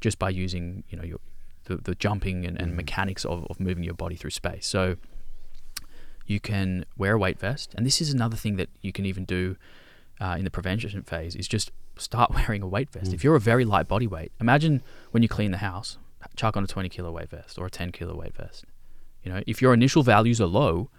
just 0.01 0.19
by 0.19 0.31
using 0.31 0.83
you 0.89 0.97
know 0.97 1.05
your 1.05 1.19
the, 1.65 1.77
the 1.77 1.95
jumping 1.95 2.45
and, 2.47 2.61
and 2.61 2.75
mechanics 2.75 3.25
of, 3.25 3.47
of 3.51 3.61
moving 3.61 3.85
your 3.85 3.95
body 3.95 4.17
through 4.17 4.31
space 4.31 4.67
so 4.67 4.97
you 6.27 6.41
can 6.41 6.85
wear 6.97 7.15
a 7.15 7.19
weight 7.19 7.39
vest 7.39 7.75
and 7.77 7.85
this 7.87 8.01
is 8.01 8.13
another 8.13 8.37
thing 8.37 8.57
that 8.57 8.69
you 8.81 8.93
can 8.93 9.05
even 9.05 9.25
do 9.25 9.57
uh, 10.21 10.37
in 10.39 10.45
the 10.45 10.51
prevention 10.51 11.03
phase 11.03 11.37
is 11.37 11.47
just 11.47 11.71
start 11.97 12.31
wearing 12.35 12.63
a 12.63 12.67
weight 12.67 12.91
vest 12.91 13.13
if 13.13 13.23
you're 13.23 13.37
a 13.37 13.41
very 13.41 13.65
light 13.65 13.87
body 13.87 14.07
weight 14.07 14.33
imagine 14.41 14.83
when 15.11 15.23
you 15.23 15.29
clean 15.29 15.51
the 15.51 15.59
house 15.59 15.99
chuck 16.35 16.57
on 16.57 16.65
a 16.65 16.67
20 16.67 16.89
kilo 16.89 17.13
weight 17.13 17.29
vest 17.29 17.59
or 17.59 17.67
a 17.67 17.71
10 17.71 17.93
kilo 17.93 18.17
weight 18.17 18.35
vest 18.35 18.65
you 19.23 19.33
know 19.33 19.43
if 19.47 19.61
your 19.63 19.75
initial 19.75 20.03
values 20.03 20.41
are 20.41 20.47
low 20.47 20.91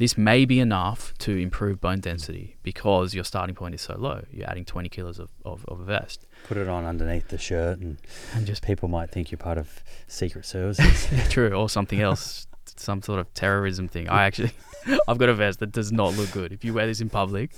this 0.00 0.16
may 0.16 0.46
be 0.46 0.60
enough 0.60 1.12
to 1.18 1.36
improve 1.36 1.78
bone 1.78 2.00
density 2.00 2.56
because 2.62 3.12
your 3.12 3.22
starting 3.22 3.54
point 3.54 3.74
is 3.74 3.82
so 3.82 3.94
low. 3.98 4.24
You're 4.30 4.48
adding 4.48 4.64
20 4.64 4.88
kilos 4.88 5.18
of, 5.18 5.28
of, 5.44 5.62
of 5.68 5.78
a 5.78 5.84
vest. 5.84 6.24
Put 6.44 6.56
it 6.56 6.68
on 6.68 6.86
underneath 6.86 7.28
the 7.28 7.36
shirt, 7.36 7.80
and 7.80 7.98
And 8.34 8.46
just 8.46 8.62
people 8.62 8.88
might 8.88 9.10
think 9.10 9.30
you're 9.30 9.36
part 9.36 9.58
of 9.58 9.84
Secret 10.06 10.46
Services. 10.46 11.06
true 11.28 11.52
or 11.52 11.68
something 11.68 12.00
else, 12.00 12.46
some 12.64 13.02
sort 13.02 13.20
of 13.20 13.34
terrorism 13.34 13.88
thing. 13.88 14.08
I 14.08 14.24
actually, 14.24 14.52
I've 15.06 15.18
got 15.18 15.28
a 15.28 15.34
vest 15.34 15.58
that 15.58 15.70
does 15.70 15.92
not 15.92 16.16
look 16.16 16.32
good. 16.32 16.50
If 16.50 16.64
you 16.64 16.72
wear 16.72 16.86
this 16.86 17.02
in 17.02 17.10
public, 17.10 17.50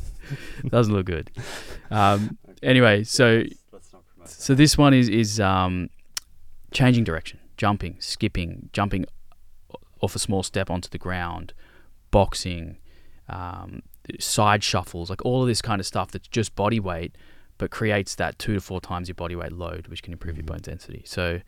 it 0.65 0.73
doesn't 0.73 0.93
look 0.93 1.07
good. 1.07 1.31
Um, 1.93 2.39
anyway, 2.61 3.05
so 3.05 3.45
so 4.25 4.57
this 4.57 4.77
one 4.77 4.95
is 4.95 5.09
is 5.09 5.39
um, 5.39 5.91
changing 6.73 7.05
direction, 7.05 7.39
jumping, 7.57 7.99
skipping, 8.01 8.69
jumping 8.73 9.07
off 10.03 10.15
a 10.15 10.19
small 10.19 10.43
step 10.43 10.69
onto 10.69 10.89
the 10.89 10.99
ground, 10.99 11.55
boxing, 12.11 12.77
um, 13.29 13.83
side 14.19 14.63
shuffles, 14.63 15.09
like 15.09 15.25
all 15.25 15.43
of 15.43 15.49
this 15.49 15.63
kind 15.63 15.81
of 15.81 15.87
stuff 15.87 16.11
that's 16.11 16.29
just 16.29 16.55
body 16.55 16.81
weight, 16.81 17.17
but 17.59 17.71
creates 17.71 18.15
that 18.17 18.39
two 18.39 18.55
to 18.55 18.61
four 18.61 18.81
times 18.81 19.09
your 19.09 19.15
body 19.15 19.37
weight 19.37 19.53
load, 19.53 19.87
which 19.87 20.03
can 20.03 20.13
improve 20.13 20.37
your 20.37 20.45
bone 20.45 20.59
density. 20.61 21.03
So 21.07 21.41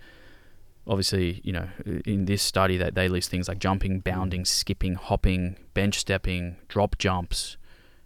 obviously, 0.87 1.41
you 1.43 1.53
know, 1.53 1.69
in 2.07 2.27
this 2.27 2.43
study 2.43 2.77
that 2.77 2.95
they 2.95 3.09
list 3.09 3.31
things 3.31 3.49
like 3.49 3.59
jumping, 3.59 4.01
bounding, 4.01 4.45
skipping, 4.45 4.95
hopping, 4.95 5.57
bench 5.75 5.99
stepping, 5.99 6.57
drop 6.69 6.97
jumps, 6.99 7.57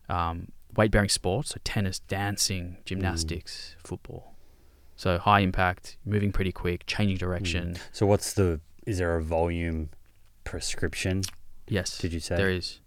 um, 0.08 0.48
weight 0.76 0.90
bearing 0.90 1.08
sports, 1.08 1.50
so 1.50 1.56
tennis, 1.64 1.98
dancing, 1.98 2.78
gymnastics, 2.84 3.76
football. 3.84 4.34
So 4.96 5.18
high 5.18 5.40
impact, 5.40 5.96
moving 6.04 6.32
pretty 6.32 6.50
quick, 6.50 6.84
changing 6.86 7.18
direction. 7.18 7.76
so, 7.92 8.04
what's 8.06 8.32
the? 8.32 8.60
Is 8.84 8.98
there 8.98 9.16
a 9.16 9.22
volume 9.22 9.90
prescription? 10.48 11.22
Yes. 11.68 11.98
Did 11.98 12.12
you 12.12 12.20
say? 12.20 12.36
There 12.36 12.50
is 12.50 12.80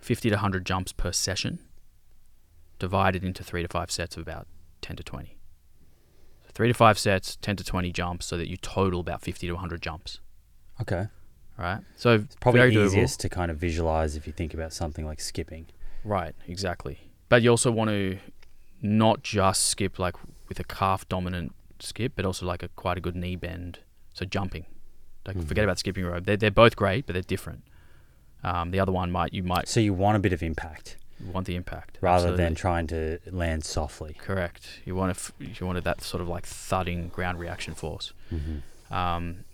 50 0.00 0.30
to 0.30 0.36
100 0.36 0.64
jumps 0.64 0.92
per 0.92 1.12
session, 1.12 1.58
divided 2.78 3.22
into 3.24 3.44
three 3.44 3.62
to 3.62 3.68
five 3.68 3.90
sets 3.90 4.16
of 4.16 4.22
about 4.22 4.46
10 4.80 4.96
to 4.96 5.02
20. 5.02 5.36
So 6.44 6.50
three 6.54 6.68
to 6.68 6.74
five 6.74 6.98
sets, 6.98 7.36
10 7.36 7.56
to 7.56 7.64
20 7.64 7.92
jumps, 7.92 8.26
so 8.26 8.36
that 8.36 8.48
you 8.48 8.56
total 8.56 9.00
about 9.00 9.20
50 9.22 9.46
to 9.46 9.52
100 9.52 9.82
jumps. 9.82 10.20
Okay, 10.80 11.08
Right. 11.58 11.80
So 11.96 12.14
it's 12.14 12.36
probably 12.36 12.60
very 12.60 12.72
doable. 12.72 13.16
to 13.16 13.28
kind 13.28 13.50
of 13.50 13.56
visualize 13.58 14.14
if 14.14 14.28
you 14.28 14.32
think 14.32 14.54
about 14.54 14.72
something 14.72 15.04
like 15.04 15.20
skipping. 15.20 15.66
Right. 16.04 16.34
Exactly. 16.46 17.10
But 17.28 17.42
you 17.42 17.50
also 17.50 17.72
want 17.72 17.90
to 17.90 18.18
not 18.80 19.24
just 19.24 19.66
skip 19.66 19.98
like 19.98 20.14
with 20.48 20.60
a 20.60 20.64
calf 20.64 21.08
dominant 21.08 21.52
skip, 21.80 22.12
but 22.14 22.24
also 22.24 22.46
like 22.46 22.62
a 22.62 22.68
quite 22.68 22.96
a 22.96 23.00
good 23.00 23.16
knee 23.16 23.34
bend. 23.34 23.80
So 24.14 24.24
jumping. 24.24 24.66
Like 25.28 25.36
Mhm. 25.36 25.46
forget 25.46 25.64
about 25.64 25.78
skipping 25.78 26.04
rope. 26.06 26.24
They're, 26.24 26.36
they're 26.36 26.50
both 26.50 26.74
great, 26.74 27.06
but 27.06 27.12
they're 27.12 27.22
different. 27.36 27.62
Um, 28.42 28.70
the 28.70 28.80
other 28.80 28.92
one 28.92 29.10
might 29.10 29.32
you 29.34 29.42
might 29.42 29.68
So 29.68 29.78
you 29.80 29.92
want 29.92 30.16
a 30.16 30.20
bit 30.20 30.32
of 30.32 30.42
impact 30.42 30.96
You 31.20 31.32
want 31.32 31.46
the 31.46 31.56
impact 31.56 31.98
rather 32.00 32.28
Absolutely. 32.28 32.44
than 32.44 32.54
trying 32.54 32.86
to 32.88 33.18
land 33.30 33.64
softly. 33.64 34.14
Correct. 34.18 34.80
You 34.84 34.94
want 34.94 35.08
to 35.14 35.18
f- 35.20 35.58
you 35.60 35.66
wanted 35.66 35.84
that 35.84 36.02
sort 36.02 36.20
of 36.22 36.28
like 36.28 36.46
thudding 36.46 37.08
ground 37.08 37.38
reaction 37.40 37.74
force. 37.74 38.12
Mm-hmm. 38.32 38.94
Um, 38.94 39.44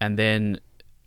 and 0.00 0.18
then 0.18 0.60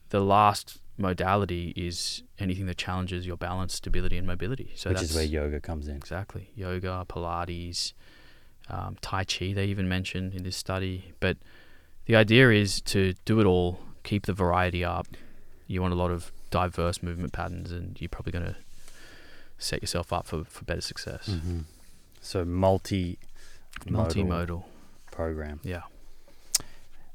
the 0.10 0.20
last 0.20 0.80
modality 0.98 1.74
is 1.76 2.24
anything 2.38 2.66
that 2.68 2.78
challenges 2.78 3.26
your 3.26 3.38
balance, 3.38 3.74
stability, 3.74 4.18
and 4.18 4.28
mobility. 4.28 4.72
So 4.76 4.90
Which 4.90 5.00
that's 5.00 5.10
is 5.12 5.16
where 5.16 5.26
yoga 5.26 5.60
comes 5.62 5.88
in. 5.88 5.96
exactly 5.96 6.52
yoga, 6.56 7.06
Pilates, 7.08 7.94
um, 8.70 8.98
Tai 9.02 9.24
Chi. 9.24 9.54
They 9.54 9.66
even 9.66 9.88
mentioned 9.88 10.34
in 10.34 10.44
this 10.44 10.58
study. 10.58 11.14
But 11.22 11.38
the 12.06 12.16
idea 12.16 12.50
is 12.52 12.82
to 12.82 13.14
do 13.26 13.40
it 13.40 13.46
all, 13.46 13.80
keep 14.04 14.26
the 14.26 14.34
variety 14.34 14.84
up. 14.84 15.08
You 15.68 15.82
want 15.82 15.94
a 15.94 15.98
lot 15.98 16.12
of 16.12 16.32
diverse 16.50 17.02
movement 17.02 17.34
patterns, 17.34 17.72
and 17.72 18.00
you're 18.02 18.10
probably 18.10 18.32
going 18.34 18.46
to 18.46 18.56
set 19.58 19.82
yourself 19.82 20.12
up 20.12 20.26
for, 20.28 20.44
for 20.46 20.66
better 20.66 20.82
success. 20.82 21.28
Mm-hmm. 21.30 21.60
So 22.22 22.44
multi 22.46 23.18
Multimodal, 23.86 24.64
program. 25.12 25.60
yeah. 25.64 25.82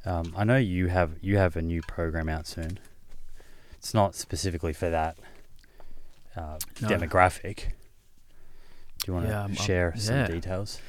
Um, 0.05 0.32
I 0.37 0.45
know 0.45 0.57
you 0.57 0.87
have 0.87 1.12
you 1.20 1.37
have 1.37 1.57
a 1.57 1.62
new 1.62 1.82
program 1.82 2.28
out 2.28 2.47
soon. 2.47 2.78
It's 3.74 3.93
not 3.93 4.14
specifically 4.14 4.72
for 4.72 4.89
that 4.91 5.16
uh, 6.37 6.59
No. 6.80 6.89
demographic. 6.89 7.57
Do 8.99 9.09
you 9.09 9.14
want 9.14 9.26
to 9.26 9.32
Yeah, 9.32 9.41
I'm- 9.43 9.51
I'm- 9.51 9.55
share 9.55 9.95
some 9.97 10.14
yeah. 10.16 10.26
details? 10.28 10.80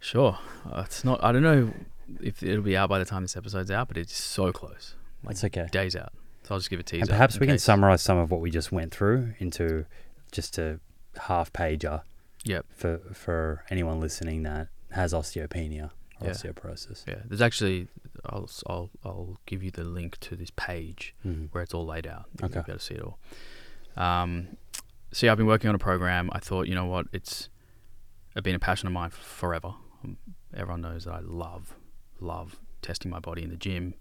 Sure. 0.00 0.38
Uh, 0.70 0.82
it's 0.86 1.04
not. 1.04 1.22
I 1.24 1.32
don't 1.32 1.42
know 1.42 1.72
if 2.20 2.42
it'll 2.42 2.62
be 2.62 2.76
out 2.76 2.88
by 2.88 2.98
the 2.98 3.04
time 3.04 3.22
this 3.22 3.36
episode's 3.36 3.70
out, 3.70 3.88
but 3.88 3.96
it's 3.96 4.16
so 4.16 4.52
close. 4.52 4.94
Like 5.24 5.34
That's 5.36 5.44
okay. 5.44 5.66
days 5.70 5.96
out. 5.96 6.12
So 6.44 6.54
I'll 6.54 6.58
just 6.58 6.70
give 6.70 6.80
a 6.80 6.82
teaser. 6.82 7.02
And 7.02 7.10
perhaps 7.10 7.38
we 7.38 7.46
can 7.46 7.58
summarize 7.58 8.00
some 8.02 8.18
of 8.18 8.30
what 8.30 8.40
we 8.40 8.50
just 8.50 8.72
went 8.72 8.92
through 8.94 9.34
into 9.38 9.84
just 10.32 10.58
a 10.58 10.80
half 11.22 11.52
pager. 11.52 12.02
Yep. 12.44 12.66
For 12.70 12.98
for 13.12 13.64
anyone 13.70 14.00
listening 14.00 14.44
that 14.44 14.68
has 14.92 15.12
osteopenia 15.12 15.90
or 16.20 16.26
Yeah. 16.28 16.30
osteoporosis. 16.30 17.04
Yeah. 17.06 17.22
There's 17.26 17.42
actually. 17.42 17.88
I'll 18.24 18.48
I'll 18.66 18.90
I'll 19.04 19.36
give 19.46 19.62
you 19.62 19.70
the 19.70 19.84
link 19.84 20.18
to 20.20 20.34
this 20.36 20.50
page 20.56 21.14
Mhm. 21.26 21.48
where 21.52 21.62
it's 21.62 21.72
all 21.74 21.86
laid 21.86 22.06
out. 22.06 22.24
You'll 22.40 22.46
Okay. 22.50 22.60
be 22.66 22.72
able 22.72 22.78
to 22.78 22.84
see 22.84 22.94
it 22.94 23.02
all. 23.02 23.18
Um, 23.96 24.56
so 25.12 25.26
yeah, 25.26 25.32
I've 25.32 25.38
been 25.38 25.46
working 25.46 25.68
on 25.68 25.74
a 25.74 25.78
program. 25.78 26.28
I 26.32 26.38
thought, 26.40 26.66
you 26.68 26.74
know 26.74 26.86
what, 26.86 27.06
it's 27.12 27.48
been 28.42 28.54
a 28.54 28.58
passion 28.58 28.86
of 28.86 28.92
mine 28.92 29.10
forever. 29.10 29.74
Um, 30.04 30.16
everyone 30.54 30.80
knows 30.80 31.04
that 31.04 31.12
I 31.12 31.20
love, 31.20 31.74
love 32.20 32.58
testing 32.82 33.10
my 33.10 33.18
body 33.18 33.42
in 33.42 33.50
the 33.50 33.56
gym, 33.56 33.94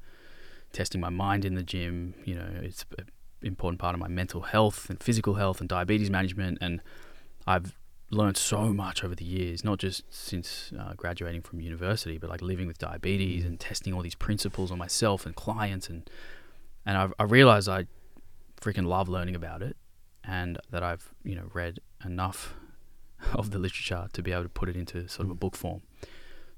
testing 0.73 1.01
my 1.01 1.09
mind 1.09 1.45
in 1.45 1.55
the 1.55 1.63
gym. 1.63 2.13
You 2.25 2.35
know, 2.35 2.49
it's 2.61 2.85
an 2.97 3.09
important 3.41 3.79
part 3.79 3.95
of 3.95 3.99
my 3.99 4.07
mental 4.07 4.41
health 4.41 4.89
and 4.89 5.01
physical 5.01 5.35
health 5.35 5.59
and 5.59 5.69
diabetes 5.69 6.09
management. 6.09 6.57
And 6.61 6.81
I've 7.45 7.77
learned 8.09 8.37
so 8.37 8.73
much 8.73 9.03
over 9.03 9.15
the 9.15 9.25
years, 9.25 9.63
not 9.63 9.79
just 9.79 10.03
since 10.09 10.71
uh, 10.79 10.93
graduating 10.95 11.41
from 11.41 11.59
university, 11.59 12.17
but 12.17 12.29
like 12.29 12.41
living 12.41 12.67
with 12.67 12.77
diabetes 12.77 13.45
and 13.45 13.59
testing 13.59 13.93
all 13.93 14.01
these 14.01 14.15
principles 14.15 14.71
on 14.71 14.77
myself 14.77 15.25
and 15.25 15.35
clients. 15.35 15.89
And 15.89 16.09
and 16.85 16.97
I've, 16.97 17.13
I 17.19 17.23
realized 17.23 17.67
I 17.67 17.87
freaking 18.61 18.85
love 18.85 19.09
learning 19.09 19.35
about 19.35 19.61
it, 19.61 19.75
and 20.23 20.57
that 20.71 20.83
I've 20.83 21.13
you 21.23 21.35
know 21.35 21.49
read 21.53 21.79
enough 22.05 22.53
of 23.33 23.51
the 23.51 23.59
literature 23.59 24.07
to 24.13 24.21
be 24.21 24.31
able 24.31 24.43
to 24.43 24.49
put 24.49 24.69
it 24.69 24.75
into 24.75 25.07
sort 25.07 25.25
of 25.25 25.31
a 25.31 25.35
book 25.35 25.55
form. 25.55 25.81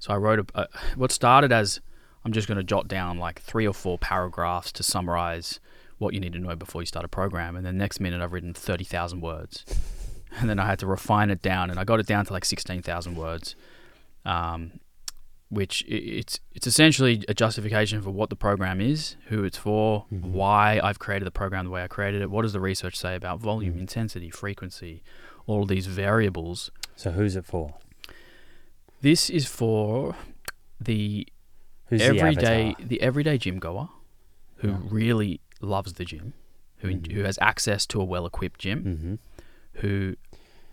So 0.00 0.12
I 0.12 0.16
wrote 0.16 0.40
a, 0.54 0.62
a 0.62 0.68
what 0.96 1.12
started 1.12 1.52
as 1.52 1.80
I'm 2.24 2.32
just 2.32 2.48
going 2.48 2.58
to 2.58 2.64
jot 2.64 2.88
down 2.88 3.18
like 3.18 3.40
three 3.40 3.66
or 3.66 3.72
four 3.72 3.96
paragraphs 3.98 4.72
to 4.72 4.82
summarize 4.82 5.60
what 5.98 6.12
you 6.14 6.20
need 6.20 6.32
to 6.32 6.38
know 6.38 6.56
before 6.56 6.82
you 6.82 6.86
start 6.86 7.04
a 7.04 7.08
program, 7.08 7.54
and 7.56 7.64
then 7.64 7.78
next 7.78 8.00
minute 8.00 8.20
I've 8.20 8.32
written 8.32 8.52
thirty 8.54 8.84
thousand 8.84 9.20
words, 9.20 9.64
and 10.38 10.48
then 10.50 10.58
I 10.58 10.66
had 10.66 10.78
to 10.80 10.86
refine 10.86 11.30
it 11.30 11.42
down, 11.42 11.70
and 11.70 11.78
I 11.78 11.84
got 11.84 12.00
it 12.00 12.06
down 12.06 12.24
to 12.26 12.32
like 12.32 12.44
sixteen 12.44 12.82
thousand 12.82 13.14
words. 13.16 13.54
Um, 14.24 14.80
which 15.50 15.84
it's 15.88 16.38
it's 16.54 16.66
essentially 16.68 17.24
a 17.26 17.34
justification 17.34 18.00
for 18.02 18.10
what 18.10 18.30
the 18.30 18.36
program 18.36 18.80
is, 18.80 19.16
who 19.26 19.42
it's 19.42 19.56
for, 19.58 20.06
Mhm. 20.12 20.22
why 20.30 20.78
I've 20.82 21.00
created 21.00 21.26
the 21.26 21.32
program 21.32 21.64
the 21.64 21.70
way 21.72 21.82
I 21.82 21.88
created 21.88 22.22
it. 22.22 22.30
What 22.30 22.42
does 22.42 22.52
the 22.52 22.60
research 22.60 22.96
say 22.96 23.16
about 23.16 23.40
volume, 23.40 23.74
Mhm. 23.74 23.80
intensity, 23.80 24.30
frequency, 24.30 25.02
all 25.46 25.66
these 25.66 25.86
variables? 25.88 26.70
So 26.94 27.10
who's 27.10 27.34
it 27.34 27.44
for? 27.44 27.74
This 29.00 29.30
is 29.30 29.46
for 29.46 30.14
the 30.80 31.26
Who's 31.86 32.02
everyday 32.02 32.70
avatar? 32.70 32.86
the, 32.86 33.00
everyday 33.02 33.38
gym 33.38 33.58
goer 33.58 33.88
who 34.56 34.68
Yeah. 34.68 34.78
really 34.84 35.40
loves 35.60 35.94
the 35.94 36.04
gym, 36.04 36.34
who 36.78 36.88
Mhm. 36.88 37.12
who 37.12 37.22
has 37.22 37.38
access 37.40 37.86
to 37.86 38.00
a 38.00 38.04
well 38.04 38.26
equipped 38.26 38.60
gym, 38.60 38.84
Mm-hmm. 38.84 39.14
who 39.80 40.16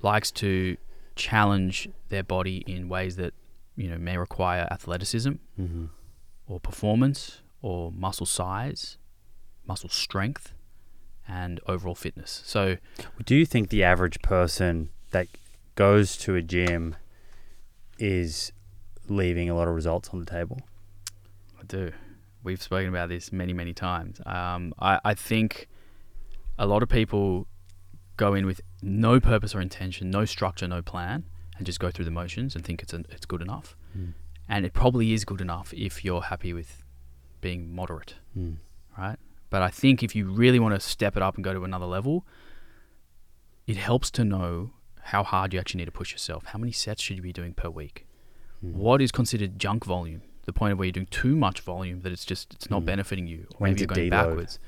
likes 0.02 0.32
to 0.32 0.78
challenge 1.16 1.90
their 2.10 2.24
body 2.24 2.58
in 2.68 2.88
ways 2.90 3.16
that 3.16 3.34
you 3.76 3.88
know 3.90 3.98
may 3.98 4.18
require 4.18 4.68
athleticism 4.72 5.34
Mm-hmm. 5.60 5.86
or 6.48 6.60
performance 6.60 7.42
or 7.62 7.92
muscle 7.92 8.26
size, 8.26 8.98
muscle 9.66 9.90
strength, 9.90 10.54
and 11.28 11.60
overall 11.68 11.96
fitness. 11.96 12.42
So 12.46 12.78
Do 13.26 13.36
you 13.36 13.46
think 13.46 13.70
the 13.70 13.84
average 13.84 14.22
person 14.22 14.90
that 15.12 15.28
goes 15.76 16.18
to 16.18 16.36
a 16.36 16.42
gym 16.42 16.96
is 18.00 18.52
leaving 19.08 19.50
a 19.50 19.56
lot 19.56 19.68
of 19.68 19.76
results 19.76 20.10
on 20.10 20.20
the 20.20 20.26
table? 20.26 20.60
I 21.60 21.64
do. 21.66 21.92
We've 22.44 22.62
spoken 22.62 22.90
about 22.90 23.10
this 23.10 23.32
many, 23.32 23.54
many 23.54 23.74
times. 23.74 24.22
Um, 24.26 24.74
I, 24.80 25.00
I 25.04 25.14
think 25.14 25.68
a 26.58 26.66
lot 26.66 26.84
of 26.84 26.90
people 26.90 27.48
go 28.16 28.34
in 28.34 28.46
with 28.46 28.62
no 28.82 29.20
purpose 29.20 29.54
or 29.54 29.62
intention, 29.62 30.10
no 30.10 30.26
structure, 30.26 30.68
no 30.68 30.82
plan, 30.82 31.26
and 31.58 31.66
just 31.66 31.80
go 31.80 31.92
through 31.92 32.06
the 32.06 32.12
motions 32.12 32.56
and 32.56 32.64
think 32.64 32.82
it's 32.82 32.94
an, 32.94 33.06
it's 33.10 33.26
good 33.26 33.42
enough. 33.42 33.76
Mm. 33.98 34.14
And 34.48 34.66
it 34.66 34.74
probably 34.74 35.14
is 35.14 35.26
good 35.26 35.42
enough 35.42 35.74
if 35.74 36.06
you're 36.06 36.22
happy 36.22 36.54
with 36.54 36.84
being 37.42 37.76
moderate, 37.76 38.16
Mm. 38.38 38.58
right? 38.98 39.18
But 39.50 39.62
I 39.62 39.70
think 39.70 40.04
if 40.04 40.16
you 40.16 40.26
really 40.30 40.60
want 40.60 40.74
to 40.76 40.80
step 40.80 41.16
it 41.16 41.24
up 41.24 41.36
and 41.36 41.44
go 41.44 41.54
to 41.54 41.64
another 41.64 41.86
level, 41.86 42.26
it 43.66 43.78
helps 43.78 44.10
to 44.12 44.24
know 44.26 44.72
how 45.14 45.24
hard 45.24 45.54
you 45.54 45.60
actually 45.60 45.80
need 45.80 45.86
to 45.86 45.92
push 45.92 46.12
yourself. 46.12 46.46
How 46.48 46.60
many 46.60 46.72
sets 46.72 47.02
should 47.02 47.18
you 47.18 47.24
be 47.24 47.34
doing 47.34 47.54
per 47.54 47.70
week? 47.70 48.06
Mm. 48.64 48.74
What 48.74 49.02
is 49.02 49.12
considered 49.12 49.58
junk 49.60 49.86
volume? 49.86 50.22
The 50.46 50.54
point 50.54 50.72
of 50.74 50.80
where 50.80 50.86
you're 50.86 50.94
doing 50.94 51.08
too 51.08 51.36
much 51.36 51.60
volume 51.62 52.02
that 52.02 52.12
it's 52.12 52.26
just 52.26 52.54
it's 52.54 52.70
not 52.70 52.82
Mm. 52.84 52.86
benefiting 52.86 53.28
you. 53.28 53.48
Or 53.52 53.58
When 53.60 53.72
maybe 53.72 53.82
you're 53.82 53.88
going 53.88 54.08
deload. 54.08 54.12
backwards. 54.12 54.60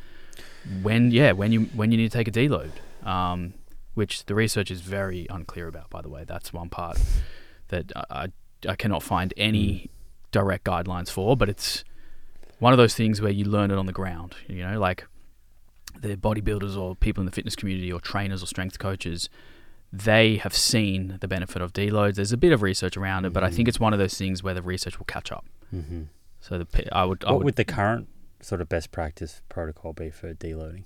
When 0.82 1.12
yeah, 1.12 1.32
when 1.34 1.52
you 1.52 1.62
when 1.80 1.92
you 1.92 1.98
need 1.98 2.12
to 2.12 2.18
take 2.18 2.28
a 2.28 2.32
deload, 2.32 2.72
um, 3.06 3.54
which 3.94 4.26
the 4.26 4.36
research 4.36 4.70
is 4.72 4.82
very 4.82 5.26
unclear 5.30 5.68
about. 5.68 5.90
By 5.90 6.02
the 6.02 6.10
way, 6.10 6.24
that's 6.26 6.52
one 6.54 6.70
part 6.70 6.98
that 7.70 7.92
I 7.96 8.04
I, 8.26 8.28
I 8.72 8.76
cannot 8.76 9.04
find 9.04 9.34
any 9.38 9.90
direct 10.32 10.66
guidelines 10.66 11.10
for. 11.10 11.36
But 11.38 11.50
it's 11.50 11.84
one 12.60 12.74
of 12.74 12.78
those 12.78 12.94
things 12.96 13.22
where 13.22 13.32
you 13.32 13.46
learn 13.46 13.72
it 13.72 13.78
on 13.78 13.86
the 13.86 13.94
ground. 13.94 14.36
You 14.48 14.64
know, 14.68 14.80
like 14.80 15.06
the 16.00 16.16
bodybuilders 16.16 16.78
or 16.78 16.96
people 16.96 17.22
in 17.22 17.26
the 17.26 17.32
fitness 17.32 17.56
community 17.56 17.92
or 17.92 18.00
trainers 18.00 18.44
or 18.44 18.46
strength 18.48 18.80
coaches 18.80 19.30
they 19.92 20.38
have 20.38 20.56
seen 20.56 21.18
the 21.20 21.28
benefit 21.28 21.62
of 21.62 21.74
deloads. 21.74 22.16
There's 22.16 22.32
a 22.32 22.38
bit 22.38 22.52
of 22.52 22.62
research 22.62 22.96
around 22.96 23.26
it, 23.26 23.34
but 23.34 23.44
I 23.44 23.50
think 23.50 23.66
Mhm. 23.66 23.70
it's 23.70 23.80
one 23.80 23.94
of 23.94 24.00
those 24.00 24.16
things 24.18 24.44
where 24.44 24.54
the 24.54 24.62
research 24.62 25.00
will 25.00 25.06
catch 25.06 25.32
up. 25.32 25.46
Mm-hmm. 25.74 26.04
So 26.42 26.58
the 26.60 26.68
I 26.96 27.06
would, 27.06 27.24
I 27.26 27.32
What 27.32 27.40
would, 27.40 27.46
would 27.46 27.56
the 27.56 27.66
current 27.66 28.08
sort 28.42 28.62
of 28.62 28.70
best 28.70 28.92
practice 28.92 29.42
protocol 29.50 29.94
be 29.94 30.10
for 30.12 30.34
deloading? 30.34 30.84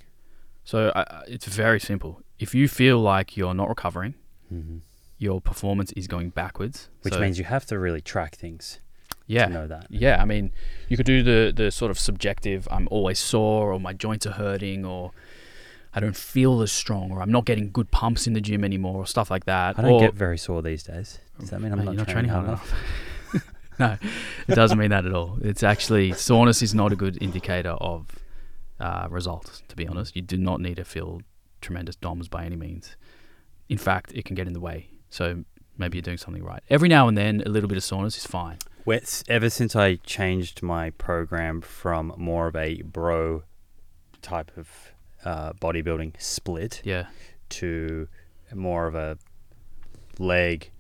so 0.64 0.92
I, 0.96 1.02
I- 1.02 1.24
it's 1.28 1.46
very 1.48 1.80
simple. 1.80 2.22
If 2.40 2.56
you 2.56 2.68
feel 2.70 3.00
like 3.00 3.36
you're 3.38 3.54
not 3.54 3.68
recovering, 3.70 4.16
Mm-hmm. 4.54 4.78
your 5.18 5.42
performance 5.42 5.92
is 5.94 6.08
going 6.08 6.30
backwards, 6.30 6.90
Which 7.02 7.14
so- 7.16 7.20
means 7.20 7.38
you 7.40 7.46
have 7.46 7.66
to 7.68 7.78
really 7.80 8.02
track 8.02 8.36
things 8.36 8.80
yeah, 9.28 9.46
to 9.48 9.54
know 9.54 9.68
that. 9.68 9.88
yeah. 9.90 10.22
I 10.22 10.26
mean, 10.26 10.52
you 10.90 10.96
could 10.98 11.06
do 11.06 11.24
the 11.24 11.52
the 11.56 11.72
sort 11.72 11.92
of 11.92 12.00
subjective. 12.00 12.68
I'm 12.72 12.88
always 12.92 13.20
sore, 13.20 13.72
or 13.74 13.80
my 13.80 13.94
joints 13.94 14.26
are 14.28 14.32
hurting, 14.34 14.86
or 14.86 15.12
I 15.96 16.00
don't 16.00 16.16
feel 16.16 16.62
as 16.62 16.72
strong, 16.72 17.12
or 17.12 17.22
I'm 17.22 17.32
not 17.32 17.46
getting 17.46 17.72
good 17.72 17.92
pumps 17.92 18.26
in 18.26 18.34
the 18.34 18.42
gym 18.42 18.64
anymore, 18.64 18.98
or 18.98 19.06
stuff 19.06 19.30
like 19.30 19.46
that. 19.46 19.78
I 19.78 19.82
don't 19.84 19.92
or, 19.92 20.00
get 20.02 20.14
very 20.14 20.38
sore 20.38 20.62
these 20.62 20.84
days. 20.84 21.20
Does 21.40 21.52
that 21.52 21.62
mean 21.62 21.72
I'm 21.72 21.86
not, 21.86 21.96
you're 21.96 22.06
training, 22.06 22.32
hard 22.32 22.46
enough? 22.46 22.74
no, 23.80 23.98
it 24.48 24.56
doesn't 24.56 24.78
mean 24.78 24.90
that 24.90 25.06
at 25.06 25.14
all. 25.14 25.38
It's 25.42 25.64
actually 25.64 26.14
soreness 26.14 26.62
is 26.62 26.74
not 26.74 26.92
a 26.92 26.96
good 26.96 27.22
indicator 27.22 27.72
of 27.72 28.08
uh, 28.80 29.08
results. 29.10 29.64
To 29.68 29.76
be 29.76 29.88
honest, 29.88 30.16
you 30.16 30.22
do 30.22 30.38
not 30.38 30.62
need 30.62 30.76
to 30.78 30.86
feel 30.86 31.22
tremendous 31.62 31.96
DOMs 31.96 32.28
by 32.28 32.46
any 32.46 32.56
means. 32.56 32.96
In 33.70 33.78
fact, 33.78 34.12
it 34.14 34.26
can 34.26 34.36
get 34.36 34.48
in 34.48 34.54
the 34.54 34.60
way. 34.60 34.90
So 35.10 35.44
maybe 35.78 35.98
you're 35.98 36.04
doing 36.04 36.18
something 36.18 36.44
right. 36.44 36.62
Every 36.70 36.90
now 36.90 37.08
and 37.08 37.18
then, 37.18 37.42
a 37.46 37.50
little 37.50 37.70
bit 37.70 37.78
of 37.78 37.84
soreness 37.84 38.18
is 38.18 38.26
fine. 38.26 38.58
Wes- 38.86 39.24
Ever 39.28 39.50
since 39.50 39.76
I 39.76 39.96
changed 39.96 40.62
my 40.62 40.90
program 40.92 41.62
from 41.62 42.14
more 42.18 42.48
of 42.48 42.56
a 42.56 42.82
bro 42.82 43.44
type 44.22 44.52
of 44.58 44.93
uh, 45.26 45.54
bodybuilding 45.54 46.14
split 46.22 46.82
Yeah, 46.84 47.08
to 47.50 48.08
more 48.54 48.88
of 48.88 48.96
a 48.96 49.18
leg 50.20 50.72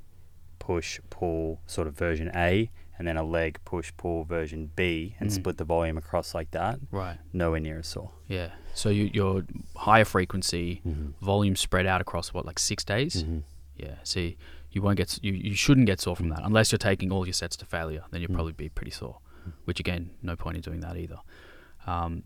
push 0.60 1.00
pull 1.10 1.60
sort 1.68 1.88
of 1.88 1.98
version 1.98 2.32
A, 2.36 2.70
and 2.98 3.08
then 3.08 3.18
a 3.18 3.24
leg 3.24 3.60
push 3.66 3.92
pull 3.98 4.24
version 4.24 4.72
B, 4.76 5.16
and 5.20 5.30
Mm. 5.30 5.34
split 5.34 5.58
the 5.58 5.64
volume 5.66 5.98
across 5.98 6.34
like 6.34 6.52
that, 6.52 6.80
right. 6.92 7.18
nowhere 7.34 7.60
near 7.60 7.80
as 7.80 7.88
sore. 7.88 8.12
Yeah. 8.28 8.52
So 8.74 8.90
you, 8.90 9.10
you're 9.14 9.44
higher 9.76 10.06
frequency, 10.06 10.82
Mm-hmm. 10.86 11.26
volume 11.26 11.56
spread 11.56 11.86
out 11.86 12.02
across 12.02 12.34
what, 12.34 12.46
like 12.46 12.60
six 12.60 12.84
days? 12.84 13.24
Mm-hmm. 13.24 13.40
Yeah. 13.78 13.96
See, 14.04 14.38
you 14.72 14.82
won't 14.82 14.98
get 14.98 15.20
you, 15.24 15.34
you 15.34 15.56
shouldn't 15.56 15.88
get 15.88 16.00
sore 16.00 16.16
from 16.16 16.30
that 16.30 16.42
unless 16.44 16.72
you're 16.72 16.80
taking 16.80 17.12
all 17.12 17.26
your 17.26 17.34
sets 17.34 17.56
to 17.58 17.66
failure. 17.66 18.04
Then 18.12 18.22
you'll 18.22 18.32
Mm. 18.32 18.36
probably 18.36 18.54
be 18.54 18.70
pretty 18.70 18.92
sore. 18.92 19.20
Which 19.66 19.80
again, 19.82 20.12
no 20.22 20.36
point 20.38 20.56
in 20.56 20.62
doing 20.62 20.80
that 20.80 20.96
either. 20.96 21.18
Um, 21.86 22.24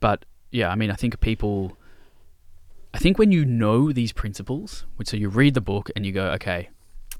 but 0.00 0.24
yeah, 0.54 0.70
I 0.70 0.76
mean, 0.76 0.92
I 0.92 0.94
think 0.94 1.18
people. 1.18 1.76
I 2.94 2.98
think 2.98 3.18
when 3.18 3.32
you 3.32 3.44
know 3.44 3.90
these 3.90 4.12
principles, 4.12 4.86
which 4.94 5.08
so 5.08 5.16
you 5.16 5.28
read 5.28 5.54
the 5.54 5.60
book 5.60 5.90
and 5.96 6.06
you 6.06 6.12
go, 6.12 6.26
okay, 6.34 6.68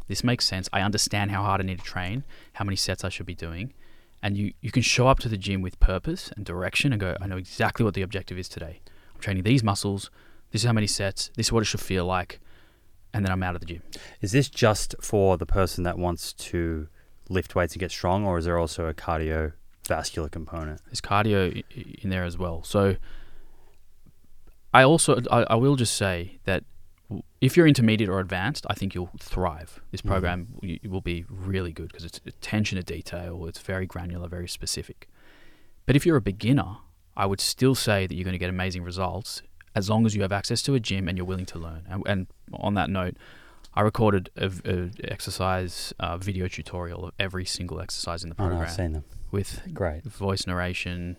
this 0.06 0.22
makes 0.22 0.46
sense. 0.46 0.68
I 0.72 0.82
understand 0.82 1.32
how 1.32 1.42
hard 1.42 1.60
I 1.60 1.64
need 1.64 1.80
to 1.80 1.84
train, 1.84 2.22
how 2.52 2.64
many 2.64 2.76
sets 2.76 3.02
I 3.02 3.08
should 3.08 3.26
be 3.26 3.34
doing, 3.34 3.74
and 4.22 4.36
you 4.36 4.52
you 4.60 4.70
can 4.70 4.82
show 4.82 5.08
up 5.08 5.18
to 5.18 5.28
the 5.28 5.36
gym 5.36 5.62
with 5.62 5.80
purpose 5.80 6.30
and 6.36 6.46
direction 6.46 6.92
and 6.92 7.00
go, 7.00 7.16
I 7.20 7.26
know 7.26 7.36
exactly 7.36 7.84
what 7.84 7.94
the 7.94 8.02
objective 8.02 8.38
is 8.38 8.48
today. 8.48 8.80
I'm 9.12 9.20
training 9.20 9.42
these 9.42 9.64
muscles. 9.64 10.12
This 10.52 10.62
is 10.62 10.66
how 10.66 10.72
many 10.72 10.86
sets. 10.86 11.32
This 11.34 11.48
is 11.48 11.52
what 11.52 11.64
it 11.64 11.66
should 11.66 11.80
feel 11.80 12.04
like, 12.04 12.38
and 13.12 13.24
then 13.24 13.32
I'm 13.32 13.42
out 13.42 13.56
of 13.56 13.60
the 13.60 13.66
gym. 13.66 13.82
Is 14.20 14.30
this 14.30 14.48
just 14.48 14.94
for 15.00 15.36
the 15.36 15.46
person 15.46 15.82
that 15.82 15.98
wants 15.98 16.32
to 16.34 16.86
lift 17.28 17.56
weights 17.56 17.74
and 17.74 17.80
get 17.80 17.90
strong, 17.90 18.24
or 18.24 18.38
is 18.38 18.44
there 18.44 18.58
also 18.58 18.86
a 18.86 18.94
cardiovascular 18.94 20.30
component? 20.30 20.82
There's 20.86 21.00
cardio 21.00 21.64
in 22.00 22.10
there 22.10 22.22
as 22.22 22.38
well. 22.38 22.62
So 22.62 22.94
I 24.74 24.82
also 24.82 25.20
I, 25.30 25.44
I 25.50 25.54
will 25.54 25.76
just 25.76 25.94
say 25.96 26.38
that 26.44 26.64
if 27.40 27.56
you're 27.56 27.66
intermediate 27.68 28.08
or 28.10 28.18
advanced, 28.18 28.66
I 28.68 28.74
think 28.74 28.94
you'll 28.94 29.10
thrive. 29.20 29.80
This 29.92 30.00
Mhm. 30.02 30.08
program 30.08 30.48
y 30.62 30.80
will 30.88 31.00
be 31.00 31.24
really 31.28 31.72
good 31.72 31.88
because 31.88 32.04
it's 32.04 32.20
attention 32.26 32.76
to 32.76 32.82
detail. 32.82 33.46
It's 33.46 33.60
very 33.60 33.86
granular, 33.86 34.26
very 34.28 34.48
specific. 34.48 35.08
But 35.86 35.94
if 35.96 36.04
you're 36.06 36.16
a 36.16 36.20
beginner, 36.22 36.78
I 37.16 37.26
would 37.26 37.40
still 37.40 37.74
say 37.74 38.06
that 38.06 38.14
you're 38.14 38.24
going 38.24 38.32
to 38.40 38.44
get 38.46 38.50
amazing 38.50 38.82
results 38.82 39.42
as 39.74 39.88
long 39.90 40.06
as 40.06 40.14
you 40.16 40.22
have 40.22 40.32
access 40.32 40.62
to 40.62 40.74
a 40.74 40.80
gym 40.80 41.08
and 41.08 41.16
you're 41.18 41.26
willing 41.26 41.46
to 41.46 41.58
learn. 41.58 41.82
And, 41.88 42.02
and 42.06 42.26
on 42.52 42.74
that 42.74 42.88
note, 42.90 43.16
I 43.74 43.80
recorded 43.82 44.30
a, 44.36 44.50
a 44.64 44.90
exercise 45.12 45.92
uh, 46.00 46.16
video 46.16 46.48
tutorial 46.48 47.04
of 47.06 47.12
every 47.18 47.44
single 47.44 47.80
exercise 47.80 48.22
in 48.24 48.30
the 48.30 48.36
Oh, 48.38 48.44
no, 48.44 48.48
program 48.50 48.68
I've 48.68 48.74
seen 48.74 48.92
them. 48.92 49.04
with 49.30 49.62
Great. 49.74 50.04
voice 50.04 50.46
narration, 50.46 51.16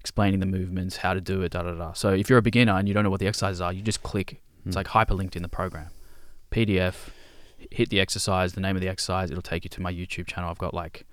explaining 0.00 0.40
the 0.40 0.46
movements, 0.46 0.96
how 0.98 1.14
to 1.14 1.20
do 1.20 1.42
it, 1.42 1.52
da 1.52 1.62
da 1.62 1.72
da. 1.74 1.92
So 1.92 2.10
if 2.12 2.28
you're 2.28 2.38
a 2.38 2.42
beginner 2.42 2.72
and 2.72 2.88
you 2.88 2.94
don't 2.94 3.04
know 3.04 3.10
what 3.10 3.20
the 3.20 3.26
exercises 3.28 3.60
are, 3.60 3.72
you 3.72 3.82
just 3.82 4.02
click. 4.02 4.42
It's 4.66 4.74
Mm. 4.74 4.76
like 4.76 4.88
hyperlinked 4.88 5.36
in 5.36 5.42
the 5.42 5.48
program. 5.48 5.90
PDF, 6.50 7.10
hit 7.70 7.90
the 7.90 8.00
exercise, 8.00 8.54
the 8.54 8.60
name 8.60 8.76
of 8.76 8.82
the 8.82 8.88
exercise, 8.88 9.30
it'll 9.30 9.42
take 9.42 9.64
you 9.64 9.70
to 9.70 9.80
my 9.82 9.92
YouTube 9.92 10.26
channel. 10.26 10.50
I've 10.50 10.58
got 10.58 10.72
like 10.74 11.06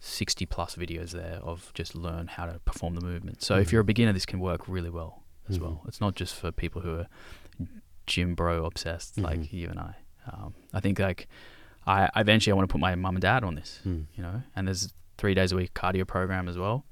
60 0.00 0.46
plus 0.46 0.74
videos 0.76 1.10
there 1.12 1.38
of 1.42 1.70
just 1.74 1.94
learn 1.94 2.26
how 2.28 2.46
to 2.46 2.58
perform 2.64 2.94
the 2.94 3.02
movement. 3.02 3.42
So 3.42 3.56
if 3.58 3.68
Mhm. 3.68 3.72
you're 3.72 3.80
a 3.82 3.84
beginner, 3.84 4.12
this 4.14 4.24
can 4.26 4.40
work 4.40 4.66
really 4.66 4.88
well 4.90 5.22
as 5.48 5.58
Mhm. 5.58 5.62
well. 5.62 5.82
It's 5.86 6.00
not 6.00 6.14
just 6.14 6.34
for 6.34 6.50
people 6.50 6.80
who 6.82 6.94
are 7.00 7.06
gym 8.06 8.34
bro 8.34 8.64
obsessed 8.64 9.18
like 9.18 9.40
Mhm. 9.40 9.52
you 9.52 9.68
and 9.68 9.78
I. 9.78 9.94
Um, 10.26 10.54
I 10.72 10.80
think 10.80 10.98
like 10.98 11.28
I 11.86 12.08
I 12.14 12.20
eventually 12.20 12.52
I 12.52 12.56
want 12.56 12.68
to 12.68 12.72
put 12.72 12.80
my 12.80 12.94
mum 12.94 13.14
and 13.16 13.22
dad 13.22 13.44
on 13.44 13.54
this 13.54 13.80
Mm. 13.86 14.06
you 14.14 14.22
know 14.22 14.42
and 14.56 14.66
there's 14.66 14.92
three 15.16 15.34
days 15.34 15.52
a 15.52 15.56
week 15.56 15.72
cardio 15.74 16.06
program 16.06 16.48
as 16.48 16.58
well 16.58 16.84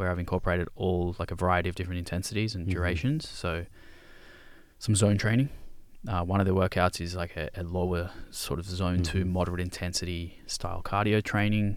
where 0.00 0.10
i've 0.10 0.18
incorporated 0.18 0.66
all 0.74 1.14
like 1.18 1.30
a 1.30 1.34
variety 1.36 1.68
of 1.68 1.74
different 1.76 1.98
intensities 1.98 2.54
and 2.54 2.66
Mhm. 2.66 2.72
durations 2.72 3.28
so 3.28 3.66
some 4.78 4.94
zone 4.96 5.18
training 5.18 5.50
uh, 6.08 6.24
one 6.24 6.40
of 6.40 6.46
the 6.46 6.54
workouts 6.54 6.98
is 7.00 7.14
like 7.14 7.36
a, 7.36 7.50
a 7.54 7.62
lower 7.62 8.10
sort 8.30 8.58
of 8.58 8.64
zone 8.64 9.02
2 9.02 9.24
Mhm. 9.24 9.28
moderate 9.28 9.60
intensity 9.60 10.40
style 10.46 10.80
cardio 10.82 11.22
training 11.22 11.76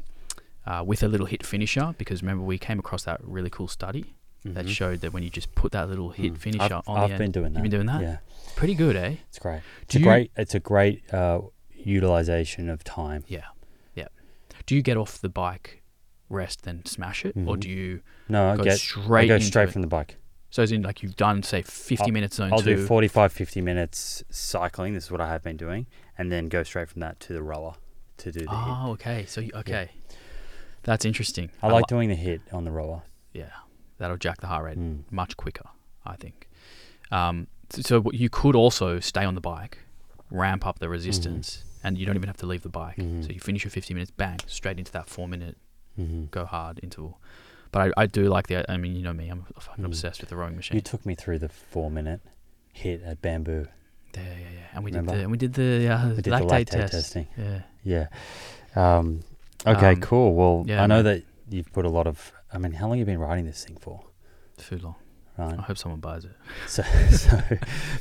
uh, 0.65 0.81
with 0.87 1.03
a 1.03 1.09
little 1.09 1.25
hit 1.27 1.45
finisher 1.45 1.93
because 1.97 2.21
remember 2.23 2.43
we 2.45 2.57
came 2.57 2.79
across 2.79 3.03
that 3.03 3.19
really 3.23 3.49
cool 3.49 3.67
study 3.67 4.15
that 4.45 4.65
Mhm. 4.65 4.69
showed 4.69 4.99
that 5.01 5.11
when 5.13 5.23
you 5.23 5.29
just 5.29 5.53
put 5.55 5.71
that 5.73 5.89
little 5.89 6.11
hit 6.11 6.33
Mm. 6.33 6.37
finisher 6.37 6.63
I've, 6.75 6.87
on 6.87 6.97
I've 6.99 7.09
the 7.09 7.15
been 7.17 7.23
end 7.25 7.33
doing 7.33 7.51
that. 7.53 7.59
you've 7.59 7.63
been 7.63 7.71
doing 7.79 7.87
that 7.87 8.01
Yeah, 8.01 8.17
pretty 8.55 8.75
good 8.75 8.95
eh 8.95 9.15
it's 9.27 9.39
great. 9.39 9.61
It's 9.81 9.91
Do 9.93 9.97
a 9.97 9.99
you- 9.99 10.05
great. 10.05 10.31
It's 10.37 10.55
a 10.55 10.59
great 10.61 11.13
uh, 11.13 11.41
utilization 11.73 12.69
of 12.69 12.83
time. 12.85 13.25
yeah 13.27 13.47
yeah 13.95 14.07
do 14.65 14.73
you 14.75 14.81
get 14.81 14.95
off 14.95 15.19
the 15.19 15.29
bike 15.29 15.82
rest 16.33 16.63
then 16.63 16.83
smash 16.85 17.23
it 17.25 17.35
or 17.37 17.55
Mhm. 17.55 17.59
do 17.61 17.69
you 17.69 18.01
No, 18.27 18.51
I 18.51 18.57
go 18.57 18.63
get. 18.63 18.77
straight 18.79 19.25
I 19.25 19.27
go 19.27 19.39
straight 19.39 19.69
it? 19.69 19.71
from 19.73 19.81
the 19.81 19.87
bike. 19.87 20.17
So 20.49 20.61
as 20.63 20.71
in 20.71 20.81
like 20.81 21.01
you've 21.01 21.15
done 21.15 21.41
say 21.43 21.61
50 21.61 22.03
I'll- 22.05 22.11
minutes 22.11 22.35
zone 22.35 22.51
I'll 22.51 22.59
two. 22.59 22.75
do 22.75 22.85
45, 22.85 23.31
50 23.31 23.61
minutes 23.61 24.23
cycling. 24.29 24.93
This 24.93 25.05
is 25.05 25.11
what 25.11 25.21
I 25.21 25.29
have 25.29 25.41
been 25.43 25.57
doing, 25.57 25.87
and 26.17 26.31
then 26.31 26.47
go 26.49 26.63
straight 26.63 26.89
from 26.89 26.99
that 27.01 27.19
to 27.21 27.33
the 27.33 27.41
roller 27.41 27.73
to 28.17 28.31
do 28.31 28.39
the 28.41 28.49
hit. 28.49 28.49
Oh, 28.51 28.91
okay. 28.91 29.25
So 29.25 29.41
you, 29.41 29.51
okay, 29.55 29.89
that's 30.83 31.05
interesting. 31.05 31.49
I 31.61 31.67
like 31.69 31.83
li- 31.83 31.95
doing 31.95 32.09
the 32.09 32.15
hit 32.15 32.41
on 32.51 32.65
the 32.65 32.71
roller. 32.71 33.01
yeah, 33.33 33.49
that'll 33.97 34.17
jack 34.17 34.41
the 34.41 34.47
heart 34.47 34.65
rate 34.65 34.77
Mm. 34.77 35.03
much 35.11 35.37
quicker. 35.37 35.65
I 36.05 36.15
think. 36.17 36.49
Um, 37.11 37.47
so 37.69 38.03
you 38.11 38.29
could 38.29 38.55
also 38.55 38.99
stay 38.99 39.23
on 39.23 39.35
the 39.35 39.41
bike, 39.41 39.79
ramp 40.29 40.65
up 40.67 40.79
the 40.79 40.89
resistance, 40.89 41.63
and 41.83 41.97
you 41.97 42.05
don't 42.05 42.15
even 42.15 42.27
have 42.27 42.37
to 42.37 42.45
leave 42.45 42.61
the 42.61 42.69
bike. 42.69 42.97
Mhm. 42.97 43.23
So 43.23 43.29
you 43.31 43.39
finish 43.39 43.63
your 43.63 43.71
50 43.71 43.93
minutes, 43.93 44.11
bang, 44.11 44.37
straight 44.47 44.77
into 44.77 44.91
that 44.91 45.07
four 45.09 45.27
minute 45.27 45.57
hmm 45.95 46.25
go 46.31 46.45
hard 46.45 46.79
interval. 46.83 47.19
But 47.71 47.91
I, 47.97 48.03
I 48.03 48.05
do 48.05 48.25
like 48.29 48.47
the. 48.47 48.69
I 48.71 48.77
mean, 48.77 48.95
you 48.95 49.01
know 49.01 49.13
me, 49.13 49.29
I'm 49.29 49.45
fucking 49.59 49.83
Mm. 49.83 49.87
obsessed 49.87 50.21
with 50.21 50.29
the 50.29 50.35
rowing 50.35 50.55
machine. 50.55 50.75
You 50.75 50.81
took 50.81 51.05
me 51.05 51.15
through 51.15 51.39
the 51.39 51.49
four 51.49 51.89
minute 51.89 52.21
hit 52.71 53.01
at 53.03 53.21
Bamboo. 53.21 53.67
yeah, 54.15 54.21
yeah, 54.23 54.29
yeah. 54.37 54.59
And 54.73 54.83
we 54.83 54.91
Remember? 54.91 55.11
did 55.13 55.17
the 55.19 55.23
and 55.23 55.31
we 55.31 55.37
did 55.37 55.53
the 55.53 55.87
uh, 55.89 56.09
We 56.09 56.15
did 56.17 56.25
the 56.25 56.29
lactate, 56.31 56.49
lactate 56.49 56.69
test. 56.69 56.91
testing. 56.93 57.27
Yeah. 57.37 57.61
Yeah. 57.83 58.07
Um, 58.75 59.21
okay, 59.65 59.93
Um, 59.93 60.01
cool. 60.01 60.33
Well, 60.35 60.65
yeah, 60.67 60.83
I 60.83 60.87
know 60.87 61.01
man. 61.01 61.05
that 61.05 61.23
you've 61.49 61.71
put 61.73 61.85
a 61.85 61.89
lot 61.89 62.05
of. 62.07 62.31
I 62.53 62.57
mean, 62.59 62.73
how 62.73 62.87
long 62.87 62.97
have 62.99 63.07
you 63.07 63.11
been 63.11 63.19
writing 63.19 63.45
this 63.45 63.65
thing 63.65 63.77
for? 63.77 64.01
Too 64.57 64.77
long. 64.77 64.95
Right. 65.35 65.57
I 65.57 65.61
hope 65.63 65.79
someone 65.79 65.99
buys 65.99 66.25
it. 66.25 66.35
So, 66.67 66.83
so 67.09 67.41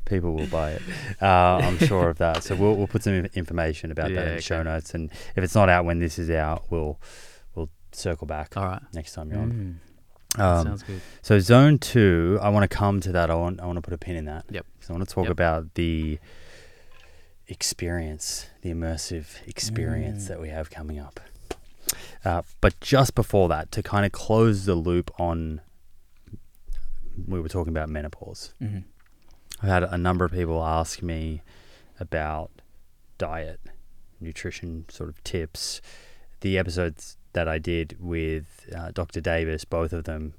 people 0.04 0.34
will 0.34 0.46
buy 0.48 0.72
it. 0.72 0.82
Uh, 1.20 1.60
I'm 1.62 1.78
sure 1.78 2.10
of 2.10 2.18
that. 2.18 2.42
So 2.42 2.54
we'll 2.54 2.74
we'll 2.76 2.86
put 2.86 3.02
some 3.02 3.14
information 3.32 3.90
about 3.90 4.12
that 4.12 4.26
in 4.28 4.34
the 4.36 4.42
show 4.42 4.62
notes, 4.62 4.92
and 4.94 5.10
if 5.34 5.42
it's 5.42 5.54
not 5.54 5.70
out 5.70 5.86
when 5.86 5.98
this 5.98 6.18
is 6.18 6.28
out, 6.28 6.64
we'll 6.70 7.00
circle 7.94 8.26
back 8.26 8.56
All 8.56 8.64
right. 8.64 8.82
next 8.92 9.12
time 9.14 9.30
you're 9.30 9.40
on. 9.40 9.80
Mm, 10.36 10.40
Um, 10.40 10.66
sounds 10.66 10.82
good. 10.82 11.00
so 11.22 11.38
zone 11.38 11.78
two, 11.78 12.38
I 12.42 12.48
want 12.48 12.68
to 12.68 12.74
come 12.76 13.00
to 13.00 13.12
that. 13.12 13.30
I 13.30 13.34
want 13.34 13.60
I 13.60 13.66
want 13.66 13.76
to 13.76 13.82
put 13.82 13.92
a 13.94 13.98
pin 13.98 14.16
in 14.16 14.24
that. 14.26 14.44
Yep. 14.50 14.66
Because 14.74 14.90
I 14.90 14.92
want 14.94 15.08
to 15.08 15.14
talk 15.14 15.24
Yep. 15.24 15.32
about 15.32 15.74
the 15.74 16.18
experience, 17.48 18.46
the 18.62 18.70
immersive 18.72 19.46
experience 19.46 20.24
Mm. 20.24 20.28
that 20.28 20.40
we 20.40 20.48
have 20.48 20.70
coming 20.70 20.98
up. 20.98 21.20
Uh, 22.24 22.42
but 22.60 22.78
just 22.80 23.14
before 23.14 23.48
that, 23.48 23.70
to 23.72 23.82
kind 23.82 24.06
of 24.06 24.12
close 24.12 24.64
the 24.64 24.74
loop 24.74 25.10
on, 25.20 25.60
we 27.26 27.40
were 27.40 27.48
talking 27.48 27.70
about 27.72 27.88
menopause. 27.88 28.54
hmm 28.58 28.78
I've 29.60 29.68
had 29.68 29.82
a 29.84 29.98
number 29.98 30.24
of 30.24 30.32
people 30.32 30.64
ask 30.64 31.02
me 31.02 31.42
about 32.00 32.50
diet, 33.18 33.60
nutrition 34.20 34.86
sort 34.88 35.08
of 35.08 35.22
tips. 35.22 35.80
The 36.40 36.58
episodes 36.58 37.16
that 37.32 37.48
I 37.48 37.58
did 37.58 37.96
with 37.98 38.68
uh, 38.76 38.90
Dr. 38.92 39.20
Davis, 39.20 39.64
both 39.64 39.92
of 39.92 40.04
them, 40.04 40.34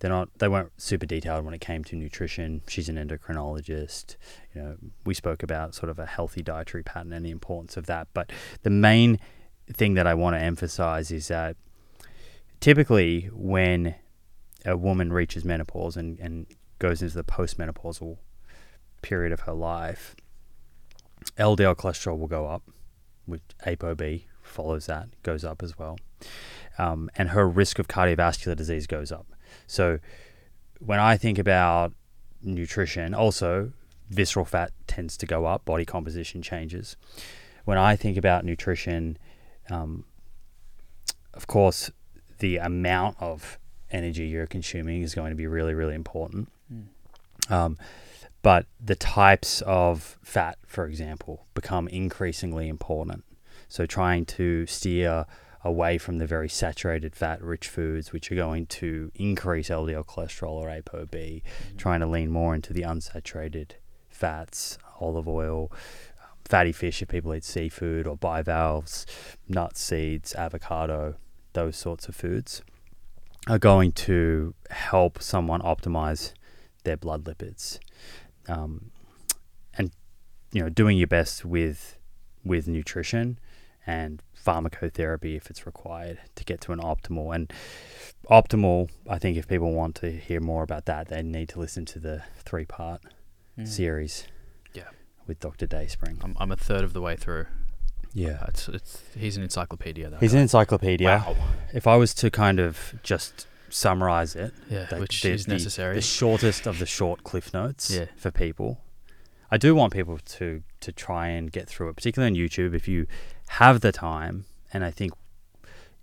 they're 0.00 0.10
not 0.10 0.28
they 0.38 0.48
weren't 0.48 0.70
super 0.80 1.06
detailed 1.06 1.44
when 1.44 1.54
it 1.54 1.60
came 1.60 1.82
to 1.84 1.96
nutrition. 1.96 2.62
She's 2.68 2.88
an 2.88 2.96
endocrinologist. 2.96 4.16
You 4.54 4.62
know, 4.62 4.76
we 5.04 5.14
spoke 5.14 5.42
about 5.42 5.74
sort 5.74 5.90
of 5.90 5.98
a 5.98 6.06
healthy 6.06 6.42
dietary 6.42 6.84
pattern 6.84 7.12
and 7.12 7.24
the 7.24 7.30
importance 7.30 7.76
of 7.76 7.86
that. 7.86 8.08
But 8.14 8.30
the 8.62 8.70
main 8.70 9.18
thing 9.72 9.94
that 9.94 10.06
I 10.06 10.14
want 10.14 10.36
to 10.36 10.40
emphasize 10.40 11.10
is 11.10 11.28
that 11.28 11.56
typically 12.60 13.28
when 13.32 13.96
a 14.64 14.76
woman 14.76 15.12
reaches 15.12 15.44
menopause 15.44 15.96
and, 15.96 16.18
and 16.20 16.46
goes 16.78 17.02
into 17.02 17.16
the 17.16 17.24
postmenopausal 17.24 18.18
period 19.02 19.32
of 19.32 19.40
her 19.40 19.52
life, 19.52 20.14
LDL 21.36 21.74
cholesterol 21.74 22.18
will 22.18 22.28
go 22.28 22.46
up, 22.46 22.62
which 23.26 23.42
ApoB 23.66 24.24
follows 24.48 24.86
that, 24.86 25.08
goes 25.22 25.44
up 25.44 25.62
as 25.62 25.78
well. 25.78 25.98
Um, 26.78 27.10
and 27.16 27.30
her 27.30 27.48
risk 27.48 27.78
of 27.78 27.88
cardiovascular 27.88 28.56
disease 28.56 28.86
goes 28.86 29.10
up. 29.10 29.26
So 29.66 29.98
when 30.78 30.98
I 30.98 31.16
think 31.16 31.38
about 31.38 31.92
nutrition, 32.42 33.14
also 33.14 33.72
visceral 34.10 34.44
fat 34.44 34.72
tends 34.86 35.16
to 35.18 35.26
go 35.26 35.44
up, 35.44 35.64
body 35.64 35.84
composition 35.84 36.42
changes. 36.42 36.96
When 37.64 37.78
I 37.78 37.96
think 37.96 38.16
about 38.16 38.44
nutrition, 38.44 39.18
um, 39.70 40.04
of 41.34 41.46
course, 41.46 41.90
the 42.38 42.56
amount 42.56 43.16
of 43.20 43.58
energy 43.90 44.26
you're 44.26 44.46
consuming 44.46 45.02
is 45.02 45.14
going 45.14 45.30
to 45.30 45.36
be 45.36 45.46
really, 45.46 45.74
really 45.74 45.94
important. 45.94 46.48
Um, 47.50 47.78
but 48.42 48.66
the 48.82 48.94
types 48.94 49.62
of 49.62 50.18
fat, 50.22 50.58
for 50.66 50.86
example, 50.86 51.46
become 51.54 51.88
increasingly 51.88 52.68
important. 52.68 53.24
So 53.68 53.86
trying 53.86 54.26
to 54.26 54.66
steer 54.66 55.26
away 55.64 55.98
from 55.98 56.18
the 56.18 56.26
very 56.26 56.48
saturated 56.48 57.14
fat 57.14 57.42
rich 57.42 57.68
foods, 57.68 58.12
which 58.12 58.30
are 58.32 58.36
going 58.36 58.66
to 58.66 59.10
increase 59.14 59.68
LDL 59.68 60.06
cholesterol 60.06 60.52
or 60.52 60.68
ApoB, 60.68 61.42
trying 61.76 62.00
to 62.00 62.06
lean 62.06 62.30
more 62.30 62.54
into 62.54 62.72
the 62.72 62.82
unsaturated 62.82 63.72
fats, 64.08 64.78
olive 65.00 65.28
oil, 65.28 65.70
fatty 66.44 66.72
fish 66.72 67.02
if 67.02 67.08
people 67.08 67.34
eat 67.34 67.44
seafood, 67.44 68.06
or 68.06 68.16
bivalves, 68.16 69.04
nuts, 69.48 69.80
seeds, 69.80 70.34
avocado, 70.34 71.16
those 71.52 71.76
sorts 71.76 72.08
of 72.08 72.16
foods 72.16 72.62
are 73.46 73.58
going 73.58 73.92
to 73.92 74.54
help 74.70 75.22
someone 75.22 75.60
optimize 75.62 76.32
their 76.84 76.96
blood 76.96 77.24
lipids. 77.24 77.78
Um, 78.48 78.90
and 79.74 79.90
you 80.52 80.62
know, 80.62 80.68
doing 80.68 80.96
your 80.96 81.06
best 81.06 81.44
with 81.44 81.96
with 82.44 82.66
nutrition 82.66 83.38
and 83.88 84.22
pharmacotherapy 84.46 85.34
if 85.34 85.48
it's 85.48 85.64
required 85.64 86.18
to 86.34 86.44
get 86.44 86.60
to 86.60 86.72
an 86.72 86.78
optimal. 86.78 87.34
And 87.34 87.50
optimal, 88.30 88.90
I 89.08 89.18
think 89.18 89.38
if 89.38 89.48
people 89.48 89.72
want 89.72 89.94
to 89.96 90.12
hear 90.12 90.40
more 90.40 90.62
about 90.62 90.84
that, 90.84 91.08
they 91.08 91.22
need 91.22 91.48
to 91.50 91.58
listen 91.58 91.86
to 91.86 91.98
the 91.98 92.22
three 92.44 92.66
part 92.66 93.00
hmm. 93.56 93.64
series. 93.64 94.26
Yeah. 94.74 94.90
With 95.26 95.40
Dr. 95.40 95.66
Dayspring. 95.66 96.20
I'm, 96.22 96.36
I'm 96.38 96.52
a 96.52 96.56
third 96.56 96.84
of 96.84 96.92
the 96.92 97.00
way 97.00 97.16
through. 97.16 97.46
Yeah. 98.12 98.38
Uh, 98.42 98.46
it's, 98.48 98.68
it's 98.68 99.02
he's 99.16 99.38
an 99.38 99.42
encyclopedia. 99.42 100.10
That 100.10 100.20
He's 100.20 100.34
an 100.34 100.40
encyclopedia. 100.40 101.24
Wow. 101.26 101.36
If 101.72 101.86
I 101.86 101.96
was 101.96 102.12
to 102.14 102.30
kind 102.30 102.60
of 102.60 102.94
just 103.02 103.46
summarize 103.70 104.36
it, 104.36 104.52
Yeah, 104.68 104.86
like 104.90 105.00
which 105.00 105.22
the- 105.22 105.30
is 105.30 105.46
the- 105.46 105.52
necessary. 105.52 105.94
The 105.94 106.02
shortest 106.02 106.66
of 106.66 106.78
the 106.78 106.86
short 106.86 107.24
cliff 107.24 107.54
notes 107.54 107.90
Yeah. 107.90 108.06
for 108.16 108.30
people. 108.30 108.82
I 109.50 109.56
do 109.56 109.74
want 109.74 109.94
people 109.94 110.18
to 110.18 110.62
to 110.80 110.92
try 110.92 111.28
and 111.28 111.50
get 111.50 111.68
through 111.68 111.88
it, 111.88 111.96
particularly 111.96 112.30
on 112.30 112.48
YouTube. 112.48 112.74
If 112.74 112.86
you 112.86 113.06
have 113.48 113.80
the 113.80 113.92
time, 113.92 114.44
and 114.72 114.84
I 114.84 114.90
think 114.90 115.12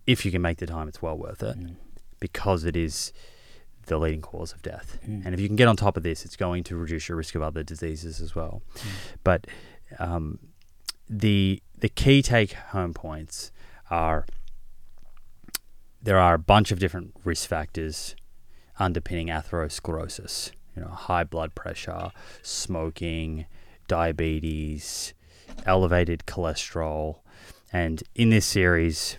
if 0.08 0.26
you 0.26 0.32
can 0.32 0.42
make 0.42 0.58
the 0.58 0.68
time, 0.68 0.88
it's 0.88 1.02
well 1.02 1.18
worth 1.18 1.42
it 1.44 1.58
Mm. 1.58 1.76
because 2.20 2.64
it 2.66 2.76
is 2.76 3.12
the 3.88 3.98
leading 3.98 4.22
cause 4.22 4.52
of 4.54 4.62
death. 4.62 4.98
Mm. 5.08 5.26
And 5.26 5.34
if 5.34 5.40
you 5.40 5.48
can 5.48 5.56
get 5.56 5.68
on 5.68 5.76
top 5.76 5.96
of 5.98 6.04
this, 6.04 6.26
it's 6.26 6.36
going 6.36 6.64
to 6.66 6.76
reduce 6.76 7.08
your 7.08 7.18
risk 7.18 7.36
of 7.36 7.42
other 7.42 7.64
diseases 7.64 8.20
as 8.20 8.36
well. 8.36 8.62
But 9.24 9.48
um, 10.00 10.40
the 11.10 11.62
the 11.78 11.90
key 11.90 12.22
take 12.22 12.54
home 12.54 12.94
points 12.94 13.52
are 13.92 14.26
there 16.02 16.18
are 16.20 16.34
a 16.36 16.40
bunch 16.40 16.72
of 16.72 16.80
different 16.80 17.14
risk 17.24 17.48
factors 17.50 18.16
underpinning 18.80 19.28
atherosclerosis. 19.28 20.52
You 20.76 20.82
know, 20.84 20.90
high 20.90 21.24
blood 21.24 21.56
pressure, 21.56 22.12
smoking, 22.42 23.46
diabetes, 23.88 25.14
elevated 25.66 26.24
cholesterol, 26.28 27.20
and 27.76 28.02
in 28.16 28.30
this 28.30 28.46
series, 28.46 29.18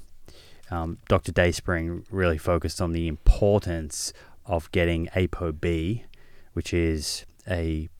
um, 0.70 0.96
Dr. 1.10 1.30
Dayspring 1.30 2.06
really 2.10 2.38
focused 2.38 2.80
on 2.80 2.92
the 2.92 3.06
importance 3.06 4.14
of 4.46 4.72
getting 4.72 5.08
ApoB, 5.08 6.04
which 6.54 6.72
is 6.72 7.26
a 7.46 7.90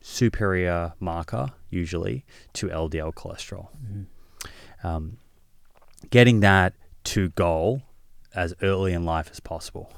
superior 0.00 0.92
marker, 1.00 1.48
usually, 1.68 2.24
to 2.52 2.68
LDL 2.68 3.12
cholesterol. 3.12 3.70
Um, 4.84 5.18
getting 6.10 6.38
that 6.40 6.74
to 7.04 7.30
goal 7.30 7.82
as 8.36 8.54
early 8.62 8.92
in 8.92 9.04
life 9.04 9.28
as 9.32 9.40
possible. 9.40 9.92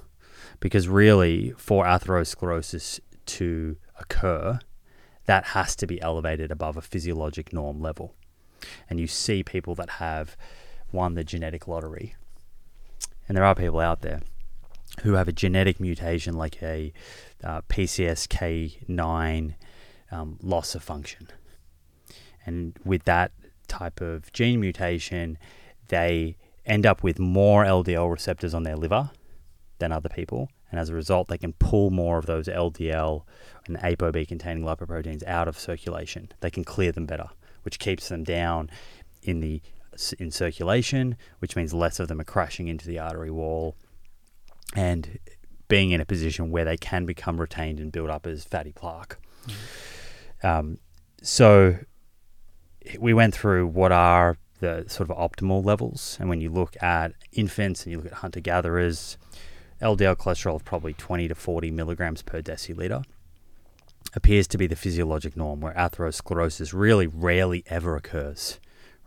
Because 0.61 0.89
really, 0.89 1.53
for 1.59 1.85
atherosclerosis 1.85 3.01
to 3.27 3.77
occur, 3.99 4.61
that 5.27 5.45
has 5.49 5.77
to 5.77 5.87
be 5.87 6.01
elevated 6.01 6.51
above 6.51 6.79
a 6.79 6.81
physiologic 6.81 7.53
norm 7.53 7.83
level. 7.83 8.15
And 8.89 9.01
you 9.01 9.07
see 9.07 9.43
people 9.43 9.75
that 9.77 9.91
have 9.91 10.37
won 10.93 11.15
the 11.15 11.25
genetic 11.25 11.69
lottery. 11.69 12.15
And 13.29 13.37
there 13.37 13.45
are 13.45 13.55
people 13.55 13.81
out 13.81 14.03
there 14.03 14.21
who 15.03 15.15
have 15.15 15.29
a 15.29 15.33
genetic 15.33 15.79
mutation 15.81 16.35
like 16.35 16.63
a 16.63 16.93
uh, 17.43 17.63
PCSK9 17.63 19.55
um, 20.11 20.39
loss 20.43 20.75
of 20.75 20.83
function. 20.83 21.29
And 22.45 22.77
with 22.85 23.05
that 23.05 23.33
type 23.69 24.01
of 24.01 24.33
gene 24.33 24.61
mutation, 24.61 25.39
they 25.89 26.37
end 26.67 26.87
up 26.87 27.03
with 27.03 27.19
more 27.19 27.65
LDL 27.65 28.11
receptors 28.11 28.55
on 28.55 28.65
their 28.65 28.77
liver 28.77 29.11
than 29.79 29.93
other 29.93 30.09
people. 30.09 30.49
And 30.71 30.79
as 30.79 30.89
a 30.89 30.95
result, 30.95 31.29
they 31.29 31.39
can 31.39 31.53
pull 31.55 31.91
more 31.91 32.19
of 32.19 32.27
those 32.27 32.47
LDL 32.47 33.23
and 33.67 33.77
ApoB 33.79 34.29
containing 34.29 34.65
lipoproteins 34.65 35.27
out 35.27 35.49
of 35.49 35.59
circulation. 35.59 36.31
They 36.41 36.51
can 36.51 36.65
clear 36.65 36.93
them 36.93 37.07
better, 37.07 37.31
which 37.63 37.79
keeps 37.79 38.09
them 38.09 38.25
down 38.25 38.71
in 39.23 39.41
the 39.41 39.61
in 40.19 40.31
circulation, 40.31 41.17
which 41.41 41.57
means 41.57 41.75
less 41.75 42.01
of 42.01 42.09
them 42.09 42.21
are 42.21 42.25
crashing 42.25 42.69
into 42.69 42.87
the 42.87 42.99
artery 42.99 43.31
wall. 43.31 43.77
And 44.75 45.19
being 45.69 45.91
in 45.91 46.01
a 46.01 46.05
position 46.05 46.51
where 46.51 46.65
they 46.65 46.77
can 46.77 47.07
become 47.07 47.41
retained 47.41 47.81
and 47.81 47.93
build 47.93 48.11
up 48.11 48.27
as 48.27 48.45
fatty 48.45 48.73
plaque. 48.73 49.17
Um, 50.43 50.79
so 51.23 51.77
we 52.99 53.15
went 53.15 53.35
through 53.35 53.69
what 53.69 53.93
are 53.93 54.37
the 54.61 54.85
sort 54.89 55.09
of 55.11 55.17
optimal 55.17 55.65
levels, 55.65 56.17
and 56.21 56.29
when 56.29 56.41
you 56.41 56.51
look 56.51 56.81
at 56.83 57.13
infants 57.33 57.85
and 57.85 57.93
you 57.93 57.99
look 57.99 58.07
at 58.07 58.15
hunter 58.15 58.41
gatherers, 58.41 59.17
LDL 59.81 60.17
cholesterol 60.17 60.57
of 60.57 60.65
probably 60.65 60.93
20 60.93 61.29
to 61.29 61.35
40 61.35 61.71
milligrams 61.71 62.23
per 62.23 62.43
deciliter 62.43 63.05
appears 64.15 64.47
to 64.49 64.59
be 64.59 64.67
the 64.67 64.77
physiologic 64.77 65.37
norm, 65.37 65.61
where 65.61 65.75
atherosclerosis 65.75 66.73
really 66.73 67.07
rarely 67.07 67.63
ever 67.67 67.97
occurs. 67.97 68.59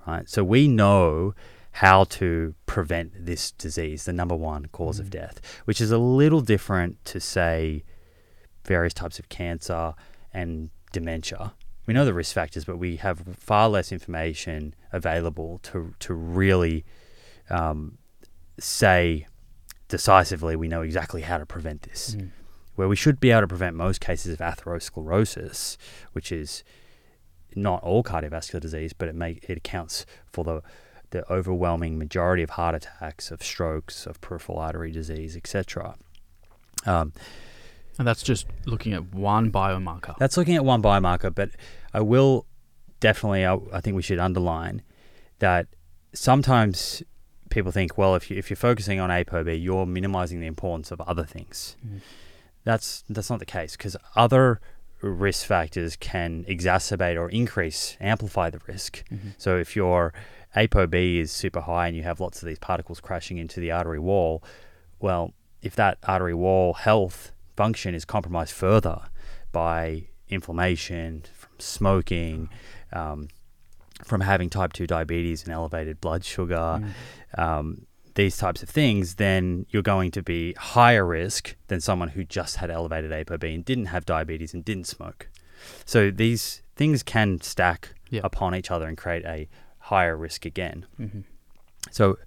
Right, 0.07 0.27
so 0.29 0.43
we 0.43 0.67
know 0.67 1.33
how 1.77 2.03
to 2.03 2.53
prevent 2.65 3.25
this 3.25 3.51
disease, 3.51 4.05
the 4.05 4.13
number 4.13 4.35
one 4.35 4.67
cause 4.71 4.99
of 4.99 5.09
death, 5.09 5.41
which 5.65 5.81
is 5.81 5.91
a 5.91 5.97
little 5.97 6.41
different 6.41 7.03
to 7.05 7.19
say 7.19 7.83
various 8.65 8.93
types 8.93 9.17
of 9.17 9.29
cancer 9.29 9.93
and 10.33 10.69
dementia. 10.91 11.53
We 11.85 11.93
know 11.93 12.05
the 12.05 12.13
risk 12.13 12.33
factors, 12.33 12.65
but 12.65 12.77
we 12.77 12.97
have 12.97 13.21
far 13.37 13.69
less 13.69 13.91
information 13.91 14.75
available 14.91 15.59
to 15.63 15.93
to 15.99 16.13
really 16.13 16.85
um, 17.49 17.97
say 18.59 19.25
decisively 19.87 20.55
we 20.55 20.67
know 20.67 20.81
exactly 20.81 21.21
how 21.21 21.37
to 21.37 21.45
prevent 21.45 21.83
this. 21.83 22.15
Mm. 22.15 22.29
Where 22.75 22.87
we 22.87 22.95
should 22.95 23.19
be 23.19 23.31
able 23.31 23.41
to 23.41 23.47
prevent 23.47 23.75
most 23.75 24.01
cases 24.01 24.33
of 24.33 24.39
atherosclerosis, 24.39 25.77
which 26.13 26.31
is 26.31 26.63
not 27.55 27.83
all 27.83 28.03
cardiovascular 28.03 28.59
disease, 28.59 28.93
but 28.93 29.07
it 29.07 29.15
may 29.15 29.39
it 29.47 29.57
accounts 29.57 30.05
for 30.25 30.43
the 30.43 30.61
the 31.11 31.31
overwhelming 31.31 31.99
majority 31.99 32.41
of 32.41 32.51
heart 32.51 32.73
attacks, 32.73 33.29
of 33.29 33.43
strokes, 33.43 34.07
of 34.07 34.19
peripheral 34.19 34.57
artery 34.57 34.91
disease, 34.91 35.37
etc. 35.37 35.93
Um, 36.87 37.13
And 37.99 38.07
that's 38.07 38.23
just 38.23 38.47
looking 38.65 38.93
at 38.93 39.13
one 39.13 39.51
biomarker. 39.51 40.17
that's 40.17 40.37
looking 40.37 40.55
at 40.55 40.65
one 40.65 40.81
biomarker, 40.81 41.33
but 41.33 41.51
I 41.93 42.01
will 42.01 42.47
definitely, 42.99 43.45
I, 43.45 43.59
I 43.71 43.79
think 43.81 43.95
we 43.95 44.01
should 44.01 44.17
underline 44.17 44.81
that 45.37 45.67
sometimes 46.13 47.03
people 47.51 47.71
think, 47.71 47.95
well, 47.95 48.15
if, 48.15 48.31
you, 48.31 48.37
if 48.37 48.49
you're 48.49 48.57
focusing 48.57 48.99
on 48.99 49.11
ApoB, 49.11 49.61
you're 49.61 49.85
minimizing 49.85 50.39
the 50.39 50.47
importance 50.47 50.89
of 50.89 50.99
other 51.01 51.23
things. 51.25 51.77
Mm. 51.85 51.99
That's, 52.63 53.03
that's 53.09 53.29
not 53.29 53.39
the 53.39 53.45
case 53.45 53.75
because 53.75 53.95
other 54.15 54.59
risk 55.01 55.45
factors 55.45 55.95
can 55.97 56.45
exacerbate 56.45 57.17
or 57.19 57.29
increase, 57.29 57.97
amplify 57.99 58.49
the 58.49 58.61
risk. 58.67 59.03
Mhm. 59.11 59.33
So 59.37 59.57
if 59.57 59.75
your 59.75 60.13
ApoB 60.55 61.19
is 61.19 61.31
super 61.31 61.61
high 61.61 61.87
and 61.87 61.97
you 61.97 62.03
have 62.03 62.19
lots 62.21 62.41
of 62.41 62.47
these 62.47 62.59
particles 62.59 62.99
crashing 63.01 63.37
into 63.37 63.59
the 63.59 63.71
artery 63.71 63.99
wall, 63.99 64.41
well, 64.99 65.33
if 65.61 65.75
that 65.75 65.97
artery 66.03 66.33
wall 66.33 66.73
health 66.73 67.31
function 67.57 67.93
is 67.93 68.05
compromised 68.05 68.53
further 68.53 69.01
by 69.51 70.03
inflammation 70.29 71.23
from 71.33 71.51
smoking, 71.59 72.49
um, 72.93 73.27
from 74.05 74.21
having 74.21 74.49
type 74.49 74.73
2 74.73 74.87
diabetes 74.87 75.43
and 75.43 75.51
elevated 75.53 75.99
blood 76.01 76.23
sugar, 76.23 76.55
Mm. 76.81 76.93
um, 77.37 77.85
these 78.15 78.37
types 78.37 78.61
of 78.63 78.69
things, 78.69 79.15
then 79.15 79.65
you're 79.69 79.81
going 79.81 80.11
to 80.11 80.21
be 80.21 80.53
higher 80.53 81.05
risk 81.05 81.55
than 81.67 81.81
someone 81.81 82.09
who 82.09 82.23
just 82.23 82.57
had 82.57 82.69
elevated 82.69 83.11
ApoB 83.11 83.53
and 83.55 83.65
didn't 83.65 83.87
have 83.87 84.05
diabetes 84.05 84.53
and 84.53 84.63
didn't 84.63 84.85
smoke. 84.87 85.29
So 85.85 86.11
these 86.11 86.61
things 86.75 87.03
can 87.03 87.41
stack 87.41 87.89
upon 88.23 88.53
each 88.55 88.69
other 88.69 88.87
and 88.87 88.97
create 88.97 89.25
a 89.25 89.47
higher 89.79 90.15
risk 90.15 90.45
again. 90.45 90.85
Mhm. 90.99 91.23
So 91.91 92.17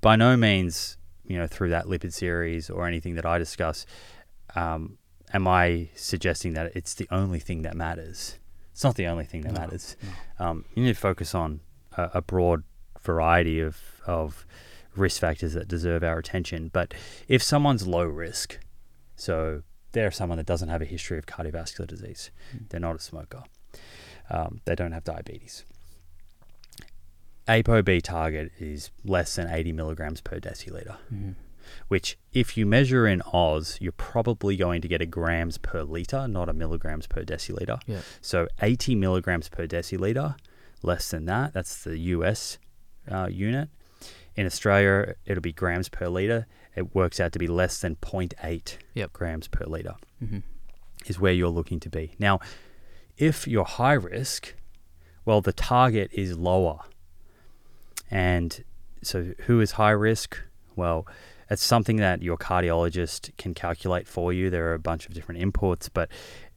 by 0.00 0.16
no 0.16 0.36
means, 0.36 0.96
you 1.24 1.38
know, 1.38 1.46
through 1.46 1.70
that 1.70 1.86
lipid 1.86 2.12
series 2.12 2.70
or 2.70 2.86
anything 2.86 3.14
that 3.14 3.26
I 3.26 3.38
discuss, 3.38 3.86
um, 4.54 4.98
am 5.32 5.48
I 5.48 5.88
suggesting 5.96 6.54
that 6.54 6.74
it's 6.76 6.94
the 6.94 7.08
only 7.10 7.40
thing 7.40 7.62
that 7.62 7.74
matters. 7.76 8.38
It's 8.72 8.84
not 8.84 8.94
the 8.96 9.06
only 9.06 9.24
thing 9.24 9.42
that 9.42 9.52
No, 9.54 9.60
matters. 9.60 9.96
no. 10.38 10.46
Um, 10.46 10.64
you 10.74 10.82
need 10.84 10.94
to 10.94 11.00
focus 11.00 11.34
on 11.34 11.60
a, 11.96 12.10
a 12.14 12.22
broad 12.22 12.62
variety 13.02 13.60
of, 13.60 13.78
of 14.06 14.46
risk 14.96 15.20
factors 15.20 15.52
that 15.54 15.68
deserve 15.68 16.02
our 16.02 16.18
attention. 16.18 16.70
But 16.72 16.94
if 17.28 17.42
someone's 17.42 17.86
low 17.86 18.04
risk, 18.04 18.58
so 19.16 19.62
they're 19.92 20.10
someone 20.10 20.38
that 20.38 20.46
doesn't 20.46 20.68
have 20.68 20.82
a 20.82 20.86
history 20.86 21.18
of 21.18 21.26
cardiovascular 21.26 21.86
disease, 21.86 22.30
Mm. 22.54 22.68
they're 22.68 22.80
not 22.80 22.96
a 22.96 23.00
smoker, 23.00 23.44
um, 24.30 24.60
they 24.64 24.74
don't 24.74 24.92
have 24.92 25.04
diabetes. 25.04 25.64
ApoB 27.46 28.00
target 28.02 28.52
is 28.58 28.90
less 29.04 29.34
than 29.36 29.48
80 29.50 29.72
milligrams 29.72 30.20
per 30.22 30.38
deciliter, 30.40 30.96
Mhm. 31.12 31.34
which, 31.88 32.16
if 32.32 32.56
you 32.56 32.64
measure 32.64 33.06
in 33.06 33.20
Oz, 33.32 33.76
you're 33.80 33.92
probably 33.92 34.56
going 34.56 34.80
to 34.80 34.88
get 34.88 35.02
a 35.02 35.06
grams 35.06 35.58
per 35.58 35.82
liter, 35.82 36.26
not 36.26 36.48
a 36.48 36.54
milligrams 36.54 37.06
per 37.06 37.22
deciliter. 37.22 37.80
Yeah. 37.86 38.00
So 38.22 38.48
80 38.62 38.94
milligrams 38.94 39.50
per 39.50 39.66
deciliter, 39.66 40.36
less 40.82 41.10
than 41.10 41.26
that. 41.26 41.52
That's 41.52 41.84
the 41.84 41.98
US 41.98 42.58
uh, 43.06 43.28
unit. 43.30 43.68
In 44.36 44.46
Australia, 44.46 45.14
it'll 45.26 45.40
be 45.40 45.52
grams 45.52 45.88
per 45.88 46.08
liter. 46.08 46.46
It 46.74 46.94
works 46.94 47.20
out 47.20 47.32
to 47.32 47.38
be 47.38 47.46
less 47.46 47.80
than 47.80 47.96
0.8 47.96 48.78
Yep. 48.94 49.12
grams 49.12 49.46
per 49.48 49.64
liter 49.64 49.94
Mhm. 50.22 50.42
is 51.06 51.20
where 51.20 51.32
you're 51.32 51.48
looking 51.48 51.78
to 51.80 51.88
be. 51.88 52.14
Now, 52.18 52.40
if 53.16 53.46
you're 53.46 53.64
high 53.64 53.92
risk, 53.92 54.54
well, 55.24 55.40
the 55.40 55.52
target 55.52 56.10
is 56.12 56.36
lower. 56.36 56.80
And 58.10 58.64
so, 59.02 59.34
who 59.46 59.60
is 59.60 59.72
high 59.72 59.90
risk? 59.90 60.38
Well, 60.76 61.06
it's 61.50 61.62
something 61.62 61.96
that 61.96 62.22
your 62.22 62.36
cardiologist 62.36 63.36
can 63.36 63.54
calculate 63.54 64.08
for 64.08 64.32
you. 64.32 64.50
There 64.50 64.66
are 64.70 64.74
a 64.74 64.78
bunch 64.78 65.06
of 65.06 65.14
different 65.14 65.40
inputs, 65.40 65.88
but 65.92 66.10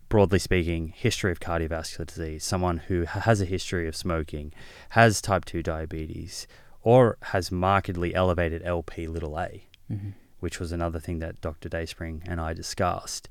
broadly 0.09 0.39
speaking, 0.39 0.89
history 0.95 1.31
of 1.31 1.39
cardiovascular 1.39 2.05
disease, 2.07 2.43
someone 2.43 2.77
who 2.77 3.03
has 3.03 3.41
a 3.41 3.45
history 3.45 3.87
of 3.87 3.95
smoking, 3.95 4.53
has 4.89 5.21
type 5.21 5.45
2 5.45 5.61
diabetes, 5.61 6.47
or 6.87 7.17
has 7.33 7.51
markedly 7.51 8.15
elevated 8.15 8.61
LP 8.63 9.07
little 9.07 9.37
a, 9.37 9.65
Mm-hmm. 9.91 10.11
which 10.39 10.57
was 10.59 10.71
another 10.71 10.99
thing 10.99 11.19
that 11.19 11.41
Dr. 11.41 11.67
Dayspring 11.69 12.23
and 12.25 12.39
I 12.39 12.53
discussed. 12.53 13.27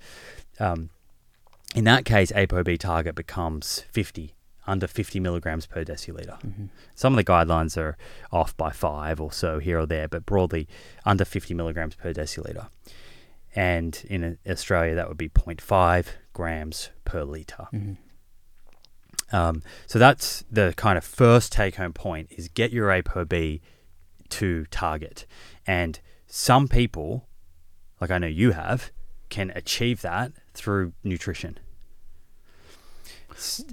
Um, 0.60 0.90
in 1.74 1.84
that 1.84 2.04
case, 2.04 2.32
ApoB 2.32 2.78
target 2.78 3.14
becomes 3.14 3.84
50, 3.92 4.34
under 4.66 4.86
50 4.86 5.20
milligrams 5.20 5.66
per 5.66 5.84
deciliter. 5.84 6.38
Mm-hmm. 6.40 6.66
Some 6.94 7.12
of 7.14 7.16
the 7.16 7.24
guidelines 7.32 7.76
are 7.78 7.96
off 8.30 8.54
by 8.56 8.70
five 8.70 9.20
or 9.20 9.32
so 9.32 9.58
here 9.58 9.78
or 9.78 9.86
there, 9.86 10.08
but 10.08 10.26
broadly 10.26 10.66
under 11.06 11.24
50 11.24 11.54
milligrams 11.54 11.94
per 11.94 12.12
deciliter. 12.12 12.68
And 13.54 14.02
in 14.08 14.38
Australia, 14.46 14.94
that 14.94 15.08
would 15.08 15.16
be 15.16 15.30
0.5 15.30 16.06
grams 16.34 16.90
per 17.06 17.22
liter. 17.24 17.68
Mm-hmm. 17.72 17.94
Um, 19.32 19.62
so 19.86 19.98
that's 19.98 20.44
the 20.50 20.72
kind 20.76 20.96
of 20.96 21.04
first 21.04 21.52
take 21.52 21.76
home 21.76 21.92
point 21.92 22.28
is 22.30 22.48
get 22.48 22.72
your 22.72 22.88
ApoB 22.88 23.60
to 24.30 24.66
target. 24.66 25.26
And 25.66 26.00
some 26.26 26.68
people, 26.68 27.26
like 28.00 28.10
I 28.10 28.18
know 28.18 28.26
you 28.26 28.52
have, 28.52 28.90
can 29.28 29.50
achieve 29.54 30.02
that 30.02 30.32
through 30.54 30.92
nutrition. 31.02 31.58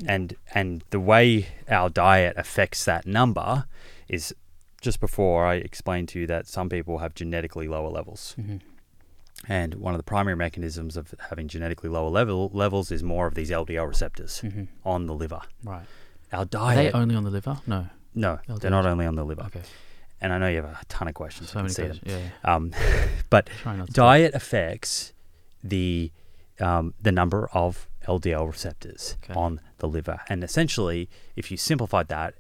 And 0.06 0.36
and 0.54 0.84
the 0.90 1.00
way 1.00 1.48
our 1.70 1.90
diet 1.90 2.36
affects 2.38 2.84
that 2.86 3.06
number 3.06 3.66
is 4.10 4.36
just 4.82 5.00
before 5.00 5.46
I 5.46 5.56
explained 5.56 6.10
to 6.10 6.20
you 6.20 6.28
that 6.28 6.48
some 6.48 6.68
people 6.68 6.98
have 6.98 7.16
genetically 7.16 7.70
lower 7.70 7.90
levels. 7.90 8.36
Mm-hmm. 8.38 8.58
And 9.50 9.76
one 9.76 9.94
of 9.94 9.98
the 10.00 10.04
primary 10.04 10.36
mechanisms 10.38 10.96
of 10.96 11.14
having 11.30 11.48
genetically 11.48 11.90
lower 11.90 12.10
level 12.10 12.50
levels 12.54 12.92
is 12.92 13.04
more 13.04 13.28
of 13.28 13.36
these 13.36 13.50
LDL 13.50 13.88
receptors 13.88 14.42
Mm-hmm. 14.42 14.64
on 14.86 15.06
the 15.08 15.14
liver. 15.14 15.42
Right. 15.64 15.86
Our 16.32 16.40
Are 16.42 16.46
they 16.46 16.50
diet 16.50 16.96
only 16.96 17.16
on 17.16 17.24
the 17.24 17.30
liver? 17.30 17.60
No. 17.68 17.88
no, 18.16 18.40
LDLs? 18.48 18.60
they're 18.62 18.72
not 18.72 18.86
only 18.86 19.06
on 19.06 19.16
the 19.16 19.24
liver. 19.26 19.44
Okay. 19.44 19.62
And 20.22 20.32
I 20.32 20.38
know 20.38 20.48
you 20.48 20.56
have 20.58 20.66
a 20.66 20.80
ton 20.88 21.08
of 21.10 21.14
questions. 21.14 21.50
So 21.50 21.60
I 21.60 21.62
can 21.62 21.64
many 21.64 21.74
see 21.74 21.84
questions. 21.84 22.12
Yeah. 22.12 22.30
yeah. 22.46 22.56
Um, 22.56 22.72
but 23.30 23.50
diet 23.92 24.34
affects 24.34 25.12
the 25.64 26.12
um, 26.60 26.94
the 27.02 27.12
number 27.12 27.50
of 27.54 27.88
LDL 28.08 28.48
receptors 28.50 29.18
Okay. 29.24 29.38
on 29.38 29.60
the 29.80 29.88
liver, 29.88 30.20
and 30.30 30.44
essentially, 30.44 31.10
if 31.36 31.50
you 31.52 31.58
simplified 31.58 32.08
that, 32.10 32.36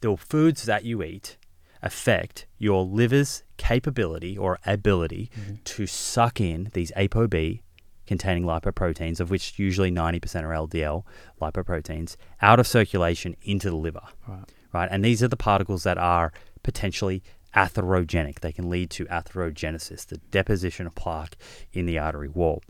the 0.00 0.16
foods 0.16 0.64
that 0.64 0.84
you 0.84 1.02
eat 1.02 1.36
affect 1.84 2.46
your 2.58 2.84
liver's 2.84 3.44
capability 3.58 4.36
or 4.36 4.58
ability 4.66 5.30
Mhm. 5.36 5.62
to 5.64 5.86
suck 5.86 6.40
in 6.40 6.70
these 6.72 6.90
ApoB 6.96 7.60
containing 8.06 8.42
lipoproteins, 8.44 9.20
of 9.20 9.30
which 9.30 9.58
usually 9.58 9.90
90% 9.90 10.44
are 10.44 10.52
LDL 10.52 11.06
lipoproteins, 11.40 12.16
out 12.42 12.58
of 12.58 12.66
circulation 12.66 13.36
into 13.42 13.70
the 13.70 13.76
liver 13.76 14.02
Right. 14.26 14.44
right? 14.72 14.88
And 14.90 15.04
these 15.04 15.22
are 15.22 15.28
the 15.28 15.36
particles 15.36 15.84
that 15.84 15.96
are 15.98 16.32
potentially 16.62 17.22
atherogenic. 17.54 18.40
They 18.40 18.52
can 18.52 18.68
lead 18.68 18.90
to 18.90 19.04
atherogenesis, 19.06 20.06
the 20.06 20.18
deposition 20.30 20.86
of 20.86 20.94
plaque 20.94 21.36
in 21.72 21.86
the 21.86 21.98
artery 21.98 22.28
wall. 22.28 22.62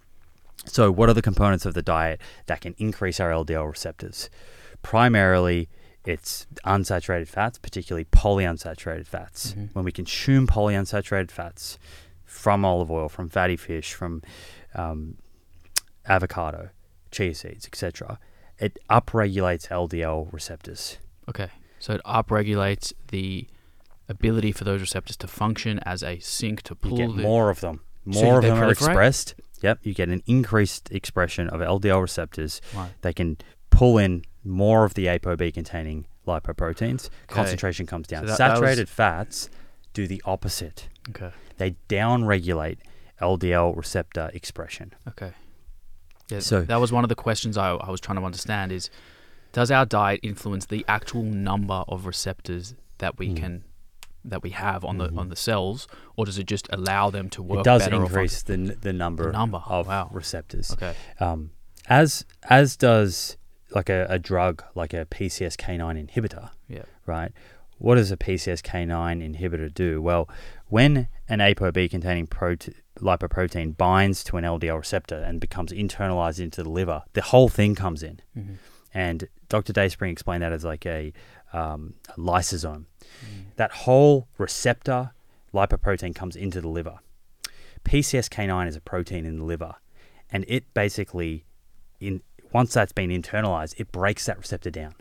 So, 0.67 0.91
what 0.91 1.09
are 1.09 1.15
the 1.15 1.23
components 1.23 1.67
of 1.67 1.75
the 1.75 1.83
diet 1.83 2.21
that 2.47 2.61
can 2.61 2.75
increase 2.79 3.19
our 3.21 3.31
LDL 3.33 3.67
receptors? 3.67 4.31
Primarily, 4.83 5.69
it's 6.05 6.47
unsaturated 6.67 7.29
fats, 7.29 7.59
particularly 7.59 8.05
polyunsaturated 8.05 9.07
fats. 9.07 9.53
Mhm. 9.53 9.75
When 9.75 9.85
we 9.85 9.93
consume 9.93 10.47
polyunsaturated 10.47 11.31
fats 11.31 11.79
from 12.25 12.65
olive 12.65 12.91
oil, 12.91 13.09
from 13.09 13.29
fatty 13.29 13.57
fish, 13.57 13.95
from 13.95 14.23
um, 14.75 15.17
avocado, 16.07 16.71
chia 17.11 17.35
seeds, 17.35 17.67
etc., 17.67 18.19
it 18.59 18.79
upregulates 18.91 19.69
LDL 19.69 20.29
receptors. 20.33 20.99
Okay. 21.29 21.49
So 21.79 21.95
it 21.95 22.03
upregulates 22.05 22.93
the 23.09 23.49
ability 24.09 24.53
for 24.53 24.65
those 24.65 24.81
receptors 24.81 25.17
to 25.19 25.27
function 25.27 25.81
as 25.81 26.03
a 26.03 26.19
sink 26.19 26.63
to 26.63 26.77
You 26.83 26.89
pull 26.89 26.97
get 26.99 27.17
the 27.17 27.23
more 27.23 27.51
of 27.51 27.61
them. 27.61 27.81
So 28.11 28.23
More 28.23 28.37
of 28.39 28.43
they 28.43 28.51
them 28.51 28.59
are 28.59 28.71
expressed. 28.71 29.35
Yep, 29.63 29.79
you 29.83 29.95
get 29.95 30.11
an 30.11 30.23
increased 30.27 30.91
expression 30.93 31.49
of 31.49 31.61
LDL 31.61 32.03
receptors. 32.03 32.61
Right. 32.75 32.91
They 33.01 33.15
can 33.15 33.39
pull 33.71 33.97
in 33.97 34.25
more 34.45 34.85
of 34.85 34.95
the 34.95 35.07
ApoB 35.07 35.53
containing 35.55 36.07
lipoproteins. 36.27 37.09
Concentration 37.27 37.87
comes 37.87 38.07
down. 38.07 38.23
So 38.23 38.29
that- 38.29 38.39
that 38.39 38.49
was- 38.51 38.59
Saturated 38.59 38.89
fats 38.89 39.51
do 39.93 40.07
the 40.07 40.23
opposite. 40.25 40.89
Okay. 41.11 41.31
They 41.59 41.77
downregulate 41.89 42.79
LDL 43.21 43.75
receptor 43.77 44.31
expression. 44.35 44.93
Okay. 45.09 45.33
Yeah, 46.29 46.41
So- 46.41 46.63
that 46.63 46.81
was 46.81 46.91
one 46.93 47.05
of 47.05 47.09
the 47.09 47.15
questions 47.15 47.57
I, 47.59 47.71
I 47.71 47.91
was 47.91 48.01
trying 48.01 48.19
to 48.19 48.25
understand 48.25 48.73
is 48.73 48.91
does 49.53 49.71
our 49.71 49.87
diet 49.87 50.21
influence 50.23 50.67
the 50.67 50.85
actual 50.89 51.23
number 51.23 51.85
of 51.87 52.07
receptors 52.07 52.75
that 52.99 53.19
we 53.19 53.29
Mm. 53.29 53.37
can 53.37 53.65
that 54.27 54.43
we 54.43 54.51
have 54.51 54.87
on 54.87 54.97
Mhm. 54.97 55.11
the 55.15 55.21
on 55.21 55.29
the 55.29 55.37
cells 55.37 55.87
or 56.17 56.25
does 56.25 56.39
it 56.39 56.47
just 56.47 56.67
allow 56.73 57.11
them 57.11 57.29
to 57.29 57.43
work 57.43 57.61
It 57.61 57.65
does 57.65 57.87
increase 57.87 58.43
the, 58.43 58.57
the 58.81 58.93
number, 58.95 59.25
The 59.27 59.33
number, 59.33 59.59
of 59.67 59.87
wow. 59.87 60.09
receptors. 60.11 60.73
Okay. 60.73 60.95
Um, 61.21 61.51
as 61.91 62.25
as 62.49 62.75
does 62.75 63.37
like 63.75 63.89
a, 63.89 64.07
a 64.09 64.19
drug 64.19 64.63
like 64.75 64.93
a 64.95 65.05
PCSK9 65.07 66.09
inhibitor. 66.11 66.51
Yeah. 66.69 66.83
right? 67.07 67.33
What 67.79 67.97
does 67.97 68.13
a 68.13 68.17
PCSK9 68.17 69.37
inhibitor 69.37 69.73
do? 69.73 70.01
Well, 70.01 70.29
when 70.69 71.09
an 71.29 71.41
ApoB 71.41 71.91
containing 71.91 72.27
prote- 72.29 72.73
lipoprotein 73.01 73.77
binds 73.77 74.23
to 74.25 74.37
an 74.37 74.45
LDL 74.45 74.79
receptor 74.79 75.17
and 75.17 75.41
becomes 75.41 75.73
internalized 75.73 76.39
into 76.41 76.63
the 76.63 76.71
liver, 76.71 77.03
the 77.15 77.23
whole 77.23 77.49
thing 77.49 77.75
comes 77.75 78.03
in. 78.03 78.21
Mhm. 78.39 78.57
And 78.95 79.29
Dr. 79.49 79.73
Dayspring 79.73 80.13
explained 80.13 80.43
that 80.45 80.53
as 80.53 80.65
like 80.65 80.87
a, 80.87 81.13
um, 81.53 81.95
a 82.11 82.13
lysosome. 82.19 82.85
Mm. 83.01 83.45
That 83.57 83.73
whole 83.73 84.29
receptor 84.39 85.11
lipoprotein 85.53 86.15
comes 86.15 86.37
into 86.37 86.61
the 86.61 86.69
liver. 86.69 86.99
PCSK9 87.85 88.69
is 88.69 88.77
a 88.77 88.81
protein 88.81 89.27
in 89.27 89.39
the 89.39 89.45
liver, 89.45 89.75
and 90.31 90.45
it 90.49 90.73
basically, 90.75 91.45
in 92.01 92.23
once 92.55 92.73
that's 92.73 92.93
been 92.93 93.11
internalized, 93.11 93.75
it 93.79 93.91
breaks 93.93 94.25
that 94.27 94.39
receptor 94.39 94.71
down. 94.71 94.95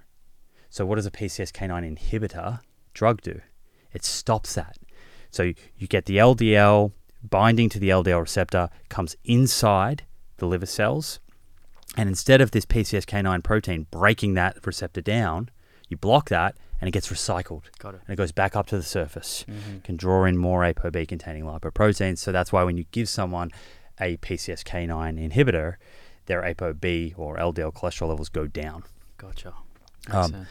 So 0.70 0.86
what 0.86 0.96
does 0.96 1.06
a 1.06 1.12
PCSK9 1.12 1.98
inhibitor 1.98 2.60
drug 2.94 3.22
do? 3.22 3.40
It 3.94 4.04
stops 4.04 4.56
that. 4.56 4.78
So 5.30 5.44
you 5.78 5.88
get 5.88 6.06
the 6.06 6.18
LDL 6.18 6.92
binding 7.24 7.70
to 7.70 7.80
the 7.80 7.90
LDL 7.90 8.20
receptor 8.22 8.70
comes 8.90 9.16
inside 9.24 10.04
the 10.38 10.48
liver 10.48 10.66
cells, 10.66 11.20
and 11.96 12.10
instead 12.10 12.42
of 12.42 12.52
this 12.52 12.66
PCSK9 12.66 13.44
protein 13.44 13.86
breaking 13.92 14.34
that 14.34 14.58
receptor 14.66 15.00
down, 15.02 15.50
you 15.88 15.96
block 15.96 16.30
that 16.30 16.58
and 16.82 16.88
it 16.88 16.92
gets 16.92 17.10
recycled 17.10 17.66
Got 17.78 17.94
it. 17.96 18.02
and 18.08 18.14
it 18.14 18.18
goes 18.18 18.32
back 18.32 18.56
up 18.56 18.66
to 18.68 18.76
the 18.76 18.84
surface 18.84 19.46
Mhm. 19.48 19.84
can 19.84 19.96
draw 19.96 20.26
in 20.26 20.38
more 20.38 20.64
ApoB 20.66 21.06
containing 21.08 21.44
lipoproteins. 21.44 22.18
So 22.18 22.32
that's 22.32 22.52
why 22.52 22.64
when 22.64 22.78
you 22.78 22.86
give 22.92 23.08
someone 23.08 23.52
a 24.02 24.18
PCSK9 24.18 25.18
inhibitor, 25.18 25.76
their 26.26 26.41
ApoB 26.41 27.14
or 27.18 27.38
LDL 27.38 27.74
cholesterol 27.74 28.10
levels 28.10 28.30
go 28.30 28.48
down. 28.48 28.84
Gotcha. 29.18 29.54
Makes 30.08 30.16
Um, 30.16 30.32
sense. 30.32 30.48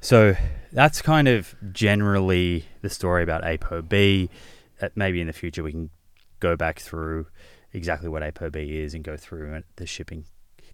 So 0.00 0.34
that's 0.72 1.02
kind 1.02 1.26
of 1.28 1.54
generally 1.72 2.64
the 2.82 2.90
story 2.90 3.22
about 3.22 3.42
ApoB. 3.42 4.28
Uh, 4.80 4.88
maybe 4.94 5.20
in 5.20 5.26
the 5.26 5.32
future 5.32 5.62
we 5.62 5.72
can 5.72 5.90
go 6.40 6.56
back 6.56 6.78
through 6.78 7.26
exactly 7.72 8.08
what 8.08 8.22
ApoB 8.22 8.56
is 8.56 8.94
and 8.94 9.02
go 9.02 9.16
through 9.16 9.62
the 9.76 9.86
shipping 9.86 10.24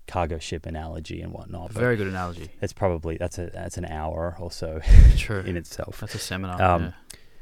cargo 0.06 0.38
ship 0.38 0.66
analogy 0.66 1.22
and 1.22 1.32
whatnot. 1.32 1.72
Very 1.72 1.96
good 1.96 2.06
analogy. 2.06 2.50
it's 2.60 2.74
probably 2.74 3.16
that's 3.16 3.38
a 3.38 3.46
that's 3.46 3.78
an 3.78 3.86
hour 3.86 4.36
or 4.38 4.50
so 4.50 4.80
True. 5.16 5.40
in 5.46 5.56
itself. 5.56 6.00
That's 6.00 6.14
a 6.14 6.18
seminar. 6.18 6.60
Um, 6.60 6.82
yeah. 6.82 6.90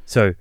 So, 0.04 0.34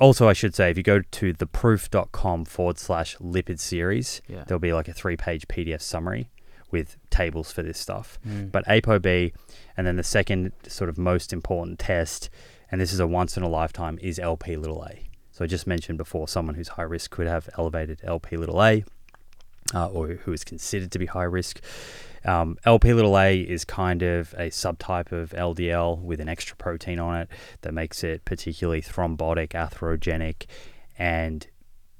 also, 0.00 0.28
I 0.28 0.32
should 0.32 0.54
say, 0.54 0.70
if 0.70 0.76
you 0.76 0.82
go 0.82 1.00
to 1.00 1.32
theproof.com 1.34 2.44
forward 2.46 2.78
slash 2.78 3.16
lipid 3.18 3.58
series, 3.60 4.20
Yeah. 4.28 4.44
there'll 4.46 4.58
be 4.60 4.72
like 4.72 4.88
a 4.88 4.92
three 4.92 5.16
page 5.16 5.46
PDF 5.48 5.80
summary 5.82 6.30
with 6.70 6.96
tables 7.10 7.50
for 7.52 7.62
this 7.62 7.78
stuff. 7.78 8.18
Mm. 8.26 8.50
But 8.52 8.64
ApoB, 8.66 9.32
and 9.76 9.86
then 9.86 9.96
the 9.96 10.04
second 10.04 10.52
sort 10.68 10.88
of 10.88 10.96
most 10.98 11.32
important 11.32 11.78
test, 11.78 12.30
and 12.70 12.80
this 12.80 12.92
is 12.92 13.00
a 13.00 13.06
once 13.06 13.36
in 13.36 13.42
a 13.42 13.48
lifetime, 13.48 13.98
is 14.00 14.18
LP 14.18 14.56
little 14.56 14.82
a. 14.84 15.06
So 15.32 15.44
I 15.44 15.48
just 15.48 15.66
mentioned 15.66 15.98
before, 15.98 16.28
someone 16.28 16.54
who's 16.54 16.68
high 16.68 16.82
risk 16.82 17.10
could 17.10 17.26
have 17.26 17.48
elevated 17.58 18.00
LP 18.04 18.36
little 18.36 18.62
a, 18.62 18.84
uh, 19.74 19.86
or 19.88 20.08
who 20.08 20.32
is 20.32 20.44
considered 20.44 20.90
to 20.92 20.98
be 20.98 21.06
high 21.06 21.24
risk. 21.24 21.60
Um, 22.24 22.56
LP 22.64 22.92
little 22.92 23.18
a 23.18 23.40
is 23.40 23.64
kind 23.64 24.02
of 24.02 24.34
a 24.34 24.50
subtype 24.50 25.12
of 25.12 25.30
LDL 25.30 26.00
with 26.00 26.20
an 26.20 26.28
extra 26.28 26.56
protein 26.56 26.98
on 26.98 27.16
it 27.16 27.28
that 27.62 27.72
makes 27.72 28.04
it 28.04 28.24
particularly 28.24 28.82
thrombotic, 28.82 29.48
atherogenic, 29.50 30.46
and 30.98 31.46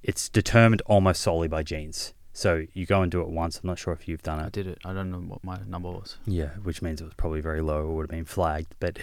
it's 0.02 0.28
determined 0.28 0.82
almost 0.86 1.20
solely 1.22 1.48
by 1.48 1.62
genes. 1.62 2.14
So 2.32 2.64
you 2.72 2.86
go 2.86 3.02
and 3.02 3.10
do 3.10 3.20
it 3.20 3.28
once. 3.28 3.60
I'm 3.62 3.66
not 3.66 3.78
sure 3.78 3.92
if 3.92 4.09
you've 4.09 4.22
done 4.22 4.40
it. 4.40 4.47
I 4.47 4.48
did 4.51 4.66
it. 4.66 4.78
I 4.84 4.92
don't 4.92 5.10
know 5.10 5.18
what 5.18 5.42
my 5.42 5.59
number 5.66 5.90
was. 5.90 6.16
Yeah, 6.26 6.51
which 6.62 6.80
means 6.80 7.01
it 7.01 7.05
was 7.05 7.14
probably 7.14 7.40
very 7.40 7.60
low 7.60 7.82
or 7.82 7.97
would 7.97 8.02
have 8.05 8.10
been 8.10 8.24
flagged. 8.24 8.74
But 8.78 8.98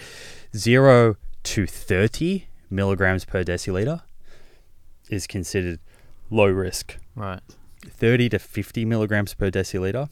zero 0.56 1.16
to 1.44 1.66
30 1.66 2.48
milligrams 2.70 3.24
per 3.24 3.44
deciliter 3.44 4.02
is 5.10 5.26
considered 5.26 5.78
low 6.30 6.46
risk. 6.46 6.96
Right. 7.14 7.40
30 7.86 8.30
to 8.30 8.38
50 8.38 8.84
milligrams 8.84 9.34
per 9.34 9.50
deciliter 9.50 10.10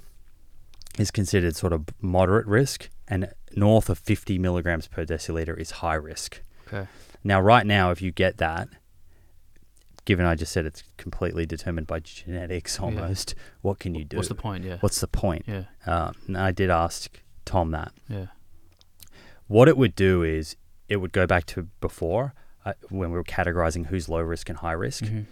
is 0.98 1.10
considered 1.10 1.56
sort 1.56 1.72
of 1.72 1.86
moderate 2.00 2.46
risk, 2.46 2.88
and 3.08 3.32
north 3.54 3.88
of 3.90 3.98
50 3.98 4.38
milligrams 4.38 4.88
per 4.88 5.04
deciliter 5.04 5.56
is 5.58 5.70
high 5.72 5.94
risk. 5.94 6.42
Okay. 6.66 6.86
Now, 7.22 7.40
right 7.40 7.66
now, 7.66 7.90
if 7.90 8.00
you 8.02 8.10
get 8.12 8.38
that, 8.38 8.68
given 10.04 10.24
I 10.24 10.34
just 10.34 10.52
said 10.52 10.66
it's 10.66 10.84
completely 10.96 11.46
determined 11.46 11.86
by 11.86 12.00
genetics 12.00 12.76
Yeah. 12.78 12.84
almost, 12.84 13.34
what 13.62 13.78
can 13.78 13.94
you 13.94 14.04
do? 14.04 14.16
What's 14.16 14.28
the 14.28 14.34
point? 14.34 14.64
Yeah. 14.64 14.78
What's 14.80 15.00
the 15.00 15.08
point? 15.08 15.44
Yeah. 15.46 15.64
And 15.84 16.36
I 16.38 16.52
did 16.52 16.70
ask 16.70 17.20
Tom 17.44 17.70
that. 17.72 17.92
Yeah. 18.08 18.26
What 19.48 19.68
it 19.68 19.76
would 19.76 19.94
do 19.94 20.22
is 20.22 20.56
it 20.88 20.96
would 20.96 21.12
go 21.12 21.26
back 21.26 21.46
to 21.46 21.68
before 21.80 22.34
uh, 22.64 22.72
when 22.88 23.10
we 23.10 23.16
were 23.16 23.24
categorizing 23.24 23.86
who's 23.86 24.08
low 24.08 24.20
risk 24.20 24.48
and 24.48 24.58
high 24.58 24.72
risk. 24.72 25.04
Mhm. 25.04 25.26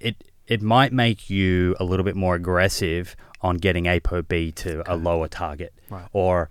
It 0.00 0.24
it 0.46 0.62
might 0.62 0.92
make 0.92 1.28
you 1.28 1.76
a 1.78 1.84
little 1.84 2.04
bit 2.04 2.16
more 2.16 2.34
aggressive 2.34 3.14
on 3.40 3.56
getting 3.56 3.84
ApoB 3.84 4.54
to 4.56 4.82
a 4.92 4.96
lower 4.96 5.28
target 5.28 5.72
Right. 5.90 6.06
or 6.12 6.48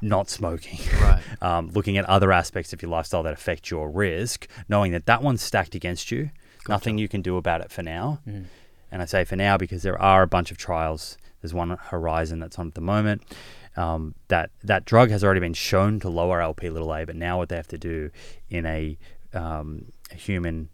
not 0.00 0.28
smoking. 0.28 0.78
Right. 1.00 1.22
um, 1.42 1.70
looking 1.70 1.96
at 1.96 2.04
other 2.06 2.32
aspects 2.32 2.72
of 2.72 2.82
your 2.82 2.90
lifestyle 2.90 3.22
that 3.22 3.32
affect 3.32 3.70
your 3.70 3.90
risk, 3.90 4.46
knowing 4.68 4.92
that 4.92 5.06
that 5.06 5.22
one's 5.22 5.42
stacked 5.42 5.74
against 5.74 6.10
you. 6.10 6.30
Nothing 6.68 6.98
you 6.98 7.08
can 7.08 7.22
do 7.22 7.36
about 7.36 7.60
it 7.62 7.70
for 7.70 7.82
now. 7.82 8.20
Mhm. 8.28 8.44
And 8.92 9.00
I 9.02 9.04
say 9.04 9.24
for 9.24 9.36
now 9.36 9.56
because 9.56 9.82
there 9.82 10.00
are 10.00 10.22
a 10.22 10.26
bunch 10.26 10.50
of 10.50 10.58
trials. 10.58 11.16
There's 11.40 11.54
one 11.54 11.70
Horizon 11.70 12.40
that's 12.40 12.58
on 12.58 12.68
at 12.68 12.74
the 12.74 12.80
moment. 12.80 13.22
Um, 13.76 14.14
that 14.28 14.50
that 14.64 14.84
drug 14.84 15.10
has 15.10 15.22
already 15.22 15.40
been 15.40 15.54
shown 15.54 16.00
to 16.00 16.08
lower 16.08 16.40
LP 16.40 16.68
little 16.68 16.92
a, 16.92 17.04
but 17.04 17.14
now 17.16 17.38
what 17.38 17.48
they 17.48 17.56
have 17.56 17.68
to 17.68 17.78
do 17.78 18.10
in 18.50 18.66
a, 18.66 18.98
um, 19.32 19.92
a 20.10 20.16
human 20.16 20.68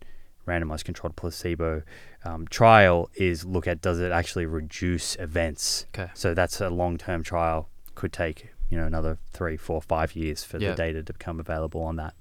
randomized 0.47 0.85
controlled 0.85 1.16
placebo 1.16 1.82
um, 2.24 2.47
trial 2.48 3.10
is 3.14 3.44
look 3.44 3.66
at 3.66 3.81
does 3.81 3.98
it 4.01 4.12
actually 4.12 4.47
reduce 4.47 5.16
events. 5.16 5.86
Okay. 5.94 6.10
So 6.14 6.35
that's 6.35 6.60
a 6.60 6.70
long 6.70 6.98
term 6.98 7.23
trial. 7.23 7.68
Could 7.94 8.12
take 8.12 8.51
you 8.68 8.77
know 8.78 8.85
another 8.86 9.18
three, 9.32 9.56
four, 9.56 9.81
five 9.82 10.14
years 10.16 10.43
for 10.44 10.59
Yeah. 10.59 10.70
the 10.70 10.77
data 10.77 11.02
to 11.02 11.12
become 11.12 11.40
available 11.40 11.82
on 11.82 11.97
that. 11.97 12.14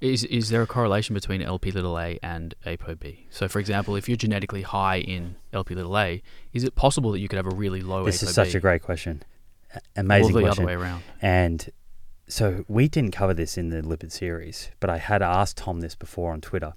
Is 0.00 0.22
is 0.24 0.50
there 0.50 0.62
a 0.62 0.66
correlation 0.66 1.14
between 1.14 1.42
LP 1.42 1.72
little 1.72 1.98
a 1.98 2.18
and 2.22 2.54
ApoB? 2.64 3.24
So, 3.30 3.48
for 3.48 3.58
example, 3.58 3.96
if 3.96 4.08
you're 4.08 4.16
genetically 4.16 4.62
high 4.62 4.98
in 5.00 5.34
LP 5.52 5.74
little 5.74 5.98
a, 5.98 6.22
is 6.52 6.62
it 6.62 6.76
possible 6.76 7.10
that 7.12 7.18
you 7.18 7.26
could 7.28 7.36
have 7.36 7.46
a 7.52 7.54
really 7.54 7.80
low 7.80 8.04
This 8.04 8.22
ApoB? 8.22 8.28
is 8.28 8.34
such 8.34 8.54
a 8.54 8.60
great 8.60 8.80
question. 8.82 9.22
Amazing 9.96 10.30
or 10.30 10.38
the 10.38 10.40
question. 10.46 10.64
other 10.64 10.66
way 10.68 10.80
around. 10.80 11.02
And 11.20 11.68
so 12.28 12.64
we 12.68 12.88
didn't 12.88 13.10
cover 13.10 13.34
this 13.34 13.58
in 13.58 13.70
the 13.70 13.82
lipid 13.82 14.12
series, 14.12 14.70
but 14.80 14.88
I 14.88 14.98
had 14.98 15.20
asked 15.20 15.56
Tom 15.56 15.80
this 15.80 15.94
before 15.96 16.32
on 16.32 16.40
Twitter. 16.40 16.74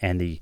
And 0.00 0.20
the 0.20 0.40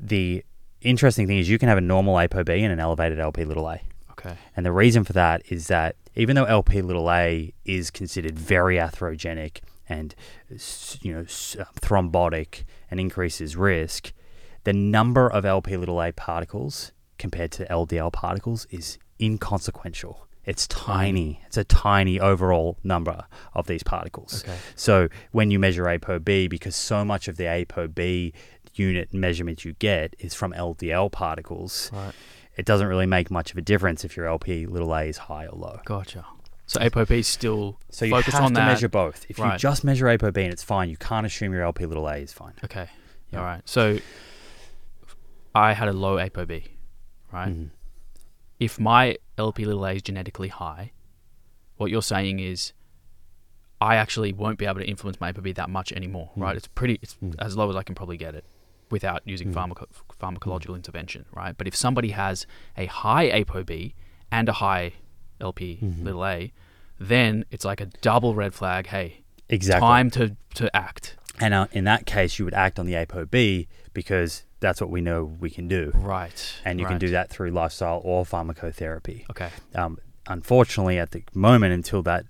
the 0.00 0.44
interesting 0.80 1.26
thing 1.26 1.38
is 1.38 1.48
you 1.48 1.58
can 1.58 1.68
have 1.68 1.78
a 1.78 1.82
normal 1.82 2.14
ApoB 2.14 2.48
and 2.48 2.72
an 2.72 2.80
elevated 2.80 3.18
LP 3.18 3.44
little 3.44 3.68
a. 3.68 3.80
Okay. 4.12 4.36
And 4.56 4.64
the 4.66 4.72
reason 4.72 5.04
for 5.04 5.12
that 5.12 5.42
is 5.48 5.68
that 5.68 5.96
even 6.14 6.34
though 6.34 6.44
LP 6.44 6.82
little 6.82 7.10
a 7.10 7.52
is 7.64 7.90
considered 7.90 8.38
very 8.38 8.76
atherogenic 8.76 9.60
and 9.88 10.14
you 11.00 11.12
know 11.12 11.20
uh, 11.20 11.64
thrombotic 11.80 12.64
and 12.90 13.00
increases 13.00 13.56
risk, 13.56 14.12
the 14.64 14.72
number 14.72 15.30
of 15.30 15.44
LP 15.44 15.76
little 15.76 16.02
a 16.02 16.12
particles 16.12 16.92
compared 17.18 17.52
to 17.52 17.64
LDL 17.66 18.12
particles 18.12 18.66
is 18.70 18.98
inconsequential. 19.20 20.26
It's 20.44 20.66
tiny. 20.66 21.42
It's 21.46 21.58
a 21.58 21.64
tiny 21.64 22.18
overall 22.18 22.78
number 22.82 23.26
of 23.52 23.66
these 23.66 23.82
particles. 23.82 24.44
Okay. 24.44 24.56
So 24.76 25.08
when 25.32 25.50
you 25.50 25.58
measure 25.58 25.84
ApoB, 25.84 26.48
because 26.48 26.74
so 26.74 27.04
much 27.04 27.28
of 27.28 27.36
the 27.36 27.44
ApoB 27.44 28.32
unit 28.78 29.12
measurement 29.12 29.64
you 29.64 29.72
get 29.74 30.14
is 30.18 30.34
from 30.34 30.52
LDL 30.52 31.10
particles, 31.10 31.90
Right. 31.92 32.12
it 32.56 32.64
doesn't 32.66 32.86
really 32.86 33.06
make 33.06 33.30
much 33.30 33.50
of 33.52 33.58
a 33.58 33.60
difference 33.62 34.04
if 34.04 34.16
your 34.16 34.26
LP 34.26 34.66
little 34.66 34.94
a 34.94 35.02
is 35.04 35.18
high 35.18 35.46
or 35.46 35.56
low. 35.56 35.80
Gotcha. 35.84 36.24
So 36.66 36.80
ApoB 36.80 37.10
is 37.20 37.26
still 37.26 37.78
So 37.90 38.04
you 38.04 38.10
focus 38.12 38.34
have 38.34 38.42
on 38.44 38.50
to 38.50 38.54
that. 38.56 38.66
measure 38.66 38.88
both. 38.88 39.24
If 39.30 39.38
you 39.38 39.44
Right. 39.44 39.58
just 39.58 39.84
measure 39.84 40.06
ApoB 40.06 40.36
and 40.44 40.52
it's 40.52 40.62
fine, 40.62 40.90
you 40.90 40.96
can't 40.98 41.24
assume 41.26 41.52
your 41.52 41.62
LP 41.62 41.86
little 41.86 42.06
a 42.06 42.16
is 42.18 42.32
fine. 42.32 42.52
Okay. 42.62 42.88
Yeah. 43.30 43.38
All 43.38 43.44
right. 43.44 43.62
So 43.66 43.98
I 45.54 45.72
had 45.72 45.88
a 45.88 45.92
low 45.92 46.16
ApoB, 46.18 46.64
right? 47.32 47.48
Mhm. 47.48 47.70
If 48.60 48.78
my 48.78 49.16
LP 49.38 49.64
little 49.64 49.84
a 49.86 49.94
is 49.94 50.02
genetically 50.02 50.48
high, 50.48 50.92
what 51.76 51.90
you're 51.90 52.02
saying 52.02 52.38
is 52.40 52.72
I 53.80 53.94
actually 53.96 54.32
won't 54.32 54.58
be 54.58 54.66
able 54.66 54.80
to 54.80 54.86
influence 54.88 55.20
my 55.20 55.32
ApoB 55.32 55.52
that 55.54 55.70
much 55.70 55.92
anymore, 55.92 56.30
right? 56.36 56.54
Mm. 56.54 56.56
It's 56.58 56.66
pretty, 56.66 56.98
it's 57.00 57.14
Mm. 57.22 57.36
as 57.38 57.56
low 57.56 57.70
as 57.70 57.76
I 57.76 57.82
can 57.84 57.94
probably 57.94 58.16
get 58.16 58.34
it 58.34 58.44
without 58.90 59.22
using 59.24 59.52
Mm. 59.52 59.54
pharmaco- 59.54 59.86
pharmacological 60.20 60.74
intervention, 60.74 61.24
right? 61.32 61.56
But 61.56 61.66
if 61.66 61.74
somebody 61.76 62.10
has 62.10 62.46
a 62.76 62.86
high 62.86 63.28
ApoB 63.30 63.94
and 64.30 64.48
a 64.48 64.52
high 64.54 64.92
LP 65.40 65.78
Mhm. 65.82 66.04
little 66.04 66.24
a, 66.26 66.52
then 66.98 67.44
it's 67.50 67.64
like 67.64 67.80
a 67.80 67.86
double 68.00 68.34
red 68.34 68.54
flag. 68.54 68.88
Hey, 68.88 69.22
Exactly. 69.48 69.86
time 69.86 70.10
to, 70.12 70.36
to 70.54 70.74
act. 70.76 71.16
And 71.40 71.54
uh, 71.54 71.68
in 71.72 71.84
that 71.84 72.04
case, 72.06 72.38
you 72.38 72.44
would 72.44 72.54
act 72.54 72.78
on 72.78 72.86
the 72.86 72.94
ApoB 72.94 73.68
because 73.94 74.44
that's 74.60 74.80
what 74.80 74.90
we 74.90 75.00
know 75.00 75.24
we 75.24 75.50
can 75.50 75.68
do. 75.68 75.92
Right. 75.94 76.54
And 76.64 76.80
you 76.80 76.86
can 76.86 76.98
do 76.98 77.10
that 77.10 77.30
through 77.30 77.50
lifestyle 77.52 78.00
or 78.04 78.24
pharmacotherapy. 78.24 79.24
Okay. 79.30 79.50
Um, 79.74 79.98
unfortunately, 80.26 80.98
at 80.98 81.12
the 81.12 81.22
moment, 81.34 81.72
until 81.72 82.02
that 82.02 82.24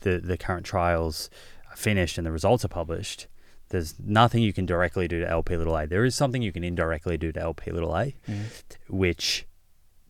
the, 0.00 0.18
the 0.18 0.38
current 0.38 0.64
trials 0.64 1.28
are 1.70 1.76
finished 1.76 2.16
and 2.18 2.26
the 2.26 2.32
results 2.32 2.64
are 2.64 2.68
published, 2.68 3.26
there's 3.70 3.94
nothing 3.98 4.42
you 4.42 4.52
can 4.52 4.66
directly 4.66 5.06
do 5.08 5.20
to 5.20 5.28
LP 5.28 5.56
little 5.56 5.76
a. 5.76 5.86
There 5.86 6.04
is 6.04 6.14
something 6.14 6.42
you 6.42 6.52
can 6.52 6.64
indirectly 6.64 7.16
do 7.18 7.32
to 7.32 7.40
LP 7.40 7.70
little 7.70 7.94
a, 7.94 8.14
Mm. 8.28 8.44
which 8.88 9.46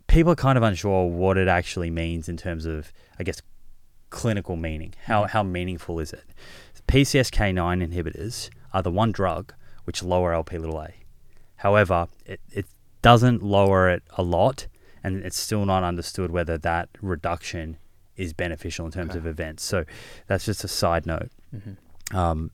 people 0.07 0.33
are 0.33 0.37
kind 0.37 0.57
of 0.57 0.63
unsure 0.65 1.07
what 1.07 1.37
it 1.37 1.49
actually 1.49 1.91
means 1.91 2.29
in 2.29 2.37
terms 2.37 2.65
of, 2.67 2.93
I 3.19 3.23
guess, 3.25 3.43
clinical 4.11 4.57
meaning. 4.57 4.95
How, 5.05 5.25
Mhm. 5.25 5.31
how 5.31 5.43
meaningful 5.43 5.99
is 6.01 6.13
it? 6.13 6.25
PCSK9 6.87 7.83
inhibitors 7.87 8.49
are 8.73 8.83
the 8.83 8.91
one 8.91 9.13
drug 9.13 9.53
which 9.85 10.03
lower 10.03 10.33
LP 10.33 10.57
little 10.59 10.81
a. 10.81 10.89
However, 11.57 12.09
it, 12.25 12.41
it 12.51 12.67
doesn't 13.03 13.43
lower 13.43 13.89
it 13.91 14.03
a 14.17 14.23
lot, 14.23 14.67
and 15.05 15.17
it's 15.25 15.37
still 15.39 15.65
not 15.67 15.83
understood 15.85 16.31
whether 16.31 16.57
that 16.59 16.89
reduction 17.03 17.77
is 18.17 18.33
beneficial 18.33 18.87
in 18.87 18.93
terms 18.93 19.11
Okay. 19.11 19.19
of 19.19 19.27
events. 19.27 19.63
So 19.63 19.85
that's 20.27 20.45
just 20.47 20.65
a 20.65 20.69
side 20.69 21.07
note. 21.07 21.31
hmm 21.51 22.17
Um, 22.17 22.51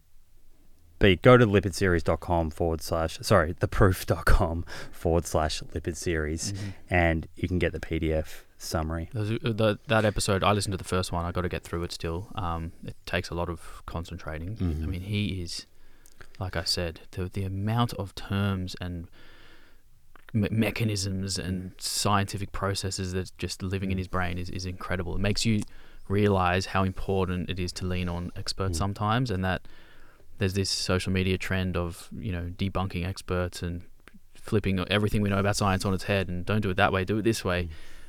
go 1.16 1.36
to 1.36 1.46
lipidseries.com 1.46 2.50
forward 2.50 2.80
slash, 2.82 3.18
sorry, 3.22 3.54
theproof.com 3.54 4.64
forward 4.92 5.26
slash 5.26 5.60
lipid 5.74 5.96
series, 5.96 6.52
Mm-hmm. 6.52 6.68
and 6.90 7.28
you 7.36 7.48
can 7.48 7.58
get 7.58 7.72
the 7.72 7.80
PDF 7.80 8.42
summary. 8.58 9.10
The, 9.12 9.78
that 9.88 10.04
episode, 10.04 10.42
I 10.42 10.52
listened 10.52 10.72
to 10.72 10.78
the 10.78 10.84
first 10.84 11.12
one. 11.12 11.24
I 11.26 11.32
got 11.32 11.42
to 11.42 11.48
get 11.48 11.62
through 11.64 11.82
it 11.84 11.92
still. 11.92 12.28
Um, 12.34 12.72
it 12.84 12.96
takes 13.04 13.28
a 13.30 13.34
lot 13.34 13.48
of 13.50 13.82
concentrating. 13.86 14.56
I 14.60 14.64
Mhm. 14.64 14.86
mean, 14.86 15.00
he 15.02 15.42
is, 15.42 15.66
like 16.38 16.56
I 16.56 16.64
said, 16.64 17.00
the 17.10 17.28
the 17.28 17.44
amount 17.44 17.92
of 17.94 18.14
terms 18.14 18.74
and 18.80 19.08
me- 20.32 20.48
mechanisms 20.50 21.38
and 21.38 21.72
scientific 21.78 22.52
processes 22.52 23.12
that's 23.12 23.30
just 23.32 23.62
living 23.62 23.90
in 23.90 23.96
Mm. 23.96 24.00
his 24.00 24.08
brain 24.08 24.38
is, 24.38 24.50
is 24.50 24.64
incredible. 24.66 25.14
It 25.14 25.20
makes 25.20 25.44
you 25.44 25.60
realize 26.08 26.66
how 26.66 26.84
important 26.84 27.48
it 27.50 27.58
is 27.58 27.72
to 27.72 27.86
lean 27.86 28.08
on 28.08 28.30
experts 28.36 28.76
Mm. 28.76 28.78
sometimes, 28.78 29.30
and 29.30 29.44
that 29.44 29.66
there's 30.38 30.54
this 30.54 30.70
social 30.70 31.12
media 31.12 31.38
trend 31.38 31.76
of 31.76 32.08
you 32.18 32.32
know 32.32 32.50
debunking 32.56 33.06
experts 33.06 33.62
and 33.62 33.82
flipping 34.34 34.78
everything 34.90 35.22
we 35.22 35.28
know 35.28 35.38
about 35.38 35.56
science 35.56 35.84
on 35.84 35.94
its 35.94 36.04
head 36.04 36.28
and 36.28 36.44
don't 36.44 36.60
do 36.60 36.70
it 36.70 36.76
that 36.76 36.92
way, 36.92 37.04
do 37.04 37.18
it 37.18 37.22
this 37.22 37.44
way. 37.44 37.64
Mm. 37.64 37.68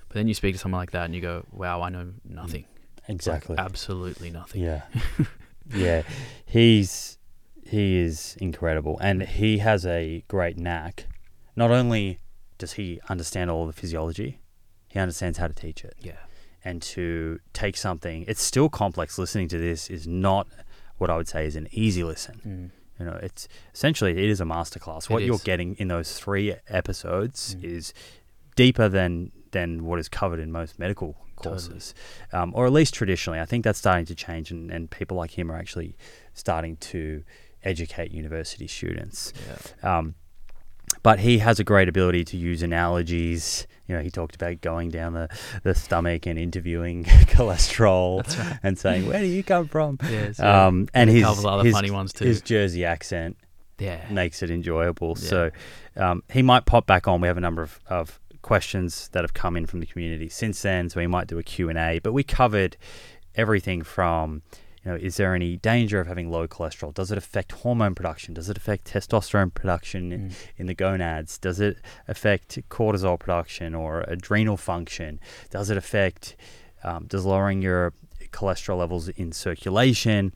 But 0.09 0.15
then 0.15 0.27
you 0.27 0.33
speak 0.33 0.53
to 0.53 0.59
someone 0.59 0.79
like 0.79 0.91
that 0.91 1.05
and 1.05 1.15
you 1.15 1.21
go, 1.21 1.45
"Wow, 1.51 1.81
I 1.81 1.89
know 1.89 2.13
nothing. 2.23 2.65
Like, 3.07 3.09
Exactly. 3.09 3.55
absolutely 3.57 4.29
nothing." 4.29 4.61
Yeah. 4.61 4.81
yeah. 5.73 6.03
He's 6.45 7.17
he 7.65 7.97
is 7.97 8.37
incredible 8.39 8.99
and 9.01 9.23
he 9.23 9.57
has 9.59 9.85
a 9.85 10.23
great 10.27 10.57
knack. 10.57 11.07
Not 11.55 11.71
only 11.71 12.19
does 12.57 12.73
he 12.73 12.99
understand 13.09 13.49
all 13.49 13.65
the 13.65 13.73
physiology, 13.73 14.39
he 14.87 14.99
understands 14.99 15.37
how 15.37 15.47
to 15.47 15.53
teach 15.53 15.83
it. 15.83 15.95
Yeah. 15.99 16.17
And 16.63 16.81
to 16.81 17.39
take 17.53 17.77
something 17.77 18.25
it's 18.27 18.41
still 18.41 18.69
complex 18.69 19.17
listening 19.17 19.47
to 19.49 19.57
this 19.57 19.89
is 19.89 20.07
not 20.07 20.47
what 20.97 21.09
I 21.09 21.17
would 21.17 21.27
say 21.27 21.45
is 21.45 21.55
an 21.55 21.67
easy 21.71 22.03
listen. 22.03 22.41
Mm. 22.45 22.99
You 22.99 23.05
know, 23.05 23.19
it's 23.21 23.47
essentially 23.73 24.11
it 24.11 24.29
is 24.29 24.39
a 24.39 24.45
masterclass. 24.45 25.09
What 25.09 25.23
you're 25.23 25.37
getting 25.39 25.75
in 25.75 25.89
those 25.89 26.17
three 26.17 26.55
episodes 26.69 27.55
Mm. 27.55 27.63
is 27.63 27.93
deeper 28.55 28.87
than 28.89 29.31
than 29.51 29.85
what 29.85 29.99
is 29.99 30.09
covered 30.09 30.39
in 30.39 30.51
most 30.51 30.77
medical 30.79 31.13
Totally. 31.37 31.55
courses, 31.55 31.93
um, 32.33 32.51
or 32.55 32.65
at 32.65 32.71
least 32.73 32.93
traditionally. 32.93 33.39
I 33.39 33.45
think 33.45 33.63
that's 33.63 33.79
starting 33.79 34.05
to 34.05 34.15
change, 34.15 34.51
and, 34.51 34.69
and 34.71 34.89
people 34.89 35.15
like 35.17 35.31
him 35.37 35.49
are 35.51 35.55
actually 35.57 35.95
starting 36.33 36.75
to 36.77 37.23
educate 37.63 38.11
university 38.11 38.67
students. 38.67 39.33
Yeah. 39.81 39.97
Um, 39.97 40.15
but 41.03 41.19
he 41.19 41.39
has 41.39 41.59
a 41.59 41.63
great 41.63 41.89
ability 41.89 42.23
to 42.25 42.37
use 42.37 42.61
analogies. 42.61 43.67
You 43.87 43.95
know, 43.95 44.01
he 44.01 44.09
talked 44.09 44.35
about 44.35 44.61
going 44.61 44.89
down 44.89 45.13
the, 45.13 45.29
the 45.63 45.75
stomach 45.75 46.25
and 46.25 46.39
interviewing 46.39 47.03
cholesterol 47.05 48.27
right. 48.39 48.59
and 48.63 48.77
saying, 48.77 49.07
"Where 49.07 49.19
do 49.19 49.27
you 49.27 49.43
come 49.43 49.67
from?" 49.67 49.99
Yeah. 50.09 50.31
Um, 50.39 50.87
and 50.93 51.09
a 51.09 51.13
his 51.13 51.45
other 51.45 51.63
his, 51.63 51.73
funny 51.73 51.91
ones 51.91 52.13
too. 52.13 52.25
his 52.25 52.41
Jersey 52.41 52.85
accent 52.85 53.37
yeah. 53.79 54.05
makes 54.09 54.41
it 54.41 54.49
enjoyable. 54.49 55.15
Yeah. 55.19 55.29
So 55.29 55.51
um, 55.97 56.23
he 56.31 56.41
might 56.41 56.65
pop 56.65 56.85
back 56.85 57.07
on. 57.07 57.21
We 57.21 57.27
have 57.27 57.37
a 57.37 57.41
number 57.41 57.61
of, 57.61 57.79
of 57.87 58.19
questions 58.41 59.09
that 59.09 59.23
have 59.23 59.33
come 59.33 59.57
in 59.57 59.65
from 59.65 59.79
the 59.79 59.85
community 59.85 60.29
since 60.29 60.61
then, 60.61 60.89
so 60.89 60.99
we 60.99 61.07
might 61.07 61.27
do 61.27 61.37
a 61.39 61.43
Q&A. 61.43 61.99
But 61.99 62.13
we 62.13 62.23
covered 62.23 62.77
everything 63.35 63.81
from, 63.81 64.43
you 64.85 64.91
know, 64.91 64.97
is 64.97 65.17
there 65.17 65.33
any 65.33 65.57
danger 65.57 65.99
of 65.99 66.07
having 66.07 66.29
low 66.29 66.47
cholesterol? 66.47 66.93
Does 66.93 67.11
it 67.11 67.17
affect 67.17 67.51
hormone 67.53 67.95
production? 67.95 68.33
Does 68.35 68.49
it 68.49 68.57
affect 68.57 68.85
testosterone 68.85 69.53
production 69.53 70.11
in, 70.11 70.29
Mm. 70.29 70.33
in 70.57 70.65
the 70.67 70.75
gonads? 70.75 71.37
Does 71.39 71.59
it 71.59 71.77
affect 72.07 72.59
cortisol 72.69 73.19
production 73.19 73.73
or 73.73 74.01
adrenal 74.07 74.57
function? 74.57 75.19
Does 75.49 75.69
it 75.71 75.77
affect, 75.77 76.35
um, 76.83 77.05
does 77.07 77.25
lowering 77.25 77.61
your 77.63 77.93
cholesterol 78.31 78.77
levels 78.77 79.09
in 79.09 79.31
circulation 79.31 80.33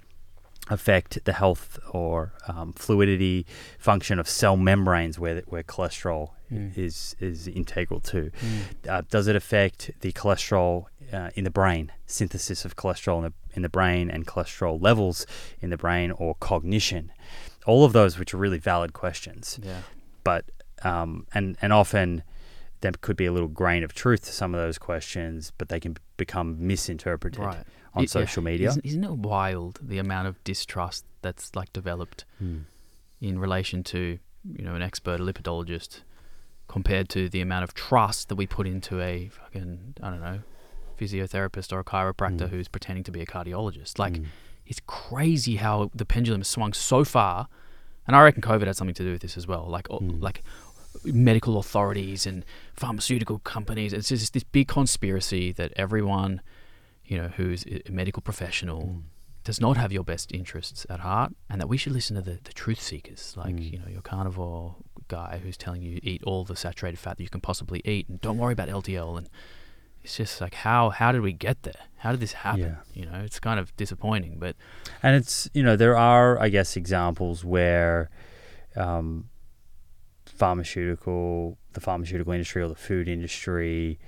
affect 0.69 1.23
the 1.25 1.33
health 1.33 1.79
or 1.91 2.33
um, 2.47 2.73
fluidity 2.73 3.45
function 3.77 4.19
of 4.19 4.27
cell 4.29 4.55
membranes 4.57 5.19
where, 5.19 5.41
where 5.47 5.63
cholesterol 5.63 6.31
Mm. 6.51 6.75
is, 6.75 7.15
is 7.19 7.47
integral 7.47 7.99
to? 7.99 8.31
Mm. 8.31 8.89
Uh, 8.89 9.01
does 9.11 9.27
it 9.27 9.35
affect 9.35 9.91
the 9.99 10.11
cholesterol 10.11 10.85
uh, 11.13 11.29
in 11.35 11.43
the 11.43 11.49
brain, 11.49 11.91
synthesis 12.05 12.65
of 12.65 12.75
cholesterol 12.75 13.17
in 13.17 13.23
the, 13.23 13.33
in 13.53 13.61
the 13.61 13.69
brain 13.69 14.09
and 14.09 14.25
cholesterol 14.27 14.81
levels 14.81 15.25
in 15.61 15.69
the 15.69 15.77
brain 15.77 16.11
or 16.11 16.35
cognition? 16.35 17.11
All 17.65 17.83
of 17.85 17.93
those, 17.93 18.17
which 18.19 18.33
are 18.33 18.37
really 18.37 18.57
valid 18.59 18.93
questions 18.93 19.59
Yeah. 19.61 19.81
but 20.23 20.45
um, 20.83 21.27
and 21.33 21.57
and 21.61 21.73
often 21.73 22.23
there 22.81 22.93
could 23.01 23.17
be 23.17 23.25
a 23.25 23.31
little 23.33 23.49
grain 23.49 23.83
of 23.83 23.93
truth 23.93 24.23
to 24.25 24.31
some 24.31 24.55
of 24.55 24.61
those 24.61 24.77
questions, 24.77 25.51
but 25.57 25.67
they 25.67 25.79
can 25.81 25.97
become 26.15 26.55
misinterpreted 26.65 27.39
Right. 27.43 27.57
on 27.93 28.03
It- 28.03 28.07
yeah, 28.15 28.21
social 28.21 28.41
media. 28.43 28.69
Isn't, 28.69 28.85
isn't 28.85 29.03
it 29.03 29.11
wild 29.11 29.79
the 29.81 29.97
amount 29.97 30.27
of 30.29 30.41
distrust 30.45 31.03
that's 31.21 31.53
like 31.55 31.73
developed 31.73 32.23
Mm. 32.41 32.61
in 33.19 33.39
relation 33.39 33.83
to 33.83 34.19
you 34.57 34.63
know 34.63 34.73
an 34.75 34.81
expert 34.81 35.19
lipidologist 35.19 35.99
compared 36.69 37.09
to 37.09 37.27
the 37.27 37.41
amount 37.41 37.63
of 37.65 37.73
trust 37.73 38.29
that 38.29 38.35
we 38.35 38.47
put 38.47 38.65
into 38.65 39.01
a 39.01 39.27
fucking 39.27 39.95
I 40.01 40.09
don't 40.11 40.21
know 40.21 40.39
physiotherapist 40.99 41.71
or 41.73 41.79
a 41.79 41.83
chiropractor 41.83 42.45
Mm. 42.47 42.49
who's 42.49 42.67
pretending 42.67 43.03
to 43.05 43.11
be 43.11 43.21
a 43.21 43.25
cardiologist. 43.25 43.97
Like 43.99 44.13
Mm. 44.13 44.25
it's 44.65 44.81
crazy 44.85 45.55
how 45.57 45.89
the 45.95 46.05
pendulum 46.05 46.41
has 46.41 46.47
swung 46.47 46.73
so 46.73 47.03
far, 47.03 47.47
and 48.05 48.15
I 48.15 48.21
reckon 48.21 48.41
COVID 48.41 48.67
had 48.67 48.75
something 48.75 48.95
to 48.95 49.03
do 49.03 49.11
with 49.13 49.21
this 49.21 49.37
as 49.37 49.47
well. 49.47 49.65
Like 49.67 49.87
Mm. 49.87 50.21
like 50.21 50.43
medical 51.05 51.57
authorities 51.57 52.25
and 52.25 52.43
pharmaceutical 52.73 53.39
companies. 53.39 53.93
It's 53.93 54.09
just 54.09 54.33
this 54.33 54.43
big 54.43 54.67
conspiracy 54.67 55.51
that 55.53 55.71
everyone, 55.75 56.41
you 57.05 57.17
know, 57.17 57.29
who's 57.37 57.63
a 57.65 57.87
a 57.87 57.91
medical 57.91 58.21
professional 58.21 58.81
Mm. 58.83 59.01
does 59.43 59.61
not 59.61 59.77
have 59.77 59.91
your 59.91 60.03
best 60.03 60.31
interests 60.33 60.85
at 60.89 60.99
heart, 60.99 61.31
and 61.49 61.61
that 61.61 61.67
we 61.67 61.77
should 61.77 61.93
listen 61.93 62.15
to 62.15 62.21
the, 62.21 62.37
the 62.43 62.53
truth 62.53 62.81
seekers, 62.81 63.35
like 63.37 63.55
Mm. 63.55 63.71
you 63.71 63.79
know 63.79 63.87
your 63.87 64.01
carnivore 64.01 64.75
guy 65.07 65.39
who's 65.43 65.57
telling 65.57 65.81
you 65.81 65.99
eat 66.03 66.21
all 66.23 66.43
the 66.43 66.55
saturated 66.55 66.97
fat 66.99 67.17
that 67.17 67.23
you 67.23 67.29
can 67.29 67.41
possibly 67.41 67.81
eat, 67.85 68.07
and 68.09 68.19
don't 68.21 68.37
worry 68.37 68.53
about 68.53 68.69
LDL. 68.69 69.17
And 69.17 69.27
it's 70.03 70.17
just 70.17 70.41
like 70.41 70.53
how 70.53 70.89
how 70.89 71.11
did 71.11 71.21
we 71.21 71.33
get 71.33 71.63
there? 71.63 71.73
How 71.97 72.11
did 72.11 72.19
this 72.21 72.33
happen? 72.33 72.61
Yeah. 72.61 72.75
You 72.93 73.05
know, 73.05 73.19
it's 73.23 73.39
kind 73.39 73.59
of 73.59 73.75
disappointing, 73.75 74.37
but 74.39 74.55
And 75.03 75.15
it's 75.15 75.49
you 75.53 75.63
know 75.63 75.75
there 75.75 75.97
are 75.97 76.39
I 76.39 76.49
guess 76.49 76.75
examples 76.75 77.43
where 77.43 78.09
um, 78.75 79.29
pharmaceutical 80.25 81.57
the 81.73 81.81
pharmaceutical 81.81 82.33
industry 82.33 82.61
or 82.61 82.67
the 82.67 82.75
food 82.75 83.07
industry 83.07 83.99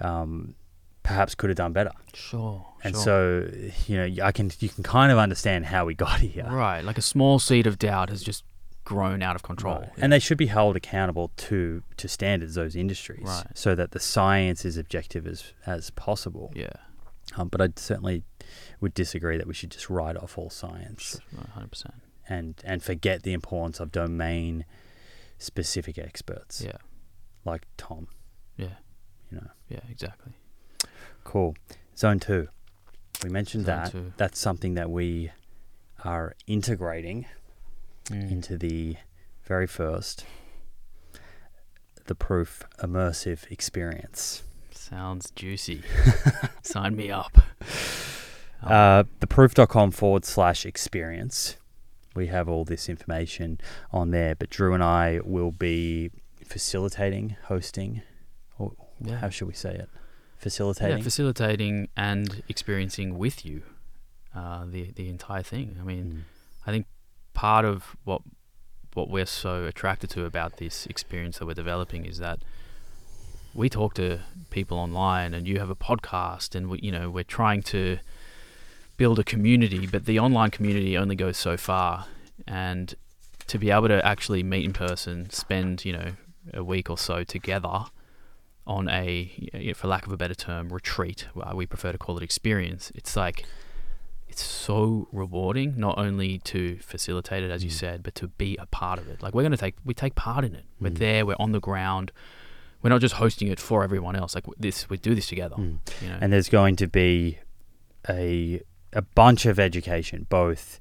um, 0.00 0.54
perhaps 1.02 1.34
could 1.34 1.50
have 1.50 1.56
done 1.56 1.72
better. 1.72 1.90
sure. 2.14 2.66
And 2.84 2.94
sure. 2.94 3.02
so 3.02 3.50
you 3.86 3.96
know 3.96 4.24
I 4.24 4.32
can 4.32 4.50
you 4.60 4.68
can 4.68 4.84
kind 4.84 5.10
of 5.10 5.18
understand 5.18 5.66
how 5.66 5.84
we 5.86 5.94
got 5.94 6.20
here. 6.20 6.46
right, 6.50 6.84
like 6.84 6.98
a 6.98 7.02
small 7.02 7.38
seed 7.38 7.66
of 7.66 7.78
doubt 7.78 8.10
has 8.10 8.22
just 8.22 8.44
grown 8.88 9.22
out 9.22 9.36
of 9.36 9.42
control. 9.42 9.80
Right. 9.80 9.90
And 9.98 10.10
they 10.12 10.18
should 10.18 10.38
be 10.38 10.46
held 10.46 10.74
accountable 10.76 11.30
to 11.48 11.82
to 11.98 12.08
standards 12.08 12.54
those 12.54 12.74
industries, 12.74 13.24
Right. 13.26 13.46
so 13.54 13.74
that 13.74 13.90
the 13.90 14.00
science 14.00 14.64
is 14.64 14.76
objective 14.78 15.26
as 15.26 15.52
as 15.66 15.90
possible. 15.90 16.50
yeah, 16.54 16.72
Um, 17.36 17.48
but 17.48 17.60
I 17.60 17.68
certainly 17.76 18.22
would 18.80 18.94
disagree 18.94 19.36
that 19.36 19.46
we 19.46 19.52
should 19.54 19.70
just 19.70 19.90
write 19.90 20.16
off 20.16 20.38
all 20.38 20.48
science 20.50 21.20
hundred 21.54 21.70
percent. 21.70 21.94
and 22.28 22.54
and 22.64 22.82
forget 22.82 23.22
the 23.24 23.32
importance 23.34 23.78
of 23.80 23.92
domain 23.92 24.64
specific 25.38 25.98
experts 25.98 26.62
Yeah, 26.62 26.78
like 27.44 27.66
Tom. 27.76 28.08
yeah, 28.56 28.76
You 29.30 29.36
know, 29.38 29.50
yeah, 29.68 29.80
exactly. 29.90 30.32
cool. 31.24 31.54
Zone 31.96 32.18
two. 32.20 32.48
We 33.22 33.28
mentioned 33.30 33.66
Zone 33.66 33.76
that. 33.82 33.92
two. 33.92 34.12
That's 34.16 34.38
something 34.38 34.74
that 34.74 34.90
we 34.90 35.30
are 36.04 36.34
integrating 36.46 37.26
Mm. 38.10 38.30
into 38.32 38.56
the 38.56 38.96
very 39.44 39.66
first 39.66 40.24
the 42.06 42.14
proof 42.14 42.62
immersive 42.82 43.50
experience. 43.50 44.42
Sounds 44.70 45.30
juicy. 45.32 45.82
Sign 46.62 46.96
me 46.96 47.10
up. 47.10 47.36
Um, 48.62 48.72
Uh, 48.72 49.02
theproof.com 49.20 49.90
forward 49.90 50.24
slash 50.24 50.64
experience. 50.64 51.56
We 52.14 52.28
have 52.28 52.48
all 52.48 52.64
this 52.64 52.88
information 52.88 53.60
on 53.92 54.10
there, 54.10 54.34
but 54.34 54.48
Drew 54.48 54.72
and 54.72 54.82
I 54.82 55.20
will 55.22 55.52
be 55.52 56.10
facilitating, 56.46 57.36
hosting, 57.44 58.00
or 58.58 58.72
Yeah. 59.00 59.16
how 59.18 59.28
should 59.28 59.48
we 59.48 59.54
say 59.54 59.74
it? 59.74 59.88
yeah, 59.92 59.98
Facilitating. 60.38 61.02
facilitating 61.02 61.88
and 61.96 62.42
experiencing 62.48 63.18
with 63.18 63.44
you 63.44 63.62
uh, 64.34 64.64
the 64.64 64.92
the 64.92 65.08
entire 65.08 65.42
thing. 65.42 65.76
I 65.80 65.84
mean, 65.84 66.04
Mm. 66.12 66.22
I 66.66 66.70
think 66.72 66.86
part 67.38 67.64
of 67.64 67.94
what 68.02 68.20
what 68.94 69.08
we're 69.08 69.32
so 69.44 69.64
attracted 69.64 70.10
to 70.10 70.24
about 70.24 70.56
this 70.56 70.86
experience 70.86 71.38
that 71.38 71.46
we're 71.46 71.54
developing 71.54 72.04
is 72.04 72.18
that 72.18 72.40
we 73.54 73.68
talk 73.68 73.94
to 73.94 74.18
people 74.50 74.76
online, 74.76 75.32
and 75.34 75.46
you 75.46 75.60
have 75.60 75.70
a 75.70 75.76
podcast, 75.76 76.56
and 76.56 76.68
we, 76.68 76.80
you 76.82 76.90
know 76.90 77.08
we're 77.08 77.32
trying 77.40 77.62
to 77.62 77.98
build 78.96 79.20
a 79.20 79.24
community, 79.34 79.86
but 79.86 80.04
the 80.04 80.18
online 80.18 80.50
community 80.50 80.98
only 80.98 81.14
goes 81.14 81.36
so 81.36 81.56
far, 81.56 82.06
and 82.44 82.96
to 83.46 83.56
be 83.56 83.70
able 83.70 83.86
to 83.86 84.04
actually 84.04 84.42
meet 84.42 84.64
in 84.64 84.72
person, 84.72 85.30
spend 85.30 85.84
you 85.84 85.92
know 85.92 86.10
a 86.52 86.64
week 86.64 86.90
or 86.90 86.98
so 86.98 87.22
together 87.22 87.84
on 88.66 88.88
a, 88.88 89.72
for 89.76 89.86
lack 89.86 90.06
of 90.06 90.12
a 90.12 90.16
better 90.16 90.34
term, 90.34 90.72
retreat. 90.72 91.28
uh, 91.40 91.52
We 91.54 91.66
prefer 91.66 91.92
to 91.92 91.98
call 91.98 92.16
it 92.18 92.24
experience. 92.24 92.90
It's 92.96 93.14
like 93.16 93.46
it's 94.40 94.46
so 94.46 95.08
rewarding 95.12 95.74
not 95.76 95.98
only 95.98 96.38
to 96.38 96.78
facilitate 96.78 97.42
it 97.42 97.50
as 97.50 97.64
you 97.64 97.70
Mm. 97.70 97.80
said 97.82 98.02
but 98.02 98.14
to 98.14 98.28
be 98.28 98.56
a 98.58 98.66
part 98.66 98.98
of 99.00 99.08
it 99.08 99.22
like 99.22 99.34
we're 99.34 99.42
going 99.42 99.50
to 99.60 99.64
take 99.66 99.74
we 99.84 99.94
take 99.94 100.14
part 100.14 100.44
in 100.44 100.54
it 100.54 100.64
we're 100.80 100.90
Mm. 100.90 100.98
there 100.98 101.26
we're 101.26 101.36
on 101.40 101.52
the 101.52 101.60
ground 101.60 102.12
we're 102.80 102.90
not 102.90 103.00
just 103.00 103.16
hosting 103.16 103.48
it 103.48 103.58
for 103.58 103.82
everyone 103.82 104.14
else 104.14 104.34
like 104.36 104.44
this 104.56 104.88
we 104.90 104.96
do 104.96 105.14
this 105.14 105.26
together 105.26 105.56
Mm. 105.56 105.78
you 106.02 106.08
know 106.08 106.18
And 106.20 106.32
there's 106.32 106.48
going 106.48 106.76
to 106.76 106.86
be 106.86 107.38
a 108.08 108.60
a 108.92 109.02
bunch 109.02 109.44
of 109.44 109.58
education, 109.58 110.26
both 110.30 110.80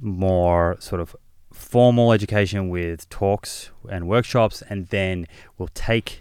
more 0.00 0.76
sort 0.78 1.00
of 1.00 1.16
formal 1.52 2.12
education 2.12 2.68
with 2.68 3.08
talks 3.08 3.70
and 3.90 4.06
workshops, 4.06 4.62
and 4.70 4.86
then 4.88 5.26
we'll 5.56 5.68
take 5.74 6.20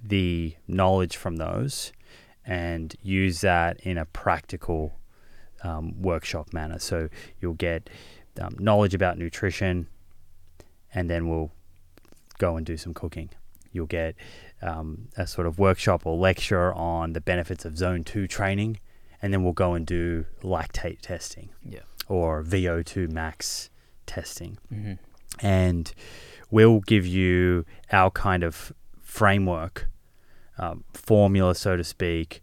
the 0.00 0.54
knowledge 0.68 1.16
from 1.16 1.36
those 1.36 1.92
and 2.46 2.94
use 3.02 3.40
that 3.40 3.80
in 3.80 3.98
a 3.98 4.04
practical 4.04 4.99
um, 5.62 6.00
workshop 6.00 6.52
manner. 6.52 6.78
So 6.78 7.08
you'll 7.40 7.54
get 7.54 7.90
um, 8.40 8.56
knowledge 8.58 8.94
about 8.94 9.18
nutrition, 9.18 9.86
and 10.94 11.10
then 11.10 11.28
we'll 11.28 11.50
go 12.38 12.56
and 12.56 12.64
do 12.64 12.76
some 12.76 12.94
cooking. 12.94 13.30
You'll 13.72 13.86
get 13.86 14.16
um, 14.62 15.08
a 15.16 15.26
sort 15.26 15.46
of 15.46 15.58
workshop 15.58 16.04
or 16.04 16.16
lecture 16.16 16.72
on 16.74 17.12
the 17.12 17.20
benefits 17.20 17.64
of 17.64 17.76
zone 17.76 18.04
two 18.04 18.26
training, 18.26 18.80
and 19.22 19.32
then 19.32 19.44
we'll 19.44 19.52
go 19.52 19.74
and 19.74 19.86
do 19.86 20.26
lactate 20.42 21.00
testing 21.00 21.50
yeah 21.64 21.80
or 22.10 22.42
VO2 22.42 23.10
max 23.10 23.70
testing. 24.04 24.58
hmm 24.68 24.94
And 25.40 25.92
we'll 26.50 26.80
give 26.80 27.06
you 27.06 27.64
our 27.92 28.10
kind 28.10 28.42
of 28.42 28.72
framework, 29.00 29.88
um, 30.58 30.84
formula, 30.92 31.54
so 31.54 31.76
to 31.76 31.84
speak, 31.84 32.42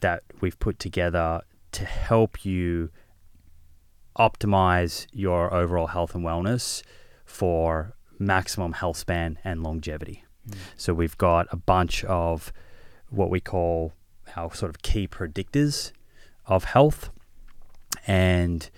that 0.00 0.22
we've 0.40 0.58
put 0.58 0.78
together 0.78 1.40
to 1.72 1.84
help 1.84 2.44
you 2.44 2.90
optimize 4.18 5.06
your 5.12 5.54
overall 5.54 5.88
health 5.88 6.14
and 6.14 6.24
wellness 6.24 6.82
for 7.24 7.94
maximum 8.18 8.72
health 8.72 8.96
span 8.96 9.38
and 9.44 9.62
longevity. 9.62 10.24
Mm. 10.48 10.56
So 10.76 10.92
we've 10.92 11.16
got 11.18 11.46
a 11.50 11.56
bunch 11.56 12.04
of 12.04 12.52
what 13.10 13.30
we 13.30 13.40
call 13.40 13.92
our 14.36 14.54
sort 14.54 14.70
of 14.70 14.82
key 14.82 15.06
predictors 15.06 15.92
of 16.46 16.64
health, 16.64 17.10
and 18.06 18.68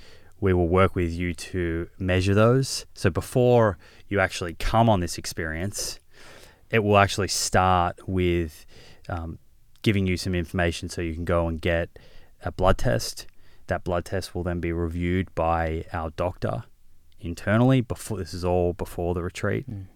we 0.40 0.52
will 0.52 0.68
work 0.68 0.94
with 0.94 1.12
you 1.12 1.34
to 1.34 1.88
measure 1.98 2.34
those. 2.34 2.86
So 2.94 3.10
before 3.10 3.78
you 4.08 4.20
actually 4.20 4.54
come 4.54 4.88
on 4.88 5.00
this 5.00 5.18
experience, 5.18 6.00
it 6.70 6.80
will 6.80 6.98
actually 6.98 7.28
start 7.28 7.96
with 8.06 8.64
um, 9.08 9.38
giving 9.82 10.06
you 10.06 10.16
some 10.16 10.34
information 10.34 10.88
so 10.88 11.02
you 11.02 11.14
can 11.14 11.24
go 11.24 11.48
and 11.48 11.60
get 11.60 11.98
a 12.44 12.52
blood 12.52 12.78
test. 12.78 13.26
That 13.66 13.84
blood 13.84 14.04
test 14.04 14.34
will 14.34 14.42
then 14.42 14.60
be 14.60 14.72
reviewed 14.72 15.34
by 15.34 15.84
our 15.92 16.10
doctor 16.10 16.64
internally. 17.20 17.80
Before 17.80 18.16
this 18.18 18.34
is 18.34 18.44
all 18.44 18.72
before 18.72 19.14
the 19.14 19.22
retreat. 19.22 19.68
Mm. 19.70 19.86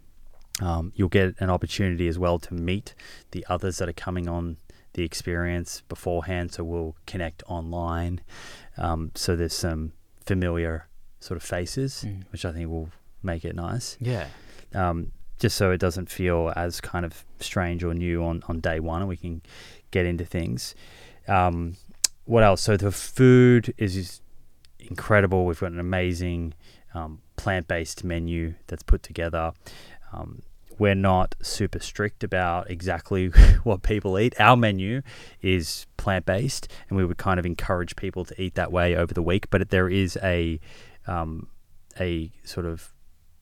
Um, 0.65 0.93
you'll 0.95 1.09
get 1.09 1.35
an 1.41 1.51
opportunity 1.51 2.07
as 2.07 2.17
well 2.19 2.39
to 2.39 2.55
meet 2.55 2.95
the 3.33 3.45
others 3.49 3.79
that 3.79 3.89
are 3.89 3.93
coming 3.95 4.29
on 4.29 4.59
the 4.93 5.03
experience 5.03 5.83
beforehand. 5.89 6.53
So 6.53 6.63
we'll 6.63 6.95
connect 7.07 7.43
online. 7.49 8.21
Um, 8.77 9.11
so 9.17 9.35
there's 9.35 9.55
some 9.55 9.93
familiar 10.25 10.87
sort 11.19 11.37
of 11.37 11.43
faces, 11.43 12.05
Mm. 12.07 12.23
which 12.31 12.45
I 12.45 12.53
think 12.53 12.69
will 12.69 12.91
make 13.23 13.45
it 13.45 13.57
nice. 13.57 13.97
Yeah. 14.01 14.29
Um, 14.73 15.11
just 15.41 15.57
so 15.57 15.73
it 15.73 15.79
doesn't 15.79 16.09
feel 16.11 16.53
as 16.55 16.81
kind 16.81 17.05
of 17.05 17.25
strange 17.41 17.83
or 17.83 17.93
new 17.93 18.23
on, 18.23 18.45
on 18.47 18.61
day 18.61 18.79
one, 18.79 19.01
and 19.01 19.09
we 19.09 19.17
can 19.17 19.43
get 19.91 20.07
into 20.07 20.25
things. 20.25 20.77
Um, 21.27 21.77
what 22.25 22.43
else? 22.43 22.61
So 22.63 22.77
the 22.77 22.91
food 22.93 23.75
is 23.79 24.21
incredible. 24.79 25.45
We've 25.47 25.59
got 25.61 25.73
an 25.73 25.81
amazing 25.81 26.55
um, 26.95 27.21
plant 27.37 27.69
based 27.69 28.05
menu 28.05 28.55
that's 28.67 28.83
put 28.83 29.03
together. 29.03 29.53
Um, 30.13 30.43
we're 30.79 30.95
not 30.95 31.35
super 31.41 31.79
strict 31.79 32.25
about 32.25 32.69
exactly 32.71 33.27
what 33.63 33.83
people 33.83 34.19
eat. 34.19 34.35
Our 34.41 34.57
menu 34.57 35.03
is 35.41 35.87
plant 35.97 36.27
based, 36.27 36.69
and 36.89 36.97
we 36.97 37.05
would 37.05 37.17
kind 37.19 37.39
of 37.39 37.47
encourage 37.47 37.95
people 37.97 38.25
to 38.25 38.43
eat 38.43 38.55
that 38.55 38.73
way 38.73 38.97
over 38.97 39.15
the 39.15 39.23
week. 39.23 39.51
But 39.51 39.71
there 39.71 39.89
is 39.89 40.19
a 40.23 40.59
um, 41.07 41.49
a 42.01 42.33
sort 42.43 42.67
of, 42.67 42.93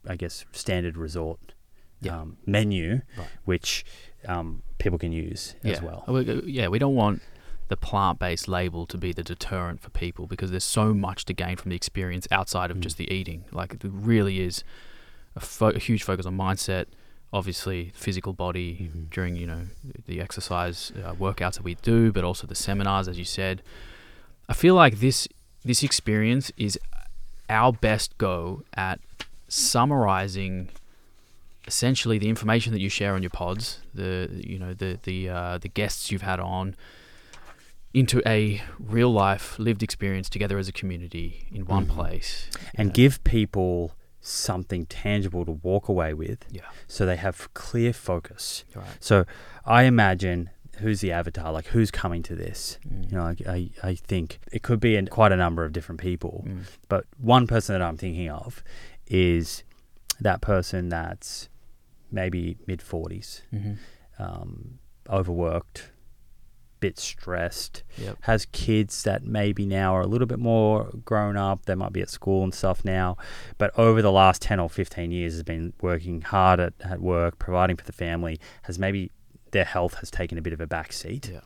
I 0.07 0.17
guess, 0.17 0.45
standard 0.53 0.97
resort 0.99 1.55
Yeah. 2.01 2.21
um, 2.21 2.37
menu, 2.45 3.01
Right. 3.17 3.29
which 3.45 3.85
um, 4.27 4.63
people 4.79 4.99
can 4.99 5.13
use 5.13 5.55
yeah. 5.63 5.73
as 5.73 5.83
well. 5.83 6.05
Yeah, 6.45 6.69
we 6.69 6.79
don't 6.79 6.95
want 6.95 7.23
the 7.73 7.77
plant-based 7.89 8.47
label 8.59 8.83
to 8.87 8.99
be 8.99 9.11
the 9.13 9.23
deterrent 9.23 9.81
for 9.81 9.91
people 9.91 10.27
because 10.27 10.51
there's 10.51 10.71
so 10.81 10.87
much 10.93 11.25
to 11.25 11.33
gain 11.33 11.57
from 11.57 11.71
the 11.71 11.77
experience 11.83 12.27
outside 12.31 12.71
of 12.71 12.77
Mm. 12.77 12.81
just 12.87 12.97
the 12.99 13.09
eating. 13.19 13.41
Like 13.51 13.71
it 13.75 13.81
really 13.85 14.37
is 14.49 14.63
a, 15.35 15.41
fo- 15.41 15.71
a 15.81 15.83
huge 15.89 16.03
focus 16.03 16.27
on 16.27 16.37
mindset, 16.37 16.85
obviously 17.33 17.91
physical 17.95 18.35
body 18.35 18.69
Mhm. 18.93 19.11
during 19.17 19.37
you 19.43 19.47
know 19.47 19.63
the 20.11 20.21
exercise 20.27 20.93
uh, 21.03 21.15
workouts 21.15 21.55
that 21.59 21.65
we 21.71 21.75
do, 21.77 22.13
but 22.17 22.25
also 22.25 22.47
the 22.47 22.55
seminars, 22.67 23.09
as 23.09 23.17
you 23.23 23.25
said. 23.25 23.63
I 24.53 24.55
feel 24.63 24.75
like 24.75 24.95
this 25.07 25.19
this 25.65 25.83
experience 25.83 26.47
is 26.67 26.79
our 27.49 27.73
best 27.73 28.09
go 28.19 28.63
at 28.89 28.99
summarizing 29.49 30.69
essentially 31.67 32.19
the 32.19 32.29
information 32.29 32.73
that 32.73 32.81
you 32.81 32.89
share 32.89 33.15
on 33.15 33.23
your 33.23 33.31
pods, 33.31 33.79
the 33.95 34.29
you 34.51 34.59
know 34.59 34.75
the 34.75 34.99
the 35.09 35.29
uh, 35.39 35.59
the 35.59 35.69
guests 35.69 36.11
you've 36.11 36.23
had 36.33 36.41
on, 36.41 36.75
into 37.95 38.23
a 38.27 38.63
real 38.79 39.11
life 39.13 39.59
lived 39.59 39.83
experience 39.83 40.29
together 40.31 40.59
as 40.59 40.69
a 40.69 40.73
community 40.73 41.49
in 41.53 41.67
one 41.67 41.87
Mhm. 41.87 41.91
place, 41.91 42.49
and 42.75 42.89
Yeah. 42.89 42.93
give 42.95 43.25
people 43.25 43.95
something 44.21 44.87
tangible 44.87 45.45
to 45.45 45.53
walk 45.53 45.89
away 45.89 46.15
with 46.15 46.47
yeah, 46.51 46.63
so 46.87 47.05
they 47.05 47.17
have 47.17 47.53
clear 47.55 47.93
focus. 47.93 48.65
right, 48.75 48.87
So 49.01 49.25
I 49.65 49.83
imagine 49.83 50.49
who's 50.79 51.01
the 51.01 51.13
avatar, 51.13 51.53
like 51.53 51.67
who's 51.67 51.91
coming 51.91 52.23
to 52.23 52.35
this. 52.35 52.79
Mm. 52.89 53.11
You 53.11 53.17
know, 53.17 53.23
I, 53.25 53.37
I, 53.47 53.71
I 53.91 53.95
think 53.95 54.39
it 54.53 54.63
could 54.63 54.81
be 54.81 54.97
in 54.97 55.07
quite 55.09 55.33
a 55.33 55.37
number 55.37 55.65
of 55.65 55.73
different 55.73 56.01
people, 56.01 56.45
Mm. 56.49 56.63
but 56.89 57.05
one 57.19 57.47
person 57.47 57.75
that 57.75 57.83
I'm 57.83 57.97
thinking 57.99 58.31
of 58.31 58.63
is 59.09 59.65
that 60.21 60.41
person 60.41 60.89
that's 60.89 61.49
maybe 62.11 62.57
mid 62.67 62.81
40s, 62.81 63.43
Mhm. 63.53 63.79
um, 64.19 64.79
overworked, 65.11 65.91
bit 66.83 66.99
stressed, 66.99 67.83
Yep. 67.97 68.19
has 68.23 68.47
kids 68.53 69.03
that 69.05 69.25
maybe 69.25 69.65
now 69.65 69.95
are 69.97 70.03
a 70.03 70.07
little 70.07 70.27
bit 70.27 70.39
more 70.39 70.91
grown 71.05 71.37
up. 71.37 71.65
They 71.67 71.75
might 71.75 71.93
be 71.93 72.03
at 72.03 72.11
school 72.11 72.43
and 72.45 72.53
stuff 72.55 72.85
now, 72.85 73.17
but 73.59 73.71
over 73.79 74.03
the 74.03 74.13
last 74.13 74.43
10 74.43 74.61
or 74.61 74.69
15 74.69 75.11
years 75.11 75.33
has 75.35 75.43
been 75.43 75.73
working 75.81 76.21
hard 76.23 76.61
at, 76.61 76.75
at 76.85 77.01
work, 77.01 77.39
providing 77.39 77.77
for 77.77 77.85
the 77.85 77.93
family, 77.93 78.39
has 78.63 78.79
maybe 78.79 79.11
their 79.53 79.65
health 79.65 79.95
has 80.01 80.11
taken 80.11 80.37
a 80.39 80.43
bit 80.43 80.53
of 80.53 80.61
a 80.61 80.67
back 80.67 80.93
seat. 80.93 81.31
Yeah. 81.33 81.41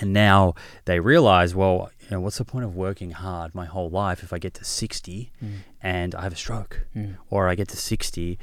And 0.00 0.12
now 0.14 0.54
they 0.86 1.00
realize, 1.00 1.54
well, 1.54 1.90
you 2.00 2.06
know, 2.12 2.20
what's 2.20 2.38
the 2.38 2.44
point 2.46 2.64
of 2.64 2.74
working 2.74 3.10
hard 3.10 3.54
my 3.54 3.66
whole 3.66 3.90
life 3.90 4.22
if 4.22 4.32
I 4.32 4.38
get 4.38 4.54
to 4.54 4.64
60 4.64 5.30
Mm. 5.44 5.52
and 5.82 6.14
I 6.14 6.22
have 6.22 6.32
a 6.32 6.36
stroke? 6.36 6.86
Mm. 6.96 7.16
or 7.30 7.48
I 7.48 7.54
get 7.54 7.68
to 7.68 7.76
60 7.76 8.38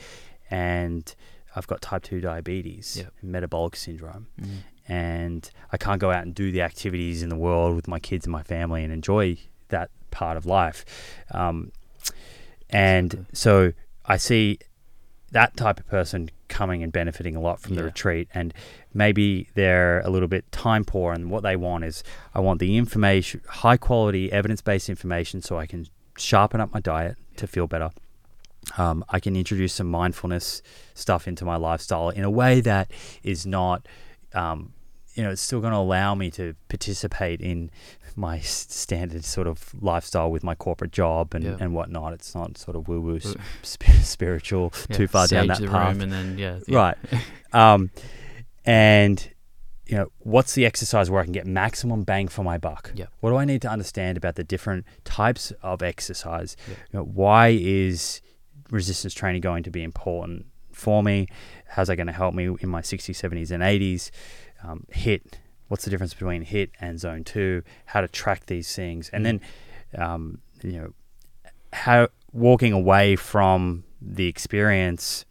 and 0.51 1.15
I've 1.56 1.65
got 1.68 1.81
type 1.81 2.03
2 2.03 2.22
diabetes, 2.22 2.97
Yep. 2.97 3.14
metabolic 3.23 3.76
syndrome, 3.76 4.27
Mm. 4.39 4.57
And 4.90 5.49
I 5.72 5.78
can't 5.78 6.02
go 6.02 6.11
out 6.11 6.24
and 6.24 6.34
do 6.36 6.52
the 6.52 6.61
activities 6.64 7.22
in 7.24 7.30
the 7.30 7.36
world 7.38 7.76
with 7.76 7.88
my 7.88 7.99
kids 7.99 8.26
and 8.26 8.32
my 8.34 8.44
family 8.44 8.84
and 8.84 8.91
enjoy 8.91 9.38
that 9.70 9.90
part 10.11 10.36
of 10.36 10.45
life. 10.45 10.84
Um, 11.32 11.72
and 12.70 13.26
so 13.34 13.74
I 14.06 14.18
see 14.18 14.60
that 15.32 15.56
type 15.56 15.80
of 15.80 15.88
person 15.88 16.30
coming 16.48 16.82
and 16.82 16.91
benefiting 16.91 17.36
a 17.36 17.40
lot 17.40 17.60
from 17.60 17.76
the 17.76 17.82
Yeah. 17.82 17.86
retreat 17.86 18.28
and 18.34 18.53
maybe 18.94 19.48
they're 19.53 19.99
a 19.99 20.10
little 20.10 20.28
bit 20.28 20.52
time 20.52 20.84
poor 20.84 21.14
and 21.14 21.30
what 21.30 21.44
they 21.44 21.56
want 21.56 21.84
is 21.84 22.03
I 22.34 22.40
want 22.40 22.60
the 22.60 22.76
information 22.76 23.41
high 23.48 23.78
quality 23.78 24.32
evidence-based 24.32 24.90
information 24.90 25.44
so 25.44 25.60
I 25.60 25.68
can 25.68 25.86
sharpen 26.18 26.60
up 26.60 26.74
my 26.74 26.80
diet 26.80 27.18
to 27.38 27.45
feel 27.45 27.68
better 27.68 27.91
um, 28.78 29.06
I 29.10 29.20
can 29.20 29.36
introduce 29.36 29.74
some 29.74 29.88
mindfulness 29.91 30.64
stuff 30.95 31.28
into 31.28 31.45
my 31.45 31.56
lifestyle 31.56 32.10
in 32.10 32.24
a 32.24 32.30
way 32.30 32.60
that 32.61 32.91
is 33.24 33.45
not, 33.45 33.88
um, 34.34 34.74
you 35.19 35.25
know, 35.25 35.31
it's 35.31 35.41
still 35.41 35.59
going 35.59 35.73
to 35.73 35.77
allow 35.79 36.15
me 36.15 36.31
to 36.31 36.55
participate 36.69 37.41
in 37.41 37.69
my 38.15 38.39
standard 38.39 39.25
sort 39.25 39.47
of 39.47 39.73
lifestyle 39.81 40.31
with 40.31 40.43
my 40.45 40.55
corporate 40.55 40.91
job 40.93 41.33
and, 41.35 41.43
Yeah. 41.43 41.57
and 41.59 41.73
whatnot. 41.73 42.13
It's 42.13 42.33
not 42.33 42.57
sort 42.57 42.77
of 42.77 42.87
woo 42.87 43.01
woo 43.01 43.17
Uh, 43.17 43.33
sp- 43.67 43.99
spiritual 44.01 44.71
Yeah, 44.89 44.95
too 44.95 45.07
far 45.07 45.27
down 45.27 45.47
that 45.47 45.61
path. 45.61 45.99
and 45.99 46.11
then 46.11 46.37
yeah, 46.37 46.59
yeah. 46.67 46.77
Right. 46.77 46.97
um, 47.51 47.91
and 48.65 49.29
you 49.87 49.97
know, 49.97 50.07
what's 50.19 50.53
the 50.53 50.65
exercise 50.65 51.09
where 51.09 51.19
I 51.19 51.23
can 51.23 51.33
get 51.33 51.47
maximum 51.47 52.03
bang 52.03 52.27
for 52.27 52.43
my 52.43 52.57
buck? 52.57 52.91
Yep. 52.95 53.09
What 53.21 53.31
do 53.31 53.37
I 53.37 53.45
need 53.45 53.61
to 53.63 53.69
understand 53.69 54.17
about 54.17 54.35
the 54.35 54.43
different 54.43 54.85
types 55.03 55.51
of 55.63 55.81
exercise? 55.81 56.55
You 56.69 56.75
know, 56.93 57.03
why 57.03 57.49
is 57.59 58.21
resistance 58.69 59.13
training 59.15 59.41
going 59.41 59.63
to 59.63 59.71
be 59.71 59.81
important 59.83 60.45
for 60.71 61.01
me? 61.01 61.27
How's 61.67 61.87
that 61.87 61.95
going 61.95 62.07
to 62.07 62.13
help 62.13 62.35
me 62.35 62.45
in 62.61 62.69
my 62.69 62.81
60s, 62.81 63.15
70s, 63.19 63.49
and 63.51 63.63
80s? 63.63 64.11
Um, 64.64 64.86
HIIT. 64.94 65.34
What's 65.68 65.84
the 65.86 65.90
difference 65.91 66.14
between 66.14 66.45
HIIT 66.45 66.69
and 66.81 66.99
zone 66.99 67.23
two? 67.23 67.64
How 67.86 68.02
to 68.02 68.07
track 68.07 68.48
these 68.48 68.76
things, 68.76 69.10
and 69.10 69.23
Mm. 69.26 69.41
then, 69.94 70.02
um, 70.02 70.40
you 70.64 70.72
know, 70.73 70.94
how 71.73 72.10
walking 72.34 72.73
away 72.73 73.15
from 73.15 73.84
the 74.02 74.27
experience 74.27 75.26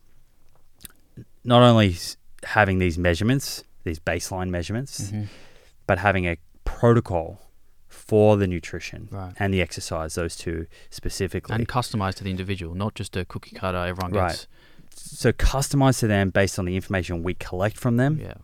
not 1.45 1.63
only 1.63 1.97
having 2.45 2.79
these 2.79 2.99
measurements, 2.99 3.65
these 3.85 3.99
baseline 3.99 4.51
measurements, 4.51 5.11
Mhm. 5.11 5.27
but 5.87 5.99
having 5.99 6.27
a 6.27 6.37
protocol 6.65 7.41
for 7.89 8.37
the 8.37 8.47
nutrition 8.47 9.09
Right. 9.11 9.33
and 9.39 9.53
the 9.55 9.61
exercise, 9.63 10.15
those 10.15 10.37
two 10.37 10.67
specifically. 10.91 11.55
And 11.55 11.67
customized 11.67 12.17
to 12.17 12.25
the 12.25 12.31
individual, 12.31 12.75
not 12.75 12.95
just 12.95 13.17
a 13.17 13.25
cookie 13.25 13.57
cutter. 13.57 13.79
Everyone 13.79 14.13
Right. 14.13 14.29
gets. 14.31 14.47
so 15.01 15.33
customized 15.33 16.01
to 16.01 16.07
them 16.09 16.29
based 16.31 16.59
on 16.59 16.65
the 16.65 16.75
information 16.75 17.23
we 17.23 17.33
collect 17.35 17.77
from 17.77 17.97
them, 17.99 18.19
Yeah. 18.21 18.35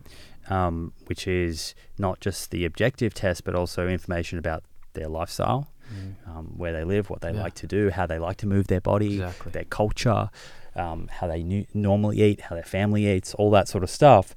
Um, 0.49 0.93
which 1.07 1.27
is 1.27 1.75
not 1.97 2.19
just 2.19 2.51
the 2.51 2.65
objective 2.65 3.13
test, 3.13 3.43
but 3.43 3.55
also 3.55 3.87
information 3.87 4.37
about 4.39 4.63
their 4.93 5.07
lifestyle, 5.07 5.67
Mm. 5.93 6.15
um, 6.27 6.45
where 6.57 6.73
they 6.73 6.83
live, 6.83 7.09
what 7.11 7.21
they 7.21 7.31
Yeah. 7.31 7.41
like 7.43 7.53
to 7.55 7.67
do, 7.67 7.91
how 7.91 8.05
they 8.07 8.17
like 8.17 8.37
to 8.37 8.47
move 8.47 8.67
their 8.67 8.81
body, 8.81 9.15
Exactly. 9.21 9.51
their 9.51 9.65
culture, 9.65 10.29
um, 10.75 11.07
how 11.11 11.27
they 11.27 11.43
nu- 11.43 11.65
normally 11.73 12.21
eat, 12.21 12.41
how 12.41 12.55
their 12.55 12.63
family 12.63 13.07
eats, 13.07 13.33
all 13.35 13.51
that 13.51 13.67
sort 13.67 13.83
of 13.83 13.89
stuff. 13.89 14.33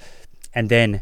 And 0.54 0.68
then 0.68 1.00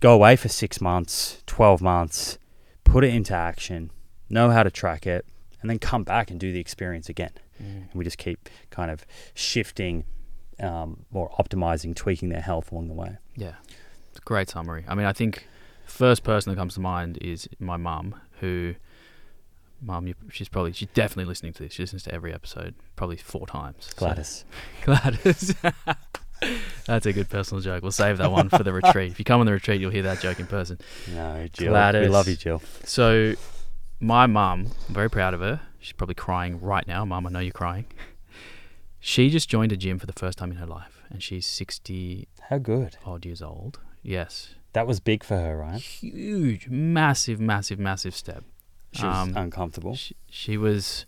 go 0.00 0.14
away 0.14 0.36
for 0.36 0.48
six 0.48 0.80
months, 0.80 1.42
12 1.46 1.80
months, 1.82 2.38
put 2.84 3.02
it 3.04 3.12
into 3.12 3.34
action, 3.34 3.90
know 4.30 4.50
how 4.50 4.62
to 4.62 4.70
track 4.70 5.06
it, 5.06 5.26
and 5.60 5.68
then 5.70 5.78
come 5.78 6.04
back 6.04 6.30
and 6.30 6.38
do 6.38 6.52
the 6.52 6.60
experience 6.60 7.08
again. 7.08 7.32
Mm. 7.62 7.90
And 7.90 7.94
we 7.94 8.04
just 8.04 8.18
keep 8.18 8.48
kind 8.70 8.90
of 8.90 9.04
shifting 9.34 10.04
um, 10.60 11.06
or 11.12 11.30
optimizing, 11.40 11.94
tweaking 11.96 12.28
their 12.28 12.40
health 12.40 12.70
along 12.70 12.86
the 12.86 12.94
way. 12.94 13.16
Yeah, 13.34 13.54
great 14.20 14.48
summary. 14.50 14.84
I 14.88 14.94
mean, 14.94 15.06
I 15.06 15.12
think 15.12 15.46
first 15.86 16.22
person 16.24 16.50
that 16.52 16.56
comes 16.56 16.74
to 16.74 16.80
mind 16.80 17.18
is 17.20 17.48
my 17.58 17.76
mum, 17.76 18.14
who, 18.40 18.74
mum, 19.80 20.12
she's 20.30 20.48
probably 20.48 20.72
she's 20.72 20.88
definitely 20.94 21.24
listening 21.26 21.52
to 21.54 21.62
this. 21.64 21.72
She 21.74 21.82
listens 21.82 22.02
to 22.04 22.14
every 22.14 22.32
episode, 22.32 22.74
probably 22.96 23.16
four 23.16 23.46
times. 23.46 23.86
So- 23.90 23.96
Gladys. 23.96 24.44
Gladys. 24.84 25.54
That's 26.86 27.06
a 27.06 27.12
good 27.12 27.28
personal 27.30 27.60
joke. 27.62 27.82
We'll 27.82 27.92
save 27.92 28.18
that 28.18 28.32
one 28.32 28.48
for 28.48 28.64
the 28.64 28.72
retreat. 28.82 29.12
If 29.12 29.18
you 29.20 29.24
come 29.24 29.38
on 29.40 29.46
the 29.46 29.52
retreat, 29.52 29.80
you'll 29.80 29.92
hear 29.92 30.02
that 30.02 30.20
joke 30.20 30.40
in 30.40 30.46
person. 30.48 30.78
No, 31.14 31.46
Jill. 31.52 31.72
We 31.72 32.08
love 32.08 32.26
you, 32.26 32.34
Jill. 32.34 32.60
So, 32.84 33.34
my 34.00 34.26
mum, 34.26 34.72
I'm 34.88 34.94
very 34.94 35.08
proud 35.08 35.34
of 35.34 35.40
her. 35.40 35.60
She's 35.78 35.92
probably 35.92 36.16
crying 36.16 36.60
right 36.60 36.86
now. 36.88 37.04
Mum, 37.04 37.26
I 37.28 37.30
know 37.30 37.38
you're 37.38 37.52
crying. 37.52 37.84
She 38.98 39.30
just 39.30 39.48
joined 39.48 39.70
a 39.70 39.76
gym 39.76 40.00
for 40.00 40.06
the 40.06 40.12
first 40.12 40.38
time 40.38 40.50
in 40.50 40.56
her 40.58 40.66
life. 40.66 41.00
and 41.10 41.22
she's 41.22 41.46
60 41.46 42.26
How 42.48 42.58
good. 42.58 42.96
odd 43.04 43.24
years 43.24 43.40
old. 43.42 43.78
Yes. 44.02 44.54
That 44.72 44.86
was 44.86 45.00
big 45.00 45.22
for 45.22 45.36
her, 45.38 45.56
right? 45.56 45.80
Huge, 45.80 46.68
massive, 46.68 47.38
massive, 47.40 47.78
massive 47.78 48.14
step. 48.14 48.44
She 48.92 49.04
was 49.04 49.16
Um, 49.28 49.36
uncomfortable. 49.36 49.94
She, 49.94 50.16
she 50.30 50.56
was 50.56 51.06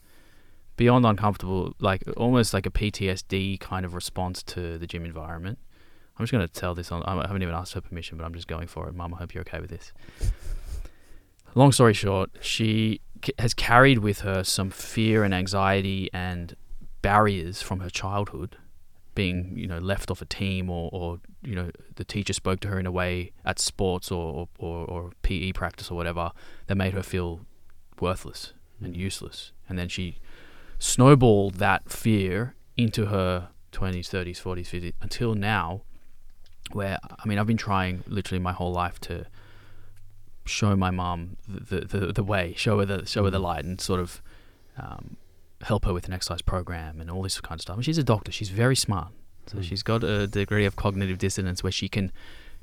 beyond 0.77 1.05
uncomfortable, 1.07 1.75
like 1.81 2.03
almost 2.17 2.53
like 2.55 2.67
a 2.67 2.71
PTSD 2.71 3.59
kind 3.61 3.85
of 3.87 3.95
response 3.95 4.43
to 4.45 4.77
the 4.79 4.87
gym 4.87 5.05
environment. 5.05 5.59
I'm 6.19 6.25
just 6.25 6.33
going 6.33 6.47
to 6.47 6.53
tell 6.53 6.75
this 6.75 6.93
on. 6.93 7.03
I 7.05 7.27
haven't 7.27 7.43
even 7.43 7.55
asked 7.55 7.73
her 7.75 7.81
permission, 7.81 8.17
but 8.19 8.25
I'm 8.25 8.35
just 8.35 8.47
going 8.47 8.69
for 8.69 8.89
it. 8.89 8.95
Mum, 8.95 9.15
I 9.15 9.19
hope 9.19 9.35
you're 9.35 9.41
okay 9.43 9.61
with 9.61 9.71
this. 9.71 9.93
Long 11.55 11.73
story 11.73 11.95
short, 11.95 12.31
she 12.41 13.01
has 13.39 13.55
carried 13.55 13.99
with 13.99 14.21
her 14.21 14.45
some 14.45 14.71
fear 14.71 15.25
and 15.25 15.33
anxiety 15.35 16.11
and 16.13 16.55
barriers 17.03 17.63
from 17.63 17.81
her 17.81 17.91
childhood, 17.91 18.57
being 19.15 19.53
you 19.57 19.67
know 19.67 19.79
left 19.79 20.11
off 20.11 20.21
a 20.21 20.25
team 20.25 20.69
or, 20.69 20.91
or 20.93 21.21
you 21.43 21.55
know 21.55 21.71
the 21.97 22.05
teacher 22.05 22.33
spoke 22.33 22.61
to 22.61 22.69
her 22.69 22.79
in 22.79 22.87
a 22.87 22.93
way 22.93 23.33
at 23.45 23.59
sports 23.59 24.11
or 24.11 24.49
or, 24.59 24.87
or 24.87 25.13
PE 25.23 25.53
practice 25.53 25.91
or 25.91 25.95
whatever 25.95 26.33
that 26.67 26.77
made 26.77 26.95
her 26.95 27.03
feel 27.03 27.41
worthless 28.01 28.53
and 28.81 28.97
useless, 28.97 29.53
and 29.69 29.79
then 29.79 29.89
she 29.89 30.19
snowballed 30.79 31.55
that 31.55 31.89
fear 31.91 32.55
into 32.77 33.07
her 33.07 33.49
20s, 33.73 34.09
30s, 34.09 34.43
40s, 34.43 34.67
50s 34.67 34.93
until 35.01 35.35
now, 35.35 35.83
where 36.73 36.99
I 37.03 37.27
mean, 37.29 37.39
I've 37.39 37.47
been 37.47 37.57
trying 37.57 38.03
literally 38.07 38.43
my 38.43 38.53
whole 38.53 38.73
life 38.73 39.01
to 39.01 39.27
show 40.45 40.77
my 40.77 40.91
mom 40.91 41.37
the, 41.49 41.81
the, 41.81 41.99
the, 41.99 42.13
the 42.13 42.25
way, 42.25 42.55
show 42.57 42.79
her 42.79 42.85
the 42.85 43.07
show 43.07 43.25
her 43.25 43.31
the 43.31 43.39
light, 43.39 43.65
and 43.65 43.81
sort 43.81 44.01
of 44.01 44.23
um, 44.79 45.17
help 45.65 45.85
her 45.85 45.93
with 45.93 46.07
an 46.07 46.13
exercise 46.13 46.43
program 46.43 47.01
and 47.01 47.11
all 47.11 47.23
this 47.23 47.41
kind 47.41 47.59
of 47.59 47.63
stuff. 47.63 47.77
And 47.77 47.85
she's 47.85 47.99
a 47.99 48.05
doctor; 48.05 48.31
she's 48.33 48.51
very 48.51 48.77
smart, 48.77 49.09
so 49.47 49.59
Mm. 49.59 49.63
she's 49.65 49.83
got 49.83 50.05
a 50.05 50.27
degree 50.27 50.65
of 50.67 50.77
cognitive 50.77 51.19
dissonance 51.19 51.63
where 51.63 51.73
she 51.73 51.89
can 51.89 52.13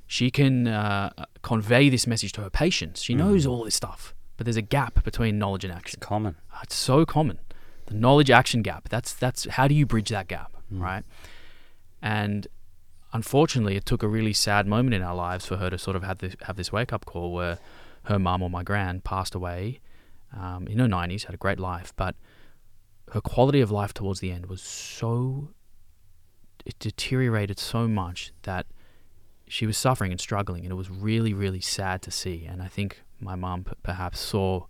she 0.08 0.30
can 0.30 0.68
uh, 0.68 1.10
convey 1.42 1.90
this 1.90 2.06
message 2.06 2.34
to 2.34 2.42
her 2.42 2.50
patients. 2.50 3.02
She 3.02 3.14
knows 3.14 3.46
Mm. 3.46 3.50
all 3.52 3.64
this 3.64 3.76
stuff, 3.76 4.14
but 4.38 4.46
there's 4.46 4.58
a 4.58 4.62
gap 4.78 5.04
between 5.04 5.38
knowledge 5.40 5.64
and 5.64 5.72
It's 5.74 5.80
action. 5.80 6.00
common. 6.02 6.36
Uh, 6.54 6.60
It's 6.64 6.76
so 6.76 7.06
common. 7.06 7.38
The 7.86 7.94
knowledge 7.96 8.30
action 8.30 8.62
gap. 8.62 8.90
That's 8.90 9.14
that's 9.14 9.46
how 9.58 9.68
do 9.68 9.74
you 9.76 9.86
bridge 9.86 10.10
that 10.10 10.28
gap, 10.28 10.52
Mm. 10.74 10.82
right? 10.82 11.04
And 12.02 12.48
unfortunately, 13.14 13.76
it 13.76 13.86
took 13.86 14.04
a 14.04 14.08
really 14.08 14.34
sad 14.34 14.68
moment 14.68 14.94
in 14.94 15.02
our 15.02 15.16
lives 15.16 15.46
for 15.46 15.58
her 15.58 15.70
to 15.70 15.78
sort 15.78 15.96
of 15.96 16.04
have 16.04 16.18
this 16.20 16.36
have 16.44 16.56
this 16.58 16.72
wake 16.72 16.92
up 16.94 17.06
call 17.06 17.32
where 17.34 17.58
her 18.04 18.18
mum 18.20 18.42
or 18.42 18.50
my 18.50 18.64
grand 18.64 19.04
passed 19.04 19.36
away 19.36 19.80
um, 20.38 20.68
in 20.68 20.80
her 20.80 20.88
nineties, 20.88 21.26
had 21.26 21.36
a 21.36 21.38
great 21.38 21.60
life, 21.60 21.94
but 21.96 22.16
her 23.12 23.22
quality 23.22 23.62
of 23.62 23.72
life 23.72 23.94
towards 23.94 24.20
the 24.20 24.32
end 24.32 24.48
was 24.48 24.62
so 24.62 25.50
it 26.66 26.78
deteriorated 26.80 27.58
so 27.60 27.88
much 27.88 28.32
that 28.44 28.66
she 29.48 29.66
was 29.66 29.78
suffering 29.78 30.12
and 30.12 30.22
struggling, 30.22 30.64
and 30.64 30.72
it 30.72 30.76
was 30.76 30.90
really, 30.90 31.34
really 31.34 31.60
sad 31.60 32.02
to 32.04 32.12
see. 32.12 32.46
And 32.46 32.62
I 32.62 32.68
think 32.68 33.02
my 33.20 33.36
mum 33.36 33.64
p- 33.66 33.72
perhaps 33.84 34.20
saw 34.20 34.66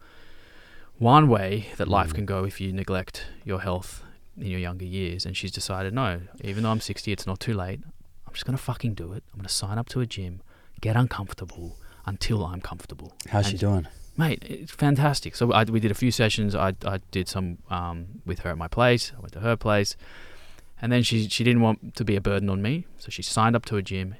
one 0.97 1.27
way 1.27 1.67
that 1.77 1.87
life 1.87 2.11
Mm. 2.11 2.15
can 2.15 2.25
go 2.25 2.43
if 2.45 2.59
you 2.61 2.71
neglect 2.73 3.25
your 3.43 3.61
health 3.61 4.03
in 4.37 4.47
your 4.47 4.59
younger 4.59 4.85
years, 4.85 5.25
and 5.25 5.35
she's 5.35 5.51
decided, 5.51 5.93
no, 5.93 6.21
even 6.43 6.63
though 6.63 6.71
I'm 6.71 6.79
60, 6.81 7.11
it's 7.11 7.27
not 7.27 7.39
too 7.39 7.53
late. 7.53 7.81
I'm 8.25 8.33
just 8.33 8.45
gonna 8.45 8.57
fucking 8.57 8.93
do 8.95 9.11
it. 9.13 9.23
I'm 9.33 9.39
gonna 9.39 9.49
sign 9.49 9.77
up 9.77 9.89
to 9.89 9.99
a 9.99 10.05
gym, 10.05 10.41
get 10.79 10.95
uncomfortable 10.95 11.77
until 12.05 12.45
I'm 12.45 12.61
comfortable. 12.61 13.13
How's 13.29 13.47
she 13.47 13.57
doing? 13.57 13.87
Mate, 14.21 14.43
it's 14.47 14.71
fantastic. 14.71 15.35
So 15.35 15.51
I, 15.51 15.63
we 15.63 15.79
did 15.79 15.89
a 15.89 15.95
few 15.95 16.11
sessions. 16.11 16.53
I, 16.53 16.75
I 16.85 16.99
did 17.09 17.27
some 17.27 17.57
um, 17.71 18.21
with 18.23 18.39
her 18.39 18.51
at 18.51 18.57
my 18.57 18.67
place. 18.67 19.11
I 19.17 19.19
went 19.19 19.33
to 19.33 19.39
her 19.39 19.55
place, 19.55 19.95
and 20.79 20.91
then 20.91 21.01
she 21.01 21.27
she 21.27 21.43
didn't 21.43 21.61
want 21.61 21.95
to 21.95 22.05
be 22.05 22.15
a 22.15 22.21
burden 22.21 22.47
on 22.47 22.61
me, 22.61 22.85
so 22.97 23.09
she 23.09 23.23
signed 23.23 23.55
up 23.55 23.65
to 23.65 23.77
a 23.77 23.81
gym. 23.81 24.15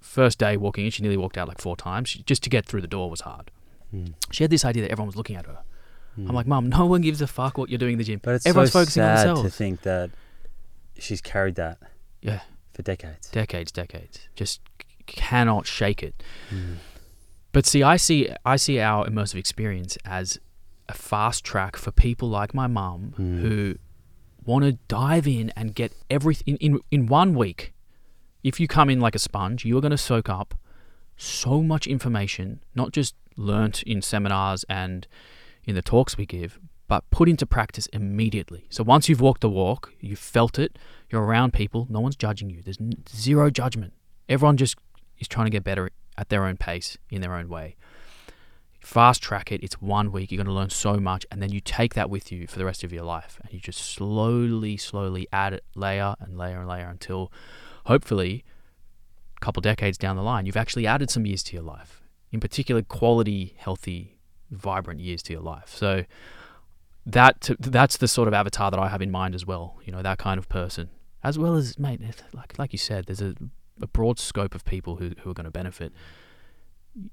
First 0.00 0.38
day 0.38 0.56
walking 0.56 0.84
in, 0.84 0.92
she 0.92 1.02
nearly 1.02 1.16
walked 1.16 1.36
out 1.36 1.48
like 1.48 1.60
four 1.60 1.76
times. 1.76 2.10
She, 2.10 2.22
just 2.22 2.42
to 2.44 2.50
get 2.50 2.64
through 2.64 2.80
the 2.80 2.86
door 2.86 3.10
was 3.10 3.22
hard. 3.22 3.50
Mm. 3.94 4.14
She 4.30 4.44
had 4.44 4.50
this 4.50 4.64
idea 4.64 4.82
that 4.84 4.92
everyone 4.92 5.08
was 5.08 5.16
looking 5.16 5.34
at 5.36 5.46
her. 5.46 5.58
Mm. 6.18 6.28
I'm 6.28 6.34
like, 6.34 6.46
Mum, 6.46 6.68
no 6.68 6.86
one 6.86 7.00
gives 7.00 7.20
a 7.20 7.26
fuck 7.26 7.58
what 7.58 7.70
you're 7.70 7.78
doing 7.78 7.94
in 7.94 7.98
the 7.98 8.04
gym. 8.04 8.20
but 8.22 8.34
it's 8.36 8.46
everyone's 8.46 8.72
so 8.72 8.80
focusing 8.80 9.02
on 9.02 9.16
sad 9.16 9.36
to 9.44 9.50
think 9.50 9.82
that 9.82 10.10
she's 10.98 11.20
carried 11.20 11.56
that 11.56 11.78
Yeah, 12.22 12.40
for 12.72 12.82
decades. 12.82 13.28
decades, 13.30 13.72
decades. 13.72 14.28
Just 14.36 14.60
cannot 15.06 15.66
shake 15.66 16.02
it. 16.02 16.22
Mm. 16.50 16.76
But 17.52 17.66
see, 17.66 17.82
I 17.82 17.96
see 17.96 18.28
I 18.44 18.56
see 18.56 18.78
our 18.80 19.06
immersive 19.06 19.36
experience 19.36 19.98
as 20.04 20.38
a 20.88 20.94
fast 20.94 21.44
track 21.44 21.76
for 21.76 21.90
people 21.92 22.28
like 22.28 22.54
my 22.54 22.66
mum 22.66 23.14
Mm. 23.18 23.40
who 23.40 23.74
want 24.44 24.64
to 24.64 24.72
dive 24.88 25.26
in 25.28 25.50
and 25.56 25.74
get 25.74 25.92
everything 26.08 26.56
in, 26.56 26.74
in 26.74 26.80
in 26.90 27.06
one 27.06 27.34
week. 27.34 27.72
If 28.42 28.58
you 28.58 28.66
come 28.68 28.88
in 28.88 29.00
like 29.00 29.14
a 29.14 29.18
sponge, 29.18 29.64
you 29.64 29.76
are 29.76 29.80
going 29.80 29.90
to 29.90 29.98
soak 29.98 30.28
up 30.28 30.54
so 31.16 31.62
much 31.62 31.86
information, 31.86 32.60
not 32.74 32.92
just 32.92 33.14
learnt 33.36 33.82
in 33.82 34.00
seminars 34.00 34.64
and 34.68 35.06
in 35.64 35.74
the 35.74 35.82
talks 35.82 36.16
we 36.16 36.24
give, 36.24 36.58
but 36.88 37.08
put 37.10 37.28
into 37.28 37.44
practice 37.46 37.86
immediately. 37.92 38.64
So 38.70 38.82
once 38.82 39.08
you've 39.10 39.20
walked 39.20 39.42
the 39.42 39.50
walk, 39.50 39.92
you've 40.00 40.18
felt 40.18 40.58
it, 40.58 40.78
you're 41.10 41.22
around 41.22 41.52
people, 41.52 41.86
no 41.90 42.00
one's 42.00 42.16
judging 42.16 42.48
you. 42.48 42.62
There's 42.62 42.78
zero 43.14 43.50
judgment. 43.50 43.92
Everyone 44.28 44.56
just 44.56 44.76
is 45.18 45.28
trying 45.28 45.44
to 45.46 45.50
get 45.50 45.62
better 45.62 45.90
at 46.20 46.28
their 46.28 46.44
own 46.44 46.58
pace, 46.58 46.98
in 47.10 47.22
their 47.22 47.34
own 47.34 47.48
way. 47.48 47.74
Fast 48.80 49.22
track 49.22 49.50
it, 49.50 49.62
it's 49.62 49.80
one 49.80 50.12
week, 50.12 50.30
you're 50.30 50.36
going 50.36 50.46
to 50.46 50.52
learn 50.52 50.70
so 50.70 50.98
much, 50.98 51.24
and 51.30 51.42
then 51.42 51.50
you 51.50 51.60
take 51.60 51.94
that 51.94 52.10
with 52.10 52.30
you 52.30 52.46
for 52.46 52.58
the 52.58 52.64
rest 52.64 52.84
of 52.84 52.92
your 52.92 53.04
life. 53.04 53.40
And 53.42 53.52
you 53.52 53.58
just 53.58 53.80
slowly, 53.80 54.76
slowly 54.76 55.26
add 55.32 55.54
it 55.54 55.64
layer 55.74 56.14
and 56.20 56.36
layer 56.36 56.60
and 56.60 56.68
layer 56.68 56.88
until 56.88 57.32
hopefully 57.86 58.44
a 59.36 59.40
couple 59.40 59.62
decades 59.62 59.96
down 59.96 60.16
the 60.16 60.22
line, 60.22 60.44
you've 60.44 60.56
actually 60.56 60.86
added 60.86 61.10
some 61.10 61.24
years 61.24 61.42
to 61.44 61.54
your 61.54 61.62
life. 61.62 62.02
In 62.30 62.38
particular, 62.38 62.82
quality, 62.82 63.54
healthy, 63.56 64.18
vibrant 64.50 65.00
years 65.00 65.22
to 65.24 65.32
your 65.32 65.42
life. 65.42 65.74
So 65.74 66.04
that 67.06 67.50
that's 67.58 67.96
the 67.96 68.08
sort 68.08 68.28
of 68.28 68.34
avatar 68.34 68.70
that 68.70 68.78
I 68.78 68.88
have 68.88 69.02
in 69.02 69.10
mind 69.10 69.34
as 69.34 69.46
well. 69.46 69.78
You 69.84 69.92
know, 69.92 70.02
that 70.02 70.18
kind 70.18 70.38
of 70.38 70.48
person, 70.48 70.90
as 71.24 71.38
well 71.38 71.56
as 71.56 71.78
mate, 71.78 72.00
like 72.34 72.58
like 72.58 72.72
you 72.72 72.78
said, 72.78 73.06
there's 73.06 73.22
a, 73.22 73.34
a 73.82 73.86
broad 73.86 74.18
scope 74.18 74.54
of 74.54 74.64
people 74.64 74.96
who 74.96 75.12
who 75.22 75.30
are 75.30 75.34
going 75.34 75.44
to 75.44 75.50
benefit. 75.50 75.92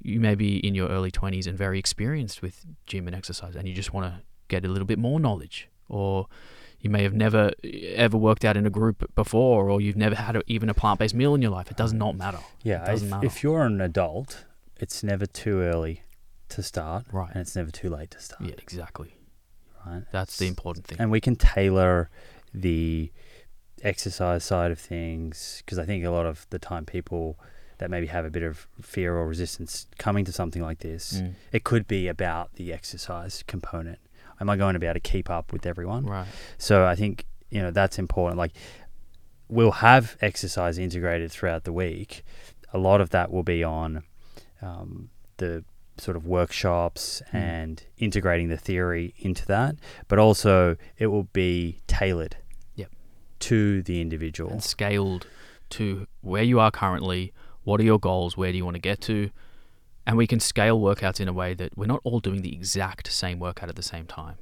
You 0.02 0.20
may 0.20 0.34
be 0.36 0.58
in 0.58 0.74
your 0.74 0.90
early 0.90 1.12
twenties 1.12 1.46
and 1.48 1.58
very 1.58 1.78
experienced 1.78 2.42
with 2.42 2.66
gym 2.88 3.08
and 3.08 3.16
exercise, 3.16 3.56
and 3.56 3.68
you 3.68 3.74
just 3.76 3.94
want 3.94 4.12
to 4.12 4.22
get 4.48 4.66
a 4.66 4.68
little 4.68 4.88
bit 4.88 4.98
more 4.98 5.20
knowledge, 5.20 5.70
or 5.88 6.28
you 6.80 6.90
may 6.90 7.04
have 7.04 7.14
never 7.14 7.52
eh, 7.64 7.94
ever 7.96 8.18
worked 8.18 8.44
out 8.44 8.58
in 8.58 8.66
a 8.66 8.70
group 8.72 9.14
before, 9.16 9.70
or 9.70 9.80
you've 9.80 9.96
never 9.96 10.16
had 10.16 10.36
a, 10.36 10.42
even 10.48 10.68
a 10.70 10.74
plant 10.74 11.00
based 11.00 11.14
meal 11.14 11.36
in 11.36 11.42
your 11.42 11.52
life. 11.52 11.70
It 11.70 11.78
does 11.78 11.94
not 11.94 12.16
matter. 12.18 12.40
Yeah, 12.64 12.84
It 12.84 12.88
doesn't 12.88 13.08
if, 13.08 13.12
matter. 13.12 13.26
if 13.28 13.44
you're 13.44 13.62
an 13.66 13.80
adult, 13.82 14.46
it's 14.78 15.04
never 15.04 15.26
too 15.28 15.62
early 15.62 16.02
to 16.50 16.64
start, 16.64 17.06
Right. 17.12 17.30
and 17.32 17.42
it's 17.42 17.56
never 17.56 17.70
too 17.72 17.90
late 17.90 18.12
to 18.12 18.20
start, 18.20 18.42
Yeah, 18.42 18.56
exactly. 18.58 19.16
right? 19.86 20.04
That's 20.12 20.38
the 20.38 20.48
important 20.48 20.88
thing. 20.88 20.98
And 21.00 21.12
we 21.12 21.20
can 21.22 21.36
tailor 21.36 22.10
the 22.54 23.12
exercise 23.84 24.44
side 24.44 24.72
of 24.72 24.80
things 24.80 25.62
because 25.66 25.78
I 25.80 25.86
think 25.86 26.04
a 26.06 26.10
lot 26.10 26.26
of 26.26 26.46
the 26.50 26.60
time 26.60 26.86
people 26.86 27.38
that 27.78 27.90
maybe 27.92 28.08
have 28.08 28.26
a 28.26 28.30
bit 28.32 28.42
of 28.44 28.68
fear 28.82 29.16
or 29.16 29.28
resistance 29.28 29.86
coming 30.00 30.26
to 30.26 30.32
something 30.32 30.62
like 30.64 30.80
this, 30.80 31.22
Mm. 31.22 31.34
it 31.52 31.64
could 31.64 31.88
be 31.88 32.08
about 32.08 32.56
the 32.56 32.74
exercise 32.74 33.44
component. 33.46 34.00
Am 34.42 34.50
I 34.50 34.58
going 34.58 34.74
to 34.74 34.80
be 34.80 34.88
able 34.88 34.96
to 34.96 35.00
keep 35.00 35.30
up 35.30 35.52
with 35.54 35.66
everyone? 35.66 36.06
Right. 36.06 36.28
So 36.58 36.86
I 36.86 36.96
think 36.96 37.26
you 37.50 37.62
know 37.62 37.72
that's 37.72 37.98
important. 38.00 38.38
Like 38.38 38.54
we'll 39.48 39.72
have 39.72 40.18
exercise 40.22 40.78
integrated 40.78 41.32
throughout 41.32 41.64
the 41.64 41.72
week. 41.74 42.24
A 42.74 42.78
lot 42.78 43.00
of 43.00 43.12
that 43.12 43.32
will 43.32 43.44
be 43.44 43.64
on 43.64 44.04
um, 44.62 45.10
the 45.38 45.64
sort 45.98 46.18
of 46.18 46.26
workshops 46.26 47.22
Hmm. 47.32 47.38
and 47.38 47.84
integrating 47.98 48.50
the 48.50 48.58
theory 48.58 49.14
into 49.20 49.46
that, 49.48 49.76
but 50.08 50.20
also 50.20 50.78
it 50.98 51.08
will 51.08 51.24
be 51.34 51.80
tailored. 51.88 52.38
To 53.40 53.82
the 53.84 54.02
individual. 54.02 54.52
and 54.52 54.64
scaled 54.64 55.28
to 55.72 56.08
where 56.22 56.44
you 56.44 56.60
are 56.60 56.72
currently. 56.72 57.34
What 57.64 57.80
are 57.82 57.84
your 57.84 58.00
goals? 58.00 58.38
Where 58.38 58.52
do 58.52 58.58
you 58.58 58.66
want 58.66 58.76
to 58.76 58.82
get 58.82 59.02
to? 59.02 59.30
And 60.06 60.16
we 60.16 60.26
can 60.26 60.40
scale 60.40 60.80
workouts 60.80 61.20
in 61.20 61.28
a 61.28 61.34
way 61.34 61.54
that 61.54 61.78
we're 61.78 61.86
not 61.86 62.00
all 62.04 62.22
doing 62.22 62.42
the 62.42 62.54
exact 62.54 63.12
same 63.12 63.40
workout 63.40 63.68
at 63.68 63.76
the 63.76 63.84
same 63.84 64.06
time. 64.06 64.36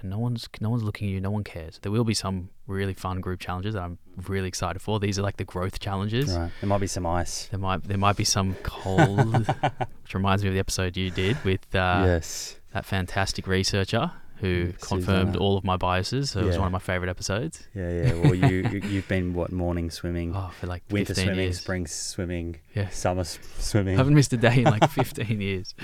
And 0.00 0.08
no 0.08 0.18
one's 0.18 0.48
no 0.62 0.70
one's 0.70 0.82
looking 0.82 1.08
at 1.08 1.12
you. 1.12 1.20
No 1.20 1.30
one 1.30 1.44
cares. 1.44 1.78
There 1.82 1.92
will 1.92 2.04
be 2.04 2.14
some 2.14 2.48
really 2.66 2.94
fun 2.94 3.20
group 3.20 3.38
challenges 3.38 3.74
that 3.74 3.82
I'm 3.82 3.98
really 4.26 4.48
excited 4.48 4.80
for. 4.80 4.98
These 4.98 5.18
are 5.18 5.22
like 5.22 5.36
the 5.36 5.44
growth 5.44 5.78
challenges. 5.78 6.34
Right. 6.34 6.50
There 6.62 6.68
might 6.68 6.80
be 6.80 6.86
some 6.86 7.04
ice. 7.04 7.48
There 7.48 7.60
might 7.60 7.84
there 7.84 7.98
might 7.98 8.16
be 8.16 8.24
some 8.24 8.54
cold, 8.62 9.46
which 10.02 10.14
reminds 10.14 10.42
me 10.42 10.48
of 10.48 10.54
the 10.54 10.60
episode 10.60 10.96
you 10.96 11.10
did 11.10 11.36
with 11.44 11.74
uh, 11.74 12.04
yes. 12.06 12.58
that 12.72 12.86
fantastic 12.86 13.46
researcher 13.46 14.10
who 14.40 14.66
Mm, 14.68 14.80
confirmed 14.80 15.28
Susanna. 15.34 15.38
all 15.38 15.56
of 15.58 15.64
my 15.64 15.76
biases. 15.76 16.30
So 16.30 16.40
it 16.40 16.46
was 16.46 16.54
Yeah. 16.54 16.60
one 16.60 16.66
of 16.68 16.72
my 16.72 16.78
favorite 16.78 17.08
episodes. 17.10 17.68
Yeah, 17.74 17.90
yeah. 17.90 18.14
Well, 18.14 18.34
you 18.34 18.68
you- 18.72 18.82
you've 18.88 19.08
been 19.08 19.34
what 19.34 19.52
morning 19.52 19.90
swimming, 19.90 20.32
Oh, 20.36 20.50
for 20.58 20.66
like 20.66 20.82
winter 20.90 21.14
15 21.14 21.24
swimming, 21.26 21.44
years. 21.44 21.58
spring 21.60 21.86
swimming, 21.86 22.56
Yeah. 22.74 22.88
summer 22.88 23.20
s- 23.20 23.38
swimming. 23.58 23.94
I 23.94 23.98
haven't 23.98 24.14
missed 24.14 24.32
a 24.32 24.36
day 24.36 24.56
in 24.58 24.64
like 24.64 24.88
15 25.00 25.40
years. 25.40 25.74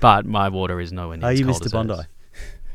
But 0.00 0.26
my 0.26 0.48
water 0.48 0.80
is 0.80 0.92
nowhere 0.92 1.16
near 1.16 1.26
Oh, 1.28 1.30
as 1.32 1.38
you 1.38 1.44
cold 1.46 1.54
missed 1.54 1.66
as 1.66 1.72
a 1.72 1.76
Bondi. 1.76 1.94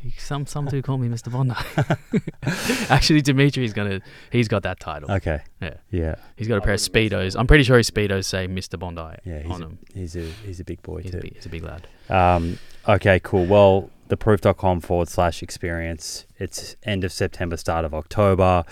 Hers. 0.02 0.12
Some 0.18 0.46
some 0.46 0.66
do 0.66 0.80
call 0.82 0.98
me 0.98 1.08
Mr. 1.08 1.30
Bondi. 1.30 1.54
Actually, 2.90 3.22
Dimitri's 3.22 3.72
gonna. 3.72 4.00
He's 4.30 4.48
got 4.48 4.62
that 4.64 4.80
title. 4.80 5.10
Okay. 5.10 5.40
Yeah. 5.60 5.74
Yeah. 5.90 6.14
He's 6.36 6.48
got 6.48 6.58
a 6.58 6.60
pair 6.60 6.74
of 6.74 6.80
speedos. 6.80 7.38
I'm 7.38 7.46
pretty 7.46 7.64
sure 7.64 7.76
his 7.76 7.90
speedos 7.90 8.24
say 8.24 8.46
Mr. 8.48 8.78
Bondi 8.78 9.18
Yeah. 9.24 9.40
He's 9.42 9.50
on 9.52 9.62
a, 9.62 9.64
them. 9.66 9.78
he's 9.94 10.16
a 10.16 10.22
he's 10.44 10.60
a 10.60 10.64
big 10.64 10.82
boy 10.82 11.02
He's 11.02 11.12
too. 11.12 11.18
a, 11.18 11.20
big, 11.20 11.34
he's 11.34 11.46
a 11.46 11.48
big 11.48 11.62
lad. 11.62 11.86
Um, 12.08 12.58
okay, 12.88 13.20
cool. 13.22 13.46
Well, 13.46 13.90
theproof.com 14.08 14.80
forward 14.80 15.08
slash 15.08 15.42
experience. 15.42 16.26
It's 16.38 16.76
end 16.82 17.04
of 17.04 17.12
September, 17.12 17.56
start 17.56 17.84
of 17.84 17.94
October. 17.94 18.64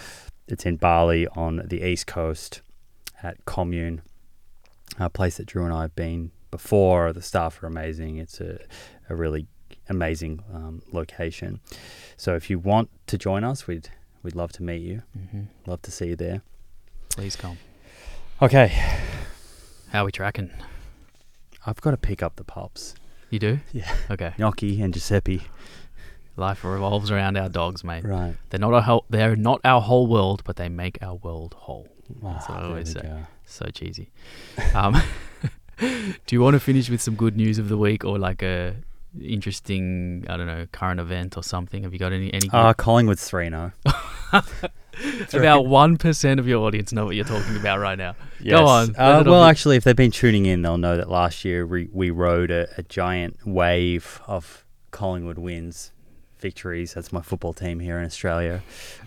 It's 0.49 0.65
in 0.65 0.77
Bali 0.77 1.27
on 1.29 1.63
the 1.67 1.83
east 1.87 2.07
coast 2.07 2.63
at 3.23 3.45
Komune, 3.45 4.01
a 4.99 5.11
place 5.11 5.37
that 5.37 5.47
Drew 5.47 5.65
and 5.65 5.73
I 5.75 5.83
have 5.83 5.95
been 5.95 6.31
before. 6.51 7.13
The 7.13 7.21
staff 7.23 7.63
are 7.63 7.67
amazing. 7.67 8.17
It's 8.17 8.41
a, 8.41 8.59
a 9.11 9.15
really 9.15 9.47
amazing 9.89 10.43
um, 10.53 10.83
location. 10.93 11.61
So 12.17 12.35
if 12.35 12.51
you 12.51 12.59
want 12.59 12.91
to 13.07 13.19
join 13.19 13.45
us, 13.45 13.67
we'd 13.67 13.91
we'd 14.23 14.35
love 14.35 14.53
to 14.53 14.63
meet 14.63 14.83
you. 14.83 15.03
hmm 15.31 15.43
Love 15.67 15.83
to 15.83 15.91
see 15.91 16.09
you 16.09 16.17
there. 16.17 16.43
Please 17.11 17.37
come. 17.37 17.59
Okay, 18.41 18.69
How 19.91 20.03
are 20.03 20.05
we 20.07 20.13
tracking? 20.13 20.51
I've 21.67 21.81
got 21.81 21.91
to 21.91 21.97
pick 21.97 22.23
up 22.23 22.37
the 22.37 22.45
pups, 22.45 22.95
You 23.31 23.39
do? 23.39 23.59
Yeah. 23.73 23.93
Okay. 24.11 24.33
Gnocchi 24.39 24.81
and 24.81 24.95
Giuseppe. 24.95 25.43
Life 26.37 26.63
revolves 26.65 27.11
around 27.11 27.37
our 27.37 27.49
dogs, 27.49 27.83
mate. 27.83 28.05
Right. 28.05 28.37
They're 28.51 28.61
not 28.61 28.73
our 28.75 28.83
whole, 28.83 29.05
they're 29.11 29.35
not 29.35 29.61
our 29.65 29.81
whole 29.81 30.07
world, 30.07 30.43
but 30.45 30.55
they 30.57 30.69
make 30.69 30.99
our 31.03 31.17
world 31.17 31.55
whole. 31.59 31.89
That's 32.23 32.49
what 32.49 32.59
I 32.59 32.63
Ah, 32.63 32.69
always 32.69 32.93
say. 32.93 33.01
go. 33.03 33.27
So 33.45 33.67
cheesy. 33.75 34.11
Um, 34.73 34.97
do 35.79 36.15
you 36.31 36.41
want 36.41 36.55
to 36.55 36.61
finish 36.61 36.89
with 36.89 37.03
some 37.03 37.17
good 37.17 37.37
news 37.37 37.59
of 37.59 37.69
the 37.69 37.77
week 37.77 38.05
or 38.05 38.19
like 38.19 38.43
a 38.43 38.77
interesting, 39.21 40.25
I 40.29 40.37
don't 40.37 40.47
know, 40.47 40.67
current 40.73 41.01
event 41.01 41.37
or 41.37 41.43
something? 41.43 41.83
Have 41.83 41.93
you 41.93 41.99
got 41.99 42.13
any 42.13 42.33
any? 42.33 42.49
Uh, 42.53 42.73
Collingwood's 42.75 43.29
3 43.29 43.49
0. 43.51 43.73
About 45.33 45.67
one 45.67 45.97
percent 45.97 46.41
of 46.41 46.49
your 46.49 46.65
audience 46.67 46.93
know 46.93 47.05
what 47.05 47.15
you're 47.15 47.25
talking 47.25 47.57
about 47.57 47.79
right 47.79 47.97
now. 47.97 48.17
Yes. 48.41 48.59
Go 48.59 48.67
on. 48.67 48.89
Uh, 48.97 49.23
well, 49.25 49.43
off. 49.43 49.51
actually, 49.51 49.77
if 49.77 49.85
they've 49.85 49.95
been 49.95 50.11
tuning 50.11 50.47
in, 50.47 50.63
they'll 50.63 50.79
know 50.79 50.97
that 50.97 51.09
last 51.09 51.45
year 51.45 51.67
we, 51.67 51.89
we 51.93 52.11
rode 52.11 52.51
a, 52.51 52.69
a 52.77 52.83
giant 52.83 53.47
wave 53.47 54.21
of 54.27 54.65
Collingwood 54.91 55.39
wins, 55.39 55.93
victories. 56.41 56.95
That's 56.95 57.13
my 57.13 57.23
football 57.23 57.53
team 57.53 57.79
here 57.79 57.99
in 57.99 58.05
Australia. 58.05 58.63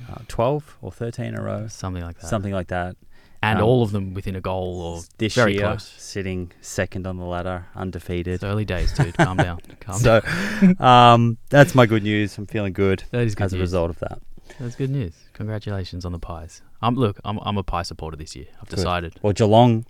Uh, 0.10 0.22
12 0.28 0.78
or 0.82 0.92
13 0.92 1.26
in 1.26 1.38
a 1.38 1.42
row, 1.42 1.68
something 1.68 2.04
like 2.04 2.20
that, 2.20 2.28
something 2.28 2.54
like 2.54 2.68
that. 2.68 2.96
And 3.44 3.60
um, 3.60 3.66
all 3.66 3.84
of 3.84 3.92
them 3.92 4.14
within 4.14 4.36
a 4.36 4.42
goal 4.42 4.82
or 4.82 5.02
This 5.18 5.36
very 5.36 5.54
year, 5.54 5.62
close. 5.64 5.84
sitting 5.98 6.52
second 6.62 7.08
on 7.08 7.18
the 7.18 7.26
ladder, 7.26 7.66
undefeated. 7.76 8.36
It's 8.36 8.44
early 8.44 8.66
days, 8.66 8.92
dude. 8.94 9.18
Calm 9.18 9.38
down. 9.38 9.60
Calm 9.80 10.02
down. 10.02 10.22
So 10.22 10.80
um, 10.84 11.38
that's 11.50 11.74
my 11.76 11.86
good 11.86 12.04
news. 12.04 12.38
I'm 12.38 12.46
feeling 12.48 12.74
good 12.74 13.04
That 13.12 13.22
is 13.22 13.36
good 13.36 13.46
as 13.46 13.54
a 13.54 13.58
result 13.60 13.90
of 13.90 14.00
that. 14.00 14.20
That's 14.60 14.76
good 14.76 14.90
news. 14.90 15.14
Congratulations 15.34 16.06
on 16.06 16.12
the 16.12 16.20
pies. 16.20 16.62
Um, 16.82 16.96
look, 16.96 17.20
I'm 17.24 17.40
I'm 17.40 17.58
a 17.58 17.64
pie 17.64 17.84
supporter 17.84 18.18
this 18.18 18.36
year. 18.36 18.48
I've 18.62 18.68
Good. 18.70 18.76
decided. 18.78 19.14
Well, 19.22 19.34
Geelong 19.34 19.86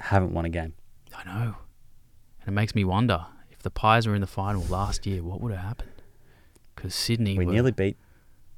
haven't 0.00 0.32
won 0.32 0.44
a 0.44 0.48
game. 0.48 0.74
I 1.16 1.24
know, 1.24 1.54
and 2.40 2.48
it 2.48 2.52
makes 2.52 2.74
me 2.74 2.84
wonder 2.84 3.26
if 3.50 3.58
the 3.62 3.70
pies 3.70 4.06
were 4.06 4.14
in 4.14 4.20
the 4.20 4.26
final 4.26 4.62
last 4.64 5.06
year, 5.06 5.22
what 5.22 5.40
would 5.40 5.52
have 5.52 5.62
happened? 5.64 6.02
Because 6.74 6.94
Sydney, 6.94 7.36
We 7.38 7.46
were, 7.46 7.52
nearly 7.52 7.72
beat. 7.72 7.96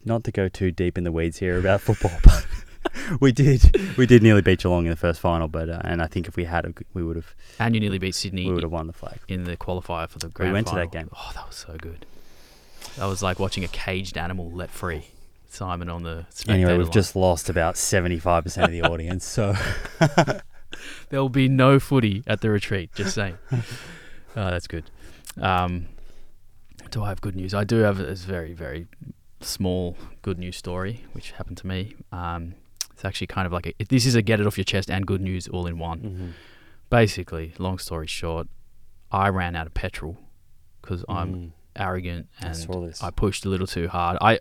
Not 0.04 0.24
to 0.24 0.32
go 0.32 0.48
too 0.48 0.70
deep 0.70 0.96
in 0.96 1.04
the 1.04 1.12
weeds 1.12 1.38
here 1.38 1.58
about 1.58 1.80
football, 1.80 2.18
but 2.24 2.46
we 3.20 3.32
did. 3.32 3.97
We 3.97 4.06
did 4.06 4.23
nearly 4.23 4.43
beat 4.43 4.60
Geelong 4.60 4.85
in 4.86 4.90
the 4.90 4.97
first 4.97 5.20
final, 5.20 5.48
but 5.48 5.69
uh, 5.69 5.81
and 5.85 6.02
I 6.02 6.06
think 6.06 6.28
if 6.28 6.36
we 6.36 6.44
had, 6.44 6.73
we 6.94 7.02
would 7.02 7.16
have. 7.16 7.35
and 7.59 7.74
you 7.74 7.81
nearly 7.81 7.98
beat 7.98 8.15
Sydney 8.15 8.47
We 8.47 8.52
would 8.55 8.62
have 8.62 8.73
won 8.73 8.86
the 8.86 8.93
flag. 8.93 9.19
in 9.28 9.44
the 9.44 9.56
qualifier 9.56 10.09
for 10.09 10.19
the 10.19 10.28
grand 10.28 10.51
We 10.51 10.55
went 10.55 10.66
to 10.69 10.74
that 10.77 10.90
game. 10.93 11.09
Oh, 11.16 11.31
that 11.35 11.47
was 11.47 11.56
so 11.56 11.77
good. 11.78 12.06
That 12.97 13.06
was 13.06 13.23
like 13.23 13.39
watching 13.39 13.65
a 13.65 13.69
caged 13.69 14.16
animal 14.19 14.51
let 14.51 14.70
free. 14.70 15.05
Simon 15.51 15.89
on 15.89 16.02
the 16.02 16.27
Anyway, 16.47 16.77
we've 16.77 16.86
line. 16.86 16.93
just 16.93 17.16
lost 17.16 17.48
about 17.48 17.77
seventy-five 17.77 18.44
percent 18.44 18.66
of 18.66 18.70
the 18.73 18.82
audience. 18.90 19.24
So 19.24 19.55
There 21.10 21.20
will 21.20 21.28
be 21.31 21.48
no 21.48 21.81
footy 21.81 22.23
at 22.27 22.40
the 22.43 22.51
retreat. 22.51 22.90
Just 22.94 23.15
saying. 23.15 23.39
oh, 23.52 23.60
that's 24.35 24.66
good. 24.66 24.85
Um, 25.40 25.86
do 26.90 27.02
I 27.02 27.09
have 27.09 27.20
good 27.20 27.35
news? 27.36 27.55
I 27.55 27.65
do 27.65 27.77
have 27.78 27.98
a 28.01 28.15
very, 28.15 28.52
very 28.52 28.86
small 29.40 29.97
good 30.23 30.39
news 30.39 30.56
story, 30.56 31.05
which 31.12 31.32
happened 31.32 31.56
to 31.59 31.66
me. 31.66 31.94
Um, 32.12 32.55
it's 32.98 33.04
actually 33.04 33.28
kind 33.28 33.46
of 33.46 33.52
like 33.52 33.64
a, 33.68 33.84
this 33.84 34.04
is 34.06 34.16
a 34.16 34.22
get 34.22 34.40
it 34.40 34.46
off 34.48 34.58
your 34.58 34.64
chest 34.64 34.90
and 34.90 35.06
good 35.06 35.20
news 35.20 35.46
all 35.46 35.68
in 35.68 35.78
one. 35.78 36.34
Basically, 36.90 37.54
long 37.56 37.78
story 37.78 38.08
short, 38.08 38.48
I 39.12 39.28
ran 39.28 39.54
out 39.54 39.68
of 39.68 39.74
petrol 39.74 40.18
because 40.82 41.04
I'm 41.08 41.34
Mm, 41.34 41.50
arrogant 41.76 42.26
and 42.40 42.56
this. 42.88 43.00
I 43.00 43.10
pushed 43.10 43.44
a 43.46 43.48
little 43.48 43.68
too 43.68 43.86
hard. 43.86 44.18
I 44.20 44.40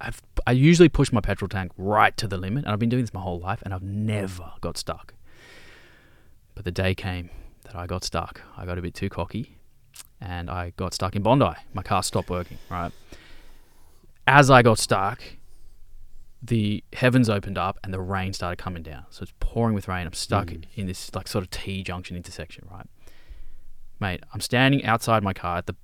I've, 0.00 0.20
I 0.48 0.50
usually 0.50 0.88
push 0.88 1.12
my 1.12 1.20
petrol 1.20 1.48
tank 1.48 1.70
right 1.78 2.16
to 2.16 2.26
the 2.26 2.36
limit, 2.36 2.64
and 2.64 2.72
I've 2.72 2.80
been 2.80 2.88
doing 2.88 3.04
this 3.04 3.14
my 3.14 3.20
whole 3.20 3.38
life, 3.38 3.62
and 3.62 3.72
I've 3.72 3.84
never 3.84 4.50
got 4.60 4.76
stuck. 4.76 5.14
But 6.56 6.64
the 6.64 6.72
day 6.72 6.92
came 6.92 7.30
that 7.66 7.76
I 7.76 7.86
got 7.86 8.02
stuck. 8.02 8.42
I 8.56 8.66
got 8.66 8.78
a 8.78 8.82
bit 8.82 8.94
too 8.94 9.08
cocky, 9.08 9.58
and 10.20 10.50
I 10.50 10.72
got 10.76 10.92
stuck 10.92 11.14
in 11.14 11.22
Bondi. 11.22 11.54
My 11.72 11.84
car 11.84 12.02
stopped 12.02 12.30
working. 12.30 12.58
Right 12.68 12.90
as 14.26 14.50
I 14.50 14.62
got 14.62 14.80
stuck, 14.80 15.22
the 16.42 16.84
heavens 16.92 17.28
opened 17.30 17.58
up 17.58 17.78
and 17.82 17.92
the 17.92 18.00
rain 18.00 18.32
started 18.32 18.56
coming 18.56 18.82
down. 18.82 19.04
So 19.10 19.22
it's 19.22 19.32
pouring 19.40 19.74
with 19.74 19.88
rain. 19.88 20.06
I'm 20.06 20.12
stuck 20.12 20.48
Mm. 20.48 20.64
in 20.74 20.86
this 20.86 21.14
like 21.14 21.28
sort 21.28 21.42
of 21.44 21.50
T 21.50 21.82
junction 21.82 22.16
intersection, 22.16 22.66
right? 22.70 22.86
Mate, 23.98 24.22
I'm 24.32 24.40
standing 24.40 24.84
outside 24.84 25.22
my 25.22 25.32
car 25.32 25.56
at 25.58 25.66
the 25.66 25.74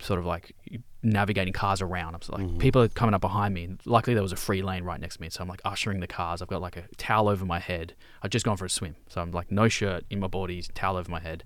sort 0.00 0.20
of 0.20 0.26
like 0.26 0.54
navigating 1.02 1.54
cars 1.54 1.80
around. 1.80 2.14
I'm 2.14 2.20
like 2.28 2.42
Mhm. 2.46 2.58
people 2.58 2.82
are 2.82 2.88
coming 2.88 3.14
up 3.14 3.22
behind 3.22 3.54
me. 3.54 3.76
Luckily 3.86 4.12
there 4.14 4.22
was 4.22 4.32
a 4.32 4.36
free 4.36 4.62
lane 4.62 4.84
right 4.84 5.00
next 5.00 5.16
to 5.16 5.22
me, 5.22 5.30
so 5.30 5.42
I'm 5.42 5.48
like 5.48 5.62
ushering 5.64 6.00
the 6.00 6.06
cars. 6.06 6.42
I've 6.42 6.48
got 6.48 6.60
like 6.60 6.76
a 6.76 6.84
towel 6.98 7.28
over 7.28 7.46
my 7.46 7.58
head. 7.58 7.94
I've 8.22 8.30
just 8.30 8.44
gone 8.44 8.58
for 8.58 8.66
a 8.66 8.70
swim, 8.70 8.96
so 9.08 9.22
I'm 9.22 9.32
like 9.32 9.50
no 9.50 9.68
shirt 9.68 10.04
in 10.10 10.20
my 10.20 10.26
body, 10.28 10.62
towel 10.74 10.96
over 10.98 11.10
my 11.10 11.20
head, 11.20 11.42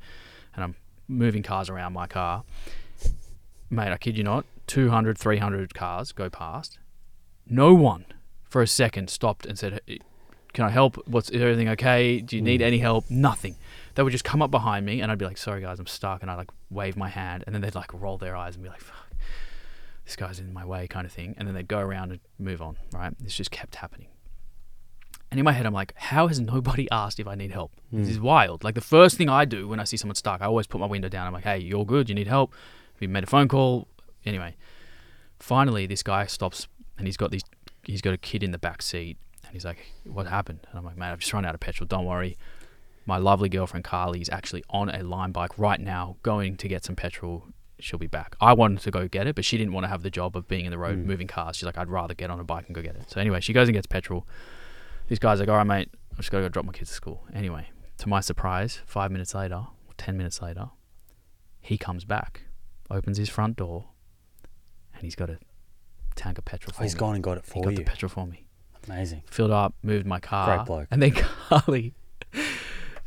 and 0.55 0.65
I'm 0.65 0.75
moving 1.07 1.45
cars 1.45 1.71
around 1.71 1.93
my 1.93 2.09
car. 2.09 2.43
Mate, 3.71 3.93
I 3.93 3.97
kid 3.97 4.17
you 4.19 4.25
not, 4.25 4.45
200, 4.67 5.17
300 5.17 5.73
cars 5.75 6.11
go 6.13 6.29
past. 6.29 6.79
No 7.49 7.73
one 7.75 8.05
for 8.49 8.63
a 8.63 8.67
second 8.67 9.11
stopped 9.11 9.47
and 9.47 9.59
said, 9.59 9.81
Can 10.53 10.65
I 10.65 10.71
help? 10.71 10.97
What's 11.07 11.29
is 11.31 11.41
everything 11.43 11.69
okay? 11.71 12.21
Do 12.21 12.37
you 12.37 12.43
need 12.43 12.61
Mm. 12.61 12.65
any 12.65 12.79
help? 12.79 13.11
Nothing. 13.11 13.57
They 13.95 14.03
would 14.03 14.13
just 14.13 14.25
come 14.25 14.41
up 14.43 14.51
behind 14.51 14.87
me 14.87 15.01
and 15.01 15.11
I'd 15.13 15.19
be 15.19 15.25
like, 15.25 15.39
Sorry 15.39 15.61
guys, 15.61 15.79
I'm 15.79 15.87
stuck 15.87 16.23
and 16.23 16.31
I'd 16.31 16.37
like 16.37 16.51
wave 16.71 16.97
my 16.97 17.09
hand 17.09 17.45
and 17.47 17.55
then 17.55 17.63
they'd 17.63 17.75
like 17.75 17.93
roll 17.93 18.19
their 18.19 18.37
eyes 18.37 18.55
and 18.55 18.63
be 18.63 18.69
like, 18.71 18.81
Fuck, 18.81 19.13
this 20.05 20.17
guy's 20.17 20.39
in 20.39 20.53
my 20.53 20.65
way 20.65 20.87
kind 20.87 21.05
of 21.07 21.13
thing. 21.13 21.35
And 21.37 21.47
then 21.49 21.55
they'd 21.55 21.69
go 21.69 21.79
around 21.81 22.11
and 22.13 22.21
move 22.39 22.63
on, 22.63 22.77
right? 22.95 23.13
This 23.21 23.35
just 23.35 23.51
kept 23.51 23.77
happening. 23.77 24.09
And 25.31 25.41
in 25.41 25.45
my 25.45 25.53
head 25.53 25.67
I'm 25.67 25.75
like, 25.75 25.93
How 25.97 26.29
has 26.29 26.39
nobody 26.41 26.89
asked 26.93 27.19
if 27.21 27.27
I 27.27 27.35
need 27.35 27.51
help? 27.51 27.73
This 27.93 28.09
Mm. 28.09 28.11
is 28.13 28.21
wild. 28.21 28.65
Like 28.65 28.75
the 28.77 28.81
first 28.81 29.17
thing 29.19 29.29
I 29.29 29.45
do 29.45 29.67
when 29.69 29.81
I 29.81 29.85
see 29.85 29.97
someone 29.97 30.15
stuck, 30.15 30.41
I 30.41 30.47
always 30.47 30.67
put 30.67 30.81
my 30.81 30.87
window 30.87 31.09
down. 31.09 31.27
I'm 31.27 31.33
like, 31.35 31.45
Hey, 31.45 31.59
you're 31.59 31.85
good, 31.85 32.09
you 32.09 32.15
need 32.15 32.29
help. 32.29 32.55
We 33.01 33.07
made 33.09 33.25
a 33.25 33.27
phone 33.27 33.49
call. 33.49 33.89
Anyway, 34.25 34.57
finally 35.39 35.87
this 35.87 36.03
guy 36.03 36.27
stops 36.27 36.67
and 36.97 37.07
he's 37.07 37.17
got 37.17 37.31
these 37.31 37.43
he's 37.87 38.03
got 38.03 38.13
a 38.15 38.19
kid 38.19 38.43
in 38.43 38.51
the 38.51 38.59
back 38.59 38.83
seat 38.83 39.17
and 39.45 39.53
he's 39.53 39.65
like 39.65 39.93
what 40.05 40.27
happened? 40.27 40.61
And 40.71 40.79
i'm 40.79 40.85
like 40.85 40.97
mate 40.97 41.11
i've 41.13 41.21
just 41.21 41.33
run 41.33 41.45
out 41.45 41.55
of 41.55 41.61
petrol 41.61 41.87
don't 41.87 42.05
worry. 42.05 42.37
My 43.09 43.19
lovely 43.19 43.49
girlfriend 43.49 43.85
carly 43.85 44.21
is 44.21 44.29
actually 44.31 44.65
on 44.69 44.89
a 44.91 45.03
Lime 45.05 45.31
bike 45.31 45.57
right 45.59 45.81
now 45.81 46.17
going 46.25 46.57
to 46.57 46.67
get 46.67 46.85
some 46.85 46.97
petrol. 46.97 47.45
She'll 47.79 48.01
be 48.01 48.09
back. 48.09 48.35
I 48.41 48.53
wanted 48.53 48.81
to 48.81 48.91
go 48.91 49.07
get 49.07 49.27
it 49.29 49.35
but 49.37 49.45
she 49.45 49.57
didn't 49.57 49.73
want 49.73 49.85
to 49.85 49.89
have 49.89 50.03
the 50.03 50.11
job 50.11 50.37
of 50.37 50.49
being 50.49 50.65
in 50.65 50.71
the 50.73 50.79
road 50.79 50.99
Mm. 50.99 51.05
moving 51.07 51.27
cars. 51.29 51.57
She's 51.57 51.65
like 51.67 51.79
i'd 51.79 51.89
rather 51.89 52.15
get 52.15 52.31
on 52.31 52.41
a 52.41 52.45
bike 52.45 52.67
and 52.67 52.75
go 52.75 52.83
get 52.83 52.97
it. 52.97 53.11
So 53.11 53.21
anyway 53.21 53.41
she 53.41 53.53
goes 53.53 53.69
and 53.69 53.75
gets 53.75 53.87
petrol. 53.87 54.27
This 55.09 55.19
guy's 55.21 55.39
like 55.41 55.49
all 55.49 55.57
right 55.57 55.67
mate 55.67 55.91
i've 56.13 56.19
just 56.19 56.31
got 56.33 56.39
to 56.39 56.45
go 56.45 56.49
drop 56.49 56.65
my 56.65 56.73
kids 56.73 56.91
to 56.91 56.97
school. 56.97 57.25
Anyway 57.33 57.69
to 57.99 58.09
my 58.09 58.21
surprise 58.21 58.81
five 58.87 59.11
minutes 59.13 59.35
later 59.35 59.55
or 59.87 59.95
ten 59.97 60.17
minutes 60.17 60.43
later 60.43 60.71
he 61.61 61.79
comes 61.79 62.05
back 62.05 62.43
opens 62.91 63.19
his 63.19 63.29
front 63.29 63.57
door 63.57 63.87
and 64.95 65.03
he's 65.03 65.15
got 65.15 65.31
a 65.31 65.39
tank 66.17 66.39
of 66.39 66.45
petrol 66.45 66.73
for 66.75 66.81
Oh, 66.81 66.85
he's 66.85 66.95
me. 66.95 66.99
gone 66.99 67.15
and 67.15 67.23
got 67.25 67.39
it 67.39 67.45
for 67.45 67.55
He 67.55 67.61
got 67.63 67.71
you. 67.71 67.77
the 67.77 67.85
petrol 67.85 68.09
for 68.11 68.27
me. 68.27 68.47
Amazing. 68.89 69.23
Filled 69.31 69.51
up, 69.51 69.75
moved 69.83 70.07
my 70.07 70.21
car. 70.21 70.57
Great 70.57 70.67
bloke. 70.67 70.89
And 70.91 71.03
then 71.03 71.11
Carly, 71.49 71.95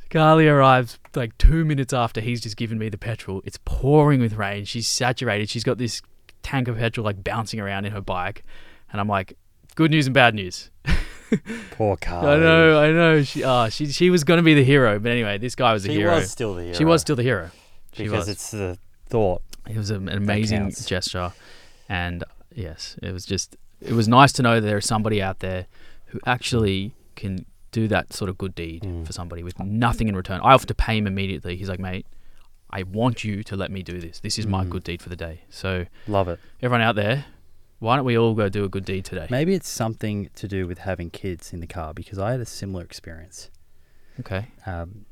Carly 0.10 0.48
arrives 0.48 0.98
like 1.16 1.38
two 1.38 1.64
minutes 1.66 1.94
after 1.94 2.20
he's 2.22 2.42
just 2.42 2.58
given 2.58 2.78
me 2.80 2.90
the 2.90 2.98
petrol. 2.98 3.42
It's 3.46 3.60
pouring 3.66 4.20
with 4.20 4.34
rain. 4.34 4.66
She's 4.66 4.88
saturated. 4.88 5.50
She's 5.50 5.64
got 5.64 5.78
this 5.78 6.02
tank 6.42 6.68
of 6.68 6.78
petrol 6.78 7.06
like 7.06 7.24
bouncing 7.24 7.60
around 7.60 7.86
in 7.86 7.92
her 7.92 8.02
bike, 8.02 8.44
and 8.92 9.00
I'm 9.00 9.08
like, 9.08 9.38
good 9.76 9.92
news 9.92 10.08
and 10.08 10.14
bad 10.14 10.34
news. 10.36 10.72
Poor 11.72 11.96
Carly. 11.96 12.28
I 12.34 12.38
know, 12.40 12.80
I 12.82 12.92
know. 12.92 13.22
She, 13.24 13.44
uh, 13.44 13.70
she, 13.70 13.86
she 13.88 14.10
was 14.10 14.24
gonna 14.24 14.42
be 14.42 14.56
the 14.56 14.64
hero, 14.64 14.98
but 15.00 15.12
anyway, 15.12 15.38
this 15.38 15.54
guy 15.56 15.74
was 15.74 15.86
a 15.86 15.90
She 15.90 15.96
hero. 15.96 16.16
was 16.16 16.32
still 16.32 16.56
the 16.56 16.64
hero. 16.64 16.74
She 16.76 16.86
was 16.86 17.02
still 17.02 17.16
the 17.16 17.24
hero. 17.24 17.52
She 17.94 18.04
because 18.04 18.20
was. 18.22 18.30
it's 18.30 18.52
the 18.52 18.78
thought. 19.08 19.44
It 19.70 19.78
was 19.78 19.92
an 19.92 20.10
amazing 20.10 20.72
gesture, 20.72 21.32
and 21.88 22.24
yes, 22.54 22.98
it 23.02 23.12
was 23.12 23.26
just 23.26 23.56
it 23.82 23.94
was 23.94 24.08
nice 24.08 24.32
to 24.34 24.42
know 24.44 24.56
that 24.60 24.68
there 24.68 24.78
is 24.78 24.86
somebody 24.86 25.22
out 25.22 25.40
there 25.40 25.68
who 26.08 26.20
actually 26.26 26.94
can 27.16 27.46
do 27.72 27.88
that 27.88 28.12
sort 28.14 28.30
of 28.30 28.38
good 28.38 28.56
deed 28.56 28.82
Mm. 28.84 29.06
for 29.06 29.14
somebody 29.14 29.44
with 29.44 29.60
nothing 29.60 30.08
in 30.08 30.16
return. 30.16 30.42
I 30.44 30.54
offered 30.54 30.68
to 30.70 30.74
pay 30.76 30.98
him 30.98 31.06
immediately. 31.08 31.56
He's 31.56 31.70
like, 31.70 31.80
mate, 31.80 32.06
I 32.72 32.84
want 32.84 33.24
you 33.24 33.44
to 33.44 33.56
let 33.56 33.72
me 33.72 33.84
do 33.84 34.00
this. 34.00 34.20
This 34.20 34.38
is 34.40 34.46
my 34.48 34.66
Mm. 34.66 34.70
good 34.70 34.84
deed 34.84 35.02
for 35.02 35.10
the 35.10 35.16
day. 35.16 35.42
So 35.50 35.86
Love 36.08 36.28
it. 36.28 36.40
everyone 36.62 36.82
out 36.82 36.96
there, 36.96 37.26
why 37.80 37.96
don't 37.96 38.06
we 38.06 38.18
all 38.18 38.34
go 38.34 38.50
do 38.50 38.64
a 38.66 38.70
good 38.70 38.86
deed 38.86 39.06
today? 39.06 39.28
Maybe 39.30 39.54
it's 39.54 39.70
something 39.70 40.30
to 40.36 40.48
do 40.48 40.68
with 40.68 40.80
having 40.80 41.10
kids 41.10 41.54
in 41.54 41.60
the 41.62 41.68
car 41.68 41.94
because 41.94 42.18
I 42.20 42.32
had 42.32 42.40
a 42.42 42.46
similar 42.46 42.84
experience. 42.84 43.50
Okay. 44.20 44.48
Um, 44.66 45.06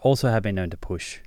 also, 0.00 0.30
have 0.30 0.42
been 0.44 0.54
known 0.54 0.70
to 0.70 0.76
push 0.76 1.18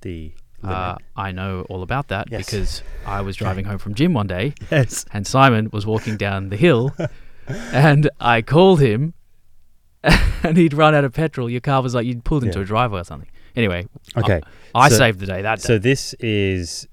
the. 0.00 0.32
Uh, 0.62 0.96
I 1.16 1.30
know 1.32 1.62
all 1.68 1.82
about 1.82 2.08
that 2.08 2.28
Yes. 2.30 2.46
because 2.46 2.82
I 3.06 3.20
was 3.20 3.36
driving 3.36 3.64
home 3.64 3.78
from 3.78 3.94
gym 3.94 4.12
one 4.12 4.26
day 4.26 4.54
yes. 4.70 5.04
and 5.12 5.24
Simon 5.26 5.70
was 5.72 5.86
walking 5.86 6.16
down 6.16 6.48
the 6.48 6.56
hill 6.56 6.94
and 7.46 8.10
I 8.20 8.42
called 8.42 8.80
him 8.80 9.14
and 10.42 10.56
he'd 10.56 10.74
run 10.74 10.94
out 10.96 11.04
of 11.04 11.12
petrol. 11.12 11.48
Your 11.48 11.60
car 11.60 11.80
was 11.82 11.94
like 11.94 12.06
you'd 12.06 12.24
pulled 12.24 12.42
into 12.44 12.58
Yeah. 12.58 12.64
a 12.64 12.66
driveway 12.66 13.00
or 13.00 13.04
something. 13.04 13.28
Anyway, 13.54 13.86
Okay. 14.16 14.40
I 14.74 14.88
So- 14.88 14.96
saved 14.98 15.20
the 15.20 15.26
day 15.26 15.42
that 15.42 15.58
day. 15.60 15.62
So 15.64 15.78
this 15.78 16.14
is, 16.14 16.88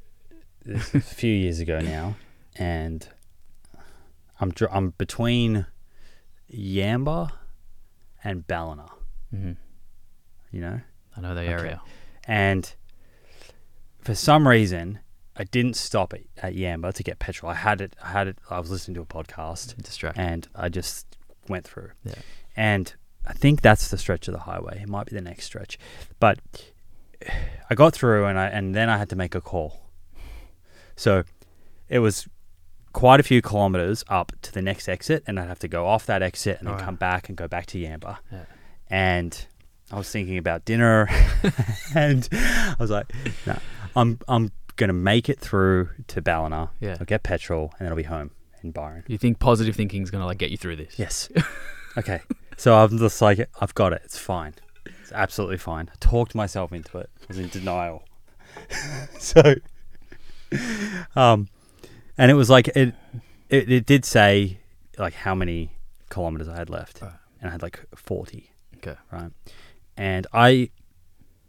this 0.64 0.90
is 0.90 0.96
a 0.96 1.00
few 1.02 1.34
years 1.34 1.60
ago 1.60 1.80
now, 1.80 2.16
and 2.58 3.08
I'm 4.40 4.52
dr- 4.52 4.72
I'm 4.74 4.92
between 4.92 5.66
Yamba 6.54 7.30
and 8.24 8.46
Ballina. 8.48 8.88
hmm 9.32 9.54
You 10.52 10.62
know, 10.62 10.82
I 11.18 11.22
know 11.22 11.34
the 11.36 11.42
Okay. 11.42 11.52
area. 11.52 11.82
and 12.28 12.74
for 14.06 14.16
some 14.16 14.48
reason. 14.48 15.00
I 15.38 15.44
didn't 15.44 15.76
stop 15.76 16.14
at, 16.14 16.22
at 16.42 16.56
Yamba 16.56 16.94
to 16.94 17.04
get 17.04 17.20
petrol. 17.20 17.52
I 17.52 17.56
had 17.56 17.82
it. 17.82 17.94
I 18.02 18.12
had 18.12 18.30
it. 18.30 18.38
I 18.50 18.58
was 18.62 18.72
listening 18.72 18.96
to 18.96 19.02
a 19.02 19.06
podcast, 19.06 19.76
Distracted. 19.84 20.22
and 20.22 20.48
I 20.56 20.70
just 20.70 21.18
went 21.50 21.66
through. 21.66 21.92
Yeah. 22.06 22.14
And 22.56 22.94
I 23.28 23.34
think 23.34 23.62
that's 23.62 23.90
the 23.90 23.98
stretch 23.98 24.30
of 24.30 24.34
the 24.34 24.40
highway. 24.42 24.80
It 24.82 24.88
might 24.88 25.08
be 25.08 25.14
the 25.16 25.22
next 25.22 25.44
stretch. 25.44 25.78
But 26.22 26.40
I 27.70 27.76
got 27.76 27.94
through 27.94 28.28
and 28.28 28.40
I 28.40 28.48
and 28.48 28.74
then 28.74 28.90
I 28.90 28.98
had 28.98 29.10
to 29.10 29.18
make 29.18 29.36
a 29.36 29.42
call. 29.42 29.82
So 30.96 31.24
it 31.90 32.00
was 32.00 32.30
quite 32.94 33.20
a 33.20 33.24
few 33.24 33.42
kilometers 33.42 34.06
up 34.08 34.32
to 34.42 34.54
the 34.54 34.62
next 34.62 34.88
exit 34.88 35.22
and 35.28 35.38
I'd 35.38 35.50
have 35.50 35.60
to 35.60 35.68
go 35.68 35.86
off 35.86 36.06
that 36.06 36.22
exit 36.22 36.60
and 36.60 36.68
then 36.70 36.80
come 36.80 36.96
back 36.96 37.28
and 37.28 37.38
go 37.38 37.48
back 37.48 37.66
to 37.68 37.78
Yamba. 37.78 38.20
Yeah. 38.32 38.46
And 38.90 39.46
I 39.92 39.98
was 39.98 40.10
thinking 40.10 40.38
about 40.38 40.66
dinner 40.66 41.08
and 41.96 42.28
I 42.32 42.76
was 42.80 42.90
like, 42.90 43.12
no, 43.46 43.58
I'm 43.96 44.20
I'm 44.28 44.52
gonna 44.76 44.94
make 44.94 45.30
it 45.30 45.40
through 45.40 45.90
to 46.08 46.22
Ballina. 46.22 46.72
Yeah. 46.80 46.98
I'll 47.00 47.06
get 47.06 47.24
petrol 47.24 47.74
and 47.78 47.86
then 47.86 47.92
I'll 47.92 47.98
be 47.98 48.04
home 48.04 48.32
in 48.66 48.72
Byron. 48.72 49.04
You 49.08 49.18
think 49.18 49.40
positive 49.40 49.76
thinking 49.76 50.04
is 50.04 50.12
going 50.12 50.22
to 50.22 50.26
like 50.26 50.38
get 50.38 50.52
you 50.52 50.58
through 50.58 50.76
this? 50.76 51.00
Yes. 51.00 51.30
okay. 51.98 52.22
So 52.58 52.76
I'm 52.76 52.98
just 52.98 53.22
like, 53.22 53.48
I've 53.62 53.74
got 53.76 53.94
it. 53.94 54.02
It's 54.04 54.18
fine. 54.18 54.56
It's 55.02 55.12
absolutely 55.14 55.58
fine. 55.58 55.90
I 55.94 55.96
talked 56.00 56.36
myself 56.36 56.74
into 56.74 56.98
it. 56.98 57.10
I 57.22 57.26
was 57.30 57.40
in 57.40 57.48
denial. 57.50 58.04
so, 59.20 59.56
um, 61.16 61.48
and 62.18 62.32
it 62.32 62.34
was 62.34 62.50
like 62.50 62.70
it, 62.70 62.94
it. 63.50 63.72
It 63.72 63.86
did 63.86 64.06
say 64.06 64.60
like 64.98 65.14
how 65.14 65.36
many 65.36 65.72
kilometers 66.10 66.48
I 66.48 66.56
had 66.56 66.70
left, 66.70 67.02
and 67.02 67.12
I 67.44 67.50
had 67.50 67.62
like 67.62 67.84
forty. 67.96 68.52
Okay. 68.78 68.96
Right. 69.12 69.32
And 69.98 70.28
I 70.34 70.70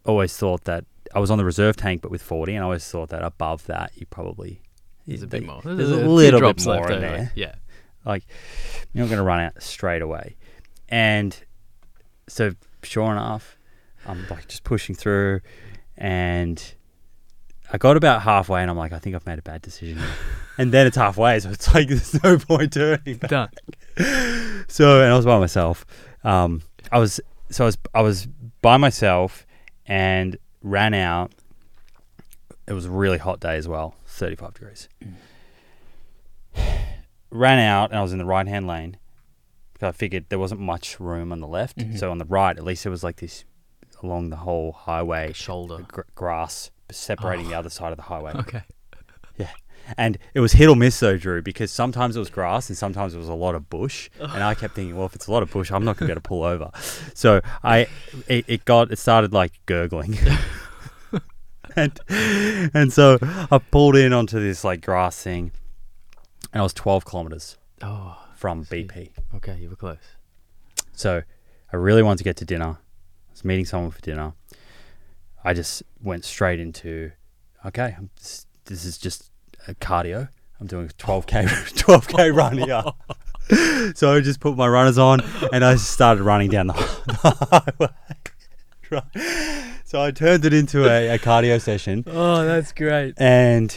always 0.04 0.36
thought 0.36 0.64
that 0.64 0.84
I 1.14 1.18
was 1.18 1.30
on 1.30 1.38
the 1.38 1.44
reserve 1.44 1.76
tank, 1.76 2.02
but 2.02 2.10
with 2.10 2.22
forty, 2.22 2.54
and 2.54 2.62
I 2.62 2.64
always 2.64 2.88
thought 2.88 3.08
that 3.10 3.22
above 3.22 3.66
that 3.66 3.92
you 3.94 4.06
probably 4.06 4.60
There's 5.06 5.22
a 5.22 5.26
bit 5.26 5.44
more. 5.44 5.60
There's 5.64 5.90
a 5.90 5.98
few 5.98 6.08
little 6.08 6.40
bit 6.40 6.64
more 6.64 6.90
in 6.90 7.00
there. 7.00 7.32
Yeah. 7.34 7.54
Like 8.04 8.24
you're 8.92 9.04
not 9.04 9.10
going 9.10 9.18
to 9.18 9.24
run 9.24 9.40
out 9.40 9.62
straight 9.62 10.02
away. 10.02 10.36
And 10.88 11.36
so, 12.28 12.52
sure 12.82 13.10
enough, 13.10 13.58
I'm 14.06 14.26
like 14.30 14.48
just 14.48 14.62
pushing 14.62 14.94
through, 14.94 15.40
and 15.96 16.62
I 17.72 17.78
got 17.78 17.96
about 17.96 18.22
halfway, 18.22 18.62
and 18.62 18.70
I'm 18.70 18.76
like, 18.76 18.92
I 18.92 18.98
think 18.98 19.16
I've 19.16 19.26
made 19.26 19.38
a 19.38 19.42
bad 19.42 19.62
decision. 19.62 20.00
and 20.58 20.72
then 20.72 20.86
it's 20.86 20.96
halfway, 20.96 21.38
so 21.40 21.50
it's 21.50 21.72
like 21.74 21.88
there's 21.88 22.22
no 22.22 22.38
point 22.38 22.72
turning 22.72 23.16
back. 23.16 23.30
Done. 23.30 23.50
So, 24.68 25.02
and 25.02 25.12
I 25.12 25.16
was 25.16 25.24
by 25.24 25.38
myself. 25.38 25.84
Um, 26.22 26.62
I 26.92 26.98
was 26.98 27.20
so 27.50 27.64
I 27.64 27.66
was 27.66 27.78
I 27.94 28.00
was 28.02 28.26
by 28.62 28.76
myself, 28.76 29.46
and 29.86 30.36
ran 30.62 30.94
out. 30.94 31.32
It 32.66 32.72
was 32.72 32.86
a 32.86 32.90
really 32.90 33.18
hot 33.18 33.38
day 33.40 33.56
as 33.56 33.68
well, 33.68 33.94
35 34.06 34.54
degrees. 34.54 34.88
ran 37.30 37.58
out, 37.58 37.90
and 37.90 37.98
I 37.98 38.02
was 38.02 38.12
in 38.12 38.18
the 38.18 38.24
right 38.24 38.46
hand 38.46 38.66
lane. 38.66 38.96
I 39.82 39.92
figured 39.92 40.26
there 40.30 40.38
wasn't 40.38 40.60
much 40.62 40.98
room 40.98 41.32
on 41.32 41.40
the 41.40 41.46
left, 41.46 41.76
Mhm. 41.78 41.98
so 41.98 42.10
on 42.10 42.18
the 42.18 42.24
right, 42.24 42.56
at 42.56 42.64
least 42.64 42.82
there 42.84 42.90
was 42.90 43.04
like 43.04 43.16
this 43.16 43.44
along 44.02 44.30
the 44.30 44.36
whole 44.36 44.72
highway, 44.72 45.32
Shoulder. 45.34 45.84
gr- 45.86 46.00
grass 46.14 46.70
separating 46.90 47.46
Oh. 47.46 47.50
the 47.50 47.54
other 47.56 47.68
side 47.70 47.92
of 47.92 47.96
the 47.98 48.04
highway. 48.04 48.32
Okay. 48.38 48.62
And 49.96 50.18
it 50.34 50.40
was 50.40 50.52
hit 50.52 50.68
or 50.68 50.76
miss 50.76 50.98
though, 51.00 51.16
Drew, 51.16 51.42
because 51.42 51.70
sometimes 51.70 52.16
it 52.16 52.18
was 52.18 52.30
grass 52.30 52.68
and 52.68 52.76
sometimes 52.76 53.14
it 53.14 53.18
was 53.18 53.28
a 53.28 53.34
lot 53.34 53.54
of 53.54 53.70
bush. 53.70 54.10
And 54.20 54.42
I 54.42 54.54
kept 54.54 54.74
thinking, 54.74 54.96
well, 54.96 55.06
if 55.06 55.14
it's 55.14 55.26
a 55.26 55.32
lot 55.32 55.42
of 55.42 55.50
bush, 55.50 55.70
I'm 55.70 55.84
not 55.84 55.96
going 55.96 56.06
to 56.08 56.08
be 56.08 56.12
able 56.12 56.22
to 56.22 56.28
pull 56.28 56.42
over. 56.44 56.70
So 57.14 57.40
I, 57.62 57.86
it, 58.26 58.44
it 58.48 58.64
got, 58.64 58.90
it 58.90 58.98
started 58.98 59.32
like 59.32 59.52
gurgling. 59.66 60.18
and, 61.76 61.98
and 62.08 62.92
so 62.92 63.18
I 63.22 63.58
pulled 63.70 63.96
in 63.96 64.12
onto 64.12 64.40
this 64.40 64.64
like 64.64 64.80
grass 64.84 65.22
thing 65.22 65.52
and 66.52 66.60
I 66.60 66.62
was 66.62 66.72
12 66.72 67.04
kilometers 67.04 67.56
Oh, 67.82 68.16
from. 68.34 68.64
BP. 68.64 69.10
okay. 69.36 69.58
You 69.60 69.68
were 69.70 69.76
close. 69.76 69.98
So 70.92 71.22
I 71.72 71.76
really 71.76 72.02
wanted 72.02 72.18
to 72.18 72.24
get 72.24 72.36
to 72.38 72.44
dinner. 72.44 72.78
I 73.28 73.30
was 73.32 73.44
meeting 73.44 73.66
someone 73.66 73.90
for 73.90 74.00
dinner. 74.00 74.32
I 75.44 75.52
just 75.54 75.82
went 76.02 76.24
straight 76.24 76.58
into, 76.58 77.12
okay, 77.64 77.96
this, 78.16 78.46
this 78.64 78.84
is 78.84 78.96
just 78.98 79.30
cardio. 79.74 80.28
I'm 80.60 80.66
doing 80.66 80.86
a 80.86 80.92
12k 80.94 81.44
12k 81.74 82.34
run 82.34 82.58
here. 82.58 83.92
so 83.94 84.12
I 84.14 84.20
just 84.20 84.40
put 84.40 84.56
my 84.56 84.66
runners 84.66 84.96
on 84.98 85.20
and 85.52 85.64
I 85.64 85.74
just 85.74 85.90
started 85.90 86.22
running 86.22 86.50
down 86.50 86.68
the, 86.68 86.72
the 86.72 87.92
highway. 88.90 89.02
So 89.84 90.02
I 90.02 90.10
turned 90.10 90.44
it 90.44 90.52
into 90.52 90.88
a, 90.90 91.10
a 91.14 91.18
cardio 91.18 91.60
session, 91.60 92.02
Oh, 92.08 92.44
that's 92.44 92.72
great. 92.72 93.14
and 93.18 93.76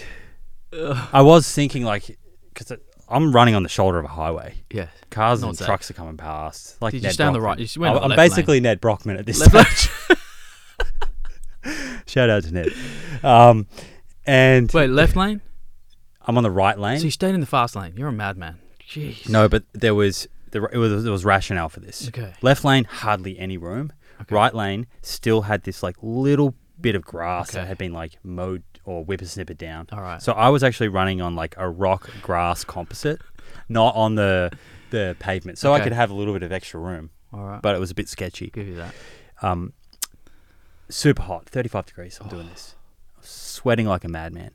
I 0.74 1.22
was 1.22 1.52
thinking 1.52 1.84
like, 1.84 2.18
because 2.52 2.74
I'm 3.08 3.32
running 3.32 3.54
on 3.54 3.62
the 3.62 3.70
shoulder 3.70 4.00
of 4.00 4.06
a 4.06 4.10
highway. 4.10 4.56
Yeah. 4.72 4.88
Cars 5.12 5.42
Not 5.42 5.50
and 5.50 5.58
safe. 5.60 5.66
trucks 5.68 5.92
are 5.92 5.94
coming 5.94 6.18
past. 6.18 6.82
Like 6.82 6.94
Did 6.94 6.98
you 7.04 7.08
Nedd 7.08 7.14
stay 7.14 7.24
on 7.26 7.34
the 7.34 7.42
right? 7.42 7.60
You 7.60 7.82
went 7.82 7.96
on 7.96 7.98
I'm, 7.98 8.02
the 8.02 8.04
I'm 8.06 8.10
left 8.10 8.20
lane. 8.20 8.30
basically 8.30 8.60
Nedd 8.60 8.82
Brockmann 8.82 9.20
at 9.20 9.26
this 9.28 9.40
Left 9.54 9.78
stage. 9.78 9.92
Shout 12.08 12.30
out 12.30 12.44
to 12.46 12.52
Nedd. 12.52 12.74
Um, 13.24 13.68
and 14.26 14.72
Wait, 14.72 14.88
left 14.90 15.16
lane? 15.16 15.42
I'm 16.30 16.38
on 16.38 16.44
the 16.44 16.52
right 16.52 16.78
lane. 16.78 17.00
So 17.00 17.06
you 17.06 17.12
stayed 17.12 17.34
in 17.34 17.40
the 17.40 17.48
fast 17.48 17.76
lane. 17.76 17.94
You're 17.98 18.10
a 18.10 18.14
madman. 18.14 18.60
Jeez. 18.88 19.28
no, 19.28 19.50
but 19.50 19.64
there 19.74 19.96
was 19.96 20.28
there, 20.52 20.64
it 20.66 20.78
was 20.78 21.04
there 21.04 21.12
was 21.12 21.26
rationale 21.26 21.70
for 21.70 21.80
this. 21.80 22.08
Okay. 22.08 22.34
Left 22.44 22.64
lane 22.64 22.84
hardly 22.84 23.40
any 23.40 23.58
room. 23.58 23.92
Okay. 24.22 24.36
Right 24.36 24.54
lane 24.54 24.86
still 25.02 25.42
had 25.42 25.64
this 25.64 25.82
like 25.82 25.96
little 26.04 26.54
bit 26.80 26.94
of 26.94 27.04
grass 27.04 27.52
that 27.52 27.68
had 27.68 27.80
been 27.80 27.94
like 27.94 28.18
mowed 28.24 28.62
or 28.86 29.04
whippersnippered 29.04 29.58
down. 29.58 29.88
All 29.92 30.02
right. 30.02 30.22
So 30.22 30.34
I 30.34 30.50
was 30.50 30.64
actually 30.64 30.90
running 30.90 31.20
on 31.20 31.36
like 31.36 31.56
a 31.58 31.68
rock 31.68 32.10
grass 32.22 32.64
composite, 32.64 33.22
not 33.68 33.96
on 33.96 34.14
the 34.14 34.52
the 34.92 35.16
pavement. 35.20 35.58
So 35.58 35.74
I 35.74 35.80
could 35.80 35.94
have 35.94 36.12
a 36.12 36.14
little 36.14 36.34
bit 36.34 36.44
of 36.44 36.52
extra 36.52 36.80
room, 36.80 37.10
All 37.34 37.44
right. 37.44 37.62
but 37.62 37.76
it 37.76 37.80
was 37.80 37.90
a 37.90 37.96
bit 37.96 38.08
sketchy. 38.08 38.52
give 38.52 38.68
you 38.68 38.76
that. 38.76 38.94
Um, 39.42 39.74
super 40.90 41.24
hot, 41.24 41.48
35 41.50 41.88
degrees. 41.88 42.20
I'm 42.22 42.28
doing 42.30 42.50
this. 42.52 42.76
I 43.18 43.22
was 43.22 43.30
sweating 43.30 43.88
like 43.88 44.04
a 44.04 44.10
madman. 44.10 44.52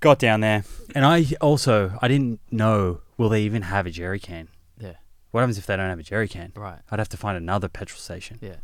Got 0.00 0.18
down 0.18 0.40
there, 0.40 0.64
and 0.94 1.04
I 1.04 1.26
also 1.40 1.98
I 2.02 2.08
didn't 2.08 2.40
know 2.50 3.00
will 3.16 3.28
they 3.30 3.42
even 3.42 3.62
have 3.62 3.86
a 3.86 3.90
jerry 3.90 4.20
can. 4.20 4.48
Yeah. 4.78 4.94
What 5.30 5.40
happens 5.40 5.58
if 5.58 5.66
they 5.66 5.76
don't 5.76 5.88
have 5.88 5.98
a 5.98 6.02
jerry 6.02 6.28
can? 6.28 6.52
Right. 6.54 6.78
I'd 6.90 6.98
have 6.98 7.08
to 7.10 7.16
find 7.16 7.36
another 7.36 7.68
petrol 7.68 7.98
station. 7.98 8.38
Yeah. 8.42 8.56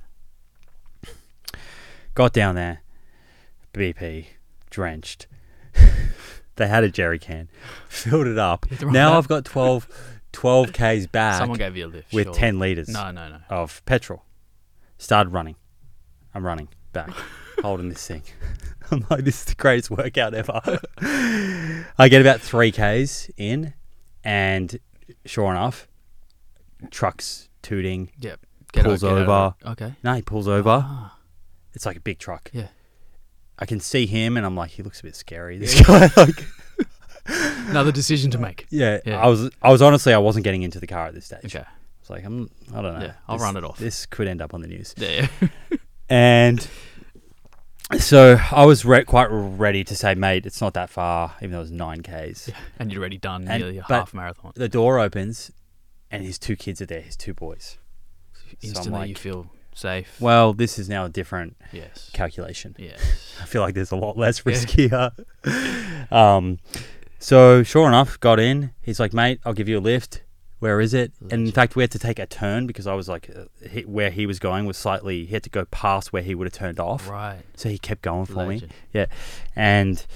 Got 2.14 2.32
down 2.34 2.54
there, 2.54 2.82
BP, 3.72 4.26
drenched. 4.70 5.26
they 6.56 6.68
had 6.68 6.84
a 6.84 6.90
jerry 6.90 7.18
can, 7.18 7.48
filled 7.88 8.26
it 8.26 8.38
up. 8.38 8.66
had 8.68 8.80
to 8.80 8.86
run 8.86 8.92
Now 8.92 9.10
back. 9.12 9.18
I've 9.18 9.28
got 9.28 9.44
12, 9.46 9.88
12 10.32 10.72
k's 10.74 11.06
back 11.06 11.38
Someone 11.38 11.58
gave 11.58 11.76
you 11.76 11.86
a 11.86 11.88
lift. 11.88 12.12
with 12.12 12.24
surely. 12.26 12.38
10 12.38 12.58
liters 12.58 12.88
No, 12.88 13.10
no, 13.10 13.28
no. 13.30 13.38
of 13.48 13.82
petrol. 13.86 14.24
Started 14.98 15.30
running. 15.30 15.56
I'm 16.34 16.44
running 16.44 16.68
back, 16.92 17.10
holding 17.62 17.88
this 17.88 18.06
thing. 18.06 18.22
I'm 18.90 19.06
like, 19.08 19.24
this 19.24 19.38
is 19.40 19.44
the 19.46 19.54
greatest 19.54 19.90
workout 19.90 20.34
ever. 20.34 20.60
I 21.98 22.08
get 22.08 22.20
about 22.20 22.40
three 22.40 22.70
Ks 22.72 23.30
in, 23.36 23.72
and 24.22 24.78
sure 25.24 25.50
enough, 25.50 25.88
trucks 26.90 27.48
tooting. 27.62 28.10
Yep. 28.20 28.40
Pulls 28.74 29.04
out- 29.04 29.12
over. 29.18 29.54
Okay. 29.72 29.94
No, 30.02 30.14
he 30.14 30.22
pulls 30.22 30.48
over. 30.48 30.82
Ah, 30.84 31.16
It's 31.74 31.86
like 31.86 31.96
a 31.96 32.00
big 32.00 32.18
truck. 32.18 32.50
yeah. 32.52 32.68
I 33.58 33.66
can 33.66 33.80
see 33.80 34.06
him, 34.06 34.36
and 34.36 34.44
I'm 34.44 34.56
like, 34.56 34.70
he 34.72 34.82
looks 34.82 35.00
a 35.00 35.02
bit 35.04 35.14
scary. 35.14 35.56
This 35.58 35.80
guy, 35.86 36.08
like, 36.16 36.44
Another 37.26 37.92
decision 37.92 38.30
to 38.32 38.38
make. 38.38 38.66
yeah, 38.70 38.98
Yeah. 39.06 39.20
I 39.22 39.28
was, 39.28 39.50
I 39.62 39.70
was 39.70 39.80
honestly, 39.80 40.12
I 40.12 40.18
wasn't 40.18 40.42
getting 40.44 40.62
into 40.62 40.80
the 40.80 40.86
car 40.88 41.06
at 41.06 41.14
this 41.14 41.26
stage. 41.26 41.44
Okay. 41.44 41.60
I 41.60 41.66
was 42.00 42.10
like, 42.10 42.24
I'm, 42.24 42.50
I 42.74 42.82
don't 42.82 42.94
know. 42.98 43.04
Yeah, 43.06 43.12
I'll 43.28 43.36
This- 43.36 43.42
run 43.44 43.56
it 43.56 43.64
off. 43.64 43.78
This 43.78 44.06
could 44.06 44.26
end 44.26 44.42
up 44.42 44.52
on 44.54 44.60
the 44.62 44.66
news. 44.68 44.94
Yeah. 44.96 45.28
and 46.08 46.66
So 47.98 48.38
I 48.50 48.64
was 48.64 48.84
re- 48.84 49.04
quite 49.04 49.28
ready 49.30 49.84
to 49.84 49.94
say, 49.94 50.14
mate, 50.14 50.46
it's 50.46 50.60
not 50.60 50.74
that 50.74 50.90
far, 50.90 51.34
even 51.40 51.52
though 51.52 51.58
it 51.58 51.62
was 51.62 51.70
nine 51.70 52.02
k's. 52.02 52.50
And 52.78 52.90
you'd 52.90 52.98
already 52.98 53.18
done 53.18 53.46
And- 53.48 53.62
nearly 53.62 53.78
a 53.78 53.82
half 53.84 54.14
marathon. 54.14 54.52
The 54.54 54.68
door 54.68 54.98
opens, 54.98 55.50
and 56.10 56.22
his 56.24 56.38
two 56.38 56.56
kids 56.56 56.80
are 56.80 56.86
there. 56.86 57.00
His 57.02 57.16
two 57.16 57.34
boys. 57.34 57.78
Instantly, 58.60 59.08
you 59.08 59.14
like- 59.14 59.18
feel 59.18 59.50
safe. 59.74 60.20
Well, 60.20 60.52
this 60.52 60.78
is 60.78 60.88
now 60.88 61.04
a 61.04 61.08
different 61.08 61.56
yes. 61.72 62.10
calculation. 62.12 62.74
Yes. 62.78 63.36
I 63.42 63.44
feel 63.46 63.62
like 63.62 63.74
there's 63.74 63.92
a 63.92 63.96
lot 63.96 64.16
less 64.16 64.42
Yeah. 64.44 64.52
riskier. 64.52 66.12
um, 66.12 66.58
so 67.18 67.62
sure 67.62 67.88
enough, 67.88 68.18
got 68.20 68.40
in. 68.40 68.72
He's 68.82 68.98
like, 69.00 69.12
mate, 69.12 69.40
I'll 69.44 69.54
give 69.54 69.68
you 69.68 69.78
a 69.78 69.80
lift. 69.80 70.22
Where 70.62 70.80
is 70.80 70.94
it? 70.94 71.12
And 71.30 71.46
in 71.48 71.50
fact, 71.52 71.74
we 71.74 71.82
had 71.82 71.90
to 71.90 71.98
take 71.98 72.20
a 72.20 72.26
turn 72.26 72.68
because 72.68 72.86
I 72.86 72.94
was 72.94 73.08
like, 73.08 73.28
uh, 73.28 73.46
he, 73.68 73.80
where 73.82 74.10
he 74.10 74.26
was 74.26 74.38
going 74.38 74.64
was 74.64 74.76
slightly. 74.78 75.24
He 75.26 75.32
had 75.34 75.42
to 75.42 75.50
go 75.50 75.64
past 75.66 76.12
where 76.12 76.22
he 76.22 76.36
would 76.36 76.46
have 76.46 76.52
turned 76.52 76.78
off. 76.78 77.08
Right. 77.08 77.40
So 77.56 77.68
he 77.68 77.78
kept 77.78 78.02
going 78.02 78.26
for 78.26 78.46
me. 78.46 78.62
Yeah, 78.92 79.06
and 79.56 80.06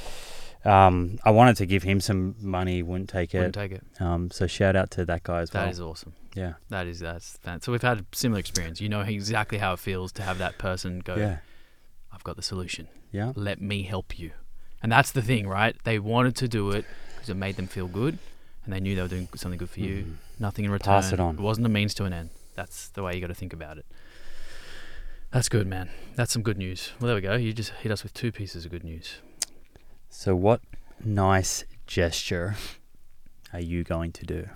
um, 0.64 1.18
I 1.24 1.30
wanted 1.30 1.56
to 1.56 1.66
give 1.66 1.82
him 1.82 2.00
some 2.00 2.36
money. 2.40 2.82
Wouldn't 2.82 3.08
take 3.10 3.34
it. 3.34 3.38
Wouldn't 3.38 3.54
take 3.54 3.72
it. 3.72 3.82
Um, 4.00 4.30
so 4.30 4.46
shout 4.46 4.76
out 4.76 4.90
to 4.92 5.04
that 5.06 5.24
guy 5.24 5.40
as 5.40 5.50
That 5.50 5.58
well. 5.58 5.66
That 5.66 5.72
is 5.72 5.80
awesome. 5.80 6.12
yeah, 6.34 6.52
That 6.68 6.86
is 6.86 7.00
that's 7.00 7.38
fan- 7.38 7.60
so 7.60 7.72
we've 7.72 7.82
had 7.82 7.98
a 8.00 8.04
similar 8.12 8.38
experience. 8.38 8.80
You 8.80 8.88
know 8.88 9.00
exactly 9.00 9.58
how 9.58 9.72
it 9.72 9.80
feels 9.80 10.12
to 10.12 10.22
have 10.22 10.38
that 10.38 10.58
person 10.58 11.00
go. 11.00 11.16
yeah, 11.16 11.38
I've 12.12 12.22
got 12.24 12.36
the 12.36 12.42
solution. 12.42 12.86
yeah. 13.10 13.32
Let 13.34 13.60
me 13.60 13.82
help 13.82 14.16
you. 14.18 14.30
And 14.82 14.92
that's 14.92 15.10
the 15.10 15.22
thing, 15.22 15.48
right? 15.48 15.74
They 15.84 15.98
wanted 15.98 16.36
to 16.36 16.46
do 16.46 16.70
it 16.70 16.84
because 17.14 17.30
it 17.30 17.34
made 17.36 17.56
them 17.56 17.66
feel 17.66 17.88
good, 17.88 18.18
and 18.64 18.72
they 18.72 18.78
knew 18.78 18.94
they 18.94 19.02
were 19.02 19.08
doing 19.08 19.28
something 19.34 19.58
good 19.58 19.70
for 19.70 19.80
you. 19.80 19.96
Mhm. 20.04 20.14
Nothing 20.38 20.64
in 20.66 20.70
return. 20.70 20.92
Pass 20.94 21.12
it 21.12 21.20
on. 21.20 21.34
It 21.36 21.40
wasn't 21.40 21.66
a 21.66 21.70
means 21.70 21.94
to 21.94 22.04
an 22.04 22.12
end. 22.12 22.30
That's 22.54 22.88
the 22.88 23.02
way 23.02 23.14
you 23.14 23.20
got 23.20 23.26
to 23.28 23.34
think 23.34 23.52
about 23.52 23.78
it. 23.78 23.86
That's 25.32 25.48
good, 25.48 25.66
man. 25.66 25.90
That's 26.14 26.32
some 26.32 26.42
good 26.42 26.56
news. 26.58 26.92
Well, 27.00 27.06
there 27.08 27.14
we 27.16 27.20
go. 27.20 27.34
You 27.34 27.52
just 27.52 27.70
hit 27.70 27.92
us 27.92 28.02
with 28.02 28.14
two 28.14 28.32
pieces 28.32 28.64
of 28.64 28.70
good 28.70 28.84
news. 28.84 29.16
So 30.08 30.34
what 30.34 30.60
nice 31.04 31.64
gesture 31.86 32.56
are 33.52 33.60
you 33.60 33.84
going 33.84 34.12
to 34.12 34.24
do? 34.24 34.48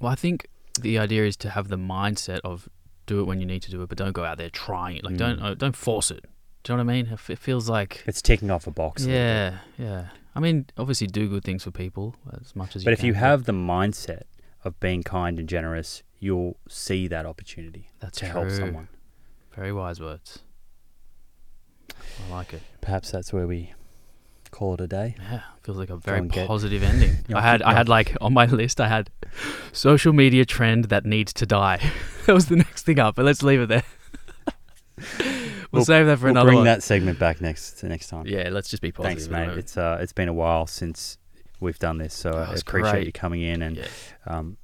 Well, 0.00 0.10
I 0.10 0.14
think 0.16 0.48
the 0.80 0.98
idea 0.98 1.24
is 1.24 1.36
to 1.38 1.50
have 1.50 1.68
the 1.68 1.76
mindset 1.78 2.40
of 2.44 2.68
do 3.06 3.20
it 3.20 3.24
when 3.24 3.38
you 3.40 3.46
need 3.46 3.62
to 3.62 3.70
do 3.70 3.82
it, 3.82 3.88
but 3.88 3.98
don't 3.98 4.12
go 4.12 4.24
out 4.24 4.38
there 4.38 4.50
trying. 4.50 4.96
it. 4.96 5.04
Like 5.04 5.16
don't 5.16 5.38
Mm. 5.38 5.44
uh, 5.44 5.54
don't 5.54 5.76
force 5.76 6.10
it. 6.10 6.24
Do 6.64 6.72
you 6.72 6.76
know 6.78 6.84
what 6.84 6.90
I 6.92 6.96
mean? 7.02 7.06
It 7.12 7.20
It 7.30 7.38
feels 7.38 7.68
like 7.68 8.02
It's 8.06 8.20
ticking 8.20 8.50
off 8.50 8.66
a 8.66 8.72
box. 8.72 9.04
yeah, 9.06 9.58
yeah. 9.78 10.06
I 10.34 10.40
mean, 10.40 10.66
obviously 10.76 11.06
do 11.06 11.28
good 11.28 11.44
things 11.44 11.62
for 11.62 11.70
people 11.70 12.16
as 12.40 12.56
much 12.56 12.74
as 12.74 12.82
you 12.82 12.86
But 12.86 12.92
if 12.94 12.98
can. 13.00 13.06
you 13.06 13.14
have 13.14 13.44
the 13.44 13.52
mindset 13.52 14.22
of 14.66 14.78
being 14.80 15.02
kind 15.02 15.38
and 15.38 15.48
generous, 15.48 16.02
you'll 16.18 16.56
see 16.68 17.06
that 17.08 17.24
opportunity 17.24 17.88
that's 18.00 18.18
to 18.18 18.24
true. 18.30 18.32
help 18.40 18.50
someone. 18.50 18.88
Very 19.54 19.72
wise 19.72 20.00
words. 20.00 20.40
I 21.94 22.30
like 22.32 22.52
it. 22.52 22.62
Perhaps 22.80 23.10
that's 23.10 23.32
where 23.32 23.46
we 23.46 23.72
call 24.50 24.74
it 24.74 24.80
a 24.80 24.86
day. 24.86 25.14
Yeah, 25.18 25.40
feels 25.62 25.78
like 25.78 25.90
a 25.90 25.96
very 25.96 26.18
and 26.18 26.32
get- 26.32 26.46
positive 26.46 26.82
ending. 26.82 27.16
I 27.34 27.40
had 27.40 27.62
I 27.62 27.72
had 27.74 27.88
like 27.88 28.16
on 28.20 28.32
my 28.32 28.46
list 28.46 28.80
I 28.80 28.88
had 28.88 29.10
social 29.72 30.12
media 30.12 30.44
trend 30.44 30.86
that 30.86 31.04
needs 31.04 31.32
to 31.34 31.46
die. 31.46 31.80
that 32.26 32.32
was 32.34 32.46
the 32.46 32.56
next 32.56 32.84
thing 32.84 32.98
up, 32.98 33.14
but 33.16 33.24
let's 33.24 33.42
leave 33.42 33.60
it 33.60 33.66
there. 33.68 33.82
we'll, 35.18 35.34
We'll- 35.72 35.84
save 35.84 36.06
that 36.06 36.18
for 36.18 36.24
we'll 36.26 36.32
another 36.32 36.48
bring 36.48 36.56
one. 36.58 36.64
that 36.66 36.82
segment 36.82 37.18
back 37.18 37.40
next 37.40 37.82
next 37.84 38.08
time. 38.08 38.26
Yeah, 38.26 38.48
let's 38.50 38.68
just 38.68 38.82
be 38.82 38.92
positive. 38.92 39.18
Thanks, 39.18 39.26
at 39.26 39.48
mate. 39.48 39.58
It's 39.58 39.76
uh, 39.76 39.98
it's 40.00 40.12
been 40.12 40.28
a 40.28 40.34
while 40.34 40.66
since 40.66 41.18
we've 41.60 41.78
done 41.78 41.98
this, 41.98 42.14
so 42.14 42.30
I 42.30 42.54
appreciate 42.54 42.90
great. 42.92 43.06
you 43.06 43.12
coming 43.12 43.42
in 43.42 43.62
and 43.62 43.76
yeah. 43.76 43.86
um, 44.26 44.56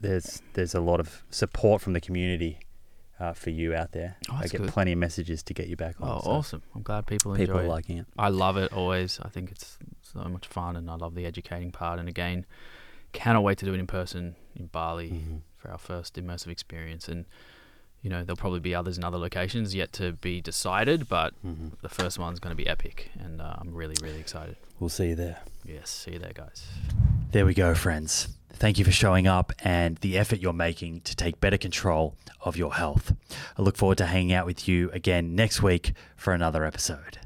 there's 0.00 0.42
there's 0.54 0.74
a 0.74 0.80
lot 0.80 1.00
of 1.00 1.22
support 1.30 1.82
from 1.82 1.92
the 1.92 2.00
community 2.00 2.60
uh, 3.20 3.32
for 3.32 3.50
you 3.50 3.74
out 3.74 3.92
there. 3.92 4.16
Oh, 4.30 4.36
I 4.36 4.42
get 4.46 4.60
good. 4.62 4.68
plenty 4.70 4.92
of 4.92 4.98
messages 4.98 5.42
to 5.44 5.54
get 5.54 5.66
you 5.66 5.76
back 5.76 6.00
on. 6.00 6.08
Oh, 6.08 6.20
so 6.22 6.30
awesome! 6.30 6.62
I'm 6.74 6.82
glad 6.82 7.06
people, 7.06 7.34
People 7.34 7.56
enjoy 7.56 7.62
are 7.62 7.66
it. 7.66 7.68
liking 7.76 7.98
it. 7.98 8.06
I 8.16 8.28
love 8.28 8.56
it 8.56 8.72
always. 8.72 9.18
I 9.22 9.28
think 9.28 9.50
it's 9.50 9.76
so 10.02 10.20
much 10.20 10.46
fun, 10.46 10.76
and 10.76 10.88
I 10.90 10.94
love 10.94 11.14
the 11.14 11.26
educating 11.26 11.72
part. 11.72 11.98
And 11.98 12.08
again, 12.08 12.46
cannot 13.12 13.42
wait 13.42 13.58
to 13.58 13.64
do 13.66 13.74
it 13.74 13.80
in 13.80 13.86
person 13.86 14.36
in 14.54 14.66
Bali 14.66 15.10
Mhm. 15.10 15.40
for 15.56 15.70
our 15.70 15.78
first 15.78 16.14
immersive 16.14 16.48
experience. 16.48 17.08
And 17.08 17.26
you 18.02 18.10
know, 18.10 18.22
there'll 18.24 18.36
probably 18.36 18.60
be 18.60 18.74
others 18.74 18.96
in 18.96 19.04
other 19.04 19.18
locations 19.18 19.74
yet 19.74 19.92
to 19.94 20.12
be 20.12 20.40
decided, 20.40 21.08
but 21.08 21.34
Mhm. 21.44 21.72
the 21.82 21.88
first 21.88 22.18
one's 22.18 22.38
going 22.40 22.52
to 22.56 22.56
be 22.56 22.68
epic, 22.68 23.10
and 23.18 23.40
uh, 23.40 23.56
I'm 23.58 23.74
really, 23.74 23.94
really 24.02 24.20
excited. 24.20 24.56
We'll 24.78 24.88
see 24.90 25.08
you 25.08 25.14
there. 25.16 25.38
Yes, 25.64 25.90
see 25.90 26.12
you 26.12 26.18
there, 26.18 26.32
guys. 26.34 26.66
There 27.32 27.44
we 27.44 27.54
go, 27.54 27.74
friends. 27.74 28.28
Thank 28.52 28.78
you 28.78 28.84
for 28.84 28.90
showing 28.92 29.26
up 29.26 29.52
and 29.62 29.96
the 29.98 30.16
effort 30.18 30.40
you're 30.40 30.52
making 30.52 31.00
to 31.02 31.14
take 31.14 31.40
better 31.40 31.58
control 31.58 32.16
of 32.40 32.56
your 32.56 32.74
health. 32.74 33.12
I 33.56 33.62
look 33.62 33.76
forward 33.76 33.98
to 33.98 34.06
hanging 34.06 34.32
out 34.32 34.46
with 34.46 34.66
you 34.66 34.90
again 34.92 35.34
next 35.34 35.62
week 35.62 35.92
for 36.16 36.32
another 36.32 36.64
episode. 36.64 37.18